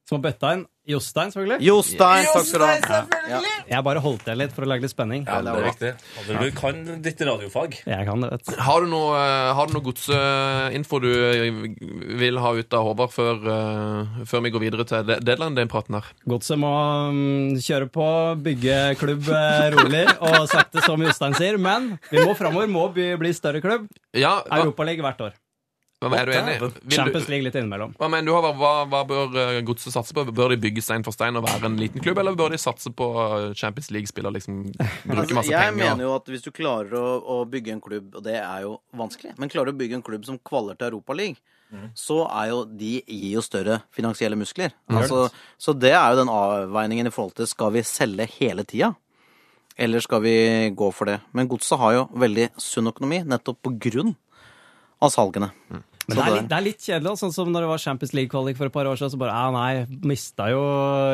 Som 0.09 0.18
har 0.18 0.32
bøtta 0.32 0.48
inn. 0.57 0.62
Jostein, 0.82 1.30
selvfølgelig. 1.30 1.62
Jostein, 1.62 2.24
takk 2.26 2.46
skal 2.48 2.59
du 2.59 2.90
ha. 2.90 3.42
Jeg 3.70 3.84
bare 3.86 4.00
holdt 4.03 4.24
igjen 4.26 4.40
litt 4.40 4.50
for 4.57 4.66
å 4.66 4.68
lage 4.72 4.82
litt 4.82 4.90
spenning. 4.90 5.22
Ja, 5.28 5.36
det 5.46 5.53
er 5.53 5.66
riktig. 5.68 5.90
Du 6.26 6.48
kan 6.59 6.80
ditt 7.05 7.20
radiofag. 7.22 7.76
Jeg 7.86 8.07
kan 8.09 8.24
det, 8.24 8.30
vet 8.32 8.48
du. 8.50 8.57
Har 8.66 8.82
du 8.82 8.88
noe, 8.90 9.12
eh, 9.14 9.53
har 9.55 9.70
du 9.70 9.76
noe 9.76 9.84
godsinfo 9.86 10.98
du 11.05 11.07
vil 12.18 12.40
ha 12.42 12.50
ut 12.59 12.74
av 12.74 12.88
Håvard 12.88 13.14
før, 13.14 13.38
eh, 13.55 14.24
før 14.26 14.42
vi 14.42 14.50
går 14.57 14.64
videre 14.66 14.84
til 14.90 15.07
de- 15.07 15.20
deadline 15.22 15.55
day-praten 15.55 16.00
her? 16.00 16.11
Godset 16.26 16.59
må 16.59 16.72
mm, 17.14 17.62
kjøre 17.62 17.88
på, 17.94 18.09
bygge 18.42 18.80
klubb 18.98 19.30
eh, 19.30 19.70
rolig 19.76 20.05
og 20.18 20.48
sakte, 20.50 20.82
som 20.82 20.98
Jostein 21.07 21.38
sier. 21.38 21.61
Men 21.62 21.92
vi 22.11 22.26
må 22.26 22.34
framover 22.34 22.66
må 22.66 22.88
bli, 22.92 23.32
større 23.38 23.62
klubb. 23.62 23.86
Ja, 24.18 24.40
hva, 24.42 24.64
Europaliga 24.66 25.07
hvert 25.07 25.24
år. 25.30 25.38
Hva 26.11 26.18
er 26.18 26.26
du 26.26 26.32
enig? 26.34 26.57
Vil 26.62 26.96
Champions 26.96 27.28
League 27.30 27.44
litt 27.46 27.55
innimellom. 27.61 27.92
hva 28.00 28.09
mener 28.11 28.26
du, 28.26 28.32
Håvard? 28.34 28.57
Hva, 28.59 28.72
hva 28.90 29.03
bør 29.07 29.36
eh, 29.42 29.61
godset 29.68 29.94
satse 29.94 30.16
på? 30.16 30.24
Bør 30.34 30.55
de 30.55 30.59
bygge 30.64 30.82
stein 30.82 31.05
for 31.07 31.14
stein 31.14 31.36
og 31.38 31.44
være 31.46 31.68
en 31.70 31.76
liten 31.78 32.03
klubb, 32.03 32.18
eller 32.18 32.34
bør 32.38 32.50
de 32.57 32.59
satse 32.59 32.90
på 32.90 33.09
eh, 33.22 33.53
Champions 33.55 33.90
League-spiller, 33.94 34.34
liksom 34.34 34.62
bruke 34.72 35.18
Altså, 35.22 35.34
masse 35.38 35.53
jeg 35.55 35.61
penger? 35.70 35.78
mener 35.84 36.07
jo 36.09 36.14
at 36.16 36.26
hvis 36.32 36.42
du 36.46 36.50
klarer 36.50 36.96
å, 36.98 37.07
å 37.22 37.40
bygge 37.53 37.76
en 37.76 37.80
klubb, 37.84 38.14
og 38.18 38.24
det 38.26 38.38
er 38.40 38.64
jo 38.66 38.76
vanskelig, 38.98 39.36
men 39.38 39.53
klarer 39.53 39.70
du 39.70 39.76
å 39.76 39.80
bygge 39.84 40.00
en 40.00 40.07
klubb 40.11 40.24
som 40.26 40.40
kvaler 40.42 40.74
til 40.80 40.90
Europaligaen, 40.92 41.38
så 41.96 42.18
er 42.28 42.50
jo 42.50 42.59
de 42.68 42.98
gir 43.00 43.30
jo 43.38 43.40
større 43.40 43.78
finansielle 43.96 44.36
muskler. 44.36 44.74
Altså, 44.92 45.22
så 45.57 45.72
det 45.72 45.94
er 45.96 46.11
jo 46.12 46.18
den 46.18 46.28
avveiningen 46.28 47.09
i 47.09 47.12
forhold 47.14 47.32
til 47.38 47.48
skal 47.48 47.72
vi 47.72 47.80
selge 47.88 48.26
hele 48.34 48.61
tida, 48.68 48.90
eller 49.80 50.05
skal 50.05 50.20
vi 50.20 50.34
gå 50.76 50.90
for 50.92 51.09
det? 51.09 51.14
Men 51.32 51.48
Godset 51.48 51.80
har 51.80 51.94
jo 51.96 52.03
veldig 52.20 52.50
sunn 52.61 52.90
økonomi, 52.92 53.22
nettopp 53.24 53.62
på 53.64 53.72
grunn 53.88 54.12
av 55.00 55.14
salgene. 55.14 55.48
Men 56.09 56.16
det 56.18 56.22
er, 56.24 56.32
litt, 56.34 56.48
det 56.50 56.57
er 56.57 56.64
litt 56.66 56.80
kjedelig, 56.82 57.12
sånn 57.20 57.32
som 57.34 57.53
når 57.55 57.61
det 57.62 57.68
var 57.70 57.78
Champions 57.78 58.12
League-kvalik 58.16 58.57
for 58.59 58.66
et 58.66 58.72
par 58.74 58.86
år 58.90 58.96
siden. 58.98 59.11
Så 59.14 59.18
bare, 59.20 59.30
ja, 59.36 59.50
nei, 59.55 59.86
mista 60.03 60.48
jo 60.50 60.62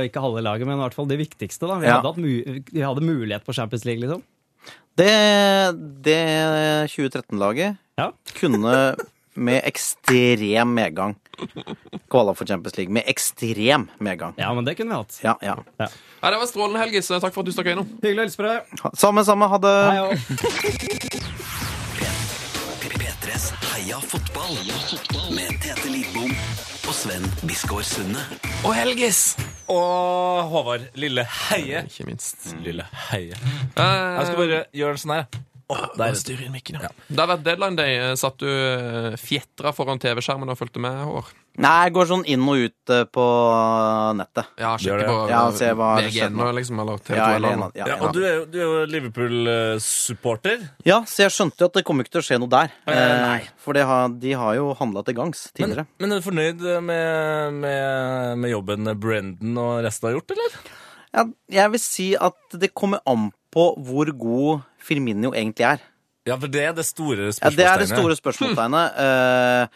ikke 0.08 0.22
halve 0.24 0.40
laget, 0.46 0.64
men 0.66 0.78
i 0.78 0.82
hvert 0.86 0.94
fall 0.96 1.06
det 1.10 1.18
viktigste. 1.20 1.66
da. 1.68 1.76
Vi, 1.78 1.84
Ja. 1.86 1.94
hadde, 2.00 2.08
hatt 2.08 2.16
mu 2.16 2.42
vi 2.72 2.80
hadde 2.80 3.02
mulighet 3.04 3.44
på 3.44 3.52
Champions 3.54 3.84
League, 3.84 4.00
liksom. 4.00 4.22
Det, 4.98 5.12
det 6.02 6.88
2013-laget 6.90 7.76
Ja. 7.98 8.10
kunne 8.40 8.96
med 9.38 9.62
ekstrem 9.68 10.72
medgang 10.74 11.14
kvala 12.10 12.32
for 12.34 12.44
Champions 12.48 12.74
League. 12.76 12.90
Med 12.92 13.04
ekstrem 13.06 13.86
medgang. 14.00 14.34
ja, 14.36 14.52
men 14.54 14.64
det 14.64 14.74
kunne 14.76 14.90
vi 14.90 14.96
hatt. 14.96 15.20
Ja, 15.22 15.36
ja. 15.42 15.54
Nei, 15.78 16.30
det 16.32 16.38
var 16.40 16.46
strålende, 16.50 16.80
Helgis. 16.82 17.06
Takk 17.12 17.30
for 17.32 17.40
at 17.44 17.46
du 17.46 17.52
stakk 17.52 17.66
innom. 17.70 17.86
Hyggelig 18.02 18.18
å 18.18 18.22
hilse 18.26 18.36
på 18.40 18.48
deg. 18.48 18.62
Samme, 18.98 19.22
samme. 19.22 19.46
Ha 19.52 19.58
det. 19.58 20.08
Hei, 23.78 23.84
og. 23.94 24.00
P3s 24.02 24.56
Heia 24.58 24.78
fotball 24.90 25.36
med 25.36 25.52
Tete 25.62 25.86
Lidbom 25.92 26.32
og 26.88 26.94
Sven 26.96 27.22
Biskår 27.46 27.84
Sunde. 27.86 28.18
Og 28.66 28.72
Helgis! 28.74 29.36
Og 29.70 30.48
Håvard 30.50 30.88
Lille 30.98 31.22
Heie. 31.46 31.84
Ikke 31.86 32.08
minst. 32.08 32.48
Lille 32.64 32.88
Heie. 33.12 33.36
Eh, 33.38 33.78
Jeg 33.78 34.26
skal 34.26 34.40
bare 34.40 34.58
gjøre 34.74 34.96
det 34.98 35.02
sånn 35.04 35.14
her. 35.14 35.28
Oh, 35.70 35.84
der. 35.94 36.16
styrer 36.18 36.50
mikken, 36.50 36.80
ja. 36.82 36.90
Det 37.06 37.20
har 37.22 37.30
vært 37.36 37.44
deadline 37.46 37.78
day. 37.78 38.00
Satt 38.18 38.42
du 38.42 38.48
eh, 38.50 39.14
fjetra 39.20 39.70
foran 39.76 40.02
TV-skjermen 40.02 40.50
og 40.50 40.58
fulgte 40.58 40.82
med, 40.82 40.98
Håvard? 41.06 41.30
Nei, 41.58 41.72
jeg 41.88 41.92
går 41.96 42.06
sånn 42.06 42.20
inn 42.30 42.44
og 42.46 42.60
ut 42.68 42.92
eh, 42.94 43.00
på 43.10 43.22
nettet. 44.14 44.46
Ja, 44.62 44.76
det. 44.78 44.98
på 45.08 45.16
Ja, 45.26 45.40
se 45.58 45.72
hva 45.74 45.88
VG1 45.98 46.12
skjedde 46.14 46.36
nå. 46.36 46.44
nå, 46.44 46.50
liksom, 46.54 46.82
eller 46.84 47.00
TV2 47.02 47.16
Ja, 47.18 47.26
eller 47.34 47.56
noe. 47.58 47.70
ja, 47.74 47.96
og 47.98 48.12
du 48.14 48.20
er 48.22 48.44
du 48.46 48.58
er 48.60 48.62
jo 48.64 48.76
Liverpool-supporter. 48.92 50.62
ja, 50.86 51.00
så 51.08 51.24
jeg 51.26 51.34
skjønte 51.34 51.64
jo 51.64 51.68
at 51.70 51.78
det 51.80 51.84
kommer 51.88 52.06
ikke 52.06 52.14
til 52.16 52.22
å 52.22 52.26
skje 52.28 52.38
noe 52.42 52.52
der. 52.52 52.70
Eh, 52.86 52.94
nei. 53.24 53.36
Eh, 53.42 53.50
for 53.58 53.74
de 53.74 53.82
har, 53.90 54.08
de 54.22 54.32
har 54.38 54.54
jo 54.58 54.68
handla 54.78 55.02
til 55.06 55.18
gangs 55.18 55.48
tidligere. 55.52 55.86
men 55.98 56.12
er 56.14 56.22
du 56.22 56.28
fornøyd 56.28 56.62
med, 56.82 57.52
med, 57.58 58.38
med 58.44 58.50
jobben 58.54 58.92
Brendan 59.00 59.58
og 59.58 59.82
resten 59.84 60.08
har 60.10 60.18
gjort, 60.18 60.30
eller? 60.36 60.58
Ja, 61.18 61.24
jeg 61.58 61.70
vil 61.74 61.80
si 61.82 62.08
at 62.14 62.58
det 62.60 62.74
kommer 62.76 63.00
an 63.08 63.30
på 63.50 63.70
hvor 63.82 64.10
god 64.14 64.60
Firminio 64.78 65.32
egentlig 65.34 65.64
er. 65.74 65.78
Ja, 66.28 66.36
for 66.36 66.46
det 66.52 66.60
er 66.60 66.74
det 66.76 66.84
store 66.84 67.30
Ja, 67.32 67.48
det 67.50 67.64
er 67.64 67.78
det 67.80 67.88
store 67.90 68.16
spørsmålstegnet. 68.18 68.92
Eh, 69.08 69.66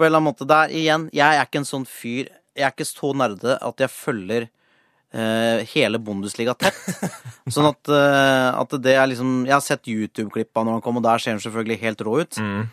på 0.00 0.06
en 0.06 0.08
eller 0.10 0.22
annen 0.22 0.30
måte 0.32 0.46
Der 0.48 0.72
igjen, 0.72 1.04
jeg 1.12 1.36
er 1.36 1.44
ikke 1.44 1.60
en 1.60 1.68
sånn 1.68 1.84
fyr 1.86 2.30
Jeg 2.56 2.64
er 2.66 2.72
ikke 2.72 2.88
så 2.88 3.12
nerde 3.20 3.58
at 3.60 3.82
jeg 3.84 3.92
følger 3.92 4.46
eh, 5.12 5.62
hele 5.74 6.00
Bundesliga 6.02 6.54
tett. 6.58 6.78
sånn 7.54 7.68
at, 7.70 7.90
eh, 7.92 8.48
at 8.64 8.74
det 8.82 8.96
er 8.96 9.10
liksom 9.12 9.44
Jeg 9.48 9.54
har 9.58 9.64
sett 9.66 9.86
YouTube-klipp 9.92 10.56
av 10.56 10.66
når 10.66 10.78
han 10.78 10.84
kom, 10.88 10.98
og 11.00 11.04
der 11.06 11.22
ser 11.22 11.36
han 11.36 11.42
selvfølgelig 11.44 11.78
helt 11.84 12.04
rå 12.08 12.16
ut. 12.24 12.40
Mm. 12.40 12.64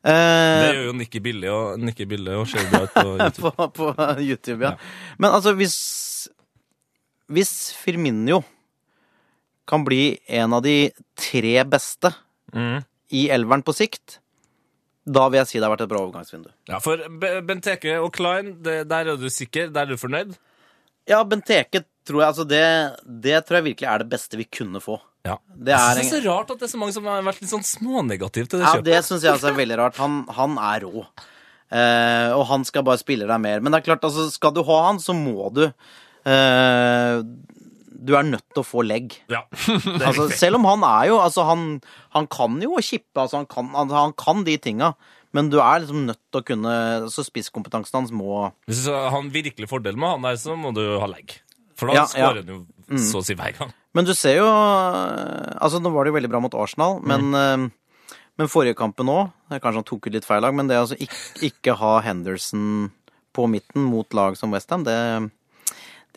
Eh, 0.00 0.60
Det 0.64 0.70
gjør 0.74 0.86
jo 0.90 0.94
Nikki 1.00 1.20
Bille 1.20 1.50
og 1.52 1.82
Nikki 1.84 2.06
Bille 2.08 2.36
og 2.40 2.46
ser 2.48 2.68
bra 2.72 2.84
ut 2.86 2.94
på 2.96 3.08
YouTube. 3.20 3.50
på, 3.58 3.66
på 3.80 3.90
YouTube, 4.24 4.62
ja. 4.64 4.76
Men 5.20 5.34
altså, 5.36 5.52
hvis 5.58 5.76
Hvis 7.30 7.52
Firminio 7.78 8.40
kan 9.70 9.84
bli 9.86 10.18
en 10.26 10.56
av 10.56 10.64
de 10.66 10.90
tre 11.14 11.60
beste 11.64 12.10
Mm. 12.50 12.80
i 13.14 13.28
elveren 13.30 13.62
på 13.62 13.70
sikt, 13.78 14.16
da 15.10 15.26
vil 15.30 15.40
jeg 15.40 15.48
si 15.50 15.58
det 15.58 15.66
har 15.66 15.72
vært 15.74 15.84
et 15.86 15.90
bra 15.90 16.00
overgangsvindu. 16.04 16.48
Ja, 16.70 16.78
for 16.84 17.00
Benteke 17.46 17.96
og 18.02 18.12
Klein, 18.16 18.54
det, 18.64 18.82
der 18.90 19.12
er 19.14 19.20
du 19.20 19.28
sikker? 19.32 19.70
Der 19.74 19.86
er 19.88 19.94
du 19.94 20.00
fornøyd? 20.00 20.36
Ja, 21.10 21.22
Benteke 21.26 21.82
tror 22.06 22.22
jeg 22.22 22.28
altså 22.32 22.44
det, 22.48 22.64
det 23.26 23.40
tror 23.46 23.60
jeg 23.60 23.66
virkelig 23.72 23.88
er 23.90 24.02
det 24.04 24.10
beste 24.12 24.38
vi 24.40 24.46
kunne 24.46 24.82
få. 24.84 24.98
Ja. 25.26 25.34
Det 25.52 25.74
er 25.74 25.80
jeg 25.98 26.06
synes 26.06 26.12
det 26.14 26.18
er 26.20 26.24
så 26.24 26.30
rart 26.32 26.52
at 26.54 26.62
det 26.62 26.68
er 26.68 26.72
så 26.72 26.78
mange 26.80 26.94
som 26.96 27.08
har 27.10 27.24
vært 27.26 27.42
litt 27.42 27.50
sånn 27.52 27.66
smånegative 27.66 28.48
til 28.48 28.62
det 28.62 28.64
Ja, 28.66 28.72
kjøpet. 28.78 28.86
det 28.88 29.00
syns 29.08 29.26
jeg 29.26 29.34
altså 29.34 29.50
er 29.50 29.58
veldig 29.58 29.78
rart. 29.82 29.98
Han, 30.00 30.20
han 30.38 30.54
er 30.70 30.86
rå. 30.88 31.02
Eh, 31.70 32.30
og 32.34 32.44
han 32.50 32.64
skal 32.66 32.86
bare 32.86 33.02
spille 33.02 33.28
deg 33.28 33.42
mer. 33.42 33.60
Men 33.60 33.74
det 33.74 33.82
er 33.82 33.88
klart, 33.90 34.06
altså, 34.08 34.26
skal 34.32 34.54
du 34.56 34.62
ha 34.66 34.78
han, 34.88 35.00
så 35.02 35.14
må 35.16 35.50
du 35.54 35.66
eh, 35.66 37.20
Du 38.00 38.14
er 38.16 38.24
nødt 38.24 38.46
til 38.54 38.62
å 38.62 38.66
få 38.66 38.84
legg. 38.86 39.18
Ja. 39.32 39.44
Altså, 40.08 40.30
selv 40.32 40.60
om 40.60 40.66
han 40.68 40.84
er 40.86 41.10
jo 41.10 41.18
Altså, 41.20 41.44
han, 41.48 41.64
han 42.16 42.28
kan 42.32 42.56
jo 42.62 42.78
kippe, 42.80 43.14
altså, 43.20 43.42
han 43.42 43.48
kan, 43.50 43.72
han, 43.76 43.92
han 43.92 44.14
kan 44.18 44.44
de 44.46 44.56
tinga. 44.62 44.94
Men 45.36 45.50
du 45.52 45.60
er 45.62 45.82
liksom 45.82 46.08
nødt 46.08 46.18
til 46.32 46.40
å 46.40 46.46
kunne 46.46 46.72
altså 47.04 47.22
spisskompetansen 47.26 48.00
hans 48.00 48.14
må 48.14 48.48
Hvis 48.70 48.82
du 48.88 48.90
har 48.90 49.28
virkelig 49.30 49.68
fordel 49.70 49.98
med 50.00 50.16
han 50.16 50.26
der, 50.26 50.38
så 50.42 50.56
må 50.58 50.72
du 50.74 50.82
ha 50.98 51.06
legg. 51.10 51.36
For 51.78 51.90
da 51.90 52.00
Ja, 52.00 52.06
ja. 52.06 52.08
skårer 52.10 52.42
han 52.42 52.54
jo 52.56 52.64
så 52.98 53.20
å 53.20 53.26
si 53.26 53.36
hver 53.38 53.54
gang. 53.54 53.70
Men 53.94 54.06
du 54.08 54.14
ser 54.18 54.40
jo 54.40 54.48
Altså, 54.48 55.78
nå 55.82 55.92
var 55.94 56.04
det 56.04 56.12
jo 56.12 56.18
veldig 56.18 56.32
bra 56.32 56.40
mot 56.42 56.56
Arsenal, 56.58 56.98
men, 57.06 57.30
mm. 57.30 57.68
men 58.40 58.50
forrige 58.50 58.78
kampen 58.78 59.10
òg 59.12 59.30
Kanskje 59.52 59.76
han 59.78 59.86
tok 59.86 60.08
ut 60.08 60.16
litt 60.16 60.26
feil 60.26 60.42
lag, 60.42 60.56
men 60.56 60.70
det 60.70 60.78
å 60.78 60.86
altså 60.86 60.98
ikke, 60.98 61.20
ikke 61.50 61.76
ha 61.78 61.98
Henderson 62.06 62.90
på 63.30 63.46
midten 63.46 63.84
mot 63.86 64.10
lag 64.18 64.34
som 64.38 64.50
Westham, 64.50 64.82
det, 64.82 64.96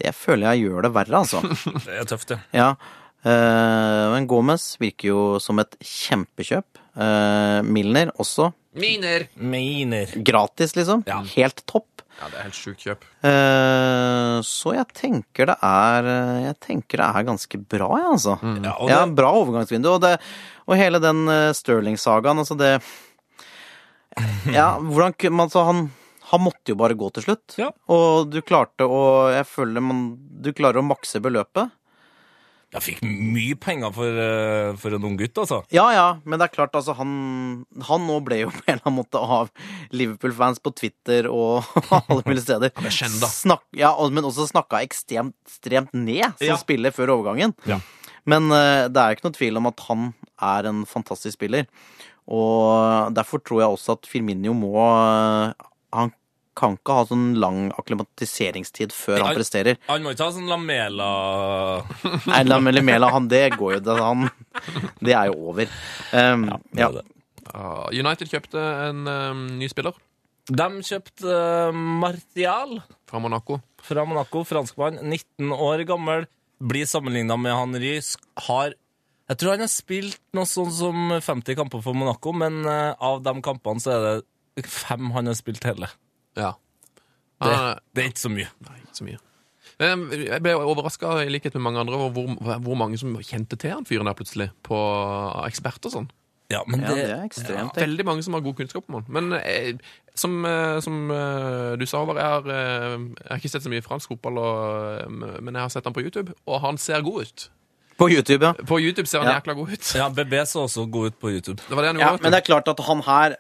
det 0.02 0.14
føler 0.18 0.54
jeg 0.54 0.68
gjør 0.68 0.88
det 0.88 0.94
verre, 0.96 1.24
altså. 1.24 1.42
Det 1.86 1.98
er 2.00 2.10
tøft, 2.10 2.34
det. 2.34 2.40
Ja. 2.56 2.74
Eh, 3.24 4.06
men 4.14 4.28
Gomez 4.28 4.74
virker 4.82 5.12
jo 5.14 5.24
som 5.44 5.62
et 5.64 5.78
kjempekjøp. 5.80 6.82
Eh, 7.00 7.60
Milner 7.66 8.12
også. 8.20 8.52
Miner! 8.80 9.28
Miner. 9.38 10.14
Gratis, 10.26 10.76
liksom. 10.76 11.06
Ja. 11.08 11.22
Helt 11.36 11.64
topp. 11.70 11.90
Ja, 12.20 12.28
det 12.30 12.38
er 12.38 12.46
helt 12.46 12.58
sjukt 12.58 12.84
kjøp. 12.86 13.06
Eh, 13.26 14.36
så 14.46 14.76
jeg 14.76 14.86
tenker 14.98 15.50
det 15.50 15.56
er 15.66 16.10
Jeg 16.44 16.58
tenker 16.62 17.02
det 17.02 17.08
er 17.08 17.26
ganske 17.32 17.60
bra, 17.62 17.90
jeg, 18.02 18.12
altså. 18.18 18.38
Ja, 18.44 18.76
og 18.76 18.92
Ja, 18.92 19.00
bra 19.22 19.32
overgangsvindu. 19.40 19.90
Og, 19.96 20.04
det, 20.04 20.18
og 20.68 20.78
hele 20.80 21.02
den 21.04 21.26
uh, 21.30 21.50
Stirling-sagaen, 21.58 22.44
altså 22.44 22.58
det 22.60 22.76
Ja, 24.58 24.76
hvordan 24.78 25.16
kunne 25.18 25.40
man 25.42 25.52
så 25.54 25.66
han, 25.70 25.88
han 26.34 26.42
måtte 26.44 26.74
jo 26.74 26.80
bare 26.82 26.98
gå 26.98 27.08
til 27.14 27.28
slutt. 27.28 27.56
Ja. 27.62 27.70
Og 27.94 28.28
du 28.34 28.42
klarte 28.42 28.88
å 28.90 29.00
Jeg 29.36 29.46
føler 29.46 29.84
man 29.86 30.04
Du 30.44 30.50
klarer 30.58 30.82
å 30.82 30.86
makse 30.88 31.22
beløpet. 31.24 31.70
jeg 32.74 32.82
fikk 32.82 33.02
mye 33.06 33.54
penger 33.62 33.92
for, 33.94 34.10
eh, 34.18 34.72
for 34.82 34.96
en 34.98 35.04
ung 35.06 35.16
gutt, 35.20 35.38
altså. 35.38 35.60
Ja 35.70 35.92
ja, 35.94 36.06
men 36.26 36.40
det 36.42 36.48
er 36.48 36.56
klart, 36.56 36.74
altså 36.74 36.96
han 36.98 37.12
Han 37.86 38.08
nå 38.10 38.16
ble 38.26 38.40
jo 38.42 38.50
på 38.50 38.64
en 38.66 38.74
eller 38.80 38.88
annen 38.88 38.98
måte 38.98 39.22
av 39.22 39.52
Liverpool-fans 39.94 40.58
på 40.64 40.74
Twitter 40.74 41.30
og 41.30 41.62
alle 42.10 42.24
mulige 42.26 42.48
steder. 42.48 42.74
Han 42.80 42.90
er 42.90 42.96
kjent, 42.98 43.20
da. 43.22 43.30
Snakk, 43.30 43.68
ja, 43.78 43.92
men 44.10 44.26
også 44.26 44.48
snakka 44.50 44.82
ekstremt, 44.82 45.36
ekstremt 45.46 45.94
ned 45.94 46.26
som 46.40 46.48
Ja. 46.48 46.58
spiller 46.58 46.90
før 46.96 47.14
overgangen. 47.20 47.54
Ja. 47.70 47.78
Men 48.26 48.50
uh, 48.50 48.88
det 48.90 48.98
er 48.98 49.12
jo 49.12 49.18
ikke 49.20 49.28
noe 49.30 49.38
tvil 49.38 49.58
om 49.62 49.68
at 49.70 49.80
han 49.92 50.10
er 50.42 50.66
en 50.72 50.86
fantastisk 50.90 51.36
spiller. 51.38 51.68
Og 52.32 53.14
derfor 53.14 53.42
tror 53.44 53.60
jeg 53.62 53.70
også 53.78 53.98
at 54.00 54.08
Firminio 54.10 54.54
må 54.56 54.74
uh, 54.80 55.52
Han 55.94 56.10
kan 56.58 56.78
ikke 56.78 56.96
ha 56.98 57.06
sånn 57.10 57.26
lang 57.42 57.66
akklimatiseringstid 57.80 58.94
før 58.96 59.24
han 59.26 59.38
presterer. 59.38 59.80
Han 59.90 60.06
må 60.06 60.14
ikke 60.14 60.28
ha 60.28 60.36
sånn 60.36 60.50
Lamela 60.50 61.10
Nei, 62.30 62.44
Lamela 62.48 63.10
han, 63.14 63.30
det 63.32 63.46
går 63.58 63.78
jo 63.78 63.82
det, 63.88 63.98
han, 64.00 64.30
det 65.04 65.16
er 65.18 65.32
jo 65.32 65.52
over. 65.54 65.72
Um, 66.12 66.48
ja. 66.78 66.90
er 66.90 68.00
United 68.00 68.30
kjøpte 68.32 68.62
en 68.88 69.08
um, 69.10 69.44
ny 69.60 69.68
spiller 69.72 69.98
De 70.50 70.70
kjøpte 70.86 71.28
uh, 71.28 71.74
Martial 71.74 72.80
fra 73.10 73.22
Monaco. 73.24 73.60
fra 73.84 74.06
Monaco, 74.08 74.46
franskmann, 74.48 75.02
19 75.02 75.52
år 75.54 75.86
gammel. 75.90 76.28
Blir 76.64 76.88
sammenligna 76.88 77.36
med 77.38 77.56
Henry. 77.58 77.98
Har 78.48 78.78
Jeg 79.30 79.40
tror 79.40 79.56
han 79.56 79.66
har 79.66 79.72
spilt 79.72 80.22
noe 80.36 80.48
sånn 80.48 80.72
som 80.72 81.18
50 81.18 81.58
kamper 81.60 81.84
for 81.84 81.98
Monaco, 81.98 82.36
men 82.36 82.62
uh, 82.68 82.94
av 83.00 83.24
de 83.26 83.36
kampene 83.44 83.84
så 83.84 83.98
er 83.98 84.08
det 84.08 84.68
fem 84.70 85.12
han 85.16 85.30
har 85.30 85.38
spilt 85.38 85.66
hele. 85.66 85.90
Ja. 86.38 86.54
Det, 87.44 87.52
Ah, 87.54 87.76
det 87.96 88.04
er 88.04 88.10
ikke 88.14 88.24
så 88.24 88.30
mye. 88.32 88.48
Nei, 88.70 88.78
ikke 88.86 88.96
så 89.02 89.04
mye. 89.08 89.18
Men 89.80 90.04
Jeg 90.12 90.42
ble 90.46 90.54
overraska, 90.56 91.16
i 91.26 91.30
likhet 91.34 91.56
med 91.58 91.64
mange 91.66 91.80
andre, 91.82 91.96
over 91.98 92.12
hvor, 92.14 92.60
hvor 92.64 92.76
mange 92.80 92.98
som 93.02 93.16
kjente 93.26 93.58
til 93.60 93.72
han 93.74 93.86
fyren 93.90 94.06
der 94.08 94.14
plutselig, 94.16 94.52
på 94.64 94.78
eksperter 95.48 95.90
og 95.90 95.96
sånn. 95.98 96.12
Ja, 96.54 96.60
men 96.68 96.84
ja, 96.86 96.92
det, 96.94 97.04
er 97.10 97.24
ekstremt. 97.26 97.74
det. 97.74 97.82
Veldig 97.88 98.06
mange 98.06 98.24
som 98.24 98.36
har 98.38 98.44
god 98.46 98.56
kunnskap 98.60 98.86
om 98.92 99.00
han. 99.00 99.06
Men 99.10 99.34
eh, 99.40 99.74
som, 100.16 100.36
eh, 100.46 100.78
som 100.86 101.10
eh, 101.12 101.74
du 101.82 101.86
sa, 101.90 102.04
Håvard, 102.04 102.20
jeg, 102.22 102.30
har, 102.36 102.48
eh, 102.54 102.98
jeg 103.24 103.30
har 103.32 103.42
ikke 103.42 103.52
sett 103.56 103.66
så 103.66 103.72
mye 103.74 103.82
fransk 103.86 104.12
fotball, 104.14 104.38
og, 104.38 105.02
eh, 105.02 105.40
men 105.42 105.56
jeg 105.58 105.64
har 105.66 105.74
sett 105.74 105.88
han 105.90 105.96
på 105.96 106.04
YouTube, 106.06 106.36
og 106.46 106.62
han 106.62 106.78
ser 106.78 107.02
god 107.02 107.24
ut. 107.26 107.48
På 107.98 108.10
YouTube, 108.12 108.46
ja. 108.46 108.54
På 108.70 108.78
YouTube 108.82 109.08
ser 109.10 109.24
han 109.24 109.32
Ja. 109.32 109.40
jækla 109.40 109.54
god 109.58 109.74
ut. 109.74 109.90
ja, 109.96 110.10
BB 110.10 110.34
så 110.50 110.64
også 110.68 110.86
god 110.92 111.08
ut 111.12 111.20
på 111.20 111.32
YouTube. 111.34 111.60
Det 111.68 111.76
var 111.76 111.82
det 111.82 111.92
han 111.96 112.00
Ja, 112.00 112.12
gjorde. 112.12 112.22
men 112.24 112.32
det 112.32 112.40
er 112.44 112.48
klart 112.54 112.68
at 112.68 112.80
han 112.86 113.02
her 113.02 113.36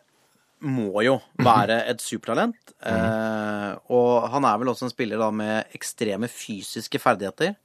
må 0.63 1.03
jo 1.05 1.17
være 1.43 1.81
et 1.91 2.01
supertalent. 2.03 2.73
Mm. 2.83 2.93
Eh, 2.93 3.73
og 3.95 4.29
han 4.33 4.47
er 4.47 4.61
vel 4.61 4.71
også 4.71 4.87
en 4.87 4.93
spiller 4.93 5.21
da 5.21 5.29
med 5.35 5.75
ekstreme 5.75 6.29
fysiske 6.31 7.01
ferdigheter. 7.01 7.55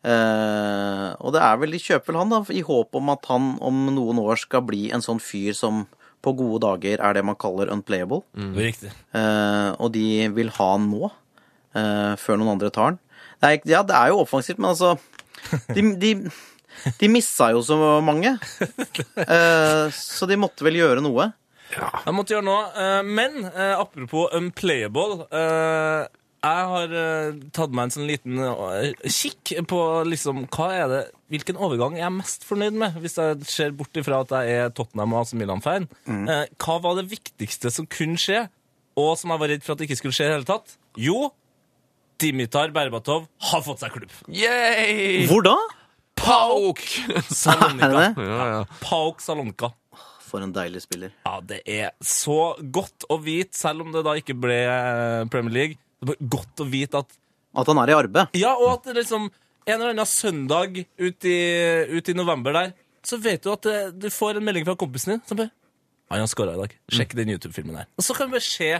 Eh, 0.00 1.08
og 1.20 1.34
det 1.36 1.42
er 1.44 1.58
vel, 1.60 1.76
de 1.76 1.82
kjøper 1.82 2.12
vel 2.12 2.20
han 2.22 2.32
da, 2.32 2.42
i 2.56 2.62
håp 2.64 2.96
om 2.96 3.12
at 3.12 3.30
han 3.30 3.54
om 3.64 3.82
noen 3.94 4.20
år 4.22 4.40
skal 4.40 4.64
bli 4.66 4.88
en 4.94 5.04
sånn 5.04 5.20
fyr 5.22 5.56
som 5.56 5.84
på 6.20 6.34
gode 6.36 6.60
dager 6.66 7.00
er 7.00 7.16
det 7.16 7.24
man 7.24 7.38
kaller 7.40 7.72
unplayable. 7.72 8.22
Mm. 8.36 8.52
Riktig. 8.58 8.92
Eh, 9.16 9.70
og 9.80 9.92
de 9.96 10.28
vil 10.36 10.52
ha 10.58 10.68
han 10.74 10.90
nå, 10.92 11.10
eh, 11.76 12.14
før 12.20 12.40
noen 12.40 12.54
andre 12.56 12.72
tar 12.74 12.92
han. 12.92 13.00
Det 13.40 13.50
er, 13.50 13.60
ja, 13.72 13.82
det 13.86 13.96
er 13.96 14.12
jo 14.12 14.22
offensivt, 14.24 14.60
men 14.60 14.74
altså 14.74 14.98
De, 15.72 15.82
de, 15.96 16.10
de 17.00 17.08
missa 17.08 17.46
jo 17.54 17.62
så 17.64 17.76
mange. 18.04 18.36
Eh, 19.20 19.86
så 19.94 20.26
de 20.26 20.36
måtte 20.40 20.64
vel 20.64 20.78
gjøre 20.78 21.02
noe. 21.04 21.28
Jeg 21.76 22.14
måtte 22.16 22.34
gjøre 22.34 22.46
noe. 22.46 22.64
eh, 22.74 23.02
Men 23.06 23.44
eh, 23.50 23.74
apropos 23.78 24.32
unplayable 24.36 25.26
eh, 25.30 26.08
Jeg 26.42 26.66
har 26.72 26.94
tatt 27.52 27.74
meg 27.76 27.84
en 27.88 27.92
sånn 27.94 28.08
liten 28.08 28.38
kikk 29.04 29.52
på 29.68 29.80
liksom, 30.08 30.46
hva 30.54 30.68
er 30.72 30.86
det, 30.88 31.00
hvilken 31.34 31.58
overgang 31.60 31.98
jeg 31.98 32.06
er 32.06 32.14
mest 32.14 32.46
fornøyd 32.48 32.78
med, 32.80 32.96
hvis 33.02 33.18
jeg 33.20 33.44
ser 33.44 33.74
bort 33.76 33.92
ifra 34.00 34.22
at 34.24 34.32
jeg 34.38 34.54
er 34.62 34.70
Tottenham 34.72 35.12
og 35.12 35.20
AC 35.26 35.34
Milan-fan. 35.36 35.84
Mm. 36.08 36.24
hva 36.64 36.78
var 36.80 36.96
det 36.96 37.10
viktigste 37.12 37.68
som 37.74 37.84
kunne 37.92 38.16
skje, 38.18 38.46
og 38.96 39.12
som 39.20 39.34
jeg 39.34 39.42
var 39.42 39.52
redd 39.52 39.66
for 39.66 39.74
at 39.76 39.82
det 39.82 39.90
ikke 39.90 39.98
skulle 40.00 40.16
skje 40.16 40.30
i 40.30 40.32
hele 40.32 40.48
tatt? 40.48 40.78
Jo, 40.96 41.28
Dimitar 42.20 42.72
Berbatov 42.72 43.28
har 43.50 43.62
fått 43.64 43.84
seg 43.84 43.92
klubb. 43.98 44.16
Yay! 44.32 45.26
Hvor 45.28 45.44
da? 45.44 45.58
Pauk! 46.20 46.80
Salonika. 47.28 48.10
Ja, 48.32 48.48
ja. 48.54 48.64
Pauk 48.82 49.20
Salonka. 49.24 49.70
For 50.30 50.44
en 50.44 50.52
deilig 50.54 50.84
spiller. 50.84 51.12
Ja, 51.26 51.40
det 51.42 51.60
er 51.66 51.90
så 52.06 52.54
godt 52.62 53.08
å 53.10 53.18
vite, 53.22 53.56
selv 53.58 53.82
om 53.84 53.90
det 53.94 54.04
da 54.06 54.14
ikke 54.18 54.36
ble 54.38 54.58
eh, 54.62 55.24
Premier 55.32 55.56
League, 55.56 55.80
det 56.00 56.14
er 56.14 56.30
godt 56.32 56.62
å 56.62 56.68
vite 56.70 57.02
at 57.02 57.16
At 57.60 57.66
han 57.66 57.80
er 57.82 57.90
i 57.90 57.96
arbeid. 57.98 58.36
Ja, 58.38 58.52
og 58.54 58.76
at 58.78 58.94
liksom 58.94 59.26
en 59.26 59.74
eller 59.74 59.90
annen 59.92 60.08
søndag 60.08 60.78
ut 60.78 61.26
i, 61.26 61.38
ut 61.90 62.08
i 62.08 62.14
november 62.14 62.54
der, 62.54 62.70
så 63.06 63.18
vet 63.20 63.42
du 63.44 63.50
at 63.52 63.66
eh, 63.66 63.90
du 63.90 64.06
får 64.12 64.38
en 64.38 64.46
melding 64.46 64.66
fra 64.68 64.76
kompisen 64.78 65.16
din 65.16 65.24
som 65.26 65.40
bare 65.40 65.50
Han 66.10 66.22
har 66.22 66.30
skåra 66.30 66.54
i 66.54 66.62
dag. 66.62 66.72
Sjekk 66.90 67.12
den 67.18 67.30
YouTube-filmen 67.34 67.76
der. 67.82 67.90
Og 67.98 68.06
så 68.06 68.14
kan 68.16 68.30
vi 68.30 68.38
bare 68.38 68.46
se 68.46 68.70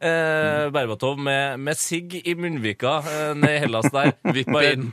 eh, 0.00 0.70
Berbatov 0.74 1.18
med, 1.20 1.60
med 1.60 1.78
sigg 1.78 2.16
i 2.20 2.34
munnvika 2.38 2.96
eh, 3.04 3.34
ned 3.38 3.56
i 3.56 3.60
Hellas 3.64 3.90
der. 3.94 4.12
Vippe 4.36 4.62
inn. 4.72 4.88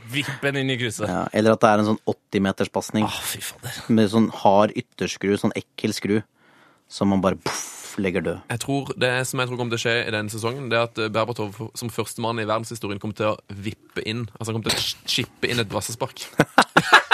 inn 0.52 0.74
i 0.74 0.78
krysset. 0.80 1.08
Ja, 1.08 1.24
eller 1.32 1.56
at 1.56 1.64
det 1.64 1.72
er 1.72 1.82
en 1.82 1.90
sånn 1.92 2.02
80-meterspasning 2.14 3.08
Ah, 3.08 3.18
fy 3.32 3.40
fader. 3.44 3.80
med 3.88 4.12
sånn 4.12 4.30
hard 4.42 4.76
ytterskru, 4.78 5.34
sånn 5.40 5.56
ekkel 5.58 5.96
skru, 5.96 6.20
som 6.88 7.10
man 7.12 7.24
bare 7.24 7.40
poff, 7.40 7.96
legger 7.98 8.22
død. 8.22 8.38
Jeg 8.52 8.60
tror 8.62 8.92
Det 8.94 9.12
som 9.26 9.40
jeg 9.42 9.48
tror 9.50 9.58
kommer 9.58 9.74
til 9.74 9.80
å 9.80 9.84
skje 9.88 9.96
i 10.06 10.14
denne 10.14 10.30
sesongen, 10.30 10.68
det 10.70 10.78
er 10.78 10.86
at 10.86 11.00
Berbatov 11.12 11.56
som 11.74 11.90
førstemann 11.90 12.38
i 12.38 12.46
verdenshistorien 12.46 13.00
kommer 13.02 13.18
til 13.18 13.32
å 13.32 13.36
vippe 13.50 14.04
inn 14.06 14.28
Altså 14.38 14.52
han 14.52 14.60
kommer 14.60 14.70
til 14.70 14.78
å 14.78 15.10
chippe 15.10 15.50
inn 15.50 15.58
et 15.64 15.70
brassespark. 15.72 16.28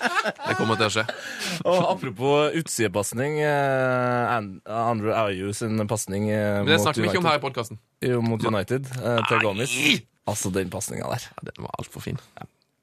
Det 0.00 0.56
kommer 0.58 0.76
til 0.80 0.86
å 0.88 0.92
skje. 0.94 1.04
Og 1.68 1.78
apropos 1.92 2.56
utsidepasning. 2.60 3.38
eh, 3.44 4.36
An- 4.36 4.60
Andrew 4.66 5.12
Ayew 5.14 5.52
sin 5.56 5.76
pasning 5.88 6.28
eh, 6.30 6.60
Men 6.60 6.66
det 6.66 6.78
mot 6.78 6.86
snakker 6.86 7.02
vi 7.04 7.08
ikke 7.12 7.22
om 7.22 7.28
her 7.30 7.38
i 7.40 7.44
podkasten. 7.44 7.78
Jo, 8.04 8.20
mot 8.24 8.44
United 8.44 8.88
eh, 8.96 9.20
til 9.28 9.44
Gomez. 9.44 9.74
Altså, 10.30 10.52
den 10.54 10.70
pasninga 10.70 11.08
der. 11.10 11.28
Den 11.50 11.64
var 11.64 11.74
altfor 11.80 12.00
fin. 12.04 12.18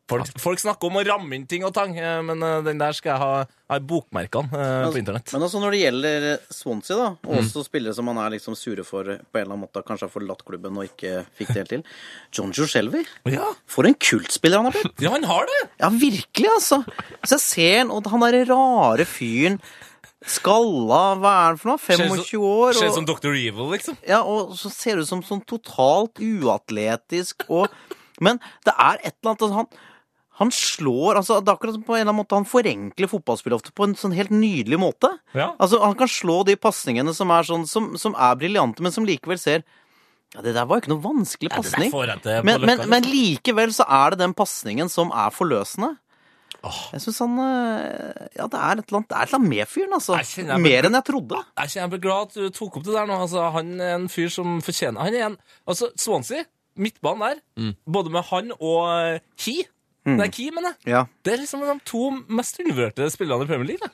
Folk, 0.08 0.30
folk 0.40 0.60
snakker 0.62 0.88
om 0.88 0.96
å 1.02 1.02
ramme 1.04 1.36
inn 1.36 1.44
ting 1.52 1.66
og 1.68 1.74
tang, 1.76 1.92
eh, 2.00 2.22
men 2.24 2.40
eh, 2.42 2.62
den 2.64 2.78
der 2.80 2.94
skal 2.96 3.12
jeg 3.12 3.20
ha, 3.20 3.32
ha 3.68 3.76
i 3.76 3.84
bokmerkene 3.84 4.48
eh, 4.56 4.86
på 4.88 5.02
internett. 5.02 5.34
Men 5.36 5.44
altså 5.44 5.60
når 5.60 5.74
det 5.76 5.82
gjelder 5.82 6.28
Swansea, 6.56 6.96
da, 6.96 7.08
og 7.28 7.34
Mm. 7.36 7.42
også 7.42 7.64
spillere 7.68 7.94
som 7.98 8.08
man 8.08 8.18
er 8.24 8.32
liksom 8.38 8.56
sure 8.56 8.86
for 8.88 9.04
på 9.04 9.12
en 9.12 9.42
eller 9.42 9.52
annen 9.58 9.66
måte, 9.66 9.84
kanskje 9.84 10.08
har 10.08 10.14
forlatt 10.14 10.46
klubben 10.48 10.78
og 10.80 10.88
ikke 10.88 11.26
fikk 11.36 11.52
det 11.52 11.58
helt 11.60 11.74
til 11.74 11.84
John 12.32 12.54
Joshelvi. 12.56 13.02
Ja, 13.34 13.50
For 13.68 13.84
en 13.90 13.96
kultspiller 14.00 14.62
han 14.64 14.70
har 14.72 14.78
blitt! 14.80 14.96
ja, 15.04 15.12
han 15.12 15.28
har 15.28 15.44
det! 15.52 15.60
Ja, 15.84 15.90
virkelig, 15.92 16.54
altså. 16.56 16.80
Så 17.28 17.36
jeg 17.36 17.44
ser 17.50 17.78
han, 17.82 17.92
og 17.92 18.08
han 18.08 18.24
derre 18.24 18.46
rare 18.48 19.06
fyren 19.06 19.60
Skalla, 20.28 21.02
hva 21.22 21.30
er 21.30 21.52
han 21.52 21.60
for 21.62 21.70
noe? 21.70 21.78
25 21.78 22.24
som- 22.32 22.42
år? 22.48 22.74
Ser 22.74 22.88
ut 22.90 22.96
som 22.96 23.06
Dr. 23.06 23.36
Evil, 23.36 23.68
liksom. 23.76 23.98
ja, 24.08 24.24
og 24.24 24.56
så 24.58 24.72
ser 24.72 24.96
det 24.96 25.04
ut 25.06 25.08
som 25.12 25.22
sånn 25.22 25.44
totalt 25.46 26.18
uatletisk 26.20 27.44
og 27.50 27.68
Men 28.20 28.40
det 28.66 28.74
er 28.74 28.98
et 29.06 29.14
eller 29.22 29.30
annet 29.36 29.44
at 29.46 29.52
han 29.54 29.68
han 30.38 30.52
slår 30.54 31.18
altså 31.18 31.40
Det 31.42 31.50
er 31.50 31.56
akkurat 31.58 31.74
som 31.78 31.84
på 31.88 31.96
en 31.96 32.02
eller 32.02 32.12
annen 32.12 32.20
måte 32.22 32.38
han 32.38 32.46
forenkler 32.46 33.10
fotballspillet 33.10 33.58
ofte 33.58 33.72
på 33.74 33.88
en 33.88 33.96
sånn 33.98 34.14
helt 34.14 34.30
nydelig 34.30 34.78
måte. 34.78 35.10
Ja. 35.34 35.52
Altså 35.58 35.80
Han 35.82 35.96
kan 35.98 36.08
slå 36.12 36.44
de 36.46 36.54
pasningene 36.62 37.14
som 37.18 37.32
er 37.34 37.48
sånn 37.48 37.66
Som, 37.70 37.96
som 37.98 38.14
er 38.14 38.36
briljante, 38.38 38.84
men 38.86 38.94
som 38.94 39.06
likevel 39.08 39.40
ser 39.42 39.64
Ja, 40.36 40.42
det 40.46 40.54
der 40.54 40.66
var 40.70 40.78
jo 40.78 40.84
ikke 40.86 40.94
noe 40.94 41.02
vanskelig 41.06 41.50
pasning. 41.56 41.90
på 41.92 42.04
Men, 42.46 42.62
men, 42.68 42.84
men 42.92 43.08
likevel 43.10 43.74
så 43.74 43.86
er 43.90 44.12
det 44.14 44.20
den 44.22 44.36
pasningen 44.38 44.90
som 44.94 45.10
er 45.16 45.32
forløsende. 45.34 45.96
Jeg 46.92 47.02
syns 47.04 47.20
han 47.24 47.38
øh, 47.40 48.28
Ja, 48.36 48.48
det 48.52 48.60
er 48.60 48.80
et 48.82 48.88
eller 48.90 48.98
annet, 49.00 49.10
det 49.10 49.16
er 49.18 49.22
et 49.24 49.30
eller 49.32 49.40
annet 49.40 49.50
med 49.54 49.70
fyren, 49.72 49.94
altså. 49.98 50.18
Jeg 50.20 50.30
kjenner 50.34 50.62
Mer 50.62 50.88
enn 50.90 50.98
jeg 50.98 51.06
trodde. 51.10 51.40
Jeg 51.58 51.64
er 51.70 51.74
kjempeglad 51.76 52.28
at 52.28 52.38
du 52.38 52.50
tok 52.56 52.78
opp 52.80 52.86
det 52.88 52.96
der 52.98 53.08
nå. 53.10 53.18
Altså, 53.26 53.46
han 53.56 53.74
er 53.80 53.94
en 53.96 54.08
fyr 54.12 54.30
som 54.34 54.58
fortjener 54.66 55.06
Han 55.08 55.16
er 55.18 55.26
en 55.32 55.38
Altså, 55.68 55.90
Swansea, 56.02 56.44
midtbanen 56.78 57.24
der, 57.26 57.40
Mm. 57.58 57.74
både 57.90 58.12
med 58.14 58.26
han 58.30 58.52
og 58.60 58.82
eh, 59.02 59.20
Det 60.08 60.24
er 60.24 60.32
Key, 60.32 60.52
mener 60.56 60.72
jeg. 60.74 60.92
Ja. 60.94 61.02
Det 61.26 61.34
er 61.34 61.42
liksom 61.42 61.66
de 61.68 61.74
to 61.88 62.04
mest 62.32 62.60
undervurderte 62.64 63.10
spillerne 63.12 63.44
i 63.44 63.50
Premier 63.50 63.68
League. 63.74 63.84
Da. 63.84 63.90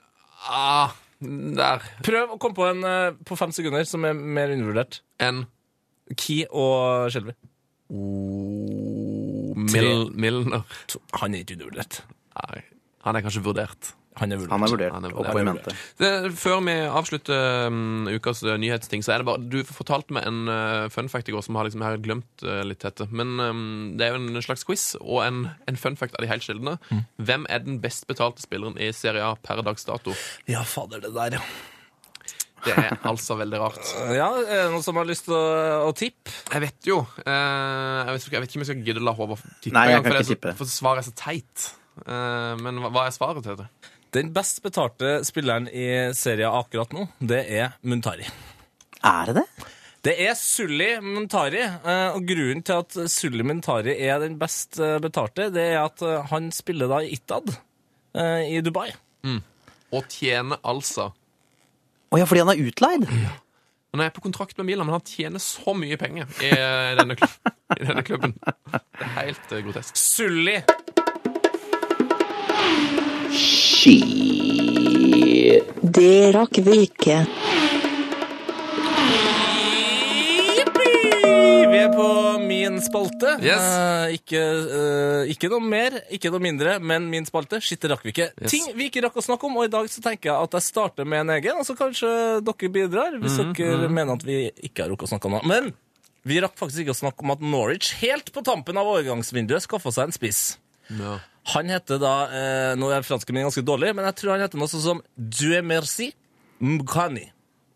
Ah, 0.53 0.93
der. 1.24 1.86
Prøv 2.05 2.36
å 2.36 2.38
komme 2.41 2.57
på 2.57 2.68
en 2.70 2.84
eh, 2.86 3.16
på 3.26 3.38
fem 3.39 3.53
sekunder 3.55 3.88
som 3.89 4.05
er 4.05 4.14
mer 4.14 4.53
undervurdert. 4.53 4.99
En 5.24 5.45
Key 6.20 6.43
og 6.51 7.09
Shelby. 7.14 7.34
oh, 7.89 9.55
Mil 9.57 10.09
Milner. 10.14 10.64
Han 11.22 11.34
er 11.34 11.43
ikke 11.45 11.57
undervurdert. 11.57 12.01
Nei, 12.38 12.64
han 13.07 13.18
er 13.18 13.26
kanskje 13.26 13.43
vurdert. 13.45 13.93
Han 14.22 14.32
er 14.32 14.38
vurdert. 14.41 14.51
Han 14.53 14.64
er 14.64 14.72
vurdert 14.74 14.93
Han 14.93 15.05
er 15.07 15.14
vurdert. 15.16 15.34
Han 15.34 15.47
er 15.47 15.57
vurdert. 15.57 15.84
Det, 15.97 16.11
før 16.38 16.59
vi 16.68 16.76
avslutter 16.86 17.68
um, 17.74 18.05
ukas 18.14 18.43
uh, 18.45 18.53
nyhetsting, 18.61 19.01
så 19.05 19.16
er 19.16 19.24
det 19.24 19.28
bare 19.32 19.41
Du 19.49 19.59
fortalte 19.66 20.14
meg 20.14 20.28
en 20.30 20.43
uh, 20.51 20.86
fun 20.93 21.09
fact 21.09 21.32
i 21.32 21.36
går 21.36 21.45
som 21.45 21.57
har 21.57 21.66
liksom, 21.68 21.82
jeg 21.82 21.95
har 21.97 22.03
glemt 22.05 22.45
uh, 22.45 22.61
litt 22.68 22.86
dette. 22.86 23.07
Men 23.09 23.34
um, 23.41 23.64
det 23.97 24.05
er 24.07 24.14
jo 24.16 24.22
en 24.22 24.41
slags 24.45 24.66
quiz, 24.70 24.88
og 25.01 25.24
en, 25.26 25.43
en 25.70 25.80
fun 25.80 25.97
fact 25.99 26.18
av 26.20 26.26
de 26.26 26.30
helt 26.32 26.45
sjeldne. 26.45 26.78
Hvem 27.18 27.47
er 27.49 27.66
den 27.66 27.82
best 27.84 28.05
betalte 28.09 28.45
spilleren 28.45 28.78
i 28.78 28.91
Serie 28.93 29.26
A 29.26 29.34
per 29.41 29.64
dags 29.66 29.86
dato? 29.89 30.14
Ja, 30.49 30.61
fader, 30.68 31.01
det 31.03 31.14
der, 31.16 31.39
ja. 31.39 31.45
Det 32.64 32.74
er 32.80 32.93
altså 33.09 33.36
veldig 33.39 33.59
rart. 33.59 33.82
Ja, 34.20 34.30
Er 34.39 34.68
det 34.68 34.72
noen 34.72 34.84
som 34.86 34.95
har 34.99 35.07
lyst 35.09 35.26
til 35.28 35.36
å, 35.36 35.43
å 35.89 35.91
tippe? 35.97 36.32
Jeg 36.53 36.64
vet 36.64 36.88
jo 36.88 37.01
uh, 37.03 37.28
jeg, 37.28 38.14
vet, 38.16 38.28
jeg 38.32 38.43
vet 38.45 38.51
ikke 38.53 38.59
om 38.61 38.64
jeg 38.64 38.70
skal 38.72 38.86
gidde 38.88 39.03
å 39.03 39.07
la 39.09 39.16
Håvard 39.18 39.41
tippe. 39.59 39.74
Nei, 39.76 39.88
jeg 39.89 39.97
kan 39.97 40.03
gang, 40.03 40.05
for 40.05 40.14
det 40.14 40.20
er 40.20 40.24
ikke 40.24 40.30
så- 40.30 40.38
tippe. 40.38 40.53
For 40.61 40.72
svaret 40.72 41.03
er 41.03 41.09
så 41.09 41.16
teit. 41.20 41.66
Uh, 42.07 42.53
men 42.64 42.80
hva, 42.82 42.89
hva 42.95 43.03
er 43.09 43.14
svaret 43.16 43.43
til 43.45 43.59
det? 43.59 43.68
Den 44.14 44.30
best 44.34 44.61
betalte 44.61 45.24
spilleren 45.26 45.66
i 45.74 46.14
serien 46.14 46.53
akkurat 46.53 46.91
nå, 46.93 47.07
det 47.18 47.39
er 47.49 47.72
Muntari. 47.82 48.28
Er 49.01 49.32
det 49.32 49.34
det? 49.39 49.45
Det 50.05 50.14
er 50.22 50.36
Sulli 50.38 50.89
Muntari, 51.01 51.64
eh, 51.64 52.09
og 52.14 52.28
grunnen 52.28 52.61
til 52.61 52.84
at 52.84 52.93
Sulli 53.09 53.41
Muntari 53.47 53.95
er 54.05 54.20
den 54.22 54.36
best 54.38 54.78
eh, 54.78 54.99
betalte, 55.01 55.47
det 55.55 55.64
er 55.72 55.80
at 55.82 56.03
eh, 56.05 56.28
han 56.30 56.51
spiller 56.53 56.91
da 56.91 57.01
i 57.01 57.09
Itad 57.16 57.55
i 58.14 58.61
Dubai. 58.61 58.91
Og 59.89 60.05
tjener 60.05 60.59
altså 60.61 61.07
Å 62.14 62.20
ja, 62.20 62.28
fordi 62.30 62.43
han 62.43 62.51
er 62.53 62.61
utleid? 62.61 63.07
Han 63.09 64.03
er 64.05 64.14
på 64.14 64.22
kontrakt 64.22 64.53
med 64.59 64.70
Milan, 64.70 64.86
men 64.86 64.99
han 64.99 65.07
tjener 65.07 65.41
så 65.41 65.74
mye 65.74 65.97
penger 65.97 66.30
i 66.45 66.53
denne, 66.99 67.18
kl 67.18 67.26
i 67.80 67.88
denne 67.88 68.05
klubben. 68.05 68.38
Det 68.38 69.07
er 69.07 69.16
helt 69.18 69.57
grotesk. 69.66 69.97
Sully! 73.84 75.59
Det 75.84 76.31
rakk 76.31 76.55
vi 76.63 76.75
ikke. 76.86 77.17
Vi 81.73 81.79
er 81.81 81.89
på 81.91 82.05
min 82.45 82.77
spalte. 82.86 83.34
Yes. 83.43 83.65
Eh, 83.65 84.13
ikke, 84.15 84.39
eh, 84.39 85.31
ikke 85.34 85.49
noe 85.51 85.59
mer, 85.67 85.97
ikke 86.15 86.31
noe 86.31 86.39
mindre, 86.45 86.77
men 86.79 87.09
min 87.11 87.27
spalte. 87.27 87.59
Shit, 87.59 87.81
det 87.84 87.91
rakk 87.91 88.05
vi 88.07 88.13
ikke. 88.13 88.29
Yes. 88.39 88.53
Ting 88.53 88.71
vi 88.77 88.88
ikke 88.88 89.03
rakk 89.03 89.19
å 89.19 89.25
snakke 89.25 89.49
om, 89.49 89.59
og 89.59 89.67
i 89.67 89.73
dag 89.73 89.91
så 89.91 89.99
tenker 90.05 90.31
jeg 90.31 90.38
at 90.47 90.55
jeg 90.59 90.67
starter 90.69 91.03
med 91.09 91.25
en 91.25 91.34
egen, 91.36 91.59
og 91.59 91.67
så 91.67 91.75
kanskje 91.75 92.13
dere 92.39 92.71
bidrar, 92.77 93.19
hvis 93.19 93.36
Mhm, 93.41 93.53
dere 93.59 93.89
mener 93.91 94.13
at 94.15 94.23
vi 94.23 94.51
ikke 94.63 94.86
har 94.86 94.89
rukket 94.95 95.09
å 95.09 95.13
snakke 95.17 95.25
om 95.27 95.36
noe. 95.36 95.43
Men 95.43 95.73
vi 96.23 96.39
rakk 96.39 96.55
faktisk 96.55 96.86
ikke 96.86 96.95
å 96.95 97.01
snakke 97.03 97.19
om 97.27 97.31
at 97.36 97.41
Norwich 97.41 97.91
helt 97.99 98.31
på 98.31 98.45
tampen 98.47 98.77
av 98.77 98.88
overgangsvinduet 98.88 99.67
skaffa 99.67 99.91
seg 99.91 100.07
en 100.07 100.15
spiss. 100.15 100.57
Ja. 100.88 101.19
Han 101.51 101.69
heter 101.73 101.99
da 101.99 102.13
eh, 102.31 102.73
Nå 102.79 102.87
er 102.95 103.03
fransken 103.03 103.35
min 103.35 103.43
ganske 103.43 103.63
dårlig, 103.67 103.91
men 103.97 104.07
jeg 104.07 104.15
tror 104.21 104.37
han 104.37 104.45
heter 104.45 104.61
noe 104.61 104.71
sånn 104.71 104.83
som 104.85 105.01
Due 105.17 105.59
Merci 105.65 106.13
mkani. 106.63 107.27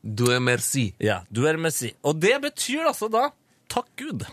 Du 0.08 0.30
er 0.32 0.40
merci. 0.40 0.94
Ja, 1.04 1.22
Due 1.34 1.52
Merci. 1.60 1.92
Og 2.08 2.20
det 2.22 2.38
betyr 2.44 2.86
altså 2.88 3.10
da 3.12 3.30
Takk 3.68 3.90
Gud. 4.00 4.24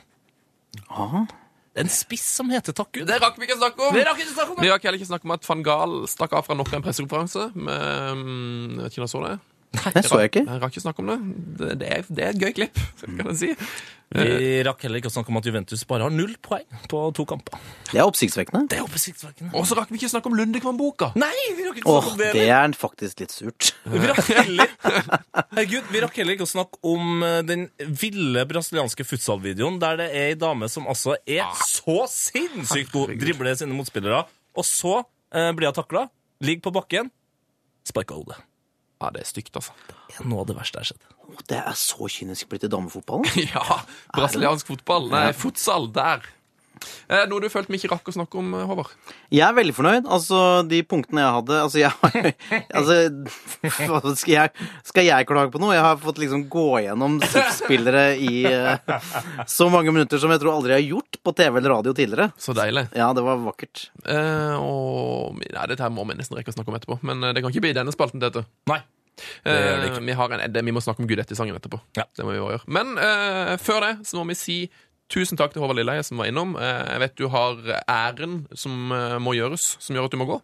En 1.75 1.91
spiss 1.91 2.27
som 2.37 2.53
heter 2.55 2.77
Takk 2.77 2.93
Gud. 2.95 3.09
Det 3.09 3.17
rakk 3.23 3.41
vi 3.41 3.49
ikke 3.49 3.57
snakke 3.59 3.89
om! 3.89 3.97
Det 3.97 4.05
rakk 4.07 4.21
ikke 4.23 4.37
snakke 4.37 4.55
om 4.55 4.63
Vi 4.63 4.71
rakk 4.71 4.87
heller 4.87 5.01
ikke 5.01 5.09
snakke 5.11 5.27
om 5.27 5.35
at 5.35 5.49
van 5.49 5.65
Gaal 5.67 5.97
stakk 6.11 6.37
av 6.39 6.47
fra 6.47 6.55
nok 6.59 6.71
en 6.77 6.85
pressekonferanse. 6.85 7.49
med, 7.55 8.21
mm, 8.21 8.79
Jeg 8.79 8.85
vet 8.85 8.95
ikke 8.95 9.03
om 9.03 9.07
jeg 9.09 9.15
så 9.17 9.25
det? 9.25 9.35
Nei, 9.75 9.91
Det 9.97 10.05
så 10.07 10.21
jeg 10.23 10.31
ikke. 10.31 10.45
Jeg 10.47 10.63
rakk 10.63 10.77
ikke 10.77 10.85
snakke 10.85 11.03
om 11.03 11.11
det. 11.11 11.19
Det, 11.59 11.71
det, 11.81 11.89
er, 11.91 12.07
det 12.15 12.25
er 12.25 12.31
et 12.37 12.43
gøy 12.45 12.53
klipp, 12.61 12.79
kan 13.03 13.33
jeg 13.33 13.41
si. 13.41 13.51
Vi 14.15 14.63
rakk 14.67 14.85
heller 14.87 15.01
ikke 15.01 15.11
å 15.11 15.15
snakke 15.15 15.33
om 15.33 15.39
at 15.41 15.47
Juventus 15.49 15.81
bare 15.91 16.07
har 16.07 16.13
null 16.15 16.37
poeng 16.45 16.67
på 16.91 17.01
to 17.17 17.25
kamper. 17.27 17.59
Det 17.91 17.99
er 17.99 18.07
oppsiktsvekkende. 18.07 18.69
Det 18.71 18.79
er 18.79 18.85
oppsiktsvekkende. 18.87 19.51
Og 19.59 19.67
så 19.67 19.79
rakk 19.79 19.91
vi 19.91 19.99
ikke 19.99 20.11
snakke 20.13 20.31
om 20.31 20.37
Lundekvam-boka. 20.39 21.11
Nei, 21.19 21.33
vi 21.59 21.67
rakk 21.67 21.81
ikke 21.83 21.91
Åh, 21.91 21.99
snakke 21.99 22.13
om 22.13 22.23
det. 22.23 22.31
det 22.37 22.47
er 22.55 22.77
faktisk 22.79 23.25
litt 23.25 23.35
surt. 23.35 23.73
Vi 23.91 24.05
rakk 24.07 24.31
heller 24.31 24.71
Herregud, 25.55 25.91
vi 25.91 26.05
rakk 26.07 26.23
heller 26.23 26.39
ikke 26.39 26.47
å 26.47 26.53
snakke 26.53 26.81
om 26.95 27.27
eh, 27.27 27.41
den 27.49 27.67
ville 28.05 28.47
brasilianske 28.49 29.07
futsalvideoen 29.09 29.81
der 29.83 29.99
det 30.05 30.09
er 30.13 30.31
ei 30.31 30.39
dame 30.39 30.71
som 30.71 30.87
altså 30.91 31.19
er 31.27 31.51
så 31.67 32.05
sinnssykt 32.11 32.95
god, 32.95 33.15
dribler 33.19 33.59
sine 33.59 33.75
motspillere, 33.77 34.25
og 34.55 34.67
så 34.69 35.01
eh, 35.35 35.51
blir 35.57 35.73
hun 35.73 35.79
takla, 35.83 36.07
ligger 36.45 36.69
på 36.69 36.77
bakken, 36.79 37.11
sparker 37.89 38.23
hodet. 38.23 38.39
Ja, 39.03 39.11
det 39.15 39.25
er 39.25 39.29
stygt, 39.29 39.57
altså. 39.59 39.75
Det 40.09 40.21
er 40.21 40.29
noe 40.31 40.45
av 40.45 40.49
det 40.51 40.57
verste 40.59 40.79
jeg 40.81 40.87
har 40.87 40.91
sett. 40.95 41.11
Det 41.51 41.59
er 41.59 41.77
så 41.79 42.09
kynisk 42.13 42.49
blitt 42.53 42.67
i 42.67 42.71
damefotballen. 42.73 43.27
Ja, 43.55 43.81
brasiliansk 44.15 44.71
fotball. 44.71 45.11
Nei, 45.13 45.27
futsal. 45.37 45.91
Der. 45.97 46.25
Eh, 47.09 47.25
noe 47.31 47.43
du 47.43 47.49
følte 47.53 47.73
vi 47.73 47.81
ikke 47.81 47.93
rakk 47.93 48.11
å 48.11 48.15
snakke 48.17 48.41
om, 48.41 48.53
eh, 48.59 48.67
Håvard? 48.69 48.93
Jeg 49.35 49.45
er 49.47 49.57
veldig 49.57 49.75
fornøyd. 49.77 50.09
Altså, 50.17 50.39
de 50.69 50.81
punktene 50.89 51.25
jeg 51.25 51.35
hadde 51.39 51.61
Altså, 51.65 51.81
jeg 51.81 52.35
altså, 52.79 54.15
skal, 54.17 54.33
jeg, 54.35 54.69
skal 54.87 55.09
jeg 55.09 55.29
klage 55.29 55.53
på 55.55 55.63
noe? 55.63 55.75
Jeg 55.77 55.85
har 55.85 56.01
fått 56.03 56.21
liksom 56.23 56.47
gå 56.53 56.67
gjennom 56.85 57.19
spillere 57.55 58.07
i 58.21 58.45
uh, 58.49 58.79
så 59.51 59.69
mange 59.73 59.93
minutter 59.95 60.21
som 60.21 60.33
jeg 60.33 60.43
tror 60.43 60.57
aldri 60.57 60.77
jeg 60.77 60.85
har 60.85 60.91
gjort 60.99 61.21
på 61.25 61.37
TV 61.37 61.61
eller 61.61 61.77
radio 61.77 61.95
tidligere. 61.97 62.31
Så 62.41 62.57
deilig. 62.57 62.87
Ja, 62.97 63.13
det 63.17 63.25
var 63.25 63.41
vakkert. 63.45 63.89
Eh, 64.05 64.57
og 64.61 65.39
Nei, 65.41 65.69
dette 65.71 65.85
her 65.85 65.93
må 65.93 66.05
vi 66.09 66.17
nesten 66.19 66.37
rekke 66.39 66.53
å 66.53 66.57
snakke 66.57 66.73
om 66.73 66.79
etterpå. 66.79 66.99
Men 67.07 67.23
eh, 67.23 67.35
det 67.37 67.45
kan 67.45 67.55
ikke 67.55 67.65
bli 67.67 67.75
denne 67.77 67.95
spalten, 67.95 68.23
dette. 68.23 68.45
Nei. 68.71 68.81
Det 69.45 69.53
det 69.53 69.91
Eh, 69.95 70.01
vi, 70.01 70.13
har 70.13 70.31
en, 70.31 70.53
det, 70.53 70.63
vi 70.67 70.73
må 70.75 70.81
snakke 70.83 71.03
om 71.03 71.09
Gudetti-sangen 71.09 71.55
etterpå. 71.57 71.79
Ja. 71.97 72.07
Det 72.17 72.25
må 72.27 72.35
vi 72.35 72.41
gjøre. 72.41 72.65
Men 72.67 72.97
eh, 72.99 73.55
før 73.63 73.87
det 73.87 73.93
så 74.09 74.19
må 74.19 74.27
vi 74.33 74.39
si 74.39 74.59
tusen 75.13 75.39
takk 75.41 75.55
til 75.55 75.65
Håvard 75.65 75.79
Lilleheie 75.79 76.05
som 76.07 76.21
var 76.21 76.31
innom. 76.31 76.55
Eh, 76.61 76.83
jeg 76.95 77.03
vet 77.05 77.17
du 77.21 77.27
har 77.33 77.59
æren 77.85 78.45
som 78.57 78.93
eh, 78.95 79.17
må 79.23 79.37
gjøres, 79.39 79.75
som 79.83 79.97
gjør 79.97 80.09
at 80.09 80.15
du 80.15 80.21
må 80.21 80.29
gå. 80.29 80.39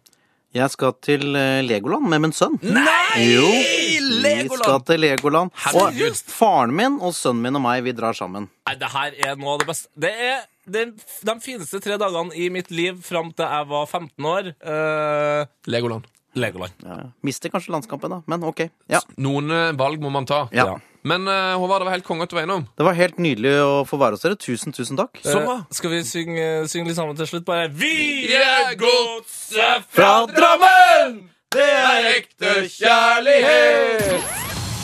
Jeg 0.51 0.67
skal 0.73 0.91
til 0.99 1.35
eh, 1.39 1.61
Legoland 1.63 2.09
med 2.11 2.25
min 2.25 2.33
sønn. 2.35 2.57
Nei! 2.59 3.23
Jo, 3.23 3.47
vi 3.47 4.33
skal 4.51 4.81
til 4.87 4.99
Legoland. 4.99 5.53
Herregud. 5.63 6.11
Og 6.11 6.33
faren 6.35 6.75
min 6.75 6.97
og 6.99 7.15
sønnen 7.15 7.45
min 7.45 7.59
og 7.59 7.63
meg, 7.63 7.85
vi 7.87 7.95
drar 7.95 8.17
sammen. 8.17 8.49
Nei, 8.67 8.75
det 8.79 8.89
her 8.91 9.15
er 9.29 9.39
noe 9.39 9.55
av 9.55 9.63
det 9.63 9.69
beste. 9.71 9.87
Det 9.95 10.11
er 10.11 10.41
den, 10.71 10.91
de 10.99 11.35
fineste 11.43 11.79
tre 11.83 11.95
dagene 11.99 12.35
i 12.35 12.49
mitt 12.53 12.71
liv 12.71 12.99
fram 13.05 13.31
til 13.31 13.47
jeg 13.47 13.69
var 13.71 13.87
15 13.87 14.27
år. 14.33 14.51
Uh, 14.59 15.47
Legoland. 15.71 16.09
Legoland. 16.33 16.73
Ja, 16.85 16.97
ja. 17.01 17.09
Mister 17.27 17.51
kanskje 17.51 17.73
landskampen, 17.75 18.13
da, 18.13 18.21
men 18.31 18.43
ok. 18.47 18.65
Ja. 18.91 19.01
Noen 19.17 19.51
eh, 19.51 19.71
valg 19.79 20.01
må 20.03 20.13
man 20.13 20.29
ta. 20.29 20.47
ja. 20.55 20.73
Men 21.03 21.27
uh, 21.27 21.57
Håvard, 21.57 21.81
det 21.81 21.85
var 21.85 21.95
helt 21.95 22.05
konge 22.05 22.27
at 22.27 22.29
du 22.29 22.35
var 22.37 22.45
innom. 22.45 22.67
Det 22.77 22.85
var 22.85 22.93
helt 22.93 23.17
nydelig 23.17 23.55
å 23.65 23.81
få 23.89 23.97
være 24.01 24.17
hos 24.17 24.25
dere. 24.25 24.37
Tusen, 24.37 24.75
tusen 24.75 24.99
takk. 24.99 25.17
Så 25.25 25.39
bra. 25.41 25.55
Eh, 25.63 25.73
skal 25.73 25.95
vi 25.95 26.03
synge, 26.05 26.45
synge 26.69 26.91
litt 26.91 26.99
sammen 26.99 27.17
til 27.17 27.29
slutt? 27.31 27.47
Bare 27.47 27.71
Vi 27.73 28.29
er 28.37 28.75
godset 28.77 29.89
Fra 29.89 30.27
Drammen! 30.29 31.23
Det 31.51 31.65
er 31.65 32.11
ekte 32.13 32.53
kjærlighet! 32.77 34.29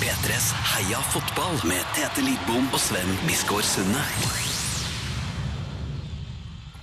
P3s 0.02 0.50
Heia 0.74 1.06
fotball 1.14 1.62
med 1.70 1.86
Tete 1.96 2.26
Lidbom 2.26 2.68
og 2.74 2.82
Sven 2.82 3.18
Biskår 3.30 3.64
Sunde. 3.64 4.04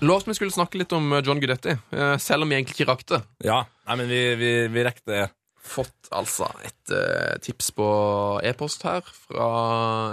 Lovte 0.05 0.31
vi 0.31 0.36
skulle 0.36 0.52
snakke 0.52 0.81
litt 0.81 0.93
om 0.93 1.12
eh, 1.12 1.22
John 1.24 1.40
Guidetti, 1.40 1.76
eh, 1.94 2.16
selv 2.20 2.44
om 2.44 2.52
vi 2.52 2.59
egentlig 2.59 2.76
ikke 2.76 2.90
rakk 2.90 3.06
det. 3.09 3.22
Ja. 3.47 3.62
Nei, 3.89 3.97
men 4.01 4.10
vi, 4.10 4.20
vi, 4.40 4.52
vi 4.72 4.85
rekte 4.85 5.10
det. 5.12 5.24
Fått 5.64 6.10
altså 6.12 6.51
et 6.60 6.93
uh, 6.93 7.39
tips 7.40 7.70
på 7.72 7.86
e-post 8.44 8.82
her 8.85 9.01
fra 9.01 9.47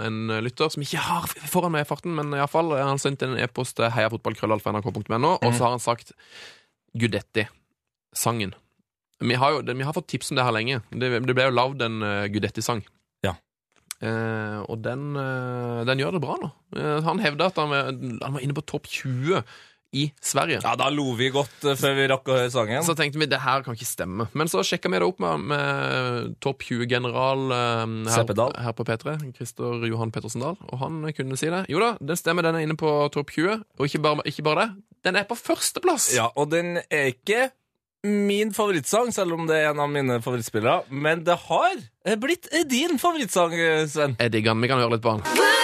en 0.08 0.32
lytter 0.46 0.72
som 0.72 0.86
ikke 0.86 1.02
har 1.04 1.28
foran 1.52 1.74
meg 1.74 1.84
i 1.84 1.90
farten, 1.90 2.14
men 2.16 2.32
iallfall. 2.38 2.72
Han 2.78 2.94
har 2.94 3.02
sendt 3.04 3.26
en 3.28 3.36
e-post 3.36 3.76
til 3.76 3.92
heiafotballkrøllalfa.nrk.no, 3.92 5.34
og 5.34 5.50
så 5.50 5.66
har 5.66 5.74
han 5.76 5.84
sagt 5.84 6.14
Gudetti-sangen. 6.96 8.56
Vi 9.28 9.38
har 9.44 9.58
jo 9.58 9.66
vi 9.68 9.84
har 9.84 9.98
fått 9.98 10.08
tips 10.14 10.32
om 10.32 10.40
det 10.40 10.48
her 10.48 10.56
lenge. 10.56 10.80
Det, 10.88 11.12
det 11.20 11.36
ble 11.36 11.50
jo 11.50 11.58
lagd 11.58 11.84
en 11.84 12.00
uh, 12.00 12.30
Gudetti-sang. 12.32 12.86
Ja. 13.28 13.36
Eh, 14.02 14.60
og 14.66 14.80
den, 14.82 15.12
uh, 15.14 15.84
den 15.86 16.00
gjør 16.02 16.16
det 16.16 16.24
bra 16.24 16.40
nå. 16.42 16.48
Uh, 16.74 17.04
han 17.06 17.20
hevda 17.22 17.52
at 17.52 17.60
han 17.62 17.76
han 18.24 18.34
var 18.34 18.42
inne 18.42 18.56
på 18.58 18.64
topp 18.72 18.88
20 18.90 19.44
i 19.92 20.06
Sverige. 20.24 20.62
Ja, 20.64 20.76
da 20.80 20.88
lo 20.94 21.12
vi 21.20 21.32
godt 21.34 21.66
eh, 21.68 21.78
før 21.80 21.98
vi 21.98 22.08
rakk 22.12 22.30
å 22.32 22.38
høre 22.38 22.52
sangen. 22.54 22.86
Så 22.88 22.96
tenkte 22.98 23.20
vi 23.22 23.30
det 23.32 23.42
her 23.44 23.66
kan 23.66 23.76
ikke 23.78 23.90
stemme. 23.90 24.30
Men 24.38 24.52
så 24.52 24.64
sjekka 24.66 24.92
vi 24.92 25.02
det 25.02 25.08
opp 25.08 25.20
med, 25.24 25.48
med 25.52 26.38
topp 26.44 26.64
20-general 26.68 27.48
her, 27.52 28.46
her 28.66 28.78
på 28.78 28.88
P3, 28.88 29.18
Christer 29.36 29.88
Johan 29.90 30.14
Pettersen 30.16 30.46
Dahl, 30.46 30.60
og 30.70 30.84
han 30.84 31.04
kunne 31.18 31.40
si 31.40 31.52
det. 31.52 31.66
Jo 31.72 31.84
da, 31.84 31.96
den 32.00 32.20
stemmer, 32.20 32.48
den 32.48 32.60
er 32.60 32.68
inne 32.68 32.80
på 32.80 32.92
topp 33.14 33.36
20. 33.36 33.66
Og 33.80 33.90
ikke 33.90 34.04
bare, 34.06 34.28
ikke 34.32 34.48
bare 34.48 34.62
det, 34.66 34.70
den 35.04 35.18
er 35.18 35.26
på 35.26 35.38
førsteplass! 35.38 36.12
Ja, 36.16 36.30
og 36.36 36.52
den 36.54 36.78
er 36.90 37.12
ikke 37.12 37.50
min 38.04 38.54
favorittsang, 38.54 39.14
selv 39.14 39.34
om 39.38 39.48
det 39.50 39.60
er 39.62 39.72
en 39.72 39.82
av 39.82 39.90
mine 39.90 40.20
favorittspillere. 40.22 40.90
Men 40.90 41.26
det 41.26 41.38
har 41.48 41.74
eh, 42.06 42.18
blitt 42.18 42.50
eh, 42.52 42.66
din 42.70 42.98
favorittsang, 43.02 43.54
eh, 43.54 43.88
Sven. 43.90 44.18
Jeg 44.20 44.34
digger 44.34 44.56
den. 44.56 44.66
Vi 44.66 44.72
kan 44.72 44.82
høre 44.82 44.96
litt 44.96 45.06
på 45.06 45.18
den. 45.18 45.61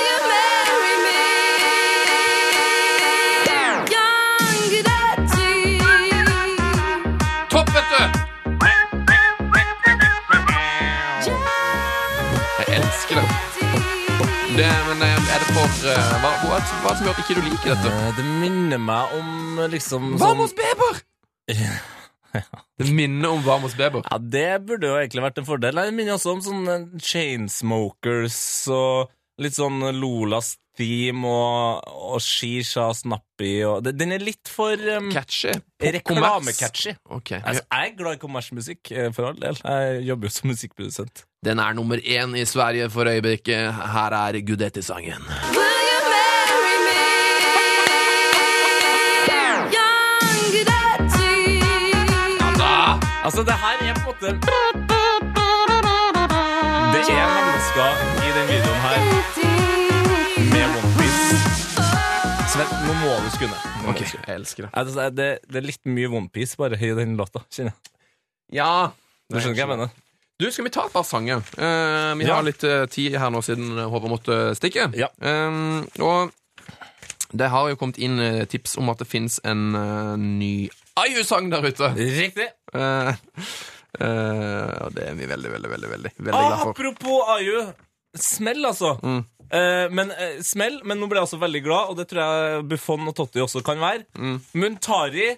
Det 14.57 14.69
men 14.87 15.03
eh, 15.05 15.33
er 15.35 15.43
det 15.43 15.49
for 15.55 15.89
eh, 15.91 16.13
Hva, 16.23 16.31
hva, 16.43 16.57
hva 16.81 16.91
det 16.91 16.97
som 16.97 17.07
gjør 17.07 17.13
at 17.13 17.21
ikke 17.23 17.35
du 17.37 17.43
liker 17.45 17.73
dette? 17.75 17.91
Eh, 17.93 18.15
Det 18.17 18.25
minner 18.41 18.81
meg 18.81 19.13
om 19.17 19.61
liksom 19.73 20.15
Vamos 20.21 20.55
Beber! 20.57 21.01
Det 22.77 22.85
minner 22.93 23.31
om 23.33 23.39
Vamos 23.45 23.73
Beber. 23.77 24.03
Ja, 24.11 24.17
Det 24.21 24.47
burde 24.67 24.89
jo 24.91 24.97
egentlig 24.99 25.23
vært 25.23 25.39
en 25.41 25.47
fordel. 25.47 25.79
Det 25.79 25.93
minner 25.95 26.17
også 26.17 26.35
om 26.35 26.41
sånne 26.45 26.75
Chainsmokers 27.01 28.37
og 28.73 29.09
litt 29.41 29.55
sånn 29.57 29.79
Lolas 29.97 30.55
Theme 30.77 31.25
og, 31.27 31.81
og 32.13 32.21
Shisha 32.21 32.87
Snappy 32.93 33.63
og 33.65 33.83
det- 33.85 33.95
Den 33.99 34.11
er 34.11 34.19
litt 34.23 34.47
for 34.49 34.77
um, 34.97 35.11
Catchy. 35.11 35.53
reklamecatchy. 35.83 36.95
Ok. 37.09 37.31
Altså, 37.43 37.63
jeg 37.71 37.91
er 37.91 37.97
glad 37.97 38.13
i 38.13 38.21
kommersmusikk, 38.21 38.91
eh, 38.91 39.11
for 39.13 39.27
all 39.31 39.39
del. 39.41 39.57
Jeg 39.63 40.03
jobber 40.07 40.27
jo 40.27 40.35
som 40.37 40.49
musikkprodusent. 40.49 41.25
Den 41.45 41.59
er 41.59 41.73
nummer 41.73 41.97
én 41.97 42.35
i 42.37 42.45
Sverige 42.45 42.89
for 42.89 43.05
øyeblikket. 43.05 43.73
Her 43.73 44.13
er 44.13 44.41
Gudetti-sangen. 44.41 45.23
Altså, 53.27 53.41
det 53.43 53.53
her 53.63 53.89
er 53.89 53.93
på 53.93 53.99
en 53.99 54.05
måte 54.07 54.29
Sven, 62.57 62.71
nå 62.87 62.93
må 62.97 63.09
du 63.21 63.27
skru 63.35 63.45
ned. 63.45 63.57
Nå 63.77 63.83
må 63.85 63.91
Ok, 63.91 63.99
du 64.01 64.15
jeg 64.17 64.33
elsker 64.33 64.65
det. 64.65 64.69
Altså, 64.79 65.03
det, 65.13 65.27
det 65.45 65.59
er 65.59 65.65
litt 65.67 65.83
mye 65.93 66.09
OnePiece 66.17 66.57
bare 66.57 66.79
i 66.81 66.89
den 66.97 67.13
låta, 67.19 67.43
kjenner 67.53 67.75
jeg. 67.75 67.91
Ja. 68.57 68.69
Du 69.29 69.37
skjønner 69.37 69.57
hva 69.59 69.61
jeg 69.65 69.69
mener? 69.75 69.91
Du, 70.41 70.45
skal 70.53 70.65
vi 70.67 70.71
ta 70.73 70.85
et 70.87 70.93
par 70.95 71.05
sanger? 71.05 71.43
Eh, 71.57 72.11
vi 72.17 72.25
Ja. 72.25 72.37
har 72.39 72.45
litt 72.47 72.63
eh, 72.65 72.85
tid 72.93 73.15
her 73.21 73.29
nå 73.33 73.43
siden 73.45 73.77
Håvard 73.77 74.09
måtte 74.13 74.37
stikke. 74.57 74.87
Ja. 74.97 75.09
Eh, 75.21 75.85
og 76.01 76.33
det 77.37 77.49
har 77.53 77.69
jo 77.69 77.77
kommet 77.77 77.99
inn 78.01 78.17
eh, 78.23 78.43
tips 78.49 78.77
om 78.81 78.89
at 78.93 79.01
det 79.03 79.09
fins 79.11 79.37
en 79.45 79.63
eh, 79.77 80.13
ny 80.17 80.51
Aju-sang 80.97 81.51
der 81.53 81.65
ute. 81.67 81.91
Riktig. 81.93 82.49
Eh, 82.73 83.13
eh, 84.01 84.77
og 84.81 84.93
det 84.97 85.09
er 85.11 85.17
vi 85.19 85.29
veldig, 85.29 85.51
veldig, 85.59 85.73
veldig, 85.75 85.89
veldig, 85.93 86.13
veldig 86.17 86.41
glad 86.41 86.61
for. 86.63 86.73
apropos 86.73 87.33
Aju 87.37 87.67
Smell, 88.17 88.65
altså. 88.65 88.95
Mm. 89.05 89.25
Eh, 89.47 89.85
men 89.95 90.11
uh, 90.11 90.39
smell, 90.43 90.81
men 90.87 90.99
nå 90.99 91.07
ble 91.07 91.21
jeg 91.21 91.29
også 91.29 91.39
veldig 91.41 91.61
glad, 91.65 91.91
og 91.91 91.99
det 91.99 92.07
tror 92.11 92.23
jeg 92.23 92.65
Buffon 92.71 93.07
og 93.07 93.15
Totti 93.15 93.43
også 93.43 93.63
kan 93.65 93.79
være. 93.83 94.03
Mm. 94.17 94.41
Muntari 94.59 95.29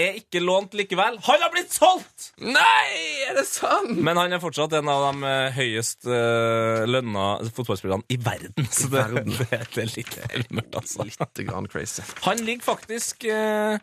er 0.00 0.16
ikke 0.18 0.40
lånt 0.40 0.74
likevel. 0.76 1.18
Han 1.26 1.42
har 1.44 1.52
blitt 1.52 1.74
solgt! 1.74 2.30
Nei, 2.40 2.86
er 3.28 3.36
det 3.36 3.44
sant? 3.48 3.92
Men 4.00 4.18
han 4.20 4.32
er 4.32 4.40
fortsatt 4.42 4.72
en 4.78 4.88
av 4.90 5.04
de 5.10 5.28
eh, 5.28 5.58
høyest 5.58 6.08
uh, 6.08 6.82
lønna 6.88 7.26
fotballspillerne 7.52 8.06
i 8.12 8.18
verden. 8.22 8.68
Så 8.72 8.88
det, 8.92 9.04
det, 9.28 9.48
det 9.76 9.84
er 9.84 9.92
litt 9.92 10.54
mørkt, 10.54 10.78
altså. 10.80 11.06
Litt 11.08 11.42
grann 11.46 11.68
crazy. 11.72 12.04
Han 12.26 12.40
ligger 12.46 12.72
faktisk 12.72 13.28
uh, 13.28 13.76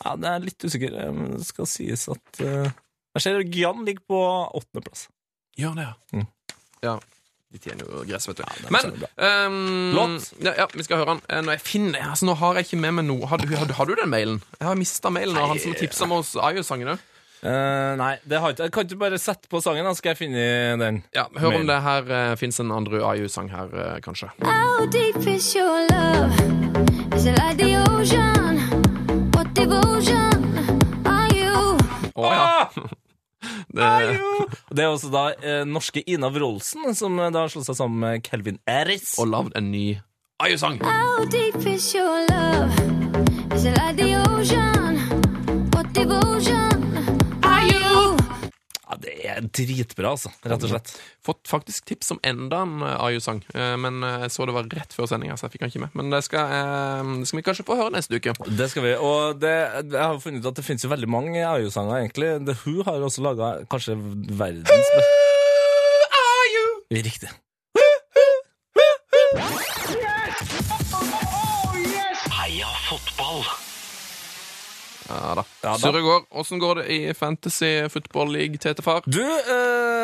Ja, 0.00 0.14
det 0.16 0.34
er 0.34 0.44
litt 0.46 0.64
usikker. 0.64 0.96
men 1.16 1.34
Det 1.40 1.48
skal 1.50 1.70
sies 1.70 2.06
at 2.14 2.44
uh, 2.44 2.70
Jeg 3.18 3.26
ser 3.26 3.42
Gian 3.50 3.82
ligger 3.88 4.06
på 4.06 4.20
åttendeplass. 4.60 5.08
Gjør 5.58 5.74
det, 5.76 5.88
ja. 5.90 6.20
Mm. 6.20 6.28
Ja. 6.86 7.00
De 7.50 7.58
tjener 7.58 7.82
jo 7.82 8.04
gress, 8.06 8.28
vet 8.28 8.38
du. 8.38 8.42
Ja, 8.46 8.70
Men 8.70 8.92
ehm, 9.16 9.94
Låt. 9.96 10.28
Ja, 10.38 10.52
ja, 10.58 10.66
vi 10.70 10.84
skal 10.86 11.00
høre 11.00 11.16
den. 11.16 11.22
Eh, 11.28 11.40
Når 11.42 11.56
jeg 11.56 11.62
finner 11.66 12.04
altså, 12.12 12.28
Nå 12.28 12.36
har 12.38 12.60
jeg 12.60 12.68
ikke 12.68 12.78
med 12.84 12.94
meg 13.00 13.08
noe. 13.08 13.26
Har 13.26 13.42
du, 13.42 13.48
har, 13.50 13.72
har 13.74 13.88
du 13.90 13.94
den 13.98 14.12
mailen? 14.12 14.38
Jeg 14.60 14.68
har 14.68 14.78
mista 14.78 15.10
mailen 15.10 15.38
av 15.40 15.50
han 15.50 15.62
som 15.62 15.74
tipsa 15.74 16.06
meg 16.06 16.22
oss 16.22 16.36
Ayo-sangene. 16.38 16.98
Uh, 17.40 17.96
nei, 17.96 18.18
det 18.28 18.36
har 18.36 18.52
ikke 18.52 18.66
jeg. 18.66 18.72
Kan 18.76 18.84
ikke 18.86 19.00
bare 19.00 19.18
sette 19.18 19.48
på 19.48 19.62
sangen, 19.64 19.86
da 19.88 19.94
skal 19.96 20.12
jeg 20.12 20.18
finne 20.18 20.42
den. 20.78 21.00
Ja, 21.16 21.24
Hør 21.40 21.56
om 21.56 21.66
det 21.66 21.78
her 21.82 22.10
uh, 22.12 22.36
fins 22.36 22.60
en 22.60 22.70
andre 22.76 23.00
Ayu-sang 23.08 23.48
her, 23.50 23.72
uh, 23.72 23.96
kanskje. 24.04 24.28
How 24.44 24.84
deep 24.92 25.16
is 25.24 25.48
your 25.56 25.88
love? 25.88 26.36
Is 27.16 27.24
it 27.26 27.38
like 27.40 27.56
the 27.56 27.80
ocean? 27.88 28.60
What 29.32 29.54
devotion 29.56 30.44
are 31.08 31.32
you? 31.32 31.78
Oh, 32.14 32.28
ja. 32.28 32.68
Det, 33.70 33.88
Det 34.76 34.84
er 34.84 34.88
også 34.90 35.10
da 35.12 35.24
eh, 35.38 35.62
norske 35.68 36.02
Ina 36.10 36.30
Wroldsen, 36.34 36.90
som 36.98 37.18
eh, 37.22 37.30
da 37.34 37.46
slo 37.52 37.62
seg 37.66 37.76
sammen 37.78 38.00
med 38.02 38.22
Kelvin 38.26 38.58
Eris. 38.66 39.14
og 39.18 39.28
lagd 39.30 39.56
en 39.58 39.70
ny 39.72 39.98
Ayu-sang. 40.40 40.78
How 40.82 41.24
deep 41.28 41.56
is 41.68 41.90
your 41.94 42.24
love? 42.30 42.72
Is 43.54 43.64
it 43.68 43.76
like 43.76 43.96
the 44.00 44.16
ocean? 44.32 44.96
What 45.74 45.92
devotion? 45.92 46.79
Ja, 48.90 48.96
det 48.98 49.12
er 49.22 49.44
dritbra, 49.54 50.16
altså. 50.16 50.32
Rett 50.42 50.64
og 50.66 50.72
slett. 50.72 50.88
Fått 51.22 51.46
faktisk 51.46 51.84
tips 51.86 52.10
om 52.10 52.18
enda 52.26 52.62
en 52.64 52.80
eh, 52.82 52.96
Ayu-sang, 53.06 53.38
eh, 53.54 53.76
men 53.78 54.02
eh, 54.02 54.24
jeg 54.24 54.32
så 54.34 54.48
det 54.50 54.54
var 54.56 54.66
rett 54.74 54.96
før 54.96 55.06
sendinga, 55.06 55.36
så 55.38 55.46
jeg 55.46 55.54
fikk 55.54 55.62
den 55.62 55.70
ikke 55.70 55.82
med. 55.84 55.94
Men 56.00 56.10
det 56.10 56.24
skal, 56.26 56.50
eh, 56.56 57.12
det 57.20 57.28
skal 57.30 57.38
vi 57.38 57.44
kanskje 57.46 57.66
få 57.68 57.76
høre 57.78 57.94
neste 57.94 58.18
uke. 58.18 58.34
Det 58.58 58.66
skal 58.72 58.88
vi. 58.88 58.96
Og 58.98 59.38
det, 59.38 59.54
jeg 59.94 60.00
har 60.00 60.18
funnet 60.24 60.42
ut 60.42 60.50
at 60.50 60.58
det 60.58 60.66
finnes 60.66 60.82
jo 60.82 60.90
veldig 60.90 61.10
mange 61.12 61.38
Ayu-sanger, 61.46 62.00
egentlig. 62.02 62.32
The 62.50 62.56
Who 62.64 62.82
har 62.88 62.98
også 63.06 63.22
laga 63.28 63.52
kanskje 63.70 63.94
verdens 64.42 64.90
Who 64.96 65.06
are 66.24 66.50
you? 66.56 66.66
Riktig. 66.98 67.30
Heia 72.40 72.66
fotball! 72.88 73.44
Ja 75.10 75.34
da. 75.34 75.44
Ja 75.62 75.72
da. 75.74 75.78
Surre 75.82 76.00
går. 76.04 76.26
Åssen 76.40 76.58
går 76.62 76.80
det 76.80 76.86
i 76.94 77.14
Fantasy 77.14 77.88
Football 77.92 78.32
League, 78.36 78.58
Tete-far? 78.62 79.02
Du, 79.06 79.22
eh, 79.22 79.99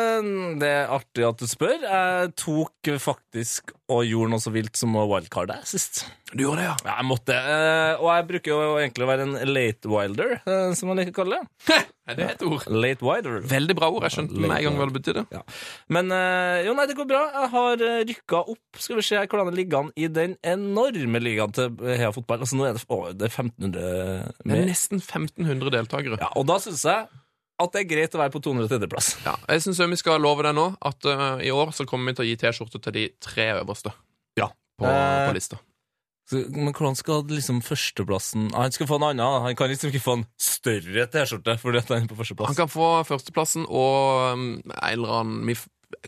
det 0.61 0.67
er 0.69 0.91
artig 0.93 1.25
at 1.27 1.41
du 1.41 1.47
spør. 1.49 1.81
Jeg 1.83 2.31
tok 2.39 2.91
faktisk 3.03 3.73
og 3.91 4.03
gjorde 4.03 4.33
noe 4.33 4.43
så 4.43 4.51
vilt 4.51 4.75
som 4.75 4.95
å 4.99 5.05
wildcarde 5.07 5.55
sist. 5.67 6.01
Du 6.33 6.41
gjorde 6.43 6.59
det, 6.59 6.65
ja? 6.67 6.73
Ja, 6.83 6.95
jeg 6.99 7.07
måtte. 7.07 7.35
eh, 7.39 7.93
og 8.01 8.09
jeg 8.11 8.25
bruker 8.31 8.51
jo 8.51 8.71
egentlig 8.81 9.05
å 9.05 9.09
være 9.09 9.27
en 9.27 9.37
late 9.47 9.87
wilder, 9.91 10.33
eh, 10.43 10.71
som 10.75 10.89
man 10.91 10.99
liker 10.99 11.13
å 11.15 11.19
kalle 11.21 11.39
det. 11.39 11.77
Er 12.07 12.15
det 12.15 12.25
et 12.31 12.43
ord? 12.47 12.63
Late 12.71 13.03
wider. 13.03 13.41
Veldig 13.51 13.75
bra 13.75 13.89
ord. 13.91 14.05
Jeg 14.07 14.13
skjønte 14.15 14.39
med 14.39 14.51
en 14.55 14.63
gang 14.63 14.77
hva 14.79 14.85
det 14.87 14.95
betydde. 14.95 15.23
Ja. 15.35 15.41
Men 15.91 16.11
eh, 16.15 16.61
jo, 16.63 16.75
nei, 16.77 16.85
det 16.87 16.95
går 16.95 17.07
bra. 17.09 17.21
Jeg 17.33 17.49
har 17.51 17.83
rykka 18.11 18.39
opp. 18.53 18.79
Skal 18.79 18.99
vi 19.01 19.03
se 19.09 19.19
hvordan 19.23 19.51
det 19.51 19.57
ligger 19.59 19.81
an 19.81 19.89
i 19.99 20.07
den 20.15 20.37
enorme 20.47 21.19
ligaen 21.23 21.51
til 21.57 21.75
Hea 21.83 22.13
Fotball. 22.15 22.45
Altså, 22.47 22.55
nå 22.59 22.67
er 22.69 22.77
det, 22.79 22.85
å, 22.87 23.01
det 23.11 23.27
er 23.27 23.33
1500 23.35 24.31
Det 24.39 24.55
er 24.55 24.69
nesten 24.71 25.03
1500 25.03 25.73
deltakere. 25.75 26.19
Ja, 26.23 26.31
og 26.39 26.47
da 26.47 26.59
syns 26.63 26.85
jeg 26.87 27.07
at 27.57 27.73
det 27.73 27.81
er 27.83 27.87
greit 27.89 28.13
å 28.15 28.21
være 28.21 28.33
på 28.33 28.41
203.-plass. 28.45 29.13
Ja, 29.25 29.33
jeg 29.49 29.63
syns 29.65 29.79
vi 29.81 29.97
skal 29.99 30.21
love 30.21 30.45
deg 30.45 30.53
nå, 30.57 30.67
at 30.85 31.07
uh, 31.09 31.39
i 31.41 31.49
år 31.53 31.73
så 31.73 31.87
kommer 31.89 32.11
vi 32.11 32.19
til 32.19 32.25
å 32.25 32.29
gi 32.29 32.35
T-skjorte 32.43 32.81
til 32.83 32.97
de 32.99 33.07
tre 33.23 33.47
øverste 33.57 33.93
Ja. 34.37 34.51
på, 34.77 34.85
Eh, 34.85 35.23
på 35.27 35.33
lista. 35.37 35.57
Så, 36.27 36.41
men 36.51 36.73
hvordan 36.75 36.97
skal 36.99 37.23
liksom 37.31 37.61
førsteplassen 37.63 38.49
ah, 38.51 38.65
Han 38.65 38.73
skal 38.75 38.89
få 38.89 38.97
en 38.99 39.05
annen. 39.13 39.43
Han 39.45 39.55
kan 39.55 39.69
liksom 39.71 39.93
ikke 39.93 40.03
få 40.03 40.17
en 40.19 40.25
større 40.35 41.05
T-skjorte 41.07 41.55
fordi 41.61 41.79
at 41.79 41.93
han 41.93 42.03
er 42.03 42.11
på 42.11 42.17
førsteplass. 42.19 42.51
Han 42.51 42.59
kan 42.59 42.71
få 42.71 42.89
førsteplassen 43.07 43.63
og 43.69 44.33
um, 44.35 44.47
en 44.67 44.91
eller 44.91 45.13
annen 45.21 45.47
vi, 45.47 45.55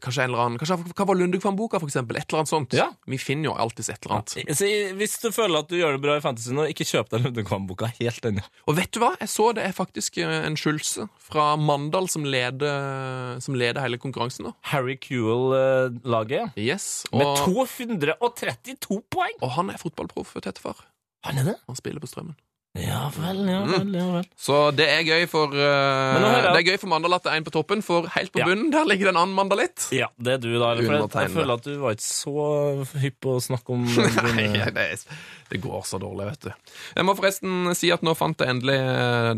Kanskje 0.04 0.26
en 0.26 0.30
eller 0.34 0.42
annen 0.44 0.60
Kanskje 0.60 0.76
Hva 0.92 1.06
var 1.08 1.16
Lundekvam-boka, 1.16 1.80
for 1.80 1.88
eksempel? 1.88 2.18
Et 2.20 2.26
eller 2.28 2.42
annet 2.42 2.52
sånt. 2.52 2.74
Ja. 2.76 2.90
Vi 3.08 3.18
finner 3.22 3.48
jo 3.50 3.54
alltids 3.56 3.88
et 3.94 4.04
eller 4.04 4.18
annet. 4.20 4.56
Så 4.60 4.68
hvis 5.00 5.14
du 5.24 5.30
føler 5.32 5.62
at 5.64 5.70
du 5.72 5.78
gjør 5.80 5.96
det 5.96 6.02
bra 6.04 6.18
i 6.20 6.24
fantasy 6.24 6.52
nå, 6.56 6.66
ikke 6.74 6.84
kjøp 6.90 7.14
deg 7.14 7.24
Lundekvam-boka. 7.24 7.88
Helt 8.02 8.28
enig. 8.28 8.44
Og 8.68 8.76
vet 8.80 8.92
du 8.92 9.00
hva? 9.04 9.14
Jeg 9.24 9.32
så 9.32 9.48
det 9.56 9.64
er 9.70 9.76
faktisk 9.78 10.20
eh, 10.20 10.36
en 10.50 10.58
Skjulse 10.60 11.08
fra 11.24 11.54
Mandal 11.56 12.10
som 12.12 12.28
leder, 12.28 13.40
som 13.44 13.56
leder 13.56 13.80
hele 13.86 14.00
konkurransen 14.02 14.50
nå. 14.50 14.54
Harry 14.74 14.98
Kewell-laget 15.00 16.58
Yes. 16.60 17.06
med 17.14 17.26
232 17.46 19.02
poeng! 19.10 19.36
og 19.42 19.52
han 19.56 19.72
er 19.72 19.80
fotballproff, 19.82 20.36
tettefar. 20.44 20.84
Han 21.28 21.38
er 21.42 21.52
det? 21.54 21.58
Han 21.68 21.76
spiller 21.80 22.00
på 22.04 22.08
Strømmen. 22.12 22.36
Ja 22.78 23.08
vel, 23.16 23.40
ja 23.50 23.64
vel. 23.66 23.88
ja 23.98 24.04
vel. 24.14 24.26
Så 24.38 24.56
det 24.78 24.86
er 24.94 25.00
gøy 25.02 25.24
for 25.28 25.50
uh, 25.50 26.20
Det 26.54 26.60
er 26.60 26.66
gøy 26.68 26.76
for 26.78 26.92
Mandal 26.92 27.16
at 27.18 27.24
det 27.26 27.32
er 27.34 27.40
en 27.42 27.48
på 27.48 27.54
toppen, 27.56 27.82
for 27.84 28.06
helt 28.14 28.30
på 28.32 28.40
Ja. 28.44 28.46
bunnen 28.46 28.70
der 28.72 28.86
ligger 28.86 29.10
det 29.10 29.14
en 29.16 29.22
annen 29.24 29.34
mandalitt. 29.36 29.88
Ja, 29.96 30.06
det 30.22 30.36
er 30.36 30.44
du, 30.44 30.52
da. 30.62 30.76
For 30.78 30.94
jeg, 30.94 31.10
jeg 31.26 31.34
føler 31.34 31.54
at 31.58 31.66
du 31.66 31.72
var 31.82 31.98
ikke 31.98 32.06
så 32.06 32.36
hypp 33.02 33.18
på 33.26 33.34
å 33.40 33.42
snakke 33.42 33.74
om 33.74 33.88
Nei, 34.38 34.48
det, 34.70 34.86
er- 34.86 35.18
det 35.50 35.62
går 35.66 35.82
så 35.90 35.98
dårlig, 36.00 36.30
vet 36.30 36.46
du. 36.46 36.76
Jeg 37.00 37.08
må 37.10 37.18
forresten 37.18 37.74
si 37.76 37.90
at 37.92 38.06
nå 38.06 38.14
fant 38.16 38.38
jeg 38.46 38.54
endelig 38.54 38.78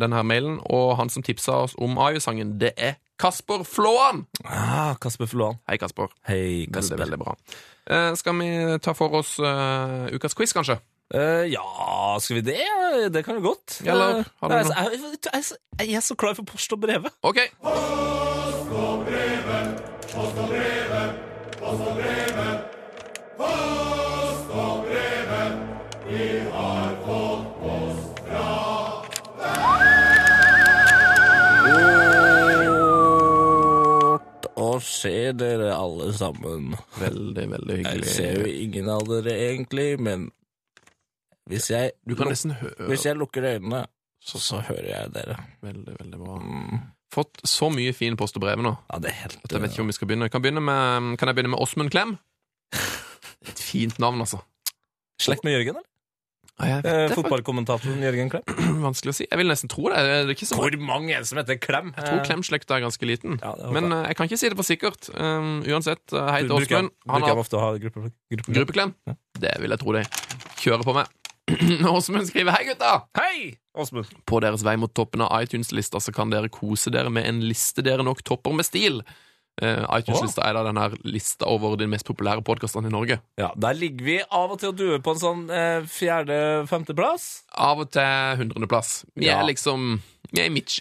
denne 0.04 0.20
her 0.20 0.28
mailen, 0.28 0.60
og 0.68 0.98
han 1.00 1.10
som 1.10 1.24
tipsa 1.24 1.62
oss 1.70 1.78
om 1.80 1.96
Ayu-sangen, 2.04 2.58
det 2.60 2.74
er 2.76 3.00
Kasper 3.22 3.64
Flåan! 3.64 4.26
ah, 4.44 4.96
Kasper 5.00 5.30
Flåan. 5.32 5.60
Hei, 5.70 5.78
Kasper. 5.80 6.12
Hei, 6.28 6.66
Veldig, 6.68 6.74
Kasper. 6.76 6.98
veldig 7.06 7.20
bra. 7.22 7.36
Uh, 7.92 8.12
skal 8.20 8.36
vi 8.44 8.48
ta 8.84 8.94
for 8.98 9.14
oss 9.22 9.38
uh, 9.40 10.10
ukas 10.14 10.36
quiz, 10.38 10.52
kanskje? 10.58 10.76
Eh, 11.14 11.46
ja, 11.52 12.18
skal 12.24 12.36
vi 12.40 12.42
det? 12.42 13.10
Det 13.12 13.24
kan 13.26 13.36
vi 13.36 13.42
godt. 13.42 13.82
Eller, 13.86 14.20
Eh, 14.20 14.24
har 14.42 14.50
du 14.50 14.56
jeg, 14.56 14.64
noe? 14.66 14.74
jeg, 14.76 15.00
jeg, 15.02 15.20
jeg, 15.34 15.44
så- 15.46 15.58
jeg 15.80 15.94
er 15.94 16.00
så 16.00 16.16
klar 16.16 16.34
for 16.36 16.44
post 16.44 16.72
og 16.74 16.80
brevet. 16.82 17.12
OK. 17.24 17.40
Og 34.62 34.82
se 34.86 35.32
dere 35.38 35.72
alle 35.74 36.12
sammen. 36.14 36.76
Veldig, 37.00 37.46
veldig 37.56 37.78
hyggelig. 37.80 38.06
Jeg 38.06 38.16
ser 38.16 38.40
jo 38.44 38.50
ingen 38.52 38.90
av 38.94 39.06
dere 39.10 39.34
egentlig, 39.48 39.88
men 40.04 40.28
hvis 41.50 41.70
jeg, 41.72 41.92
Du 42.08 42.16
kan 42.16 42.30
nesten 42.32 42.54
høre 42.60 42.88
hvis 42.92 43.06
jeg 43.08 43.18
lukker 43.18 43.48
øynene, 43.56 43.86
så, 44.22 44.38
så 44.38 44.60
hører 44.68 44.90
jeg 44.92 45.14
dere. 45.16 45.38
Veldig, 45.66 45.96
veldig 46.00 46.20
bra. 46.22 46.36
Mm. 46.40 46.82
Fått 47.12 47.42
så 47.50 47.68
mye 47.74 47.92
fin 47.98 48.16
post 48.20 48.38
og 48.38 48.44
brev 48.46 48.62
nå. 48.64 48.76
Ja, 48.92 49.00
det 49.02 49.10
er 49.12 49.18
helt 49.26 49.40
at 49.44 49.52
Jeg 49.56 49.64
vet 49.64 49.74
ikke 49.74 49.84
om 49.84 49.90
vi 49.92 49.96
skal 49.98 50.08
begynne. 50.12 50.30
Kan, 50.32 50.44
begynne 50.46 50.62
med, 50.64 51.16
kan 51.20 51.32
jeg 51.32 51.36
begynne 51.40 51.56
med 51.56 51.64
Åsmund 51.64 51.92
Klem? 51.92 52.14
Et 53.50 53.60
fint 53.60 53.98
navn, 54.00 54.22
altså. 54.22 54.40
Slekt 55.22 55.44
med 55.44 55.58
Jørgen, 55.58 55.82
eller? 55.82 55.88
Ja, 56.62 56.78
Eh, 56.86 57.10
Fotballkommentatoren 57.18 58.04
Jørgen 58.06 58.30
Klem. 58.30 58.44
Vanskelig 58.86 59.12
å 59.16 59.18
si. 59.18 59.26
Jeg 59.26 59.40
vil 59.42 59.50
nesten 59.50 59.72
tro 59.72 59.88
det. 59.90 59.98
Det 60.06 60.18
er 60.20 60.34
ikke 60.36 60.46
så 60.46 60.60
Hvor 60.60 60.76
mange 60.78 61.16
er 61.16 61.24
det 61.24 61.30
som 61.32 61.40
heter 61.42 61.58
Klem? 61.58 61.90
Jeg 61.98 62.06
tror 62.06 62.22
Klem-slekta 62.28 62.78
er 62.78 62.84
ganske 62.86 63.08
liten. 63.10 63.40
Ja, 63.42 63.56
Men 63.74 63.88
jeg. 63.90 63.96
eh, 63.98 64.08
jeg 64.12 64.20
kan 64.20 64.30
ikke 64.30 64.40
si 64.44 64.52
det 64.52 64.60
for 64.60 64.68
sikkert. 64.70 65.10
Um, 65.16 65.50
uansett, 65.66 66.04
uh, 66.14 66.28
hei 66.30 66.44
til 66.46 66.54
Åsmund. 66.54 66.92
Bruker 67.02 67.26
Han 67.34 67.42
ofte 67.42 67.58
å 67.58 67.64
ha 67.66 67.72
gruppe, 67.82 68.12
gruppeklem? 68.30 68.60
gruppeklem. 68.60 68.94
Det 69.42 69.56
vil 69.64 69.74
jeg 69.74 69.82
tro 69.82 69.98
de 69.98 70.06
kjører 70.62 70.86
på 70.86 70.96
med. 71.00 71.18
Åsmund 71.96 72.28
skriver 72.28 72.52
Hei, 72.52 72.66
gutta! 72.66 73.08
Hei, 73.18 73.56
Åsmund. 73.78 74.06
På 74.26 74.40
deres 74.44 74.64
vei 74.66 74.78
mot 74.80 74.94
toppen 74.94 75.24
av 75.26 75.34
iTunes-lista 75.44 76.00
så 76.00 76.14
kan 76.16 76.32
dere 76.32 76.52
kose 76.52 76.92
dere 76.94 77.12
med 77.14 77.28
en 77.28 77.42
liste 77.46 77.84
dere 77.86 78.06
nok 78.06 78.24
topper 78.28 78.56
med 78.56 78.68
stil. 78.68 79.02
Eh, 79.62 79.84
iTunes-lista 80.00 80.42
er 80.48 80.54
da 80.58 80.64
denne 80.66 80.88
lista 81.06 81.46
over 81.46 81.76
de 81.78 81.86
mest 81.88 82.08
populære 82.08 82.42
podkastene 82.44 82.90
i 82.90 82.94
Norge. 82.94 83.20
Ja, 83.38 83.52
Der 83.56 83.74
ligger 83.78 84.04
vi 84.06 84.20
av 84.32 84.52
og 84.56 84.60
til 84.60 84.70
og 84.70 84.78
duer 84.80 85.00
på 85.06 85.14
en 85.14 85.22
sånn 85.22 85.44
eh, 85.54 85.82
fjerde-femteplass. 85.86 87.28
Av 87.62 87.80
og 87.84 87.92
til 87.94 88.42
hundredeplass. 88.42 89.06
Vi 89.16 89.26
Ja. 89.30 89.40
er 89.42 89.46
liksom 89.54 90.02
Vi 90.34 90.40
er 90.40 90.46
i 90.46 90.50
midt, 90.54 90.80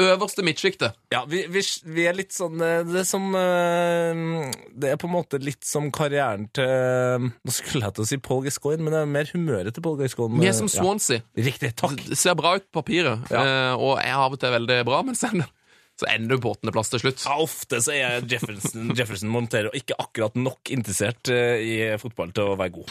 øverste 0.00 0.42
midtsjiktet. 0.46 0.94
Ja, 1.12 1.24
vi, 1.28 1.42
vi, 1.52 1.60
vi 1.94 2.06
er 2.08 2.14
litt 2.16 2.32
sånn 2.32 2.60
eh, 2.62 2.82
Det 2.88 3.02
er 3.02 3.08
som 3.08 3.26
eh, 3.36 4.52
Det 4.80 4.92
er 4.94 4.96
på 5.00 5.08
en 5.10 5.14
måte 5.16 5.40
litt 5.42 5.64
som 5.66 5.90
karrieren 5.94 6.46
til 6.56 7.26
Nå 7.28 7.52
skulle 7.54 7.84
jeg 7.88 7.96
til 7.98 8.04
å 8.04 8.08
si 8.08 8.18
Paul 8.24 8.42
Gascoigne, 8.46 8.82
men 8.86 8.94
det 8.96 9.02
er 9.02 9.10
mer 9.18 9.30
humøret 9.34 9.74
til 9.76 9.84
Paul 9.84 9.98
Gascoigne. 10.00 10.40
Vi 10.40 10.48
er 10.50 10.56
som 10.56 10.70
Ja. 10.70 10.80
Swansea. 10.80 11.20
Riktig. 11.36 11.74
Takk. 11.76 11.98
Det 12.08 12.16
ser 12.18 12.34
bra 12.38 12.54
ut 12.56 12.64
på 12.72 12.80
papiret, 12.82 13.28
Ja. 13.30 13.74
og 13.76 13.98
er 14.02 14.14
av 14.16 14.32
og 14.32 14.40
til 14.40 14.50
veldig 14.54 14.80
bra, 14.88 15.02
men 15.06 15.14
ender, 15.14 15.50
så 16.00 16.08
ender 16.10 16.40
åttendeplass 16.42 16.90
til 16.90 17.02
slutt. 17.04 17.22
Ja, 17.22 17.36
ofte 17.38 17.78
så 17.84 17.94
er 17.94 18.24
Jefferson, 18.26 18.90
Jefferson 18.98 19.30
Montero 19.30 19.70
ikke 19.78 19.94
akkurat 20.02 20.34
nok 20.38 20.72
interessert 20.74 21.30
eh, 21.30 21.62
i 21.62 21.74
fotball 22.02 22.32
til 22.34 22.50
å 22.50 22.56
være 22.58 22.74
god. 22.74 22.90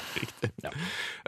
Ja. 0.64 0.72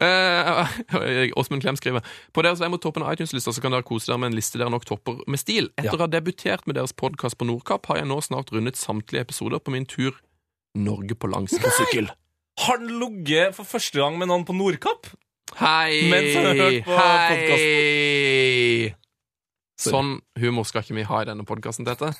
Eh, 0.05 1.33
Åsmund 1.39 1.65
Klem 1.65 1.75
skriver 1.79 2.05
På 2.35 2.43
deres 2.45 2.61
vei 2.63 2.69
mot 2.71 2.81
toppen 2.83 3.03
av 3.03 3.15
iTunes-lista 3.15 3.51
så 3.55 3.63
kan 3.63 3.75
dere 3.75 3.87
kose 3.87 4.07
dere 4.07 4.21
med 4.23 4.31
en 4.31 4.39
liste 4.39 4.59
dere 4.61 4.71
nok 4.71 4.87
topper 4.87 5.19
med 5.27 5.41
stil. 5.41 5.67
Etter 5.75 5.97
å 5.97 6.05
ha 6.05 6.11
debutert 6.11 6.63
med 6.69 6.79
deres 6.79 6.95
podkast 6.95 7.39
på 7.39 7.47
Nordkapp, 7.49 7.91
har 7.91 7.99
jeg 8.01 8.09
nå 8.11 8.21
snart 8.23 8.55
rundet 8.55 8.79
samtlige 8.79 9.27
episoder 9.27 9.59
på 9.59 9.75
min 9.75 9.87
tur 9.89 10.15
Norge 10.75 11.15
på 11.15 11.27
langs 11.31 11.55
på 11.59 11.71
sykkel. 11.77 12.09
Har 12.63 12.79
han 12.79 12.99
ligget 12.99 13.55
for 13.55 13.67
første 13.67 13.99
gang 13.99 14.19
med 14.19 14.31
noen 14.31 14.47
på 14.47 14.55
Nordkapp? 14.55 15.11
Hei! 15.59 16.07
Mens 16.11 16.35
han 16.35 16.47
har 16.49 16.61
hørt 16.63 16.87
på 16.87 16.99
Hei! 16.99 18.95
Sånn 19.79 20.19
humor 20.39 20.63
skal 20.67 20.85
ikke 20.85 20.95
vi 20.95 21.03
ha 21.09 21.21
i 21.21 21.27
denne 21.27 21.45
podkasten, 21.47 21.85
Tete. 21.87 22.13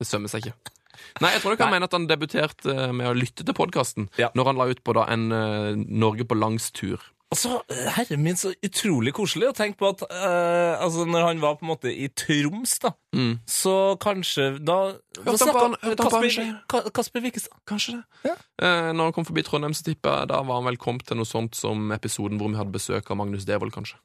Det 0.00 0.06
sømmer 0.08 0.28
seg 0.32 0.46
ikke. 0.50 0.74
Nei, 1.24 1.30
jeg 1.32 1.40
tror 1.40 1.54
ikke 1.54 1.64
han 1.64 1.72
mener 1.72 1.88
at 1.88 1.94
han 1.96 2.04
debuterte 2.10 2.72
eh, 2.74 2.90
med 2.92 3.08
å 3.08 3.14
lytte 3.16 3.44
til 3.46 3.56
podkasten 3.56 4.10
Ja. 4.20 4.28
når 4.36 4.50
han 4.50 4.58
la 4.60 4.66
ut 4.68 4.82
på 4.84 4.92
da 4.96 5.06
en 5.08 5.30
uh, 5.32 5.72
Norge 5.76 6.26
på 6.28 6.36
langs-tur. 6.36 7.00
Altså, 7.30 7.60
herre 7.94 8.16
min, 8.18 8.34
så 8.34 8.50
utrolig 8.66 9.12
koselig 9.14 9.46
å 9.48 9.54
tenke 9.54 9.78
på 9.78 9.86
at 9.92 10.00
uh, 10.10 10.82
altså, 10.82 11.04
når 11.06 11.28
han 11.28 11.40
var 11.40 11.54
på 11.60 11.62
en 11.64 11.70
måte 11.70 11.92
i 11.94 12.08
Troms, 12.10 12.76
da, 12.82 12.90
Mm. 13.14 13.40
så 13.48 13.96
kanskje 13.98 14.44
Da, 14.62 14.76
hørte 15.24 15.46
han 15.50 15.74
på 15.82 16.90
Kasper, 16.94 17.20
Vikestad? 17.24 17.56
Kanskje 17.66 17.96
det. 17.96 18.30
Ja. 18.30 18.34
Uh, 18.62 18.90
når 18.94 19.08
han 19.08 19.14
kom 19.16 19.26
forbi 19.26 19.42
Trondheim, 19.46 19.74
så 19.74 19.86
tipper 19.88 20.20
jeg 20.20 20.30
da 20.34 20.42
var 20.42 20.60
han 20.60 20.68
vel 20.68 20.78
kommet 20.78 21.06
til 21.08 21.18
noe 21.18 21.26
sånt 21.26 21.56
som 21.58 21.90
episoden 21.96 22.38
hvor 22.38 22.50
vi 22.52 22.58
hadde 22.60 22.74
besøk 22.74 23.10
av 23.10 23.18
Magnus 23.22 23.46
Devold, 23.48 23.72
kanskje. 23.74 23.96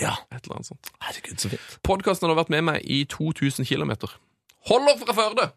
Ja. 0.00 0.14
Et 0.32 0.44
eller 0.44 0.58
annet 0.58 0.70
sånt. 0.70 0.92
Herregud, 1.04 1.40
så 1.42 1.50
fint. 1.52 1.74
Podkasten 1.84 2.30
har 2.30 2.38
vært 2.38 2.52
med 2.54 2.64
meg 2.70 2.86
i 2.88 3.02
2000 3.10 3.68
km. 3.68 3.92
Holder 4.70 4.98
fra 5.02 5.16
Førde! 5.16 5.50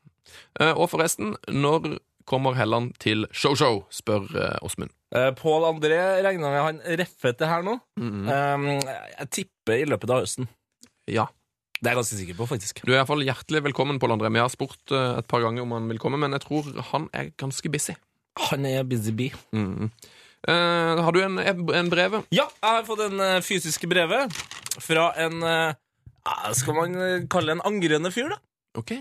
Eh, 0.60 0.74
og 0.74 0.90
forresten, 0.92 1.36
når 1.48 2.00
kommer 2.26 2.58
Helland 2.58 2.96
til 3.02 3.28
show-show, 3.32 3.84
spør 3.94 4.26
eh, 4.34 4.58
Åsmund. 4.66 4.92
Uh, 5.16 5.30
Pål 5.38 5.68
André 5.70 6.00
regner 6.26 6.52
med 6.52 6.64
han 6.66 6.80
reffet 7.00 7.38
det 7.40 7.48
her 7.48 7.64
nå. 7.64 7.78
Mhm. 8.02 8.26
Um, 8.28 8.66
jeg 9.22 9.30
tipper 9.38 9.84
i 9.84 9.86
løpet 9.88 10.12
av 10.12 10.26
høsten. 10.26 10.50
Ja. 11.08 11.28
Det 11.76 11.92
er 11.92 11.94
jeg 11.94 12.00
ganske 12.02 12.18
sikker 12.18 12.38
på, 12.40 12.48
faktisk. 12.50 12.82
Du 12.88 12.94
er 12.94 13.02
iallfall 13.02 13.24
hjertelig 13.24 13.62
velkommen, 13.68 14.00
Pål 14.02 14.16
André. 14.16 14.32
Vi 14.34 14.42
har 14.42 14.52
spurt 14.52 14.92
eh, 14.96 15.20
et 15.20 15.28
par 15.30 15.44
ganger 15.46 15.66
om 15.66 15.76
han 15.76 15.88
vil 15.92 16.02
komme, 16.02 16.18
men 16.20 16.34
jeg 16.36 16.46
tror 16.48 16.70
han 16.92 17.08
er 17.14 17.30
ganske 17.38 17.70
busy. 17.72 17.94
Han 18.50 18.66
er 18.68 18.84
busy 18.88 19.14
bee. 19.16 19.36
Mhm. 19.56 19.92
Eh, 20.46 21.04
har 21.06 21.16
du 21.16 21.22
en, 21.26 21.40
en 21.42 21.90
brev? 21.90 22.20
Ja, 22.36 22.46
jeg 22.62 22.70
har 22.78 22.86
fått 22.88 23.02
en 23.08 23.22
uh, 23.22 23.42
fysiske 23.46 23.90
brevet 23.90 24.34
fra 24.84 25.08
en 25.24 25.42
uh, 25.42 25.74
Skal 26.58 26.78
man 26.78 26.96
eh, 27.02 27.24
kalle 27.32 27.56
en 27.56 27.64
angrende 27.66 28.12
fyr, 28.14 28.30
da? 28.34 28.40
Ok. 28.78 28.92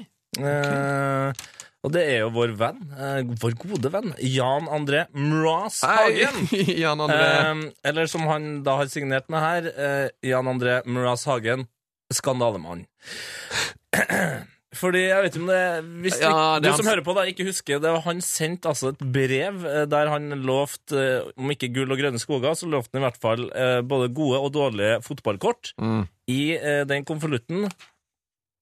Eh, 0.41 1.45
og 1.85 1.93
det 1.93 2.03
er 2.09 2.23
jo 2.23 2.31
vår 2.33 2.55
venn, 2.57 2.79
eh, 2.97 3.21
vår 3.43 3.57
gode 3.61 3.91
venn, 3.93 4.15
Jan 4.25 4.69
André 4.73 5.05
Mraz 5.13 5.83
Hagen. 5.85 6.47
Jan 6.83 7.03
André. 7.05 7.27
Eh, 7.29 7.63
eller 7.91 8.09
som 8.09 8.25
han 8.31 8.63
da 8.65 8.79
har 8.81 8.89
signert 8.93 9.29
med 9.33 9.45
her, 9.45 9.69
eh, 9.73 10.09
Jan 10.25 10.49
André 10.49 10.79
Mraz 10.89 11.27
Hagen, 11.29 11.67
skandalemann. 12.13 12.87
Fordi, 14.79 15.05
jeg 15.07 15.23
vet 15.23 15.37
ikke 15.37 15.43
om 15.43 15.51
det 15.51 15.63
Hvis 16.05 16.19
Ja, 16.23 16.35
det 16.63 16.73
du 16.73 16.79
som 16.81 16.89
hører 16.89 17.05
på, 17.07 17.15
da 17.17 17.25
ikke 17.31 17.47
husker 17.49 17.81
det, 17.83 17.93
Han 18.07 18.21
sendte 18.25 18.71
altså 18.73 18.93
et 18.93 19.03
brev 19.15 19.65
eh, 19.69 19.85
der 19.91 20.11
han 20.13 20.31
lovte, 20.45 20.99
eh, 20.99 21.31
om 21.39 21.51
ikke 21.55 21.71
gull 21.75 21.95
og 21.95 22.01
grønne 22.01 22.21
skoger, 22.23 22.57
så 22.59 22.69
lovte 22.71 22.97
han 22.97 23.03
i 23.03 23.07
hvert 23.07 23.21
fall 23.23 23.49
eh, 23.51 23.81
både 23.87 24.11
gode 24.15 24.41
og 24.41 24.53
dårlige 24.55 25.01
fotballkort. 25.05 25.75
Mm. 25.81 26.07
I 26.31 26.43
den 26.89 27.05
konvolutten 27.05 27.67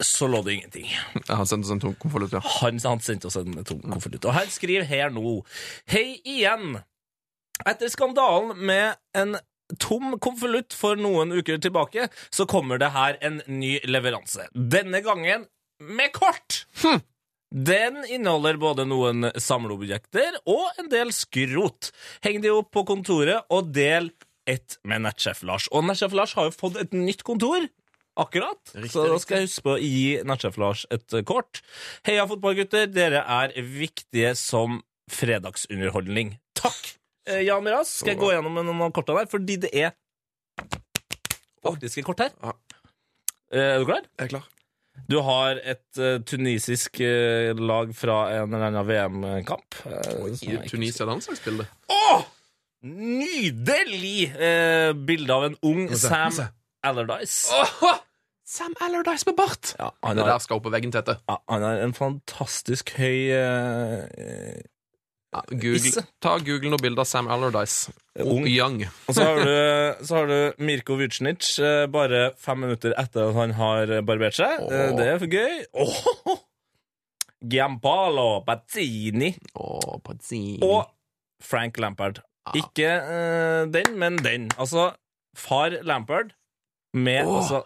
så 0.02 0.26
lå 0.26 0.40
det 0.42 0.56
ingenting. 0.56 0.88
Han 1.28 1.46
sendte 1.46 1.68
oss 1.68 1.74
en 1.76 1.82
tom 1.82 1.94
konvolutt, 2.00 2.34
ja. 2.34 2.42
Han, 2.60 2.80
han 2.82 3.02
sendte 3.04 3.30
oss 3.30 3.38
en 3.38 3.54
tom 3.62 3.82
konvolutt. 3.84 4.26
Og 4.26 4.34
han 4.34 4.50
skriver 4.50 4.86
her 4.88 5.12
nå 5.14 5.38
Hei 5.92 6.18
igjen! 6.24 6.80
Etter 7.68 7.92
skandalen 7.92 8.56
med 8.58 8.96
en 9.14 9.36
tom 9.80 10.16
konvolutt 10.22 10.74
for 10.76 10.98
noen 11.00 11.32
uker 11.32 11.60
tilbake, 11.62 12.08
så 12.30 12.46
kommer 12.50 12.80
det 12.82 12.92
her 12.96 13.18
en 13.24 13.40
ny 13.46 13.76
leveranse. 13.88 14.48
Denne 14.52 15.02
gangen 15.04 15.46
med 15.82 16.12
kort! 16.16 16.62
Den 17.52 17.98
inneholder 18.08 18.56
både 18.56 18.84
noen 18.88 19.26
samleobjekter 19.36 20.38
og 20.48 20.78
en 20.80 20.88
del 20.92 21.10
skrot. 21.12 21.90
Heng 22.24 22.40
de 22.44 22.52
opp 22.54 22.70
på 22.72 22.84
kontoret 22.88 23.44
og 23.52 23.68
del 23.76 24.08
ett 24.48 24.78
med 24.88 25.04
nettsjef 25.04 25.42
Lars. 25.46 25.66
Og 25.70 25.84
nettsjef 25.84 26.14
Lars 26.16 26.32
har 26.38 26.48
jo 26.48 26.54
fått 26.56 26.78
et 26.80 26.96
nytt 26.96 27.22
kontor. 27.28 27.66
Akkurat. 28.20 28.58
så 28.92 29.06
da 29.08 29.16
skal 29.22 29.38
jeg 29.40 29.46
huske 29.48 29.62
på 29.64 29.74
å 29.76 29.80
gi 29.80 30.08
nettsjef 30.28 30.56
Lars 30.60 30.82
et 30.92 31.14
kort. 31.28 31.62
Heia 32.08 32.26
fotballgutter, 32.28 32.88
dere 32.92 33.22
er 33.24 33.54
viktige 33.64 34.34
som 34.36 34.82
fredagsunderholdning. 35.12 36.34
Takk! 36.58 36.94
Eh, 37.28 37.40
Jan 37.46 37.64
Miras, 37.64 37.92
skal 38.00 38.12
jeg 38.14 38.20
gå 38.20 38.32
gjennom 38.34 38.56
noen 38.58 38.82
av 38.88 38.92
kortene 38.96 39.22
der, 39.22 39.30
fordi 39.32 39.56
det 39.64 39.70
er 39.72 39.92
faktiske 41.62 42.04
kort 42.04 42.20
her. 42.24 42.32
Eh, 43.52 43.76
Er 43.76 43.78
du 43.80 43.86
klar? 43.88 44.04
Jeg 44.18 44.26
er 44.26 44.32
klar. 44.34 44.48
Du 45.10 45.18
har 45.24 45.58
et 45.64 45.98
uh, 45.98 46.20
tunisisk 46.24 47.00
uh, 47.00 47.52
lag 47.58 47.92
fra 47.96 48.18
en 48.36 48.52
eller 48.52 48.68
annen 48.68 48.86
VM-kamp. 48.88 49.78
Uh, 49.86 50.30
Tunisia 50.68 51.06
landslagsbilde. 51.08 51.66
Nydelig 52.82 54.32
eh, 54.42 54.90
bilde 55.06 55.34
av 55.34 55.44
en 55.46 55.52
ung 55.62 55.84
se, 55.94 56.08
Sam. 56.08 56.48
Allardyce. 56.82 57.54
Sam 58.42 58.74
Allardyce 58.82 59.28
med 59.28 59.36
bart! 59.38 59.70
Ja, 59.78 59.92
han, 60.02 60.18
Det 60.18 60.24
der 60.26 60.42
skal 60.42 60.58
opp 60.58 60.64
på 60.66 60.72
veggen, 60.74 60.90
Tete. 60.90 61.14
ja, 61.30 61.36
han 61.46 61.62
har 61.62 61.78
en 61.84 61.94
fantastisk 61.94 62.90
høy 62.98 63.30
Ja, 65.32 65.40
Google, 65.48 66.02
ta 66.20 66.34
Google 66.44 66.74
noe 66.74 66.82
bilde 66.82 67.00
av 67.00 67.08
Sam 67.08 67.28
Allardyce. 67.32 67.92
Ung. 68.20 68.44
Young. 68.44 68.82
Og 69.08 69.16
så 69.16 69.24
har 69.24 69.38
du, 69.40 70.04
så 70.04 70.18
har 70.18 70.26
du 70.28 70.60
Mirko 70.60 70.98
Vucinic 71.00 71.54
eh, 71.56 71.86
bare 71.88 72.26
fem 72.36 72.60
minutter 72.66 72.92
etter 73.00 73.30
at 73.30 73.38
han 73.38 73.54
har 73.56 73.94
barbert 74.04 74.36
seg. 74.36 74.60
Eh, 74.68 74.90
Åh. 74.90 74.96
Det 74.98 75.06
er 75.08 75.22
for 75.22 75.32
gøy. 75.32 75.62
Åh! 75.72 76.34
Giampalo 77.42 78.42
Pazzini 78.46 79.32
Åh, 79.54 79.96
Pazzini. 80.04 80.60
og 80.62 80.92
Frank 81.42 81.80
Lampard. 81.80 82.20
Ikke 82.54 82.92
uh, 83.02 83.72
den, 83.72 83.96
men 83.98 84.18
den. 84.22 84.50
Altså 84.58 84.92
far 85.38 85.74
Lampard 85.82 86.36
med, 86.92 87.24
Åh. 87.24 87.36
altså, 87.40 87.62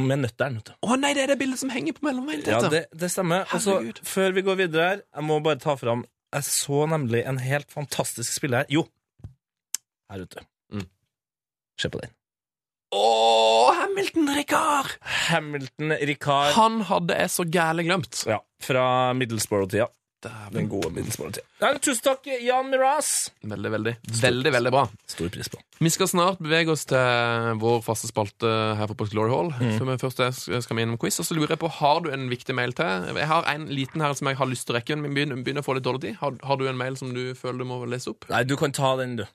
med 0.00 0.22
nøtteren. 0.22 0.60
Å 0.80 0.96
nei, 1.00 1.12
det 1.16 1.26
er 1.26 1.34
det 1.34 1.38
bildet 1.42 1.60
som 1.60 1.72
henger 1.72 1.96
på 1.98 2.06
mellomveien, 2.06 2.44
Ja, 2.46 2.62
det, 2.72 2.86
det 2.94 3.10
stemmer. 3.12 3.44
Altså, 3.52 3.80
før 4.06 4.32
vi 4.36 4.44
går 4.46 4.60
videre 4.64 4.88
her, 4.88 5.02
jeg 5.02 5.28
må 5.28 5.40
bare 5.44 5.60
ta 5.60 5.74
fram 5.80 6.06
Jeg 6.32 6.44
så 6.48 6.86
nemlig 6.88 7.22
en 7.28 7.38
helt 7.42 7.72
fantastisk 7.72 8.32
spiller 8.38 8.62
her. 8.62 8.70
Jo, 8.72 8.86
her 10.12 10.22
ute. 10.24 10.44
Mm. 10.72 10.86
Se 11.80 11.90
på 11.92 12.00
den. 12.00 12.12
Åh, 12.92 13.72
Hamilton 13.76 14.28
Ricard! 14.36 14.90
Hamilton 15.00 15.92
Ricard 16.08 16.52
Han 16.58 16.80
hadde 16.88 17.16
jeg 17.16 17.30
så 17.32 17.44
gæle 17.48 17.84
glemt. 17.86 18.24
ja, 18.28 18.38
fra 18.60 19.12
Middlesbrough-tida. 19.16 19.86
Den 20.54 20.68
gode. 20.70 20.92
Ja, 21.58 21.72
tusen 21.78 22.02
takk, 22.04 22.26
Jan 22.42 22.68
Miraz. 22.70 23.32
Veldig, 23.42 23.72
veldig, 23.74 23.94
veldig, 24.20 24.52
veldig 24.54 24.72
bra. 24.74 24.86
Stor 25.10 25.30
pris 25.34 25.50
på. 25.50 25.60
Vi 25.82 25.90
skal 25.90 26.10
snart 26.10 26.38
bevege 26.42 26.70
oss 26.70 26.84
til 26.86 27.58
vår 27.62 27.80
faste 27.82 28.10
spalte 28.10 28.50
her 28.78 28.90
på 28.90 28.96
Post 29.00 29.16
Glory 29.16 29.32
Hall. 29.34 29.50
Mm. 29.58 29.76
Før 29.80 29.90
vi 29.90 29.98
først 30.04 30.22
skal 30.46 30.78
vi 30.78 30.86
innom 30.86 31.00
quiz. 31.02 31.18
Og 31.18 31.26
så 31.26 31.34
lurer 31.38 31.56
jeg 31.56 31.62
på, 31.64 31.72
Har 31.80 32.04
du 32.04 32.12
en 32.14 32.28
viktig 32.30 32.54
mail 32.54 32.74
til? 32.78 33.10
Jeg 33.18 33.30
har 33.32 33.48
en 33.50 33.66
liten 33.72 34.04
her 34.04 34.14
som 34.18 34.30
jeg 34.30 34.38
har 34.38 34.50
lyst 34.50 34.68
til 34.68 34.76
å 34.76 34.78
rekke, 34.78 34.98
men 34.98 35.10
vi 35.10 35.20
begynner, 35.20 35.42
begynner 35.42 35.64
å 35.64 35.66
få 35.66 35.78
litt 35.78 35.86
dårlig 35.88 36.04
tid. 36.06 36.18
Har, 36.22 36.38
har 36.46 36.60
du 36.60 36.68
en 36.70 36.78
mail 36.78 36.98
som 37.00 37.10
du 37.14 37.32
føler 37.38 37.64
du 37.64 37.70
må 37.72 37.82
lese 37.90 38.14
opp? 38.14 38.28
Nei, 38.30 38.44
du 38.46 38.54
kan 38.60 38.74
ta 38.74 38.94
den, 39.02 39.18
du. 39.22 39.26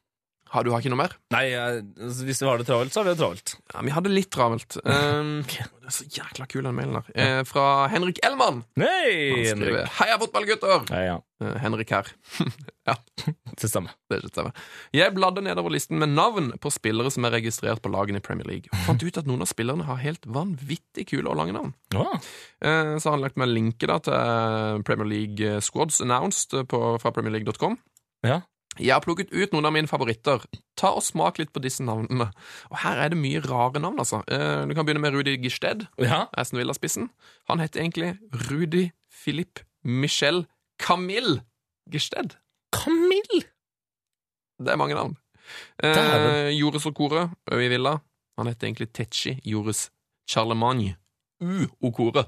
Har 0.53 0.63
du 0.63 0.71
har 0.71 0.79
ikke 0.83 0.91
noe 0.93 1.01
mer? 1.03 1.13
Nei, 1.33 1.45
altså, 1.57 2.23
hvis 2.27 2.39
vi 2.41 2.47
har 2.47 2.57
det 2.61 2.67
travelt, 2.69 2.93
så 2.93 3.01
har 3.01 3.07
vi 3.09 3.13
det 3.15 3.19
travelt. 3.21 3.55
Ja, 3.73 3.81
Vi 3.83 3.91
hadde 3.95 4.13
litt 4.13 4.29
travelt. 4.33 4.77
Um, 4.87 5.41
Det 5.47 5.93
er 5.93 5.95
så 5.95 6.05
jækla 6.11 6.45
kul, 6.51 6.63
den 6.67 6.75
mailen 6.75 6.97
der. 6.97 7.05
Eh, 7.15 7.41
fra 7.47 7.87
Henrik 7.91 8.17
Ellmann. 8.27 8.61
Skriver 8.75 9.45
Henrik. 9.53 9.91
Heia 10.01 10.17
fotballgutter! 10.19 10.81
Heia. 10.91 11.13
ja. 11.13 11.17
Eh, 11.47 11.53
Henrik 11.63 11.91
her. 11.95 12.09
ja, 12.89 12.95
Det 13.61 13.69
stemmer. 13.71 13.93
det 14.09 14.17
er 14.17 14.23
ikke 14.25 14.33
stemmer. 14.33 14.65
Jeg 14.95 15.13
bladde 15.15 15.43
nedover 15.45 15.71
listen 15.71 15.99
med 16.01 16.11
navn 16.17 16.49
på 16.59 16.71
spillere 16.75 17.11
som 17.13 17.23
er 17.29 17.35
registrert 17.37 17.79
på 17.85 17.91
lagene 17.93 18.19
i 18.19 18.25
Premier 18.25 18.47
League. 18.49 18.67
Og 18.73 18.83
fant 18.89 19.05
ut 19.07 19.19
at 19.21 19.29
noen 19.29 19.45
av 19.45 19.51
spillerne 19.51 19.87
har 19.87 20.01
helt 20.03 20.27
vanvittig 20.27 21.07
kule 21.13 21.31
og 21.31 21.39
lange 21.39 21.55
navn. 21.55 21.71
Ja. 21.95 22.07
Eh, 22.59 22.97
Så 22.99 23.07
har 23.07 23.15
han 23.17 23.23
lagt 23.23 23.39
meg 23.39 23.51
linke 23.53 23.87
da 23.87 23.99
til 24.03 24.83
Premier 24.87 25.07
League 25.13 25.61
Squads 25.63 26.01
announced 26.03 26.51
på, 26.67 26.83
fra 26.99 27.13
premierleague.com. 27.15 27.79
Ja. 28.27 28.41
Jeg 28.79 28.93
har 28.93 29.01
plukket 29.01 29.31
ut 29.33 29.51
noen 29.53 29.65
av 29.65 29.73
mine 29.73 29.87
favoritter. 29.89 30.43
Ta 30.77 30.91
og 30.95 31.03
Smak 31.03 31.37
litt 31.39 31.51
på 31.53 31.61
disse 31.63 31.83
navnene. 31.83 32.29
Og 32.71 32.77
Her 32.83 32.97
er 33.05 33.09
det 33.09 33.17
mye 33.17 33.41
rare 33.45 33.79
navn. 33.79 33.99
altså. 33.99 34.23
Eh, 34.27 34.65
Du 34.67 34.73
kan 34.75 34.85
begynne 34.85 35.01
med 35.01 35.13
Rudi 35.13 35.37
Gisted. 35.37 35.87
ja. 35.99 36.27
Aston 36.37 36.59
Villa-spissen. 36.59 37.09
Han 37.49 37.59
heter 37.59 37.81
egentlig 37.81 38.17
Rudi 38.49 38.91
Philippe 39.23 39.61
Michel 39.83 40.45
Camille 40.79 41.41
Gisted. 41.91 42.35
Camille! 42.73 43.43
Det 44.59 44.69
er 44.73 44.75
mange 44.77 44.95
navn. 44.95 45.15
Eh, 45.83 46.49
Joris 46.59 46.85
Okore, 46.85 47.29
Øy 47.51 47.69
Villa. 47.69 47.99
Han 48.37 48.47
heter 48.47 48.67
egentlig 48.67 48.91
Tetchi 48.93 49.39
Joris 49.45 49.89
Charlemagne. 50.29 50.95
U 51.41 51.67
Okore. 51.81 52.25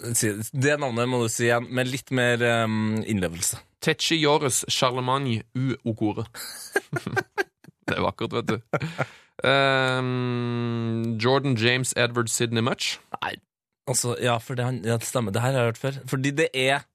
Det 0.00 0.78
navnet 0.80 1.08
må 1.08 1.22
du 1.22 1.28
si 1.32 1.46
igjen, 1.48 1.66
med 1.74 1.88
litt 1.90 2.10
mer 2.14 2.42
um, 2.64 2.96
innlevelse. 3.06 3.58
Tetchi 3.84 4.16
Joris 4.22 4.64
Charlemagne 4.72 5.42
U 5.54 5.74
Okore. 5.84 6.24
det 7.88 7.96
er 7.98 8.00
vakkert, 8.00 8.32
vet 8.32 8.48
du. 8.48 8.56
Um, 9.44 11.18
Jordan 11.20 11.56
James 11.60 11.92
Edward 11.96 12.28
Sidney 12.32 12.62
Much. 12.64 12.98
Nei, 13.20 13.34
altså, 13.86 14.16
ja, 14.22 14.38
for 14.40 14.56
det, 14.56 14.70
ja, 14.86 14.96
det 14.96 15.04
stemmer. 15.04 15.32
Det 15.32 15.42
her 15.42 15.52
har 15.52 15.58
jeg 15.58 15.72
hørt 15.72 15.78
før. 15.78 16.00
Fordi 16.08 16.30
det 16.30 16.48
er 16.54 16.86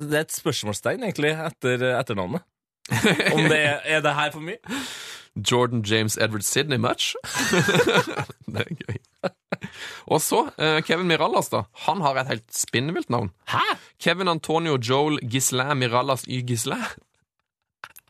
Det 0.00 0.14
er 0.14 0.20
et 0.20 0.32
spørsmålstegn, 0.32 1.02
egentlig, 1.02 1.32
etter 1.34 1.82
etternavnet. 1.98 2.42
Om 3.32 3.40
det 3.50 3.58
er, 3.58 3.80
er 3.84 4.00
det 4.00 4.14
her 4.14 4.30
for 4.30 4.40
mye? 4.40 4.58
Jordan 5.50 5.82
James 5.82 6.16
Edward 6.16 6.40
Sidney 6.46 6.76
Much. 6.76 7.14
det 8.54 8.62
er 8.62 8.74
gøy. 8.74 8.98
Og 10.12 10.22
så 10.22 10.44
uh, 10.48 10.78
Kevin 10.86 11.08
Mirallas, 11.10 11.50
da. 11.52 11.64
Han 11.86 12.02
har 12.04 12.18
et 12.22 12.32
helt 12.32 12.48
spinnvilt 12.54 13.10
navn. 13.10 13.30
Hæ? 13.52 13.64
Kevin 14.00 14.28
Antonio 14.28 14.78
Joel 14.78 15.20
Gislæ 15.22 15.74
Mirallas 15.74 16.24
Y 16.28 16.42
Gislæ. 16.46 16.80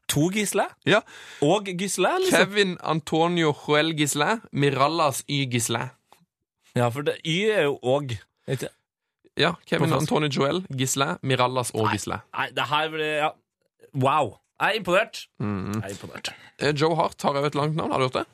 To 0.08 0.28
Gisle? 0.32 0.64
Ja. 0.86 1.00
Og 1.44 1.64
Gisle, 1.64 2.08
liksom? 2.24 2.46
Kevin 2.48 2.76
Antonio 2.80 3.52
Joel 3.52 3.92
Gisle. 3.96 4.40
Mirallas 4.52 5.24
Y 5.28 5.44
Gisle. 5.52 5.90
Ja, 6.74 6.88
for 6.88 7.02
det, 7.02 7.18
Y 7.24 7.50
er 7.50 7.62
jo 7.62 7.78
òg. 7.82 8.16
Ja, 9.38 9.52
Kevin 9.66 9.92
Antonio 9.92 10.28
Joel 10.28 10.64
Gisle. 10.78 11.16
Mirallas 11.22 11.70
og 11.70 11.90
Gisle 11.92 12.20
Nei, 12.34 12.48
det 12.56 12.64
her 12.70 12.88
blir 12.90 13.12
ja. 13.22 13.30
Wow. 13.94 14.38
Jeg 14.60 14.68
er 14.74 14.80
imponert. 14.80 15.20
Mm. 15.38 15.74
Jeg 15.74 15.84
er 15.84 15.94
imponert. 15.94 16.30
Eh, 16.58 16.74
Joe 16.80 16.96
Hart 16.96 17.22
har 17.22 17.36
jo 17.38 17.44
et 17.46 17.54
langt 17.54 17.76
navn. 17.76 17.92
Har 17.92 17.98
du 17.98 18.08
hørt 18.08 18.14
det? 18.14 18.24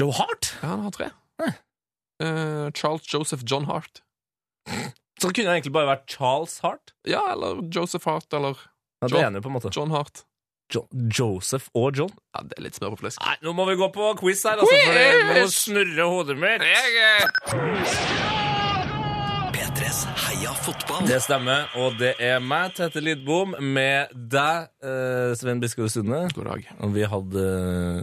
Joe 0.00 0.12
Hart? 0.12 0.58
Ja, 0.62 0.68
han 0.72 0.80
har 0.80 0.90
tre. 0.90 1.10
Nei. 1.38 1.52
Eh, 2.20 2.70
Charles 2.76 3.06
Joseph 3.12 3.42
John 3.50 3.64
Hart. 3.64 4.02
Så 5.20 5.28
det 5.28 5.34
kunne 5.36 5.52
egentlig 5.56 5.72
bare 5.72 5.88
vært 5.96 6.06
Charles 6.16 6.58
Hart. 6.64 6.92
Ja, 7.08 7.22
eller 7.32 7.62
Joseph 7.72 8.04
Hart, 8.08 8.32
eller 8.32 8.56
Ja, 9.02 9.08
det 9.08 9.12
John. 9.16 9.36
er 9.36 9.40
på 9.40 9.48
en 9.48 9.54
måte. 9.56 9.70
John 9.74 9.90
Hart. 9.90 10.24
Jo 10.72 10.84
Joseph 11.18 11.66
og 11.74 11.96
John. 11.96 12.12
Ja, 12.36 12.42
Det 12.46 12.54
er 12.58 12.62
litt 12.62 12.74
smør 12.78 12.92
på 12.94 13.00
flesk. 13.02 13.18
Nei, 13.24 13.36
nå 13.42 13.52
må 13.56 13.66
vi 13.66 13.74
gå 13.80 13.88
på 13.92 14.12
quiz 14.20 14.42
her, 14.44 14.56
altså, 14.60 14.76
for 14.86 14.94
det- 14.94 15.42
nå 15.42 15.46
snurrer 15.50 16.06
hodet 16.08 16.38
mitt. 16.38 16.62
P3s 19.52 20.04
Heia 20.24 20.52
fotball. 20.54 21.06
Det 21.08 21.18
stemmer, 21.24 21.66
og 21.80 21.96
det 21.98 22.14
er 22.22 22.38
meg, 22.40 22.74
Tete 22.76 23.00
Lidbom, 23.02 23.54
med 23.60 24.12
deg, 24.30 24.68
Svein 24.80 25.36
Sven 25.40 25.60
Biskov 25.62 25.88
Sunde. 25.92 26.20
God 26.36 26.44
dag. 26.52 26.68
Og 26.80 26.94
vi 26.94 27.02
hadde 27.14 27.44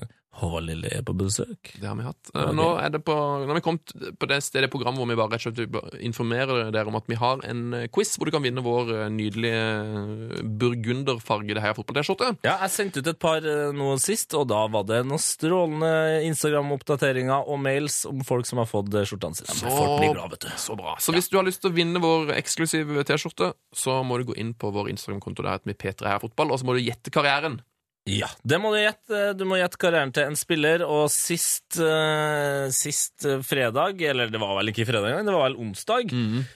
eh, 0.01 0.07
Håvard 0.37 0.67
Lille 0.67 0.91
er 0.93 1.03
på 1.05 1.15
besøk. 1.17 1.73
Det 1.81 1.87
har 1.87 1.97
vi 1.97 2.05
hatt. 2.05 2.31
Okay. 2.33 2.53
Nå 2.57 2.67
er 2.81 2.91
det 2.93 3.01
på, 3.07 3.13
nå 3.13 3.49
har 3.49 3.57
vi 3.57 3.65
kommet 3.65 3.93
på 4.19 4.29
det 4.29 4.39
stedet 4.45 4.69
i 4.69 4.73
programmet 4.73 5.01
hvor 5.01 5.09
vi 5.09 5.17
bare 5.17 5.33
rett 5.33 5.47
og 5.49 5.57
slett 5.57 6.01
informerer 6.05 6.71
dere 6.73 6.91
om 6.91 6.99
at 6.99 7.09
vi 7.09 7.17
har 7.19 7.41
en 7.47 7.63
eh, 7.73 7.87
quiz 7.93 8.13
hvor 8.17 8.29
du 8.29 8.35
kan 8.35 8.45
vinne 8.45 8.63
vår 8.65 8.93
eh, 8.93 9.05
nydelige 9.13 9.63
eh, 9.63 10.43
burgunderfargede 10.61 11.63
Heia 11.63 11.75
Fotball-T-skjorte. 11.77 12.33
Ja, 12.45 12.57
jeg 12.65 12.73
sendte 12.75 13.01
ut 13.01 13.11
et 13.11 13.21
par 13.21 13.41
noe 13.41 13.97
nå 13.97 14.01
sist, 14.01 14.35
og 14.37 14.47
da 14.51 14.63
var 14.71 14.85
det 14.89 15.01
noen 15.07 15.21
strålende 15.21 15.91
Instagram-oppdateringer 16.27 17.47
og 17.47 17.61
mails 17.63 18.01
om 18.09 18.21
folk 18.27 18.47
som 18.49 18.61
har 18.61 18.69
fått 18.69 18.93
eh, 18.93 19.07
skjortene 19.07 19.39
sine. 19.39 19.55
Så, 19.57 19.71
folk 19.71 20.01
blir 20.01 20.13
glad, 20.15 20.35
vet 20.35 20.47
du. 20.47 20.51
Så 20.61 20.77
bra. 20.79 20.97
Så 21.01 21.15
hvis 21.15 21.31
du 21.31 21.39
har 21.39 21.47
lyst 21.47 21.63
til 21.63 21.71
å 21.71 21.77
vinne 21.77 22.01
vår 22.03 22.35
eksklusive 22.37 23.05
T-skjorte, 23.07 23.53
så 23.75 24.01
må 24.07 24.19
du 24.19 24.29
gå 24.31 24.37
inn 24.37 24.53
på 24.57 24.71
vår 24.75 24.91
Instagram-konto. 24.93 25.45
Der 25.45 25.57
heter 25.57 25.73
vi 25.73 25.79
P3 25.81 26.11
Heia 26.11 26.21
Fotball, 26.23 26.53
og 26.53 26.61
så 26.61 26.69
må 26.69 26.77
du 26.77 26.83
gjette 26.85 27.13
karrieren. 27.13 27.61
Ja, 28.07 28.29
det 28.47 28.57
må 28.63 28.71
du 28.71 28.79
gjette. 28.79 29.21
Du 29.35 29.43
må 29.49 29.57
gjette 29.59 29.79
karrieren 29.81 30.13
til 30.15 30.29
en 30.29 30.37
spiller, 30.39 30.83
og 30.87 31.09
sist, 31.11 31.75
uh, 31.75 32.67
sist 32.71 33.27
fredag, 33.43 33.99
eller 34.07 34.31
det 34.31 34.39
var 34.39 34.55
vel 34.61 34.71
ikke 34.71 34.87
fredag 34.87 35.11
engang, 35.11 35.27
det 35.27 35.35
var 35.35 35.49
vel 35.49 35.59
onsdag, 35.65 36.13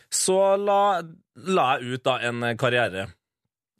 så 0.08 0.38
la, 0.56 1.02
la 1.52 1.68
jeg 1.76 1.98
ut 1.98 2.06
da 2.08 2.18
en 2.30 2.46
karriere. 2.60 3.10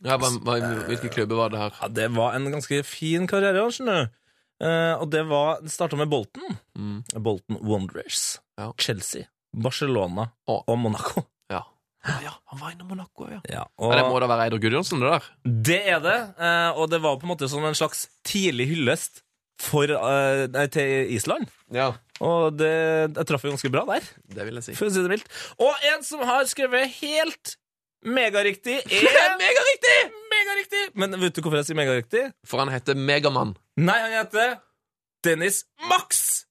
Ja, 0.02 0.18
hva, 0.18 0.32
hva, 0.42 0.58
Hvilke 0.90 1.12
klubber 1.14 1.44
var 1.44 1.54
det 1.54 1.62
her? 1.62 1.76
Ja, 1.80 1.92
det 2.02 2.08
var 2.18 2.36
en 2.36 2.50
ganske 2.52 2.82
fin 2.88 3.28
karriere, 3.30 3.68
skjønner 3.72 4.04
du. 4.04 4.18
Uh, 4.62 4.94
og 5.02 5.08
det 5.10 5.24
var 5.26 5.62
Det 5.64 5.72
starta 5.74 5.98
med 5.98 6.10
Bolton. 6.12 6.58
Bolton 7.18 7.58
Wanderers. 7.66 8.40
Ja. 8.60 8.72
Chelsea. 8.78 9.26
Barcelona 9.52 10.30
og, 10.48 10.64
og 10.68 10.78
Monaco. 10.80 11.26
Ja. 12.02 12.32
han 12.50 12.60
var 12.60 12.72
innom 12.74 12.88
Monaco, 12.90 13.28
ja. 13.30 13.40
Ja, 13.50 13.66
og... 13.78 13.92
Det 13.94 14.06
må 14.10 14.20
da 14.24 14.28
være 14.32 14.48
Eidar 14.48 14.62
Gudjonsen, 14.64 15.02
det 15.04 15.12
der. 15.12 15.28
det 15.70 15.80
er 15.96 16.00
det. 16.02 16.16
eh, 16.42 16.70
og 16.80 16.90
det 16.90 17.02
var 17.04 17.20
på 17.22 17.28
en 17.28 17.34
måte 17.36 17.50
som 17.52 17.64
en 17.68 17.78
slags 17.78 18.08
tidlig 18.26 18.68
hyllest 18.72 19.22
for, 19.62 19.86
eh, 19.86 20.48
nei, 20.50 20.66
til 20.74 21.12
Island. 21.14 21.46
Ja, 21.72 21.92
Og 22.22 22.58
det 22.58 22.72
jeg 23.16 23.26
traff 23.30 23.46
jo 23.46 23.52
ganske 23.54 23.70
bra 23.74 23.82
der, 23.90 24.06
det 24.34 24.46
vil 24.48 24.58
jeg 24.60 24.64
si. 24.72 24.74
for 24.78 24.90
å 24.90 24.94
si 24.94 25.02
det 25.06 25.10
mildt. 25.14 25.30
Og 25.62 25.86
en 25.94 26.04
som 26.06 26.22
har 26.26 26.46
skrevet 26.50 26.90
helt 27.02 27.56
megariktig, 28.06 28.80
er 28.86 29.38
Megariktig! 29.38 29.98
Megariktig! 30.34 30.84
Men 30.98 31.14
vet 31.22 31.36
du 31.38 31.42
hvorfor 31.46 31.62
jeg 31.62 31.70
sier 31.70 31.78
megariktig? 31.78 32.24
For 32.50 32.62
han 32.64 32.74
heter 32.74 32.98
Megamann. 32.98 33.54
Nei, 33.78 34.00
han 34.08 34.16
heter 34.24 34.56
Dennis 35.26 35.64
Max 35.90 36.46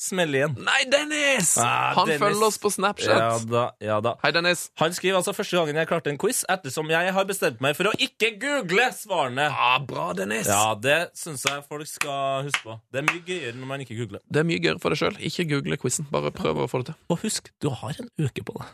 Smellien. 0.00 0.56
Nei, 0.58 0.82
Dennis! 0.90 1.54
Ah, 1.62 1.94
han 1.96 2.08
Dennis. 2.08 2.20
følger 2.20 2.46
oss 2.48 2.58
på 2.60 2.70
Snapchat. 2.74 3.14
Ja 3.14 3.38
da, 3.48 3.64
ja 3.80 3.98
da. 4.04 4.16
Hei, 4.24 4.32
Dennis. 4.34 4.66
Han 4.82 4.92
skriver 4.96 5.20
altså 5.20 5.32
første 5.36 5.56
gangen 5.56 5.78
jeg 5.78 5.88
klarte 5.90 6.10
en 6.12 6.18
quiz, 6.20 6.42
ettersom 6.50 6.90
jeg 6.92 7.12
har 7.14 7.28
bestemt 7.28 7.62
meg 7.64 7.76
for 7.78 7.88
å 7.90 7.94
ikke 8.02 8.32
google 8.42 8.88
svarene. 8.96 9.46
Ah, 9.50 9.78
bra, 9.86 10.10
Dennis. 10.18 10.50
Ja, 10.50 10.74
det 10.74 10.98
syns 11.18 11.46
jeg 11.46 11.62
folk 11.68 11.88
skal 11.88 12.48
huske 12.48 12.62
på. 12.66 12.78
Det 12.92 13.02
er 13.02 13.08
mye 13.08 13.22
gøyere 13.24 13.54
når 13.58 13.70
man 13.70 13.84
ikke 13.86 13.98
googler. 14.02 14.24
Det 14.26 14.42
er 14.42 14.48
mye 14.50 14.62
gøyere 14.62 14.82
for 14.82 14.94
deg 14.94 15.02
sjøl. 15.04 15.20
Ikke 15.30 15.46
google 15.54 15.78
quizen. 15.80 16.10
Bare 16.12 16.34
prøv 16.34 16.64
å 16.66 16.70
få 16.70 16.82
det 16.82 16.92
til. 16.92 17.00
Og 17.14 17.22
husk, 17.24 17.52
du 17.62 17.70
har 17.70 17.94
en 18.02 18.10
uke 18.20 18.44
på 18.44 18.58
det. 18.58 18.70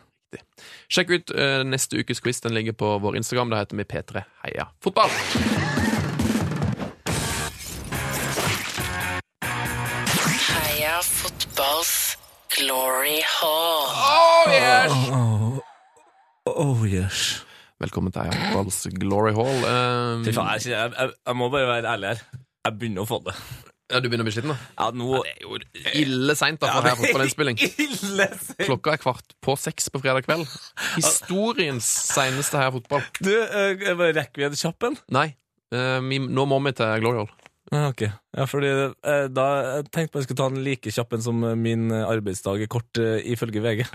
Sjekk 0.91 1.09
ut 1.11 1.33
uh, 1.35 1.61
neste 1.67 1.99
ukes 1.99 2.23
quiz. 2.23 2.39
Den 2.43 2.55
ligger 2.55 2.75
på 2.79 2.95
vår 3.03 3.19
Instagram. 3.19 3.51
Da 3.51 3.61
heter 3.63 3.79
vi 3.79 3.87
P3 3.93 4.25
Heia 4.45 4.69
Fotball. 4.83 5.90
Glory 12.61 13.21
hall. 13.25 13.89
Oh, 13.89 14.43
yes! 14.53 14.93
Oh 16.45 16.85
yes. 16.85 17.45
Velkommen 17.81 18.13
til 18.13 18.21
Heia 18.29 18.61
Glory 19.01 19.33
Hall. 19.33 19.63
Um, 19.65 20.25
Fy 20.25 20.33
faen, 20.35 20.61
jeg, 20.61 20.69
jeg, 20.77 21.09
jeg, 21.25 21.35
må 21.37 21.49
bare 21.49 21.65
være 21.71 21.95
ærlig 21.95 22.11
her. 22.11 22.21
Jeg 22.67 22.77
begynner 22.77 23.05
å 23.05 23.09
få 23.09 23.17
det. 23.25 23.33
ja, 23.89 23.97
du 23.97 24.05
begynner 24.05 24.27
å 24.27 24.29
bli 24.29 24.35
sliten, 24.35 24.53
da? 24.53 24.59
Ja, 24.77 24.91
nå 24.93 25.23
Det 25.25 25.33
er 25.33 25.41
jo 25.47 25.57
ille 26.03 26.37
seint 26.37 26.61
for 26.61 26.85
Heia 26.85 26.93
Fotballinnspilling. 27.01 27.57
Ille 27.87 28.29
sent. 28.37 28.65
Klokka 28.67 28.93
er 28.93 29.01
kvart 29.01 29.37
på 29.41 29.57
seks 29.57 29.89
på 29.89 30.03
fredag 30.03 30.29
kveld. 30.29 30.45
Historiens 30.99 31.89
seneste 32.13 32.61
her 32.61 32.73
Fotball. 32.77 33.05
Du, 33.25 33.33
uh, 33.33 34.09
rekker 34.13 34.43
vi 34.43 34.51
en 34.51 34.59
kjapp 34.65 34.91
en? 34.91 35.01
Nei, 35.17 35.31
Uh, 35.71 36.01
vi, 36.03 36.17
nå 36.19 36.43
må 36.51 36.57
vi 36.65 36.73
til 36.75 36.99
Glory 36.99 37.21
Hall. 37.21 37.29
Ja, 37.71 37.85
ok. 37.87 38.01
Ja, 38.35 38.45
fordi 38.51 38.69
eh, 38.71 39.27
da 39.31 39.45
jeg 39.63 39.85
tenkte 39.95 40.19
jeg 40.19 40.27
skulle 40.27 40.41
ta 40.41 40.49
den 40.51 40.63
like 40.65 40.91
kjapp 40.91 41.15
en 41.15 41.23
som 41.23 41.43
eh, 41.47 41.55
min 41.55 41.87
eh, 41.95 42.03
arbeidsdag 42.03 42.65
er 42.65 42.71
kort, 42.71 42.99
eh, 42.99 43.21
ifølge 43.31 43.63
VG. 43.63 43.85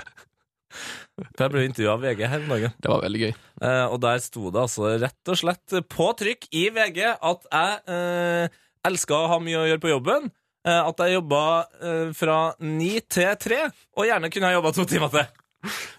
For 1.16 1.44
jeg 1.44 1.53
ble 1.53 1.65
intervjua 1.69 1.93
av 1.97 2.03
VG 2.05 2.23
her 2.28 2.43
om 2.43 2.51
dagen. 2.55 2.73
Det 2.82 2.90
var 2.93 3.05
veldig 3.05 3.20
gøy. 3.23 3.35
Eh, 3.69 3.85
og 3.93 4.01
der 4.05 4.23
sto 4.24 4.51
det 4.53 4.62
altså 4.65 4.94
rett 5.01 5.32
og 5.32 5.39
slett 5.40 5.77
på 5.93 6.09
trykk 6.20 6.48
i 6.57 6.66
VG 6.73 7.03
at 7.15 7.47
jeg 7.53 7.97
eh, 7.97 8.59
elska 8.89 9.20
å 9.23 9.31
ha 9.35 9.39
mye 9.44 9.61
å 9.61 9.69
gjøre 9.70 9.85
på 9.85 9.93
jobben. 9.93 10.31
Eh, 10.66 10.81
at 10.82 11.03
jeg 11.05 11.19
jobba 11.19 11.43
eh, 11.81 12.09
fra 12.16 12.39
ni 12.65 12.94
til 13.12 13.36
tre, 13.40 13.61
og 13.97 14.09
gjerne 14.09 14.32
kunne 14.32 14.51
jeg 14.51 14.59
jobba 14.59 14.73
to 14.77 14.89
timer 14.89 15.12
til. 15.15 15.28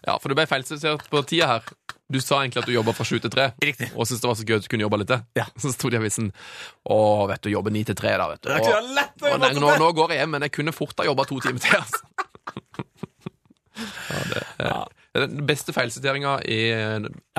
Ja, 0.06 0.18
for 0.18 0.32
du 0.32 0.38
ble 0.38 0.48
feilsitert 0.49 1.06
på 1.12 1.22
tida 1.28 1.49
her. 1.54 1.70
Du 2.08 2.22
sa 2.24 2.38
egentlig 2.40 2.62
at 2.62 2.70
du 2.70 2.72
jobba 2.72 2.94
fra 2.96 3.04
sju 3.04 3.18
til 3.20 3.32
tre, 3.34 3.50
Riktig. 3.60 3.90
og 3.94 4.06
syntes 4.08 4.22
det 4.24 4.30
var 4.30 4.38
så 4.40 4.46
gøy 4.48 4.56
at 4.62 4.64
du 4.64 4.70
kunne 4.72 4.86
jobbe 4.86 5.00
litt 5.02 5.10
til. 5.12 5.24
Ja. 5.36 5.44
Så 5.62 5.74
sto 5.76 5.90
det 5.92 5.98
i 5.98 6.00
avisen 6.00 6.30
Å, 6.88 7.00
vet 7.28 7.42
du, 7.44 7.50
jobbe 7.52 7.74
ni 7.76 7.82
til 7.88 7.98
tre, 8.00 8.14
da, 8.22 8.30
vet 8.32 8.40
du. 8.46 8.48
Det 8.48 8.56
er 8.56 8.64
kunne 8.64 8.78
jeg 8.80 8.96
lett 8.96 9.26
å 9.26 9.34
og 9.34 9.42
nei, 9.44 9.50
til 9.52 9.64
nå, 9.66 9.74
nå 9.82 9.90
går 9.98 10.14
jeg 10.16 10.22
hjem, 10.24 10.32
men 10.38 10.46
jeg 10.48 10.54
kunne 10.56 10.74
fort 10.76 11.04
ha 11.04 11.08
jobba 11.10 11.26
to 11.28 11.42
timer 11.44 11.64
til, 11.66 11.82
altså. 11.82 12.00
Ja, 13.78 14.22
det, 14.32 14.40
ja. 14.58 14.78
Den 15.26 15.45
beste 15.49 15.73
feilsiteringa 15.76 16.38
i 16.45 16.60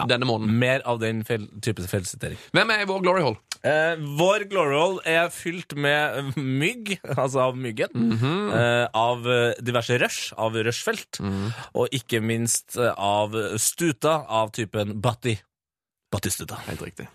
denne 0.09 0.27
måneden. 0.29 0.55
Mer 0.59 0.83
av 0.89 0.99
den 1.03 1.23
feil, 1.29 1.47
type 1.65 1.85
feilsitering. 1.89 2.39
Hvem 2.57 2.71
er 2.75 2.83
i 2.83 2.89
vår 2.91 3.03
Glory 3.07 3.23
Hall? 3.27 3.37
Eh, 3.67 3.97
vår 4.19 4.45
glory 4.53 4.77
hall 4.79 5.01
er 5.09 5.33
fylt 5.35 5.73
med 5.75 6.37
mygg, 6.39 6.93
altså 7.19 7.41
av 7.49 7.57
myggen, 7.59 7.91
Mhm. 7.91 8.53
eh, 8.55 8.85
av 8.95 9.27
eh, 9.27 9.55
diverse 9.61 9.99
rush, 9.99 10.33
av 10.39 10.55
rushfelt, 10.55 11.19
Mhm. 11.19 11.49
og 11.75 11.89
ikke 11.91 12.21
minst 12.23 12.77
eh, 12.79 12.93
av 12.97 13.35
stuta 13.59 14.25
av 14.29 14.53
typen 14.55 15.01
Batti. 15.03 15.35
Battistuta. 16.15 16.57
Helt 16.69 16.81
riktig. 16.87 17.09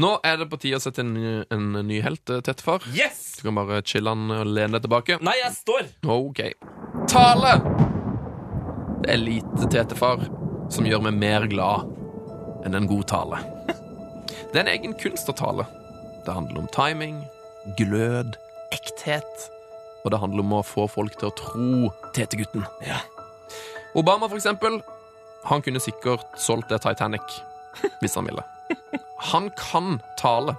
Nå 0.00 0.14
er 0.24 0.36
det 0.38 0.46
på 0.48 0.56
tide 0.62 0.78
å 0.78 0.80
sette 0.80 1.02
en, 1.02 1.44
en 1.50 1.72
ny 1.86 1.98
helt, 2.00 2.22
Tettfar 2.24 2.40
Tettefar. 2.46 2.86
Yes! 2.94 3.36
Du 3.42 3.48
kan 3.50 3.58
bare 3.58 3.82
chille 3.82 4.08
han 4.14 4.30
og 4.30 4.46
lene 4.46 4.78
deg 4.78 4.86
tilbake. 4.86 5.18
Nei, 5.20 5.34
jeg 5.42 5.52
står! 5.58 5.90
Ok. 6.06 6.40
Tale! 7.10 7.98
Det 9.00 9.14
er 9.14 9.20
lite 9.20 9.66
tetefar 9.72 10.26
som 10.70 10.84
gjør 10.84 11.00
meg 11.06 11.16
mer 11.16 11.46
glad 11.48 11.88
enn 12.68 12.76
en 12.76 12.88
god 12.90 13.06
tale. 13.08 13.38
Det 14.50 14.58
er 14.58 14.64
en 14.64 14.72
egen 14.74 14.96
kunst 15.00 15.30
å 15.32 15.34
tale. 15.36 15.64
Det 16.26 16.34
handler 16.36 16.60
om 16.60 16.68
timing, 16.74 17.22
glød, 17.78 18.36
ekthet. 18.76 19.46
Og 20.04 20.12
det 20.12 20.20
handler 20.20 20.44
om 20.44 20.52
å 20.58 20.64
få 20.66 20.84
folk 20.90 21.16
til 21.16 21.30
å 21.30 21.36
tro 21.38 21.90
tetegutten. 22.16 22.66
Ja. 22.84 23.00
Obama, 23.96 24.28
for 24.28 24.36
eksempel, 24.36 24.80
han 25.48 25.64
kunne 25.64 25.80
sikkert 25.80 26.36
solgt 26.38 26.68
det 26.68 26.82
Titanic 26.84 27.40
hvis 28.02 28.18
han 28.20 28.28
ville. 28.28 28.44
Han 29.32 29.48
kan 29.56 29.98
tale. 30.20 30.58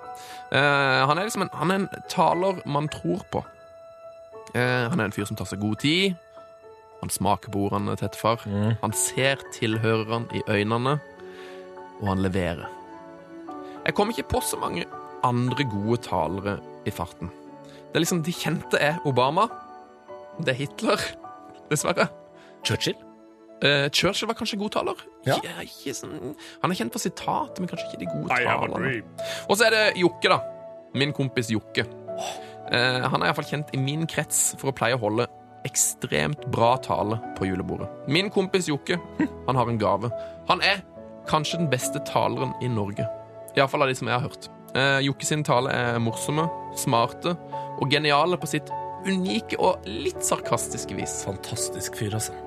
Eh, 0.51 1.01
han 1.05 1.17
er 1.17 1.29
liksom 1.29 1.45
en, 1.45 1.53
han 1.61 1.71
er 1.71 1.83
en 1.83 2.03
taler 2.09 2.61
man 2.65 2.89
tror 2.89 3.21
på. 3.33 3.45
Eh, 4.55 4.89
han 4.89 4.99
er 4.99 5.07
en 5.07 5.15
fyr 5.15 5.29
som 5.29 5.37
tar 5.37 5.49
seg 5.49 5.61
god 5.61 5.81
tid. 5.85 6.17
Han 7.01 7.09
smaker 7.09 7.51
på 7.53 7.65
ordene 7.67 7.95
til 7.97 8.09
far. 8.17 8.43
Han 8.81 8.93
ser 8.93 9.41
tilhørerne 9.55 10.29
i 10.37 10.43
øynene, 10.47 10.99
og 12.01 12.07
han 12.07 12.21
leverer. 12.21 12.69
Jeg 13.85 13.95
kom 13.97 14.11
ikke 14.13 14.27
på 14.35 14.41
så 14.45 14.59
mange 14.61 14.85
andre 15.25 15.65
gode 15.69 15.97
talere 16.05 16.59
i 16.85 16.93
farten. 16.93 17.31
Det 17.91 17.97
er 17.97 18.03
liksom 18.05 18.21
De 18.23 18.33
kjente 18.33 18.79
er 18.79 19.01
Obama. 19.05 19.47
Det 20.39 20.53
er 20.53 20.59
Hitler, 20.61 21.01
dessverre. 21.71 22.07
Churchill? 22.63 22.95
Eh, 23.61 23.89
Churchill 23.89 24.29
var 24.29 24.37
kanskje 24.37 24.57
god 24.61 24.71
taler. 24.77 25.01
Ja. 25.25 25.35
Ja, 25.43 25.61
ikke 25.65 25.93
sånn, 25.97 26.35
han 26.61 26.71
er 26.71 26.77
kjent 26.77 26.93
for 26.93 27.01
sitat, 27.03 27.59
men 27.59 27.69
kanskje 27.69 27.89
ikke 27.89 27.99
de 28.01 28.09
gode 28.09 28.37
talerne. 28.37 28.93
Og 29.49 29.57
så 29.57 29.67
er 29.67 29.75
det 29.75 29.83
Jokke, 30.01 30.31
da. 30.31 30.39
Min 30.97 31.13
kompis 31.13 31.51
Jokke. 31.53 31.85
Eh, 32.71 33.01
han 33.03 33.21
er 33.21 33.29
iallfall 33.29 33.49
kjent 33.49 33.73
i 33.75 33.81
min 33.81 34.07
krets 34.09 34.53
for 34.61 34.71
å 34.71 34.75
pleie 34.77 34.97
å 34.97 35.01
holde 35.01 35.27
ekstremt 35.67 36.45
bra 36.51 36.75
tale 36.81 37.19
på 37.37 37.47
julebordet. 37.49 37.89
Min 38.07 38.29
kompis 38.33 38.69
Jokke, 38.71 38.97
han 39.47 39.59
har 39.59 39.69
en 39.69 39.79
gave. 39.81 40.11
Han 40.49 40.63
er 40.65 40.81
kanskje 41.29 41.61
den 41.61 41.69
beste 41.71 42.01
taleren 42.07 42.53
i 42.61 42.69
Norge. 42.71 43.05
Iallfall 43.55 43.85
av 43.85 43.91
de 43.91 43.97
som 43.99 44.09
jeg 44.09 44.17
har 44.17 44.25
hørt. 44.25 44.49
Eh, 44.75 44.99
Jokke 45.05 45.27
sin 45.27 45.43
tale 45.43 45.73
er 45.75 45.99
morsomme, 46.03 46.47
smarte 46.79 47.35
og 47.81 47.91
geniale 47.91 48.39
på 48.39 48.49
sitt 48.49 48.71
unike 49.07 49.57
og 49.59 49.85
litt 49.89 50.23
sarkastiske 50.25 50.95
vis. 50.97 51.21
Fantastisk 51.27 51.97
fyr, 51.99 52.15
altså. 52.17 52.37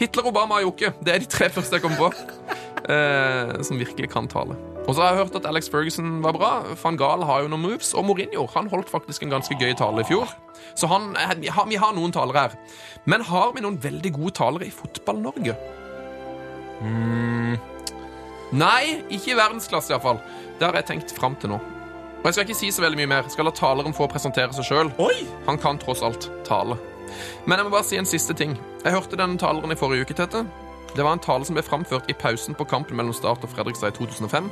Hitler, 0.00 0.26
Obama 0.32 0.58
og 0.58 0.72
Jokke. 0.72 0.92
Det 1.04 1.14
er 1.14 1.22
de 1.22 1.30
tre 1.30 1.48
første 1.52 1.78
jeg 1.78 1.84
kommer 1.84 2.10
på. 2.10 2.60
Eh, 2.82 3.60
som 3.62 3.78
virkelig 3.78 4.08
kan 4.10 4.26
tale. 4.26 4.56
Og 4.82 4.94
så 4.96 5.02
har 5.02 5.12
jeg 5.12 5.20
hørt 5.22 5.36
at 5.38 5.46
Alex 5.46 5.68
Ferguson 5.70 6.16
var 6.24 6.34
bra. 6.34 6.52
Van 6.82 6.96
Gaal 6.98 7.22
har 7.28 7.44
jo 7.44 7.50
noen 7.52 7.62
moves. 7.62 7.92
Og 7.94 8.06
Mourinho 8.08 8.48
han 8.54 8.70
holdt 8.72 8.90
faktisk 8.90 9.22
en 9.22 9.30
ganske 9.34 9.54
gøy 9.60 9.76
tale 9.78 10.02
i 10.02 10.08
fjor. 10.08 10.30
Så 10.74 10.88
han, 10.90 11.12
eh, 11.16 11.36
vi, 11.38 11.52
har, 11.54 11.68
vi 11.70 11.78
har 11.78 11.94
noen 11.94 12.14
talere 12.14 12.48
her. 12.48 12.56
Men 13.06 13.22
har 13.28 13.52
vi 13.54 13.62
noen 13.62 13.78
veldig 13.82 14.12
gode 14.16 14.34
talere 14.40 14.66
i 14.66 14.74
Fotball-Norge? 14.74 15.54
Mm, 16.82 17.54
Nei, 18.52 18.98
ikke 19.08 19.32
i 19.32 19.38
verdensklasse 19.38 19.94
iallfall. 19.94 20.18
Det 20.58 20.66
har 20.66 20.76
jeg 20.76 20.88
tenkt 20.90 21.14
fram 21.16 21.38
til 21.40 21.54
nå. 21.54 21.60
Og 22.20 22.26
jeg 22.28 22.36
skal 22.36 22.44
ikke 22.46 22.58
si 22.58 22.68
så 22.74 22.84
veldig 22.84 22.98
mye 23.00 23.10
mer. 23.14 23.30
Skal 23.32 23.48
la 23.48 23.54
taleren 23.56 23.94
få 23.96 24.06
presentere 24.12 24.52
seg 24.54 24.66
sjøl. 24.68 24.90
Han 25.46 25.58
kan 25.62 25.80
tross 25.80 26.02
alt 26.06 26.28
tale. 26.46 26.76
Men 27.46 27.58
jeg 27.58 27.66
må 27.66 27.72
bare 27.72 27.86
si 27.86 27.98
en 27.98 28.08
siste 28.08 28.36
ting. 28.36 28.52
Jeg 28.84 28.94
hørte 28.94 29.18
denne 29.18 29.40
taleren 29.40 29.72
i 29.72 29.78
forrige 29.78 30.04
uke, 30.06 30.16
Tete. 30.18 30.44
Det 30.96 31.02
var 31.02 31.12
en 31.12 31.22
tale 31.24 31.44
som 31.48 31.56
ble 31.56 31.64
framført 31.64 32.10
i 32.12 32.16
pausen 32.16 32.56
på 32.58 32.66
kampen 32.68 32.98
mellom 32.98 33.14
Start 33.16 33.44
og 33.46 33.52
Fredrikstad 33.54 33.94
i 33.94 33.96
2005. 33.96 34.50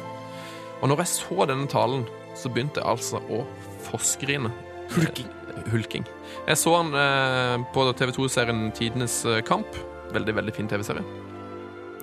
Og 0.80 0.88
når 0.88 1.02
jeg 1.02 1.12
så 1.12 1.46
denne 1.50 1.68
talen, 1.68 2.06
så 2.38 2.48
begynte 2.48 2.80
jeg 2.80 2.88
altså 2.88 3.20
å 3.28 3.42
forskrine. 3.84 4.48
Hulking. 4.94 5.28
Hulking. 5.68 6.08
Jeg 6.48 6.56
så 6.56 6.72
han 6.78 6.96
eh, 6.96 7.66
på 7.74 7.84
TV2-serien 7.92 8.70
Tidenes 8.76 9.20
eh, 9.28 9.42
kamp. 9.44 9.76
Veldig, 10.14 10.38
veldig 10.40 10.56
fin 10.56 10.70
TV-serie. 10.70 11.04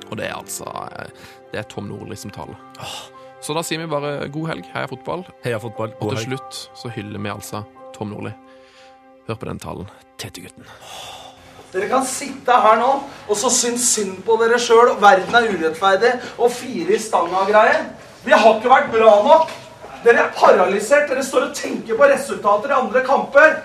Og 0.07 0.15
det 0.19 0.29
er 0.29 0.37
altså 0.37 0.69
eh, 0.85 1.09
Det 1.51 1.63
er 1.63 1.69
Tom 1.73 1.89
Nordli 1.89 2.15
som 2.19 2.31
taler. 2.31 2.61
Så 3.41 3.57
da 3.57 3.65
sier 3.65 3.81
vi 3.81 3.89
bare 3.89 4.29
god 4.33 4.51
helg, 4.53 4.69
heia 4.75 4.89
fotball. 4.89 5.25
Heia 5.45 5.57
fotball. 5.61 5.97
Og 5.97 6.13
til 6.13 6.21
helg. 6.21 6.27
slutt 6.29 6.65
så 6.77 6.93
hyller 6.93 7.25
vi 7.25 7.33
altså 7.33 7.65
Tom 7.97 8.13
Nordli. 8.13 8.37
Hør 9.27 9.41
på 9.41 9.49
den 9.49 9.65
talen. 9.65 9.89
Tetegutten. 10.21 10.69
Dere 11.77 11.91
kan 11.91 12.05
sitte 12.09 12.55
her 12.57 12.79
nå 12.81 12.91
og 13.27 13.37
så 13.37 13.51
synes 13.53 13.83
synd 13.93 14.23
på 14.25 14.37
dere 14.41 14.57
sjøl. 14.57 14.95
Verden 15.01 15.35
er 15.37 15.49
urettferdig 15.51 16.13
og 16.39 16.49
fire 16.51 16.95
i 16.95 17.01
stanga 17.01 17.43
og 17.43 17.51
greier. 17.51 17.83
Vi 18.25 18.33
har 18.33 18.55
ikke 18.55 18.71
vært 18.71 18.89
bra 18.95 19.11
nok. 19.27 19.51
Dere 20.01 20.23
er 20.25 20.31
paralysert. 20.33 21.05
Dere 21.11 21.25
står 21.25 21.51
og 21.51 21.55
tenker 21.55 21.99
på 21.99 22.09
resultater 22.09 22.73
i 22.73 22.79
andre 22.79 23.03
kamper. 23.05 23.59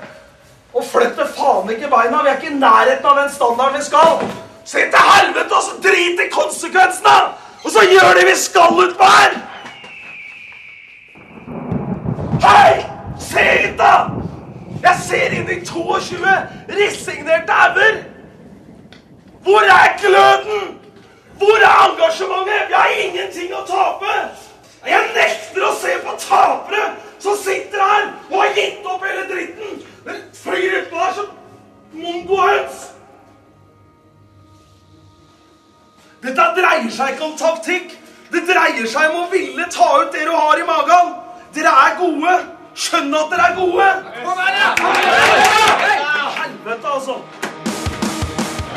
Og 0.77 0.85
flytter 0.85 1.31
faen 1.39 1.73
ikke 1.73 1.89
beina. 1.89 2.21
Vi 2.21 2.35
er 2.35 2.37
ikke 2.37 2.53
i 2.53 2.61
nærheten 2.61 3.09
av 3.09 3.23
den 3.23 3.33
standarden 3.33 3.81
vi 3.81 3.87
skal. 3.89 4.21
Se 4.65 4.85
til 4.93 5.09
helvete, 5.09 5.57
og 5.57 5.63
så 5.63 5.81
drit 5.83 6.21
i 6.23 6.29
konsekvensene! 6.31 7.17
Og 7.65 7.71
så 7.75 7.83
gjør 7.83 8.15
det 8.19 8.29
vi 8.29 8.37
skal 8.39 8.79
utpå 8.85 9.09
her! 9.17 9.39
Hei! 12.47 12.85
Se 13.19 13.43
hit, 13.43 13.79
da! 13.79 14.22
Jeg 14.83 14.99
ser 15.07 15.35
inn 15.39 15.51
i 15.51 15.59
22 15.67 16.33
resignerte 16.69 17.53
hauger! 17.53 18.01
Hvor 19.43 19.67
er 19.75 19.99
gløden? 20.01 20.79
Hvor 21.39 21.67
er 21.67 21.77
engasjementet? 21.91 22.69
Vi 22.69 22.75
har 22.75 22.97
ingenting 23.05 23.55
å 23.55 23.63
tape! 23.67 24.17
Jeg 24.87 25.11
nekter 25.15 25.67
å 25.69 25.75
se 25.79 25.95
på 26.03 26.15
tapere 26.19 26.89
som 27.23 27.37
sitter 27.39 27.83
her 27.83 28.09
og 28.31 28.41
har 28.41 28.57
gitt 28.59 28.87
opp 28.87 29.05
hele 29.07 29.27
dritten! 29.31 29.79
Dere 30.07 30.23
flyr 30.35 30.81
utpå 30.81 30.99
der 30.99 31.15
som 31.19 31.31
mongohøns! 31.93 32.89
Dette 36.23 36.49
dreier 36.59 36.91
seg 36.95 37.15
ikke 37.15 37.29
om 37.29 37.39
taktikk. 37.39 37.95
Det 38.33 38.43
dreier 38.49 38.87
seg 38.89 39.11
om 39.11 39.25
å 39.25 39.31
ville 39.31 39.67
ta 39.75 39.89
ut 40.03 40.13
det 40.15 40.27
du 40.27 40.35
har 40.35 40.59
i 40.59 40.67
magen. 40.67 41.15
Dere 41.55 41.73
er 41.87 41.97
gode. 41.99 42.35
Skjønn 42.75 43.15
at 43.15 43.29
dere 43.31 43.47
er 43.51 43.55
gode. 43.55 43.89
Helvete, 46.41 46.89
altså. 46.95 47.15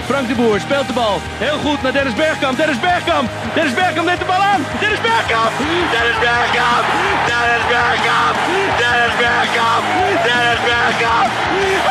Frank 0.08 0.28
de 0.28 0.36
Boer 0.36 0.60
speelt 0.60 0.88
de 0.88 0.94
bal. 0.94 1.18
Heel 1.46 1.58
goed 1.66 1.82
naar 1.82 1.94
Dennis 1.98 2.14
Bergkamp. 2.14 2.58
Dennis 2.58 2.80
Bergkamp. 2.80 3.30
Dennis 3.54 3.74
Bergkamp 3.74 4.08
neemt 4.08 4.20
de 4.20 4.26
bal 4.26 4.44
aan. 4.52 4.62
Dennis 4.80 5.02
Bergkamp. 5.08 5.52
Dennis 5.94 6.20
Bergkamp. 6.26 6.86
Dennis 7.30 7.66
Bergkamp. 7.74 8.36
Dennis 8.82 9.16
Bergkamp. 9.24 9.84
Dennis 10.28 10.62
Bergkamp. 10.70 11.30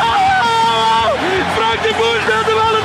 Oh! 0.09 1.07
Frank 1.57 1.79
de 1.85 1.91
Boer 1.97 2.19
speelt 2.25 2.45
de 2.49 2.55
bal 2.59 2.84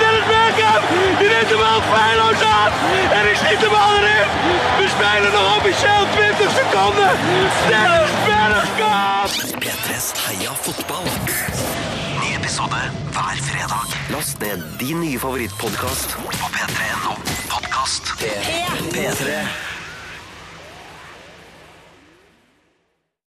bal 1.48 1.80
feilloos 1.92 2.42
aan. 2.42 2.72
En 3.12 3.24
die 3.26 3.36
schiet 3.36 3.60
de 3.60 3.68
bal 3.68 3.96
erin. 3.96 4.28
We 4.78 4.86
spelen 4.96 5.32
nog 5.32 5.56
officieel 5.56 6.04
20 6.14 6.50
seconden. 6.58 7.10
Dennis 7.68 8.10
Bergkamp. 8.26 9.30
P3s 9.64 10.06
Heia 10.26 10.52
fotball. 10.54 11.08
Ny 12.20 12.34
episode 12.34 12.80
hver 13.10 13.38
fredag. 13.42 13.86
Last 14.08 14.38
ned 14.38 14.62
din 14.76 14.98
nye 14.98 15.18
favorittpodkast 15.18 16.16
på 16.40 16.46
p3.no 16.54 17.14
podkast. 17.48 18.14
P3. 18.92 19.79